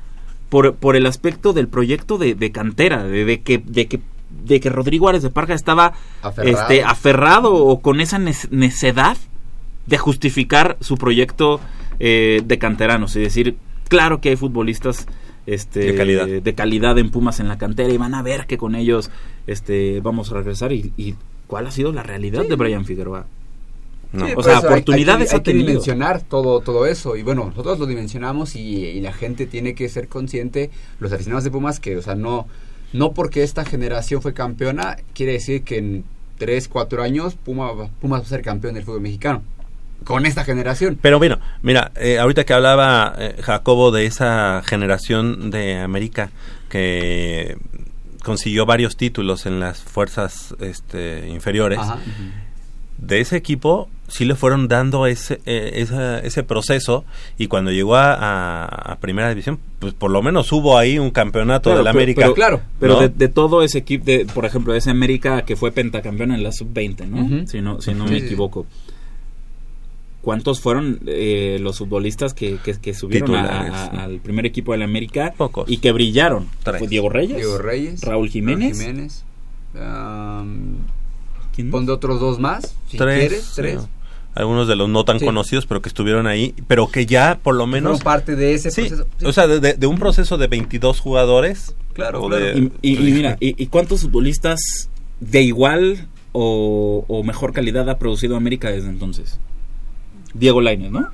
por, 0.49 0.75
por 0.75 0.97
el 0.97 1.07
aspecto 1.07 1.53
del 1.53 1.69
proyecto 1.69 2.19
de, 2.19 2.53
cantera, 2.53 3.05
de, 3.05 3.41
que... 3.41 3.59
De 3.59 3.87
que 3.87 4.01
de 4.31 4.61
que 4.61 4.71
Rodrigo 4.71 5.09
Árez 5.09 5.23
de 5.23 5.31
Parga 5.31 5.57
estaba 5.57 5.93
aferrado, 6.23 6.61
este, 6.61 6.85
aferrado 6.85 7.53
o 7.53 7.81
con 7.81 8.01
esa 8.01 8.19
necedad 8.19 9.17
de 9.91 9.99
justificar 9.99 10.77
su 10.81 10.97
proyecto 10.97 11.61
eh, 11.99 12.43
de 12.45 12.59
canteranos. 12.59 13.17
Es 13.17 13.25
decir, 13.25 13.57
claro 13.89 14.21
que 14.21 14.31
hay 14.31 14.37
futbolistas 14.37 15.07
este, 15.47 15.81
de, 15.81 15.95
calidad. 15.97 16.27
de 16.27 16.55
calidad 16.55 16.97
en 16.99 17.11
Pumas 17.11 17.41
en 17.41 17.49
la 17.49 17.59
cantera 17.59 17.93
y 17.93 17.99
van 17.99 18.15
a 18.15 18.23
ver 18.23 18.47
que 18.47 18.57
con 18.57 18.77
ellos 18.77 19.11
este, 19.49 20.01
vamos 20.01 20.31
a 20.31 20.37
regresar 20.37 20.73
y, 20.73 21.17
cuál 21.49 21.67
ha 21.67 21.73
sido 21.73 21.93
la 21.93 22.05
realidad 22.05 22.45
de 22.49 22.55
Brian 22.55 22.85
Figueroa. 22.85 23.27
No. 24.13 24.27
o 24.37 24.43
sea, 24.43 24.61
oportunidades 24.61 25.33
hay, 25.33 25.41
que, 25.41 25.53
dimensionar 25.53 26.21
todo 26.21 26.59
todo 26.59 26.85
eso 26.87 27.15
y 27.15 27.23
bueno 27.23 27.45
nosotros 27.47 27.79
lo 27.79 27.87
dimensionamos 27.87 28.57
y, 28.57 29.01
la 29.01 29.13
gente 29.13 29.47
tiene 29.47 29.77
que 29.77 29.89
ser 29.89 30.09
consciente 30.09 30.71
los 30.99 31.13
aficionados 31.13 31.45
de 31.45 31.53
Pumas 31.53 31.79
que 31.79 31.97
o 31.97 32.03
sea 32.03 32.17
no 32.17 32.49
no 32.93 33.13
porque 33.13 33.45
esta 33.45 33.65
generación 33.65 34.21
fue 34.21 34.35
campeona 34.35 34.97
quiere 35.15 35.35
decir 35.35 35.63
que 35.63 35.79
en 35.79 36.05
3, 36.39 36.67
4 36.67 37.05
años 37.05 37.37
Pumas 37.37 37.73
va 37.79 38.17
a 38.17 38.25
ser 38.25 38.43
campeón 38.43 38.75
del 38.75 38.83
fútbol 38.83 39.03
mexicano 39.03 39.45
con 40.05 40.27
esta 40.27 40.45
generación. 40.45 40.99
Pero 41.01 41.19
bueno, 41.19 41.39
mira, 41.63 41.93
eh, 41.97 42.19
ahorita 42.19 42.45
que 42.45 42.53
hablaba 42.53 43.15
eh, 43.19 43.37
Jacobo 43.41 43.91
de 43.91 44.07
esa 44.07 44.63
generación 44.65 45.51
de 45.51 45.79
América 45.79 46.31
que 46.69 47.57
consiguió 48.23 48.67
varios 48.67 48.97
títulos 48.97 49.47
en 49.47 49.61
las 49.61 49.83
fuerzas 49.83 50.55
este, 50.61 51.29
inferiores, 51.29 51.81
de 52.99 53.21
ese 53.21 53.37
equipo 53.37 53.89
sí 54.11 54.25
le 54.25 54.35
fueron 54.35 54.69
dando 54.69 55.07
ese, 55.07 55.41
eh, 55.47 56.21
ese 56.25 56.43
proceso 56.43 57.05
y 57.39 57.47
cuando 57.47 57.71
llegó 57.71 57.97
a, 57.97 58.99
primera 59.01 59.29
división, 59.29 59.59
pues 59.79 59.95
por 59.95 60.11
lo 60.11 60.23
menos 60.23 60.53
hubo 60.53 60.77
ahí 60.77 60.99
un 60.99 61.11
campeonato 61.11 61.75
de 61.75 61.83
la 61.83 61.91
América. 61.91 62.23
Pero, 62.23 62.35
claro, 62.35 62.61
pero 62.79 63.09
de, 63.09 63.29
todo 63.29 63.63
ese 63.63 63.79
equipo, 63.79 64.05
de, 64.05 64.27
por 64.27 64.45
ejemplo, 64.45 64.73
de 64.73 64.81
ese 64.81 64.91
América 64.91 65.43
que 65.43 65.57
fue 65.57 65.73
pentacampeón 65.73 66.33
en 66.33 66.43
la 66.43 66.53
sub-20, 66.53 67.07
¿no? 67.07 67.47
Si 67.47 67.61
no, 67.61 67.81
si 67.81 67.95
no 67.95 68.05
me 68.05 68.19
equivoco. 68.19 68.67
¿Cuántos 70.23 70.61
fueron 70.61 71.01
eh, 71.07 71.59
los 71.61 71.79
futbolistas 71.79 72.35
que, 72.35 72.59
que, 72.59 72.95
subieron 72.95 73.35
al 73.35 74.21
primer 74.21 74.45
equipo 74.45 74.73
de 74.73 74.79
la 74.79 74.85
América 74.85 75.33
Pocos. 75.35 75.71
y 75.71 75.79
que 75.79 75.93
brillaron? 75.93 76.47
Diego 76.89 77.09
Reyes, 77.09 77.37
Diego 77.37 77.59
Reyes 77.59 78.03
Raúl 78.03 78.29
Jiménez, 78.29 78.79
Raúl 78.79 78.87
Jiménez 78.87 79.25
um, 79.75 80.77
otros 81.89 82.21
dos 82.21 82.39
más, 82.39 82.75
si 82.89 82.99
tres, 82.99 83.19
quieres, 83.19 83.53
tres. 83.55 83.81
Algunos 84.35 84.69
de 84.69 84.77
los 84.77 84.89
no 84.89 85.05
tan 85.05 85.19
conocidos, 85.19 85.67
pero 85.67 85.83
que 85.83 85.89
estuvieron 85.89 86.27
ahí, 86.27 86.55
pero 86.69 86.89
que 86.89 87.05
ya 87.05 87.41
por 87.43 87.57
lo 87.57 87.67
menos... 87.67 88.01
Fueron 88.01 88.05
parte 88.05 88.37
de 88.37 88.55
ese 88.55 88.71
proceso. 88.71 89.07
O 89.25 89.33
sea, 89.33 89.49
de, 89.49 89.87
un 89.87 89.99
proceso 89.99 90.39
de 90.39 90.47
22 90.47 91.01
jugadores. 91.01 91.75
Claro, 91.95 92.29
claro. 92.29 92.71
y, 92.81 92.97
mira, 92.97 93.37
y, 93.41 93.67
cuántos 93.67 94.03
futbolistas 94.03 94.89
de 95.19 95.43
igual 95.43 96.07
o, 96.33 97.05
o 97.09 97.25
mejor 97.25 97.53
calidad 97.53 97.91
ha 97.91 97.99
producido 97.99 98.37
América 98.37 98.71
desde 98.71 98.89
entonces? 98.89 99.41
Diego 100.35 100.61
Lainez, 100.61 100.91
¿no? 100.91 101.09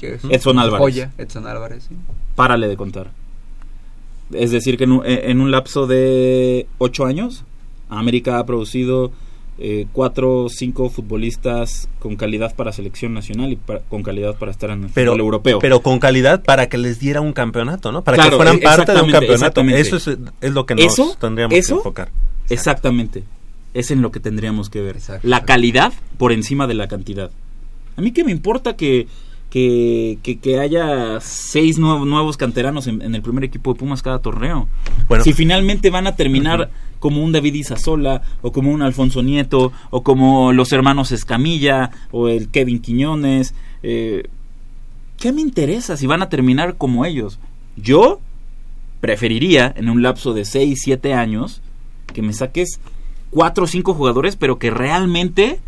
Edson 0.00 0.58
Álvarez. 0.58 1.08
Edson 1.18 1.46
Álvarez, 1.46 1.84
sí. 1.88 1.96
Párale 2.34 2.68
de 2.68 2.76
contar. 2.76 3.10
Es 4.32 4.50
decir, 4.50 4.76
que 4.76 4.84
en 4.84 5.40
un, 5.40 5.50
lapso 5.50 5.86
de 5.86 6.66
ocho 6.78 7.06
años, 7.06 7.44
América 7.88 8.38
ha 8.38 8.46
producido 8.46 9.10
eh, 9.58 9.86
cuatro 9.92 10.44
o 10.44 10.48
cinco 10.48 10.90
futbolistas 10.90 11.88
con 11.98 12.16
calidad 12.16 12.54
para 12.54 12.72
selección 12.72 13.14
nacional 13.14 13.52
y 13.52 13.58
con 13.88 14.02
calidad 14.02 14.36
para 14.36 14.52
estar 14.52 14.70
en 14.70 14.84
el 14.84 14.88
fútbol 14.90 15.20
europeo. 15.20 15.58
Pero 15.60 15.80
con 15.80 15.98
calidad 15.98 16.42
para 16.42 16.68
que 16.68 16.76
les 16.76 17.00
diera 17.00 17.20
un 17.22 17.32
campeonato, 17.32 17.90
¿no? 17.90 18.04
Para 18.04 18.22
que 18.22 18.36
fueran 18.36 18.56
e- 18.56 18.60
parte 18.60 18.92
de 18.92 19.00
un 19.00 19.10
campeonato. 19.10 19.62
Eso 19.62 19.96
es, 19.96 20.52
lo 20.52 20.66
que 20.66 20.74
nos 20.74 21.18
tendríamos 21.18 21.66
que 21.66 21.72
enfocar. 21.72 22.10
Exactamente. 22.50 23.24
Es 23.74 23.90
en 23.90 24.02
lo 24.02 24.10
que 24.12 24.20
tendríamos 24.20 24.70
que 24.70 24.80
ver. 24.80 24.98
La 25.22 25.44
calidad 25.44 25.92
por 26.18 26.32
encima 26.32 26.66
de 26.66 26.74
la 26.74 26.86
cantidad. 26.88 27.30
A 27.98 28.00
mí 28.00 28.12
qué 28.12 28.22
me 28.22 28.30
importa 28.30 28.76
que, 28.76 29.08
que, 29.50 30.18
que, 30.22 30.60
haya 30.60 31.18
seis 31.20 31.80
nuevos 31.80 32.36
canteranos 32.36 32.86
en, 32.86 33.02
el 33.12 33.22
primer 33.22 33.42
equipo 33.42 33.72
de 33.72 33.78
Pumas 33.80 34.02
cada 34.02 34.20
torneo. 34.20 34.68
Bueno, 35.08 35.24
si 35.24 35.32
finalmente 35.32 35.90
van 35.90 36.06
a 36.06 36.14
terminar 36.14 36.70
como 37.00 37.24
un 37.24 37.32
David 37.32 37.54
Isasola, 37.54 38.22
o 38.40 38.52
como 38.52 38.70
un 38.70 38.82
Alfonso 38.82 39.20
Nieto, 39.24 39.72
o 39.90 40.04
como 40.04 40.52
los 40.52 40.70
hermanos 40.70 41.10
Escamilla, 41.10 41.90
o 42.12 42.28
el 42.28 42.50
Kevin 42.50 42.78
Quiñones, 42.78 43.52
eh, 43.82 44.28
¿qué 45.18 45.32
me 45.32 45.40
interesa 45.40 45.96
si 45.96 46.06
van 46.06 46.22
a 46.22 46.28
terminar 46.28 46.76
como 46.76 47.04
ellos? 47.04 47.40
Yo 47.74 48.20
preferiría, 49.00 49.74
en 49.76 49.88
un 49.88 50.02
lapso 50.02 50.34
de 50.34 50.44
seis, 50.44 50.82
siete 50.84 51.14
años, 51.14 51.62
que 52.14 52.22
me 52.22 52.32
saques 52.32 52.78
cuatro 53.30 53.64
o 53.64 53.66
cinco 53.66 53.92
jugadores, 53.92 54.36
pero 54.36 54.60
que 54.60 54.70
realmente 54.70 55.58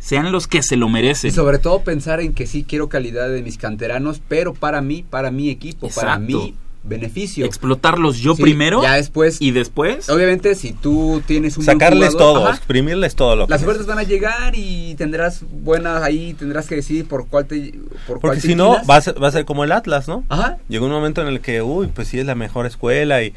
sean 0.00 0.32
los 0.32 0.48
que 0.48 0.62
se 0.62 0.76
lo 0.76 0.88
merecen. 0.88 1.30
Y 1.30 1.32
sobre 1.32 1.58
todo 1.58 1.82
pensar 1.82 2.20
en 2.20 2.32
que 2.32 2.46
sí 2.46 2.64
quiero 2.66 2.88
calidad 2.88 3.28
de 3.28 3.42
mis 3.42 3.58
canteranos, 3.58 4.20
pero 4.26 4.54
para 4.54 4.80
mí, 4.80 5.04
para 5.08 5.30
mi 5.30 5.50
equipo, 5.50 5.88
para 5.90 6.18
mi 6.18 6.56
beneficio. 6.82 7.44
Explotarlos 7.44 8.18
yo 8.18 8.34
primero. 8.34 8.82
Ya 8.82 8.94
después. 8.94 9.40
Y 9.40 9.50
después. 9.50 10.08
Obviamente, 10.08 10.54
si 10.54 10.72
tú 10.72 11.22
tienes 11.26 11.56
un. 11.58 11.64
Sacarles 11.64 12.16
todo, 12.16 12.48
exprimirles 12.48 13.14
todo 13.14 13.36
lo 13.36 13.46
Las 13.46 13.62
fuerzas 13.62 13.86
van 13.86 13.98
a 13.98 14.02
llegar 14.02 14.54
y 14.56 14.94
tendrás 14.94 15.42
buenas 15.50 16.02
ahí, 16.02 16.34
tendrás 16.34 16.66
que 16.66 16.76
decidir 16.76 17.06
por 17.06 17.28
cuál 17.28 17.46
te. 17.46 17.74
Por 18.06 18.20
Porque 18.20 18.40
si 18.40 18.54
no, 18.54 18.78
va 18.88 18.96
a, 18.96 19.00
ser, 19.00 19.22
va 19.22 19.28
a 19.28 19.32
ser 19.32 19.44
como 19.44 19.64
el 19.64 19.72
Atlas, 19.72 20.08
¿no? 20.08 20.24
Ajá. 20.28 20.56
Llegó 20.68 20.86
un 20.86 20.92
momento 20.92 21.20
en 21.20 21.28
el 21.28 21.40
que, 21.40 21.62
uy, 21.62 21.88
pues 21.88 22.08
sí 22.08 22.18
es 22.18 22.26
la 22.26 22.34
mejor 22.34 22.66
escuela 22.66 23.22
y 23.22 23.34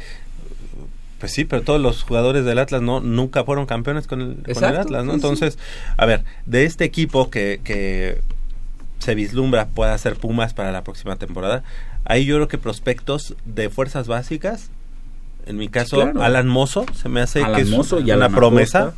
Pues 1.23 1.31
sí, 1.31 1.45
pero 1.45 1.61
todos 1.61 1.79
los 1.79 2.03
jugadores 2.03 2.43
del 2.43 2.59
Atlas 2.59 2.81
no 2.81 2.99
nunca 2.99 3.45
fueron 3.45 3.65
campeones 3.65 4.07
con 4.07 4.19
el, 4.19 4.53
con 4.53 4.61
el 4.61 4.75
Atlas, 4.75 5.05
¿no? 5.05 5.13
Entonces, 5.13 5.57
a 5.95 6.05
ver, 6.05 6.25
de 6.45 6.65
este 6.65 6.83
equipo 6.83 7.29
que, 7.29 7.61
que 7.63 8.19
se 8.99 9.15
vislumbra 9.15 9.69
pueda 9.69 9.97
ser 9.97 10.17
Pumas 10.17 10.53
para 10.53 10.73
la 10.73 10.83
próxima 10.83 11.15
temporada, 11.15 11.63
ahí 12.03 12.25
yo 12.25 12.35
creo 12.35 12.49
que 12.49 12.57
prospectos 12.57 13.37
de 13.45 13.69
fuerzas 13.69 14.09
básicas, 14.09 14.69
en 15.45 15.55
mi 15.55 15.69
caso, 15.69 16.01
Alan 16.19 16.49
Mozo, 16.49 16.85
se 16.93 17.07
me 17.07 17.21
hace 17.21 17.41
que 17.55 17.61
es 17.61 17.71
una 17.71 18.27
promesa. 18.27 18.93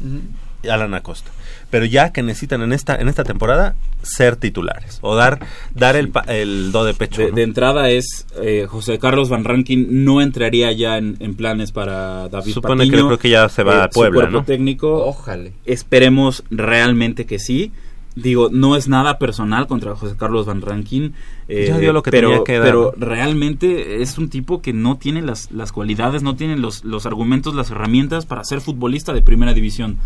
Alan 0.69 0.93
Acosta. 0.93 1.31
Pero 1.69 1.85
ya 1.85 2.11
que 2.11 2.23
necesitan 2.23 2.61
en 2.61 2.73
esta 2.73 2.95
en 2.95 3.09
esta 3.09 3.23
temporada 3.23 3.75
ser 4.01 4.35
titulares 4.35 4.99
o 5.01 5.15
dar 5.15 5.39
dar 5.73 5.95
el, 5.95 6.11
el 6.27 6.71
do 6.71 6.85
de 6.85 6.93
pecho. 6.93 7.29
De, 7.31 7.43
entrada 7.43 7.89
es 7.89 8.27
eh, 8.41 8.67
José 8.69 8.99
Carlos 8.99 9.29
Van 9.29 9.43
Rankin 9.43 10.05
no 10.05 10.21
entraría 10.21 10.71
ya 10.71 10.97
en, 10.97 11.35
planes 11.35 11.71
para 11.71 12.29
David 12.29 12.53
Supone 12.53 12.85
que 12.85 12.91
creo 12.91 13.17
que 13.17 13.29
ya 13.29 13.49
se 13.49 13.63
va 13.63 13.83
a 13.83 13.85
eh, 13.85 13.89
Puebla, 13.93 14.31
su 14.31 14.43
técnico. 14.43 15.05
Ojalá. 15.05 15.49
Esperemos 15.65 16.43
realmente 16.49 17.25
que 17.25 17.39
sí 17.39 17.71
digo, 18.15 18.49
no 18.51 18.75
es 18.75 18.87
nada 18.87 19.19
personal 19.19 19.67
contra 19.67 19.95
José 19.95 20.15
Carlos 20.17 20.45
Van 20.45 20.61
Rankin. 20.61 21.13
Eh, 21.47 21.91
lo 21.91 22.01
que 22.01 22.11
pero, 22.11 22.43
que 22.43 22.59
pero 22.59 22.93
realmente 22.97 24.01
es 24.01 24.17
un 24.17 24.29
tipo 24.29 24.61
que 24.61 24.73
no 24.73 24.97
tiene 24.97 25.21
las, 25.21 25.51
las 25.51 25.71
cualidades, 25.71 26.23
no 26.23 26.35
tiene 26.35 26.57
los, 26.57 26.83
los 26.83 27.05
argumentos, 27.05 27.53
las 27.53 27.71
herramientas 27.71 28.25
para 28.25 28.43
ser 28.43 28.61
futbolista 28.61 29.13
de 29.13 29.21
primera 29.21 29.53
división. 29.53 29.97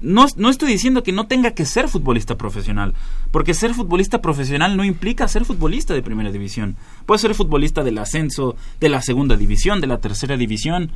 No, 0.00 0.26
no 0.36 0.50
estoy 0.50 0.70
diciendo 0.70 1.02
que 1.02 1.12
no 1.12 1.26
tenga 1.26 1.52
que 1.52 1.64
ser 1.64 1.88
futbolista 1.88 2.36
profesional, 2.36 2.94
porque 3.30 3.54
ser 3.54 3.72
futbolista 3.72 4.20
profesional 4.20 4.76
no 4.76 4.84
implica 4.84 5.26
ser 5.26 5.44
futbolista 5.44 5.94
de 5.94 6.02
primera 6.02 6.30
división. 6.30 6.76
Puede 7.06 7.18
ser 7.18 7.34
futbolista 7.34 7.82
del 7.82 7.98
ascenso, 7.98 8.56
de 8.78 8.88
la 8.90 9.00
segunda 9.00 9.36
división, 9.36 9.80
de 9.80 9.86
la 9.86 9.98
tercera 9.98 10.36
división. 10.36 10.90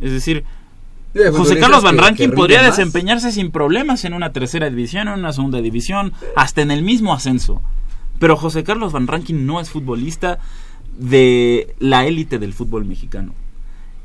Es 0.00 0.12
decir, 0.12 0.44
José 1.32 1.58
Carlos 1.58 1.82
Van 1.82 1.98
Rankin 1.98 2.32
podría 2.32 2.62
desempeñarse 2.62 3.32
sin 3.32 3.50
problemas 3.50 4.04
en 4.04 4.14
una 4.14 4.32
tercera 4.32 4.68
división, 4.68 5.08
en 5.08 5.14
una 5.20 5.32
segunda 5.32 5.60
división, 5.60 6.12
hasta 6.36 6.62
en 6.62 6.70
el 6.70 6.82
mismo 6.82 7.12
ascenso. 7.12 7.62
Pero 8.18 8.36
José 8.36 8.64
Carlos 8.64 8.92
Van 8.92 9.06
Rankin 9.06 9.46
no 9.46 9.60
es 9.60 9.70
futbolista 9.70 10.38
de 10.98 11.74
la 11.78 12.06
élite 12.06 12.38
del 12.38 12.52
fútbol 12.52 12.84
mexicano. 12.84 13.32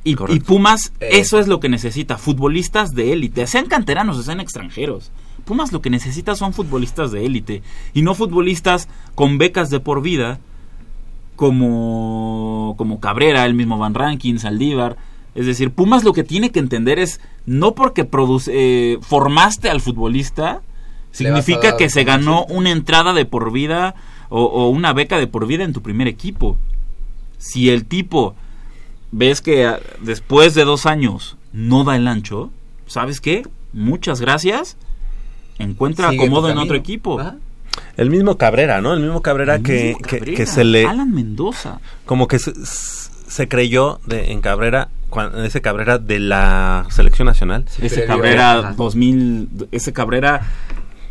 Y, 0.03 0.15
Pumas, 0.15 0.93
eh. 0.99 1.09
eso 1.13 1.39
es 1.39 1.47
lo 1.47 1.59
que 1.59 1.69
necesita, 1.69 2.17
futbolistas 2.17 2.91
de 2.91 3.13
élite, 3.13 3.45
sean 3.47 3.65
canteranos 3.65 4.17
o 4.17 4.23
sean 4.23 4.39
extranjeros. 4.39 5.11
Pumas 5.45 5.71
lo 5.71 5.81
que 5.81 5.89
necesita 5.89 6.35
son 6.35 6.53
futbolistas 6.53 7.11
de 7.11 7.25
élite 7.25 7.63
y 7.93 8.01
no 8.01 8.13
futbolistas 8.13 8.87
con 9.15 9.37
becas 9.37 9.69
de 9.69 9.79
por 9.79 10.01
vida 10.01 10.39
como, 11.35 12.75
como 12.77 12.99
Cabrera, 12.99 13.45
el 13.45 13.55
mismo 13.55 13.77
Van 13.77 13.93
Rankin, 13.93 14.39
Saldívar. 14.39 14.97
Es 15.35 15.45
decir, 15.45 15.71
Pumas 15.71 16.03
lo 16.03 16.13
que 16.13 16.23
tiene 16.23 16.51
que 16.51 16.59
entender 16.59 16.99
es 16.99 17.19
no 17.45 17.75
porque 17.75 18.05
produce, 18.05 18.51
eh, 18.53 18.99
formaste 19.01 19.69
al 19.69 19.81
futbolista, 19.81 20.61
significa 21.11 21.77
que 21.77 21.89
se 21.89 22.03
ganó 22.03 22.45
una 22.45 22.71
entrada 22.71 23.13
de 23.13 23.25
por 23.25 23.51
vida 23.51 23.95
o, 24.29 24.43
o 24.43 24.69
una 24.69 24.93
beca 24.93 25.17
de 25.17 25.27
por 25.27 25.47
vida 25.47 25.63
en 25.63 25.73
tu 25.73 25.81
primer 25.81 26.07
equipo. 26.07 26.57
Si 27.37 27.69
el 27.69 27.85
tipo 27.85 28.35
ves 29.11 29.41
que 29.41 29.65
ah, 29.65 29.79
después 30.01 30.53
de 30.53 30.65
dos 30.65 30.85
años 30.85 31.37
no 31.53 31.83
da 31.83 31.95
el 31.95 32.07
ancho, 32.07 32.51
¿sabes 32.87 33.21
qué? 33.21 33.43
Muchas 33.73 34.21
gracias. 34.21 34.77
Encuentra 35.57 36.09
acomodo 36.09 36.49
en 36.49 36.57
otro 36.57 36.75
equipo. 36.75 37.19
El 37.97 38.09
mismo 38.09 38.37
Cabrera, 38.37 38.81
¿no? 38.81 38.93
El 38.93 39.01
mismo 39.01 39.21
Cabrera, 39.21 39.59
que, 39.59 39.95
Que, 40.01 40.45
se 40.45 40.63
le... 40.63 40.85
Alan 40.85 41.13
Mendoza. 41.13 41.79
Como 42.05 42.27
que 42.27 42.39
se, 42.39 43.47
creyó 43.47 43.99
de, 44.05 44.31
en 44.31 44.41
Cabrera, 44.41 44.89
ese 45.43 45.61
Cabrera 45.61 45.97
de 45.97 46.19
la 46.19 46.87
selección 46.89 47.25
nacional. 47.25 47.65
ese 47.81 48.05
Cabrera 48.05 48.73
2000, 48.75 49.67
ese 49.71 49.93
Cabrera 49.93 50.41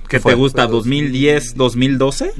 ¿Qué 0.08 0.20
te 0.20 0.34
gusta? 0.34 0.68
¿2010, 0.68 1.54
2012? 1.54 2.32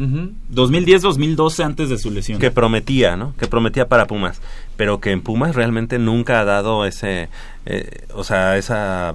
2010, 0.49 1.03
2012 1.03 1.62
antes 1.62 1.89
de 1.89 1.99
su 1.99 2.11
lesión. 2.11 2.39
Que 2.39 2.51
prometía, 2.51 3.16
¿no? 3.16 3.35
Que 3.36 3.47
prometía 3.47 3.89
para 3.89 4.07
Pumas. 4.07 4.40
Pero 4.77 5.01
que 5.01 5.11
en 5.11 5.20
Pumas 5.20 5.55
realmente 5.55 5.99
nunca 5.99 6.40
ha 6.40 6.45
dado 6.45 6.86
ese. 6.86 7.28
Eh, 7.66 8.07
o 8.15 8.24
sea, 8.24 8.57
esa 8.57 9.15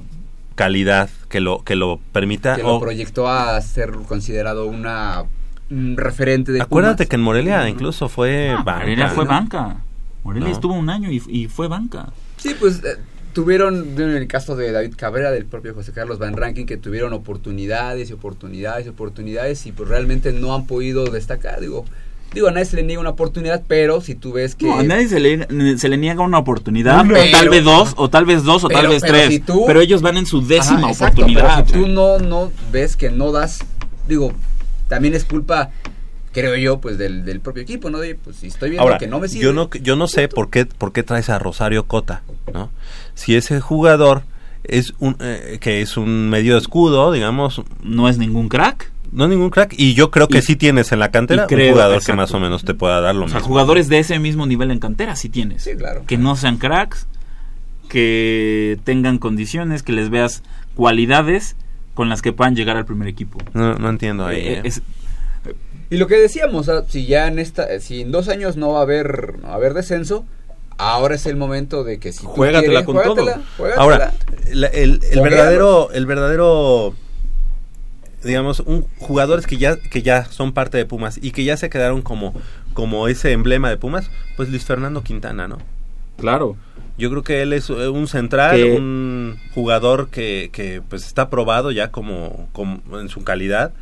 calidad 0.55 1.09
que 1.29 1.39
lo, 1.39 1.63
que 1.63 1.75
lo 1.75 1.99
permita. 2.11 2.55
Que 2.55 2.63
lo 2.63 2.79
proyectó 2.79 3.27
a 3.27 3.59
ser 3.61 3.91
considerado 4.07 4.67
una. 4.67 5.23
Un 5.69 5.97
referente 5.97 6.51
de 6.51 6.61
Acuérdate 6.61 7.07
que 7.07 7.15
en 7.15 7.21
Morelia 7.21 7.67
incluso 7.67 8.07
fue 8.07 8.49
ah, 8.49 8.61
banca. 8.63 8.79
Morelia 8.81 9.07
fue 9.09 9.25
banca. 9.25 9.77
Morelia 10.23 10.49
estuvo 10.49 10.73
un 10.73 10.89
año 10.89 11.09
y, 11.09 11.21
y 11.27 11.47
fue 11.47 11.67
banca. 11.67 12.09
Sí, 12.37 12.55
pues 12.59 12.83
eh, 12.83 12.97
tuvieron, 13.33 13.95
en 13.97 14.11
el 14.11 14.27
caso 14.27 14.55
de 14.55 14.71
David 14.71 14.93
Cabrera, 14.95 15.31
del 15.31 15.45
propio 15.45 15.73
José 15.73 15.91
Carlos 15.91 16.19
Van 16.19 16.37
Ranking, 16.37 16.65
que 16.65 16.77
tuvieron 16.77 17.13
oportunidades 17.13 18.09
y 18.09 18.13
oportunidades 18.13 18.85
y 18.85 18.89
oportunidades 18.89 19.65
y 19.65 19.71
pues 19.71 19.89
realmente 19.89 20.31
no 20.31 20.53
han 20.53 20.65
podido 20.65 21.05
destacar, 21.05 21.59
digo. 21.59 21.85
Digo, 22.33 22.47
a 22.47 22.51
nadie 22.51 22.65
se 22.65 22.75
le 22.77 22.83
niega 22.83 22.99
una 22.99 23.11
oportunidad, 23.11 23.61
pero 23.67 24.01
si 24.01 24.15
tú 24.15 24.33
ves 24.33 24.55
que... 24.55 24.65
No, 24.65 24.79
a 24.79 24.83
nadie 24.83 25.07
se 25.07 25.19
le, 25.19 25.77
se 25.77 25.87
le 25.87 25.97
niega 25.97 26.23
una 26.23 26.39
oportunidad, 26.39 27.05
o 27.05 27.31
tal 27.31 27.49
vez 27.49 27.63
dos, 27.63 27.93
o 27.95 28.09
tal 28.09 28.25
vez 28.25 28.43
dos, 28.43 28.63
o 28.63 28.69
tal 28.69 28.87
vez 28.87 29.03
tres. 29.03 29.41
pero 29.67 29.81
ellos 29.81 30.01
van 30.01 30.17
en 30.17 30.25
su 30.25 30.41
décima 30.41 30.89
oportunidad. 30.89 31.67
si 31.67 31.73
tú 31.73 31.87
no, 31.87 32.17
no 32.17 32.51
ves 32.71 32.95
que 32.95 33.11
no 33.11 33.31
das, 33.31 33.59
digo, 34.07 34.33
también 34.87 35.13
es 35.13 35.25
culpa 35.25 35.69
creo 36.33 36.55
yo, 36.57 36.81
pues 36.81 36.97
del, 36.97 37.23
del 37.23 37.39
propio 37.39 37.63
equipo, 37.63 37.89
¿no? 37.89 37.99
De, 37.99 38.15
pues 38.15 38.37
si 38.37 38.47
estoy 38.47 38.71
viendo 38.71 38.97
que 38.97 39.07
no 39.07 39.19
me 39.19 39.29
sirve. 39.29 39.45
Yo 39.45 39.53
no, 39.53 39.69
yo 39.69 39.95
no 39.95 40.07
sé 40.07 40.27
por 40.27 40.49
qué, 40.49 40.65
por 40.65 40.91
qué 40.91 41.03
traes 41.03 41.29
a 41.29 41.39
Rosario 41.39 41.85
Cota, 41.85 42.23
¿no? 42.53 42.69
Si 43.13 43.35
ese 43.35 43.61
jugador 43.61 44.23
es 44.63 44.93
un, 44.99 45.15
eh, 45.19 45.59
que 45.61 45.81
es 45.81 45.97
un 45.97 46.29
medio 46.29 46.57
escudo, 46.57 47.11
digamos. 47.11 47.61
No 47.81 48.09
es 48.09 48.17
ningún 48.17 48.49
crack. 48.49 48.91
No 49.11 49.25
es 49.25 49.29
ningún 49.29 49.51
crack. 49.51 49.75
Y 49.77 49.93
yo 49.93 50.09
creo 50.09 50.27
que 50.27 50.41
sí 50.41 50.55
tienes 50.55 50.91
en 50.91 50.99
la 50.99 51.11
cantera 51.11 51.47
un 51.49 51.69
jugador 51.69 52.03
que 52.03 52.13
más 52.13 52.33
o 52.33 52.39
menos 52.39 52.63
te 52.63 52.73
pueda 52.73 52.99
dar 52.99 53.15
lo 53.15 53.25
mismo. 53.25 53.39
jugadores 53.41 53.87
de 53.87 53.99
ese 53.99 54.17
mismo 54.19 54.45
nivel 54.45 54.71
en 54.71 54.79
cantera 54.79 55.15
sí 55.15 55.29
tienes. 55.29 55.63
Sí, 55.63 55.75
claro. 55.77 56.03
Que 56.07 56.17
no 56.17 56.35
sean 56.35 56.57
cracks, 56.57 57.07
que 57.89 58.79
tengan 58.83 59.19
condiciones, 59.19 59.83
que 59.83 59.91
les 59.91 60.09
veas 60.09 60.41
cualidades 60.73 61.55
con 61.93 62.09
las 62.09 62.23
que 62.23 62.33
puedan 62.33 62.55
llegar 62.55 62.75
al 62.75 62.85
primer 62.85 63.07
equipo. 63.07 63.37
No, 63.53 63.75
no 63.75 63.89
entiendo 63.89 64.25
ahí. 64.25 64.39
Eh, 64.39 64.61
¿eh? 64.63 64.71
Y 65.89 65.97
lo 65.97 66.07
que 66.07 66.15
decíamos, 66.15 66.71
si 66.87 67.05
ya 67.05 67.27
en 67.27 67.39
esta, 67.39 67.79
si 67.79 68.01
en 68.01 68.11
dos 68.11 68.27
años 68.27 68.57
no 68.57 68.73
va 68.73 68.79
a 68.79 68.81
haber, 68.81 69.39
no 69.39 69.47
va 69.47 69.53
a 69.53 69.57
haber 69.57 69.73
descenso, 69.73 70.25
ahora 70.77 71.15
es 71.15 71.25
el 71.25 71.35
momento 71.35 71.83
de 71.83 71.99
que 71.99 72.11
si 72.11 72.25
juégatela 72.25 72.85
con 72.85 73.01
todo. 73.01 73.27
Ahora, 73.77 74.13
el, 74.47 74.99
verdadero, 75.21 75.91
el 75.91 76.05
verdadero, 76.05 76.95
digamos, 78.23 78.61
un 78.61 78.87
jugadores 78.97 79.45
que 79.45 79.57
ya 79.57 79.77
que 79.77 80.01
ya 80.01 80.25
son 80.25 80.53
parte 80.53 80.77
de 80.77 80.85
Pumas 80.85 81.19
y 81.21 81.31
que 81.31 81.43
ya 81.43 81.57
se 81.57 81.69
quedaron 81.69 82.01
como 82.01 82.33
como 82.73 83.07
ese 83.07 83.31
emblema 83.31 83.69
de 83.69 83.77
Pumas, 83.77 84.09
pues 84.35 84.49
Luis 84.49 84.65
Fernando 84.65 85.03
Quintana, 85.03 85.47
¿no? 85.47 85.59
Claro. 86.17 86.57
Yo 86.97 87.09
creo 87.09 87.23
que 87.23 87.41
él 87.41 87.53
es 87.53 87.69
un 87.69 88.07
central, 88.07 88.63
un 88.63 89.39
jugador 89.55 90.09
que, 90.09 90.49
que 90.53 90.81
pues 90.87 91.07
está 91.07 91.29
probado 91.29 91.71
ya 91.71 91.89
como, 91.89 92.49
como 92.51 92.99
en 92.99 93.09
su 93.09 93.23
calidad 93.23 93.73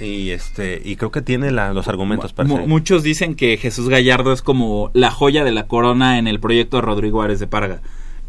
y 0.00 0.30
este 0.30 0.80
y 0.84 0.96
creo 0.96 1.10
que 1.10 1.22
tiene 1.22 1.50
los 1.50 1.88
argumentos 1.88 2.32
para 2.32 2.48
muchos 2.48 3.02
dicen 3.02 3.34
que 3.34 3.56
Jesús 3.56 3.88
Gallardo 3.88 4.32
es 4.32 4.42
como 4.42 4.90
la 4.94 5.10
joya 5.10 5.44
de 5.44 5.52
la 5.52 5.66
corona 5.66 6.18
en 6.18 6.26
el 6.26 6.40
proyecto 6.40 6.76
de 6.76 6.82
Rodrigo 6.82 7.22
Árez 7.22 7.40
de 7.40 7.46
Parga 7.46 7.80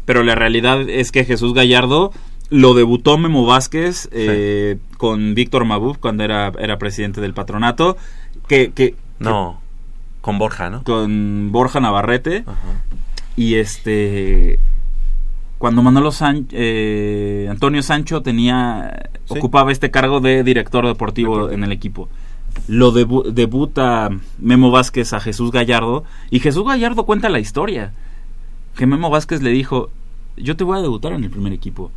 pero 0.04 0.22
la 0.22 0.34
realidad 0.34 0.88
es 0.88 1.12
que 1.12 1.24
Jesús 1.24 1.54
Gallardo 1.54 2.12
lo 2.50 2.74
debutó 2.74 3.18
Memo 3.18 3.46
Vázquez 3.46 4.08
eh, 4.12 4.78
con 4.96 5.34
Víctor 5.34 5.64
Mabuf 5.64 5.98
cuando 5.98 6.24
era, 6.24 6.52
era 6.58 6.78
presidente 6.78 7.20
del 7.20 7.34
patronato 7.34 7.96
que, 8.48 8.72
que 8.72 8.94
no 9.18 9.60
con 10.20 10.38
Borja 10.38 10.70
no 10.70 10.82
con 10.84 11.52
Borja 11.52 11.80
Navarrete 11.80 12.44
y 13.36 13.54
este 13.56 14.58
cuando 15.64 15.80
Manolo 15.80 16.10
eh, 16.52 17.46
Antonio 17.48 17.82
Sancho 17.82 18.20
tenía 18.20 19.08
ocupaba 19.28 19.72
este 19.72 19.90
cargo 19.90 20.20
de 20.20 20.44
director 20.44 20.86
deportivo 20.86 21.50
en 21.50 21.64
el 21.64 21.72
equipo. 21.72 22.10
Lo 22.68 22.92
debuta 22.92 24.10
Memo 24.38 24.70
Vázquez 24.70 25.14
a 25.14 25.20
Jesús 25.20 25.52
Gallardo 25.52 26.04
y 26.30 26.40
Jesús 26.40 26.66
Gallardo 26.66 27.06
cuenta 27.06 27.30
la 27.30 27.38
historia. 27.38 27.94
Que 28.76 28.84
Memo 28.84 29.08
Vázquez 29.08 29.40
le 29.40 29.52
dijo, 29.52 29.88
yo 30.36 30.54
te 30.54 30.64
voy 30.64 30.76
a 30.76 30.82
debutar 30.82 31.14
en 31.14 31.24
el 31.24 31.30
primer 31.30 31.54
equipo, 31.54 31.90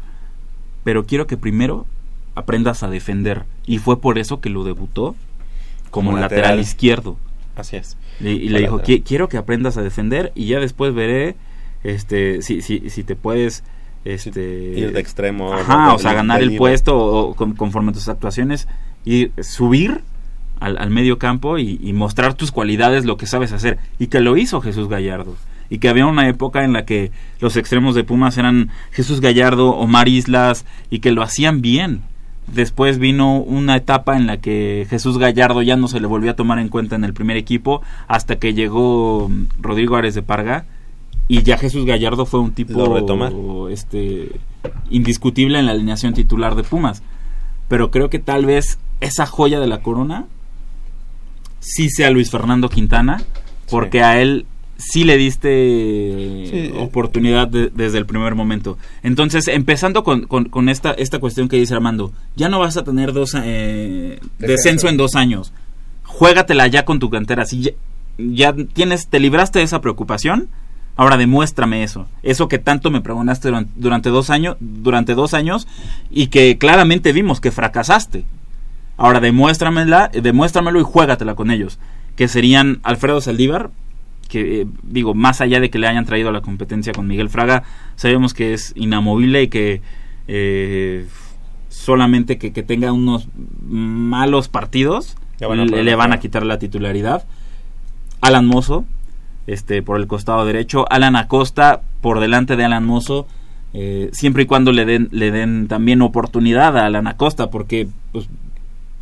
pero 0.86 1.06
quiero 1.06 1.28
que 1.28 1.36
primero 1.36 1.86
aprendas 2.36 2.84
a 2.84 2.90
defender. 2.90 3.44
Y 3.66 3.80
fue 3.80 4.00
por 4.00 4.18
eso 4.18 4.40
que 4.40 4.50
lo 4.50 4.64
debutó 4.64 5.14
como, 5.92 6.18
lateral. 6.18 6.62
izquierdo. 6.62 7.18
Así 7.58 7.76
es. 7.76 7.98
Y, 8.22 8.48
le 8.48 8.62
dijo, 8.62 8.82
quiero 9.04 9.28
que 9.28 9.36
aprendas 9.36 9.76
a 9.76 9.82
defender 9.82 10.32
y 10.36 10.46
ya 10.46 10.62
después 10.62 10.94
veré 10.94 11.36
este 11.84 12.42
si, 12.42 12.62
si, 12.62 12.90
si 12.90 13.04
te 13.04 13.16
puedes 13.16 13.64
este 14.06 14.74
ir 14.76 14.94
de 14.94 15.00
extremo 15.00 15.50
o 15.50 16.00
sea 16.00 16.14
ganar 16.14 16.42
el 16.42 16.56
puesto 16.56 16.98
o, 16.98 17.36
conforme 17.36 17.92
a 17.92 17.94
tus 17.94 18.08
actuaciones 18.08 18.68
y 19.06 19.32
subir 19.42 20.02
al, 20.60 20.78
al 20.78 20.90
medio 20.90 21.18
campo 21.18 21.58
y, 21.58 21.94
mostrar 21.94 22.34
tus 22.34 22.52
cualidades 22.52 23.06
lo 23.06 23.18
que 23.18 23.26
sabes 23.26 23.52
hacer. 23.52 23.80
Y 24.00 24.08
que 24.08 24.20
lo 24.20 24.38
hizo 24.38 24.62
Jesús 24.62 24.88
Gallardo. 24.88 25.36
Y 25.70 25.80
que 25.80 25.90
había 25.90 26.06
una 26.06 26.28
época 26.30 26.64
en 26.64 26.74
la 26.74 26.86
que 26.86 27.12
los 27.40 27.58
extremos 27.58 27.96
de 27.96 28.04
Pumas 28.04 28.38
eran 28.38 28.70
Jesús 28.92 29.20
Gallardo, 29.20 29.72
Omar 29.72 30.08
Islas 30.08 30.66
y 30.90 31.00
que 31.00 31.12
lo 31.12 31.22
hacían 31.22 31.62
bien. 31.62 32.02
Después 32.48 33.00
vino 33.00 33.40
una 33.40 33.76
etapa 33.76 34.16
en 34.16 34.26
la 34.26 34.38
que 34.38 34.88
Jesús 34.90 35.18
Gallardo 35.18 35.62
ya 35.62 35.76
no 35.76 35.90
se 35.90 36.00
le 36.00 36.08
volvió 36.08 36.32
a 36.32 36.36
tomar 36.36 36.60
en 36.60 36.70
cuenta 36.70 36.96
en 36.96 37.04
el 37.04 37.14
primer 37.14 37.36
equipo 37.36 37.82
hasta 38.08 38.38
que 38.38 38.54
llegó 38.54 39.30
Rodrigo 39.60 39.98
Ares 39.98 40.16
de 40.16 40.22
Parga 40.22 40.66
y 41.28 41.44
ya 41.44 41.58
Jesús 41.58 41.86
Gallardo 41.86 42.26
fue 42.26 42.40
un 42.40 42.54
tipo 42.54 43.68
este 43.70 44.40
indiscutible 44.90 45.60
en 45.60 45.66
la 45.66 45.74
alineación 45.74 46.14
titular 46.14 46.56
de 46.56 46.64
Pumas. 46.64 47.04
Pero 47.68 47.92
creo 47.92 48.10
que 48.10 48.20
tal 48.20 48.46
vez 48.46 48.80
esa 49.02 49.26
joya 49.26 49.60
de 49.60 49.68
la 49.68 49.82
corona 49.82 50.26
sí 51.60 51.90
sea 51.90 52.12
Luis 52.12 52.32
Fernando 52.32 52.70
Quintana, 52.70 53.24
porque 53.70 54.02
a 54.02 54.22
él 54.22 54.46
sí 54.78 55.04
le 55.04 55.18
diste 55.18 56.72
oportunidad 56.80 57.48
desde 57.48 57.98
el 57.98 58.06
primer 58.06 58.36
momento. 58.36 58.78
Entonces, 59.04 59.48
empezando 59.48 60.04
con, 60.04 60.26
con, 60.26 60.70
esta, 60.70 60.92
esta 60.92 61.20
cuestión 61.20 61.50
que 61.50 61.58
dice 61.58 61.74
Armando, 61.74 62.14
ya 62.36 62.48
no 62.48 62.60
vas 62.60 62.78
a 62.78 62.84
tener 62.84 63.12
dos 63.12 63.36
eh, 63.36 64.20
descenso. 64.40 64.88
en 64.88 64.98
dos 64.98 65.16
años. 65.16 65.52
Juégatela 66.04 66.68
ya 66.68 66.86
con 66.86 67.00
tu 67.00 67.10
cantera. 67.10 67.46
Si 67.46 67.74
ya, 68.18 68.54
tienes, 68.54 69.08
te 69.08 69.20
libraste 69.20 69.60
de 69.60 69.66
esa 69.66 69.82
preocupación, 69.82 70.50
ahora 70.98 71.16
demuéstrame 71.16 71.84
eso. 71.84 72.08
Eso 72.24 72.48
que 72.48 72.60
tanto 72.60 72.92
me 72.92 73.02
preguntaste 73.02 73.50
durante, 73.76 74.10
dos 74.10 74.30
años, 74.30 74.58
durante 74.60 75.14
dos 75.14 75.34
años 75.34 75.68
y 76.10 76.28
que 76.28 76.58
claramente 76.58 77.14
vimos 77.14 77.40
que 77.40 77.52
fracasaste. 77.52 78.26
Ahora 78.98 79.20
demuéstramela, 79.20 80.10
demuéstramelo 80.10 80.80
y 80.82 80.84
juégatela 80.84 81.36
con 81.36 81.52
ellos. 81.52 81.80
Que 82.16 82.28
serían 82.28 82.80
Alfredo 82.82 83.22
Saldívar, 83.22 83.70
que 84.28 84.62
eh, 84.62 84.68
digo, 84.82 85.14
más 85.14 85.40
allá 85.40 85.60
de 85.60 85.70
que 85.70 85.78
le 85.78 85.88
hayan 85.88 86.06
traído 86.06 86.30
a 86.30 86.32
la 86.32 86.42
competencia 86.42 86.94
con 86.94 87.08
Miguel 87.08 87.30
Fraga, 87.30 87.64
sabemos 87.96 88.34
que 88.34 88.54
es 88.54 88.74
inamovible 88.76 89.44
y 89.44 89.48
que 89.50 89.82
eh, 90.28 91.06
solamente 91.70 92.40
que, 92.40 92.50
tenga 92.64 92.92
unos 92.92 93.30
malos 93.68 94.50
partidos 94.50 95.16
le, 95.40 95.96
van 95.96 96.12
a 96.12 96.20
quitar 96.20 96.44
la 96.44 96.58
titularidad. 96.58 97.26
Alan 98.22 98.48
Mozo, 98.48 98.86
este, 99.48 99.82
por 99.82 99.98
el 99.98 100.08
costado 100.08 100.46
derecho, 100.46 100.86
Alan 100.92 101.16
Acosta 101.16 101.82
por 102.02 102.20
delante 102.20 102.56
de 102.56 102.66
Alan 102.66 102.86
Mozo, 102.86 103.28
eh, 103.74 104.10
siempre 104.14 104.44
y 104.44 104.46
cuando 104.46 104.72
le 104.72 104.86
den, 104.86 105.10
le 105.12 105.32
den 105.32 105.68
también 105.68 106.02
oportunidad 106.02 106.78
a 106.78 106.86
Alan 106.86 107.08
Acosta, 107.08 107.50
porque 107.50 107.88
pues, 108.12 108.28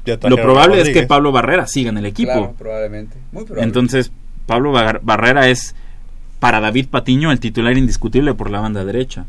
lo 0.06 0.36
probable 0.38 0.82
es 0.82 0.90
que 0.90 1.04
Pablo 1.04 1.32
Barrera 1.32 1.68
siga 1.68 1.90
en 1.90 1.98
el 1.98 2.06
equipo. 2.06 2.54
probablemente. 2.58 3.18
Entonces, 3.58 4.12
Pablo 4.46 4.72
Barrera 4.72 5.50
es 5.50 5.76
para 6.40 6.60
David 6.60 6.88
Patiño 6.90 7.32
el 7.32 7.40
titular 7.40 7.76
indiscutible 7.78 8.34
por 8.34 8.52
la 8.52 8.60
banda 8.60 8.86
derecha. 8.86 9.26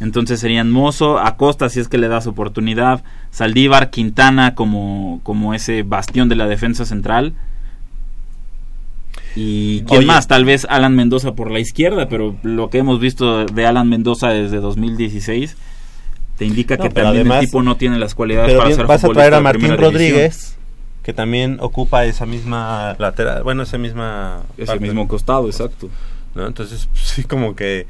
Entonces 0.00 0.40
serían 0.40 0.70
Mozo, 0.70 1.18
Acosta 1.18 1.68
si 1.68 1.80
es 1.80 1.88
que 1.88 1.96
le 1.96 2.08
das 2.08 2.26
oportunidad, 2.26 3.02
Saldívar, 3.30 3.90
Quintana 3.90 4.54
como, 4.54 5.20
como 5.22 5.54
ese 5.54 5.82
bastión 5.84 6.28
de 6.28 6.36
la 6.36 6.46
defensa 6.46 6.84
central. 6.84 7.32
Y 9.36 9.82
quién 9.82 10.06
más, 10.06 10.26
tal 10.26 10.44
vez 10.44 10.66
Alan 10.68 10.96
Mendoza 10.96 11.34
por 11.34 11.50
la 11.50 11.60
izquierda, 11.60 12.08
pero 12.08 12.36
lo 12.42 12.68
que 12.70 12.78
hemos 12.78 13.00
visto 13.00 13.44
de 13.44 13.66
Alan 13.66 13.88
Mendoza 13.88 14.30
desde 14.30 14.58
2016 14.58 15.56
te 16.36 16.46
indica 16.46 16.78
que 16.78 16.88
también 16.88 17.30
el 17.30 17.40
tipo 17.40 17.62
no 17.62 17.76
tiene 17.76 17.98
las 17.98 18.14
cualidades 18.14 18.56
para 18.56 18.74
ser 18.74 18.86
Vas 18.86 19.04
a 19.04 19.08
traer 19.10 19.34
a 19.34 19.40
Martín 19.40 19.76
Rodríguez, 19.76 20.56
que 21.02 21.12
también 21.12 21.58
ocupa 21.60 22.06
esa 22.06 22.24
misma 22.24 22.96
lateral, 22.98 23.42
bueno, 23.42 23.62
esa 23.62 23.76
misma... 23.76 24.42
Ese 24.56 24.78
mismo 24.80 25.06
costado, 25.06 25.46
exacto. 25.46 25.90
¿no? 26.34 26.46
Entonces, 26.46 26.88
sí, 26.94 27.24
como 27.24 27.54
que 27.54 27.86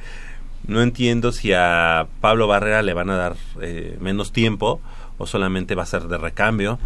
no 0.66 0.82
entiendo 0.82 1.32
si 1.32 1.52
a 1.52 2.06
Pablo 2.20 2.48
Barrera 2.48 2.82
le 2.82 2.92
van 2.92 3.10
a 3.10 3.16
dar 3.16 3.36
eh, 3.62 3.96
menos 4.00 4.32
tiempo 4.32 4.80
o 5.18 5.26
solamente 5.26 5.74
va 5.74 5.84
a 5.84 5.86
ser 5.86 6.02
de 6.08 6.18
recambio. 6.18 6.78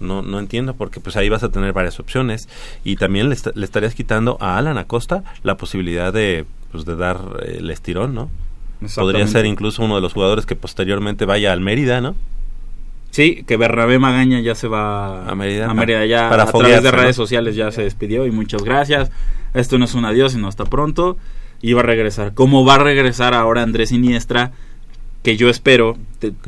No, 0.00 0.22
no 0.22 0.38
entiendo 0.38 0.74
porque 0.74 1.00
pues 1.00 1.16
ahí 1.16 1.28
vas 1.28 1.42
a 1.42 1.50
tener 1.50 1.72
varias 1.72 2.00
opciones 2.00 2.48
y 2.84 2.96
también 2.96 3.28
le, 3.28 3.36
le 3.54 3.64
estarías 3.64 3.94
quitando 3.94 4.36
a 4.40 4.58
Alan 4.58 4.78
Acosta 4.78 5.24
la 5.42 5.56
posibilidad 5.56 6.12
de 6.12 6.44
pues 6.70 6.84
de 6.84 6.96
dar 6.96 7.18
el 7.46 7.70
estirón, 7.70 8.14
¿no? 8.14 8.30
Podría 8.94 9.26
ser 9.26 9.46
incluso 9.46 9.82
uno 9.82 9.96
de 9.96 10.00
los 10.00 10.12
jugadores 10.12 10.46
que 10.46 10.54
posteriormente 10.54 11.24
vaya 11.24 11.52
al 11.52 11.60
Mérida, 11.60 12.00
¿no? 12.00 12.14
Sí, 13.10 13.42
que 13.46 13.56
Bernabé 13.56 13.98
Magaña 13.98 14.40
ya 14.40 14.54
se 14.54 14.68
va 14.68 15.26
a 15.26 15.34
Mérida, 15.34 15.68
a 15.68 15.74
Mérida 15.74 16.04
ya 16.06 16.28
para 16.28 16.44
a 16.44 16.52
través 16.52 16.82
de 16.82 16.90
redes 16.90 17.16
sociales 17.16 17.56
ya 17.56 17.72
se 17.72 17.82
despidió 17.82 18.26
y 18.26 18.30
muchas 18.30 18.62
gracias. 18.62 19.10
Esto 19.54 19.78
no 19.78 19.86
es 19.86 19.94
un 19.94 20.04
adiós, 20.04 20.32
sino 20.32 20.46
hasta 20.46 20.64
pronto. 20.64 21.16
Y 21.60 21.72
va 21.72 21.80
a 21.80 21.84
regresar. 21.84 22.34
¿Cómo 22.34 22.64
va 22.64 22.76
a 22.76 22.78
regresar 22.78 23.34
ahora 23.34 23.62
Andrés 23.62 23.90
Iniestra? 23.90 24.52
Que 25.22 25.36
yo 25.36 25.48
espero, 25.48 25.96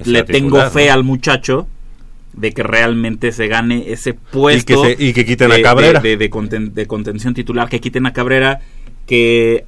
le 0.04 0.22
tengo 0.22 0.60
fe 0.70 0.90
al 0.90 1.02
muchacho 1.02 1.66
de 2.32 2.52
que 2.52 2.62
realmente 2.62 3.32
se 3.32 3.48
gane 3.48 3.92
ese 3.92 4.14
puesto. 4.14 4.88
Y 4.98 5.12
que, 5.12 5.24
quiten 5.24 5.52
a 5.52 5.60
Cabrera. 5.62 6.00
De, 6.00 6.16
de, 6.16 6.86
contención 6.86 7.34
titular, 7.34 7.68
que 7.68 7.80
quiten 7.80 8.06
a 8.06 8.12
Cabrera, 8.12 8.60
que 9.06 9.64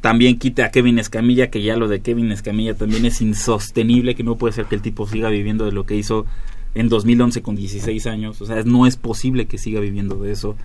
también 0.00 0.38
quite 0.38 0.62
a 0.62 0.70
Kevin 0.70 0.98
Escamilla, 0.98 1.50
que 1.50 1.62
ya 1.62 1.76
lo 1.76 1.88
de 1.88 2.00
Kevin 2.00 2.32
Escamilla 2.32 2.74
también 2.74 3.04
es 3.04 3.20
insostenible, 3.20 4.14
que 4.14 4.22
no 4.22 4.36
puede 4.36 4.52
ser 4.54 4.66
que 4.66 4.74
el 4.74 4.82
tipo 4.82 5.06
siga 5.06 5.28
viviendo 5.28 5.64
de 5.64 5.72
lo 5.72 5.84
que 5.84 5.96
hizo 5.96 6.26
en 6.74 6.88
2011 6.88 7.42
con 7.42 7.56
16 7.56 8.06
años, 8.06 8.40
o 8.40 8.46
sea, 8.46 8.62
no 8.64 8.86
es 8.86 8.96
posible 8.96 9.46
que 9.46 9.58
siga 9.58 9.80
viviendo 9.80 10.16
de 10.16 10.32
eso. 10.32 10.56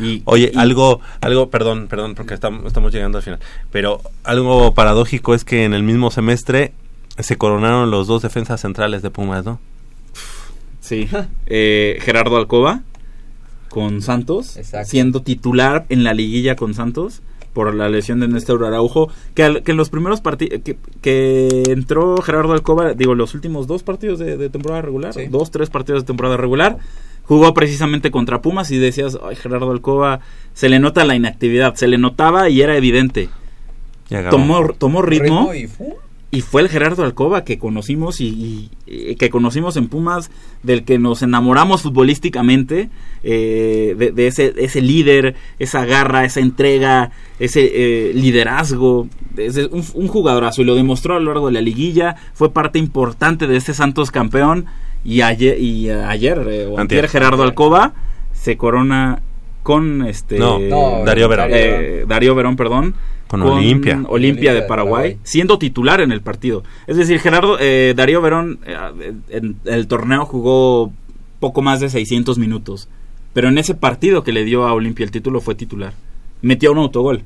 Y, 0.00 0.22
Oye, 0.24 0.50
algo, 0.56 1.00
algo, 1.20 1.50
perdón, 1.50 1.86
perdón, 1.88 2.16
porque 2.16 2.34
estamos, 2.34 2.64
estamos 2.64 2.92
llegando 2.92 3.18
al 3.18 3.22
final, 3.22 3.38
pero 3.70 4.00
algo 4.24 4.74
paradójico 4.74 5.34
es 5.34 5.44
que 5.44 5.64
en 5.64 5.72
el 5.72 5.84
mismo 5.84 6.10
semestre 6.10 6.72
se 7.18 7.36
coronaron 7.36 7.92
los 7.92 8.08
dos 8.08 8.22
defensas 8.22 8.60
centrales 8.60 9.02
de 9.02 9.10
Pumas, 9.10 9.44
¿no? 9.44 9.60
Sí, 10.84 11.08
eh, 11.46 11.96
Gerardo 12.02 12.36
Alcoba 12.36 12.82
con 13.70 14.02
Santos, 14.02 14.58
siendo 14.84 15.22
titular 15.22 15.86
en 15.88 16.04
la 16.04 16.12
liguilla 16.12 16.56
con 16.56 16.74
Santos 16.74 17.22
por 17.54 17.74
la 17.74 17.88
lesión 17.88 18.20
de 18.20 18.28
Néstor 18.28 18.62
Araujo, 18.66 19.08
que, 19.34 19.62
que 19.64 19.70
en 19.70 19.78
los 19.78 19.88
primeros 19.88 20.20
partidos, 20.20 20.60
que, 21.00 21.62
entró 21.68 22.20
Gerardo 22.20 22.52
Alcoba, 22.52 22.92
digo, 22.92 23.14
los 23.14 23.34
últimos 23.34 23.66
dos 23.66 23.82
partidos 23.82 24.18
de, 24.18 24.50
temporada 24.50 24.82
regular, 24.82 25.14
dos, 25.30 25.50
tres 25.50 25.70
partidos 25.70 26.02
de 26.02 26.06
temporada 26.06 26.36
regular, 26.36 26.76
jugó 27.22 27.54
precisamente 27.54 28.10
contra 28.10 28.42
Pumas 28.42 28.70
y 28.70 28.76
decías, 28.76 29.16
ay, 29.26 29.36
Gerardo 29.36 29.70
Alcoba, 29.70 30.20
se 30.52 30.68
le 30.68 30.80
nota 30.80 31.06
la 31.06 31.16
inactividad, 31.16 31.76
se 31.76 31.88
le 31.88 31.96
notaba 31.96 32.50
y 32.50 32.60
era 32.60 32.76
evidente. 32.76 33.30
Tomó, 34.28 34.68
tomó 34.74 35.00
ritmo, 35.00 35.54
y 35.54 35.66
fue 36.40 36.62
el 36.62 36.68
Gerardo 36.68 37.04
Alcoba 37.04 37.44
que 37.44 37.58
conocimos 37.58 38.20
y, 38.20 38.70
que 39.18 39.30
conocimos 39.30 39.76
en 39.76 39.88
Pumas 39.88 40.30
del 40.62 40.84
que 40.84 40.98
nos 40.98 41.22
enamoramos 41.22 41.82
futbolísticamente 41.82 42.90
eh, 43.22 44.12
de, 44.14 44.26
ese 44.26 44.54
ese 44.56 44.80
líder 44.80 45.34
esa 45.58 45.84
garra 45.84 46.24
esa 46.24 46.40
entrega 46.40 47.10
ese 47.38 47.70
eh, 47.72 48.12
liderazgo. 48.14 49.08
Es 49.36 49.56
un, 49.56 49.84
un, 49.94 50.08
jugadorazo 50.08 50.62
y 50.62 50.64
lo 50.64 50.74
demostró 50.74 51.16
a 51.16 51.20
lo 51.20 51.32
largo 51.32 51.46
de 51.48 51.54
la 51.54 51.60
liguilla. 51.60 52.16
Fue 52.34 52.52
parte 52.52 52.78
importante 52.78 53.46
de 53.46 53.56
este 53.56 53.74
Santos 53.74 54.10
campeón. 54.10 54.66
Y 55.04 55.20
ayer 55.20 55.60
y 55.60 55.90
ayer 55.90 56.46
eh, 56.48 56.66
o 56.66 56.78
antier, 56.78 57.08
Gerardo 57.08 57.42
Alcoba 57.42 57.92
se 58.32 58.56
corona 58.56 59.20
con 59.62 60.06
este 60.06 60.38
Darío 60.38 61.28
Verón. 61.28 61.50
Darío 62.08 62.34
Verón 62.34 62.56
perdón 62.56 62.94
con, 63.40 63.52
Olimpia. 63.52 64.02
Olimpia 64.08 64.54
de 64.54 64.62
Paraguay, 64.62 65.18
siendo 65.22 65.58
titular 65.58 66.00
en 66.00 66.12
el 66.12 66.20
partido. 66.20 66.64
Es 66.86 66.96
decir, 66.96 67.18
Gerardo, 67.20 67.58
eh, 67.60 67.94
Darío 67.96 68.20
Verón 68.20 68.58
eh, 68.66 69.14
en 69.28 69.56
el 69.64 69.86
torneo 69.86 70.26
jugó 70.26 70.92
poco 71.40 71.62
más 71.62 71.80
de 71.80 71.90
600 71.90 72.38
minutos, 72.38 72.88
pero 73.32 73.48
en 73.48 73.58
ese 73.58 73.74
partido 73.74 74.24
que 74.24 74.32
le 74.32 74.44
dio 74.44 74.66
a 74.66 74.72
Olimpia 74.72 75.04
el 75.04 75.10
título 75.10 75.40
fue 75.40 75.54
titular. 75.54 75.94
Metió 76.42 76.72
un 76.72 76.78
autogol, 76.78 77.22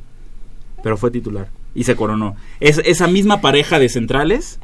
pero 0.83 0.97
fue 0.97 1.11
titular 1.11 1.49
y 1.75 1.85
se 1.85 1.97
coronó. 1.97 2.37
Es, 2.61 2.81
esa 2.85 3.07
misma 3.07 3.41
pareja 3.41 3.79
de 3.79 3.89
centrales 3.89 4.59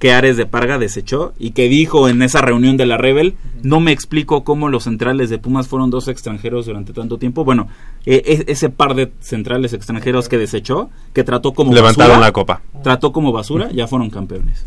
que 0.00 0.12
Ares 0.12 0.38
de 0.38 0.46
Parga 0.46 0.78
desechó 0.78 1.34
y 1.38 1.50
que 1.50 1.68
dijo 1.68 2.08
en 2.08 2.22
esa 2.22 2.40
reunión 2.40 2.78
de 2.78 2.86
la 2.86 2.96
Rebel, 2.96 3.36
no 3.62 3.80
me 3.80 3.92
explico 3.92 4.44
cómo 4.44 4.70
los 4.70 4.84
centrales 4.84 5.28
de 5.28 5.36
Pumas 5.36 5.68
fueron 5.68 5.90
dos 5.90 6.08
extranjeros 6.08 6.64
durante 6.64 6.94
tanto 6.94 7.18
tiempo. 7.18 7.44
Bueno, 7.44 7.68
e, 8.06 8.14
e, 8.14 8.50
ese 8.50 8.70
par 8.70 8.94
de 8.94 9.12
centrales 9.20 9.74
extranjeros 9.74 10.30
que 10.30 10.38
desechó, 10.38 10.88
que 11.12 11.22
trató 11.22 11.52
como 11.52 11.74
Levantaron 11.74 12.18
la 12.18 12.32
copa. 12.32 12.62
Trató 12.82 13.12
como 13.12 13.30
basura, 13.30 13.70
ya 13.72 13.86
fueron 13.86 14.08
campeones. 14.08 14.64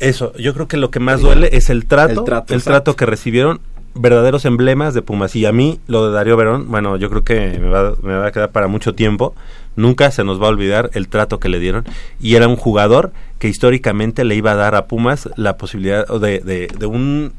Eso, 0.00 0.32
yo 0.36 0.54
creo 0.54 0.66
que 0.66 0.76
lo 0.76 0.90
que 0.90 0.98
más 0.98 1.20
duele 1.20 1.50
es 1.52 1.70
el 1.70 1.86
trato, 1.86 2.24
el 2.48 2.62
trato, 2.64 2.96
que 2.96 3.06
recibieron 3.06 3.60
verdaderos 3.98 4.44
emblemas 4.44 4.94
de 4.94 5.02
Pumas. 5.02 5.36
Y 5.36 5.46
a 5.46 5.52
mí, 5.52 5.80
lo 5.86 6.06
de 6.06 6.12
Darío 6.12 6.36
Verón, 6.36 6.66
bueno, 6.68 6.96
yo 6.96 7.10
creo 7.10 7.24
que 7.24 7.58
me 7.58 7.68
va, 7.68 7.94
me 8.02 8.14
va 8.14 8.26
a 8.26 8.32
quedar 8.32 8.50
para 8.50 8.68
mucho 8.68 8.94
tiempo 8.94 9.34
Nunca 9.78 10.10
se 10.10 10.24
nos 10.24 10.42
va 10.42 10.46
a 10.46 10.48
olvidar 10.48 10.90
el 10.94 11.06
trato 11.06 11.38
que 11.38 11.48
le 11.48 11.60
dieron 11.60 11.84
y 12.20 12.34
era 12.34 12.48
un 12.48 12.56
jugador 12.56 13.12
que 13.38 13.46
históricamente 13.46 14.24
le 14.24 14.34
iba 14.34 14.50
a 14.50 14.56
dar 14.56 14.74
a 14.74 14.86
Pumas 14.86 15.28
la 15.36 15.56
posibilidad 15.56 16.04
de, 16.18 16.40
de, 16.40 16.86
un 16.86 17.32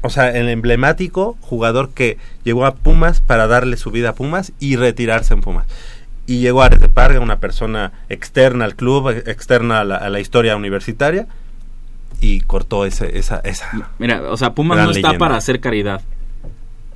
o 0.00 0.08
sea, 0.08 0.30
el 0.30 0.48
emblemático 0.48 1.36
jugador 1.40 1.90
que 1.90 2.18
llegó 2.44 2.66
a 2.66 2.76
Pumas 2.76 3.20
para 3.20 3.48
darle 3.48 3.76
su 3.76 3.90
vida 3.90 4.10
a 4.10 4.14
Pumas 4.14 4.52
y 4.60 4.76
retirarse 4.76 5.34
en 5.34 5.40
Pumas. 5.40 5.66
y 6.28 6.38
llegó 6.38 6.62
Ares 6.62 6.78
de 6.78 6.88
Parga, 6.88 7.18
una 7.18 7.40
persona 7.40 7.90
externa 8.08 8.64
al 8.64 8.76
club, 8.76 9.08
externa 9.08 9.80
a 9.80 9.84
la, 9.84 10.20
historia 10.20 10.54
universitaria, 10.54 11.26
y 12.22 12.40
cortó 12.40 12.86
ese, 12.86 13.18
esa, 13.18 13.40
esa. 13.40 13.90
Mira, 13.98 14.22
o 14.30 14.36
sea, 14.36 14.54
Pumas 14.54 14.78
no 14.78 14.92
está 14.92 15.18
para 15.18 15.36
hacer 15.36 15.60
caridad, 15.60 16.00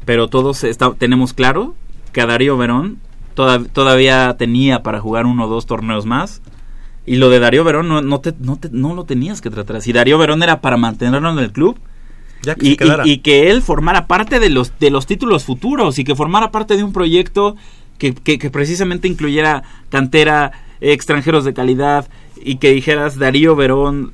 pero 0.05 0.29
todos 0.29 0.65
está, 0.65 0.95
tenemos 0.95 1.35
claro 1.35 1.75
que 2.13 2.21
a 2.21 2.27
Darío 2.27 2.57
Verón 2.57 2.99
todavía 3.35 4.37
tenía 4.39 4.83
para 4.83 5.01
jugar 5.01 5.27
uno 5.27 5.45
o 5.45 5.49
dos 5.49 5.67
torneos 5.67 6.07
más. 6.07 6.41
Y 7.05 7.17
lo 7.17 7.29
de 7.29 7.41
Darío 7.41 7.63
Verón 7.65 7.89
no, 7.89 8.03
no, 8.03 8.21
te, 8.21 8.35
no, 8.41 8.57
te, 8.57 8.69
no 8.71 8.95
lo 8.95 9.05
tenías 9.05 9.41
que 9.41 9.51
tratar 9.51 9.77
así. 9.77 9.93
Darío 9.93 10.17
Verón 10.17 10.43
era 10.43 10.61
para 10.61 10.77
mantenerlo 10.77 11.31
en 11.31 11.39
el 11.39 11.53
club 11.53 11.79
y, 12.61 12.77
y, 13.05 13.19
que 13.19 13.51
él 13.51 13.63
formara 13.63 14.07
parte 14.07 14.39
de 14.39 14.51
los, 14.51 14.79
de 14.79 14.91
los 14.91 15.07
títulos 15.07 15.45
futuros 15.45 15.99
y 15.99 16.05
que 16.05 16.15
formara 16.15 16.51
parte 16.51 16.77
de 16.77 16.85
un 16.85 16.93
proyecto 16.93 17.57
que, 17.99 18.15
que, 18.15 18.51
precisamente 18.51 19.09
incluyera 19.09 19.63
cantera, 19.89 20.53
extranjeros 20.81 21.45
de 21.45 21.55
calidad 21.55 22.09
y 22.37 22.57
que 22.57 22.71
dijeras 22.71 23.19
Darío 23.19 23.57
Verón 23.57 24.13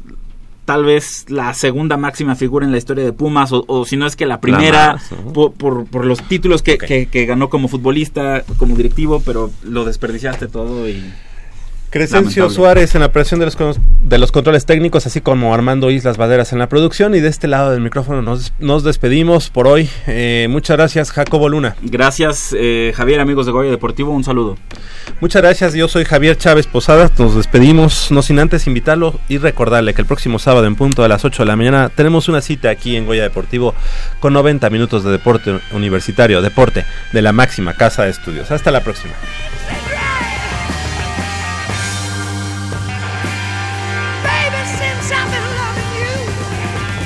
tal 0.64 0.84
vez 0.84 1.26
la 1.28 1.54
segunda 1.54 1.96
máxima 1.96 2.36
figura 2.36 2.64
en 2.64 2.72
la 2.72 2.78
historia 2.78 3.04
de 3.04 3.12
Pumas 3.12 3.50
o, 3.52 3.84
si 3.84 3.96
no 3.96 4.06
es 4.06 4.16
que 4.16 4.26
la 4.26 4.40
primera 4.40 5.00
por, 5.34 5.52
por, 5.52 6.04
los 6.04 6.22
títulos 6.28 6.62
que, 6.62 6.78
que, 6.78 7.26
ganó 7.26 7.48
como 7.48 7.68
futbolista, 7.68 8.44
como 8.58 8.76
directivo, 8.76 9.22
pero 9.24 9.50
lo 9.62 9.84
desperdiciaste 9.84 10.48
todo 10.48 10.88
y... 10.88 11.02
Crescencio 11.92 12.48
Suárez 12.48 12.94
en 12.94 13.02
la 13.02 13.12
presión 13.12 13.38
de 13.38 13.44
los, 13.44 13.58
de 14.02 14.16
los 14.16 14.32
controles 14.32 14.64
técnicos, 14.64 15.06
así 15.06 15.20
como 15.20 15.52
Armando 15.52 15.90
Islas 15.90 16.16
Baderas 16.16 16.54
en 16.54 16.58
la 16.58 16.66
producción. 16.66 17.14
Y 17.14 17.20
de 17.20 17.28
este 17.28 17.48
lado 17.48 17.70
del 17.70 17.82
micrófono 17.82 18.22
nos, 18.22 18.54
nos 18.58 18.82
despedimos 18.82 19.50
por 19.50 19.66
hoy. 19.66 19.90
Eh, 20.06 20.46
muchas 20.48 20.78
gracias, 20.78 21.12
Jacobo 21.12 21.50
Luna. 21.50 21.76
Gracias, 21.82 22.56
eh, 22.58 22.94
Javier, 22.96 23.20
amigos 23.20 23.44
de 23.44 23.52
Goya 23.52 23.70
Deportivo. 23.70 24.10
Un 24.10 24.24
saludo. 24.24 24.56
Muchas 25.20 25.42
gracias, 25.42 25.74
yo 25.74 25.86
soy 25.86 26.06
Javier 26.06 26.38
Chávez 26.38 26.66
Posada. 26.66 27.10
Nos 27.18 27.36
despedimos, 27.36 28.10
no 28.10 28.22
sin 28.22 28.38
antes 28.38 28.66
invitarlo 28.66 29.20
y 29.28 29.36
recordarle 29.36 29.92
que 29.92 30.00
el 30.00 30.06
próximo 30.06 30.38
sábado, 30.38 30.66
en 30.66 30.76
punto 30.76 31.04
a 31.04 31.08
las 31.08 31.26
8 31.26 31.42
de 31.42 31.46
la 31.46 31.56
mañana, 31.56 31.90
tenemos 31.94 32.26
una 32.26 32.40
cita 32.40 32.70
aquí 32.70 32.96
en 32.96 33.04
Goya 33.04 33.24
Deportivo 33.24 33.74
con 34.18 34.32
90 34.32 34.70
minutos 34.70 35.04
de 35.04 35.10
deporte 35.10 35.60
universitario, 35.72 36.40
deporte 36.40 36.86
de 37.12 37.20
la 37.20 37.32
máxima 37.32 37.74
casa 37.74 38.04
de 38.04 38.12
estudios. 38.12 38.50
Hasta 38.50 38.70
la 38.70 38.82
próxima. 38.82 39.12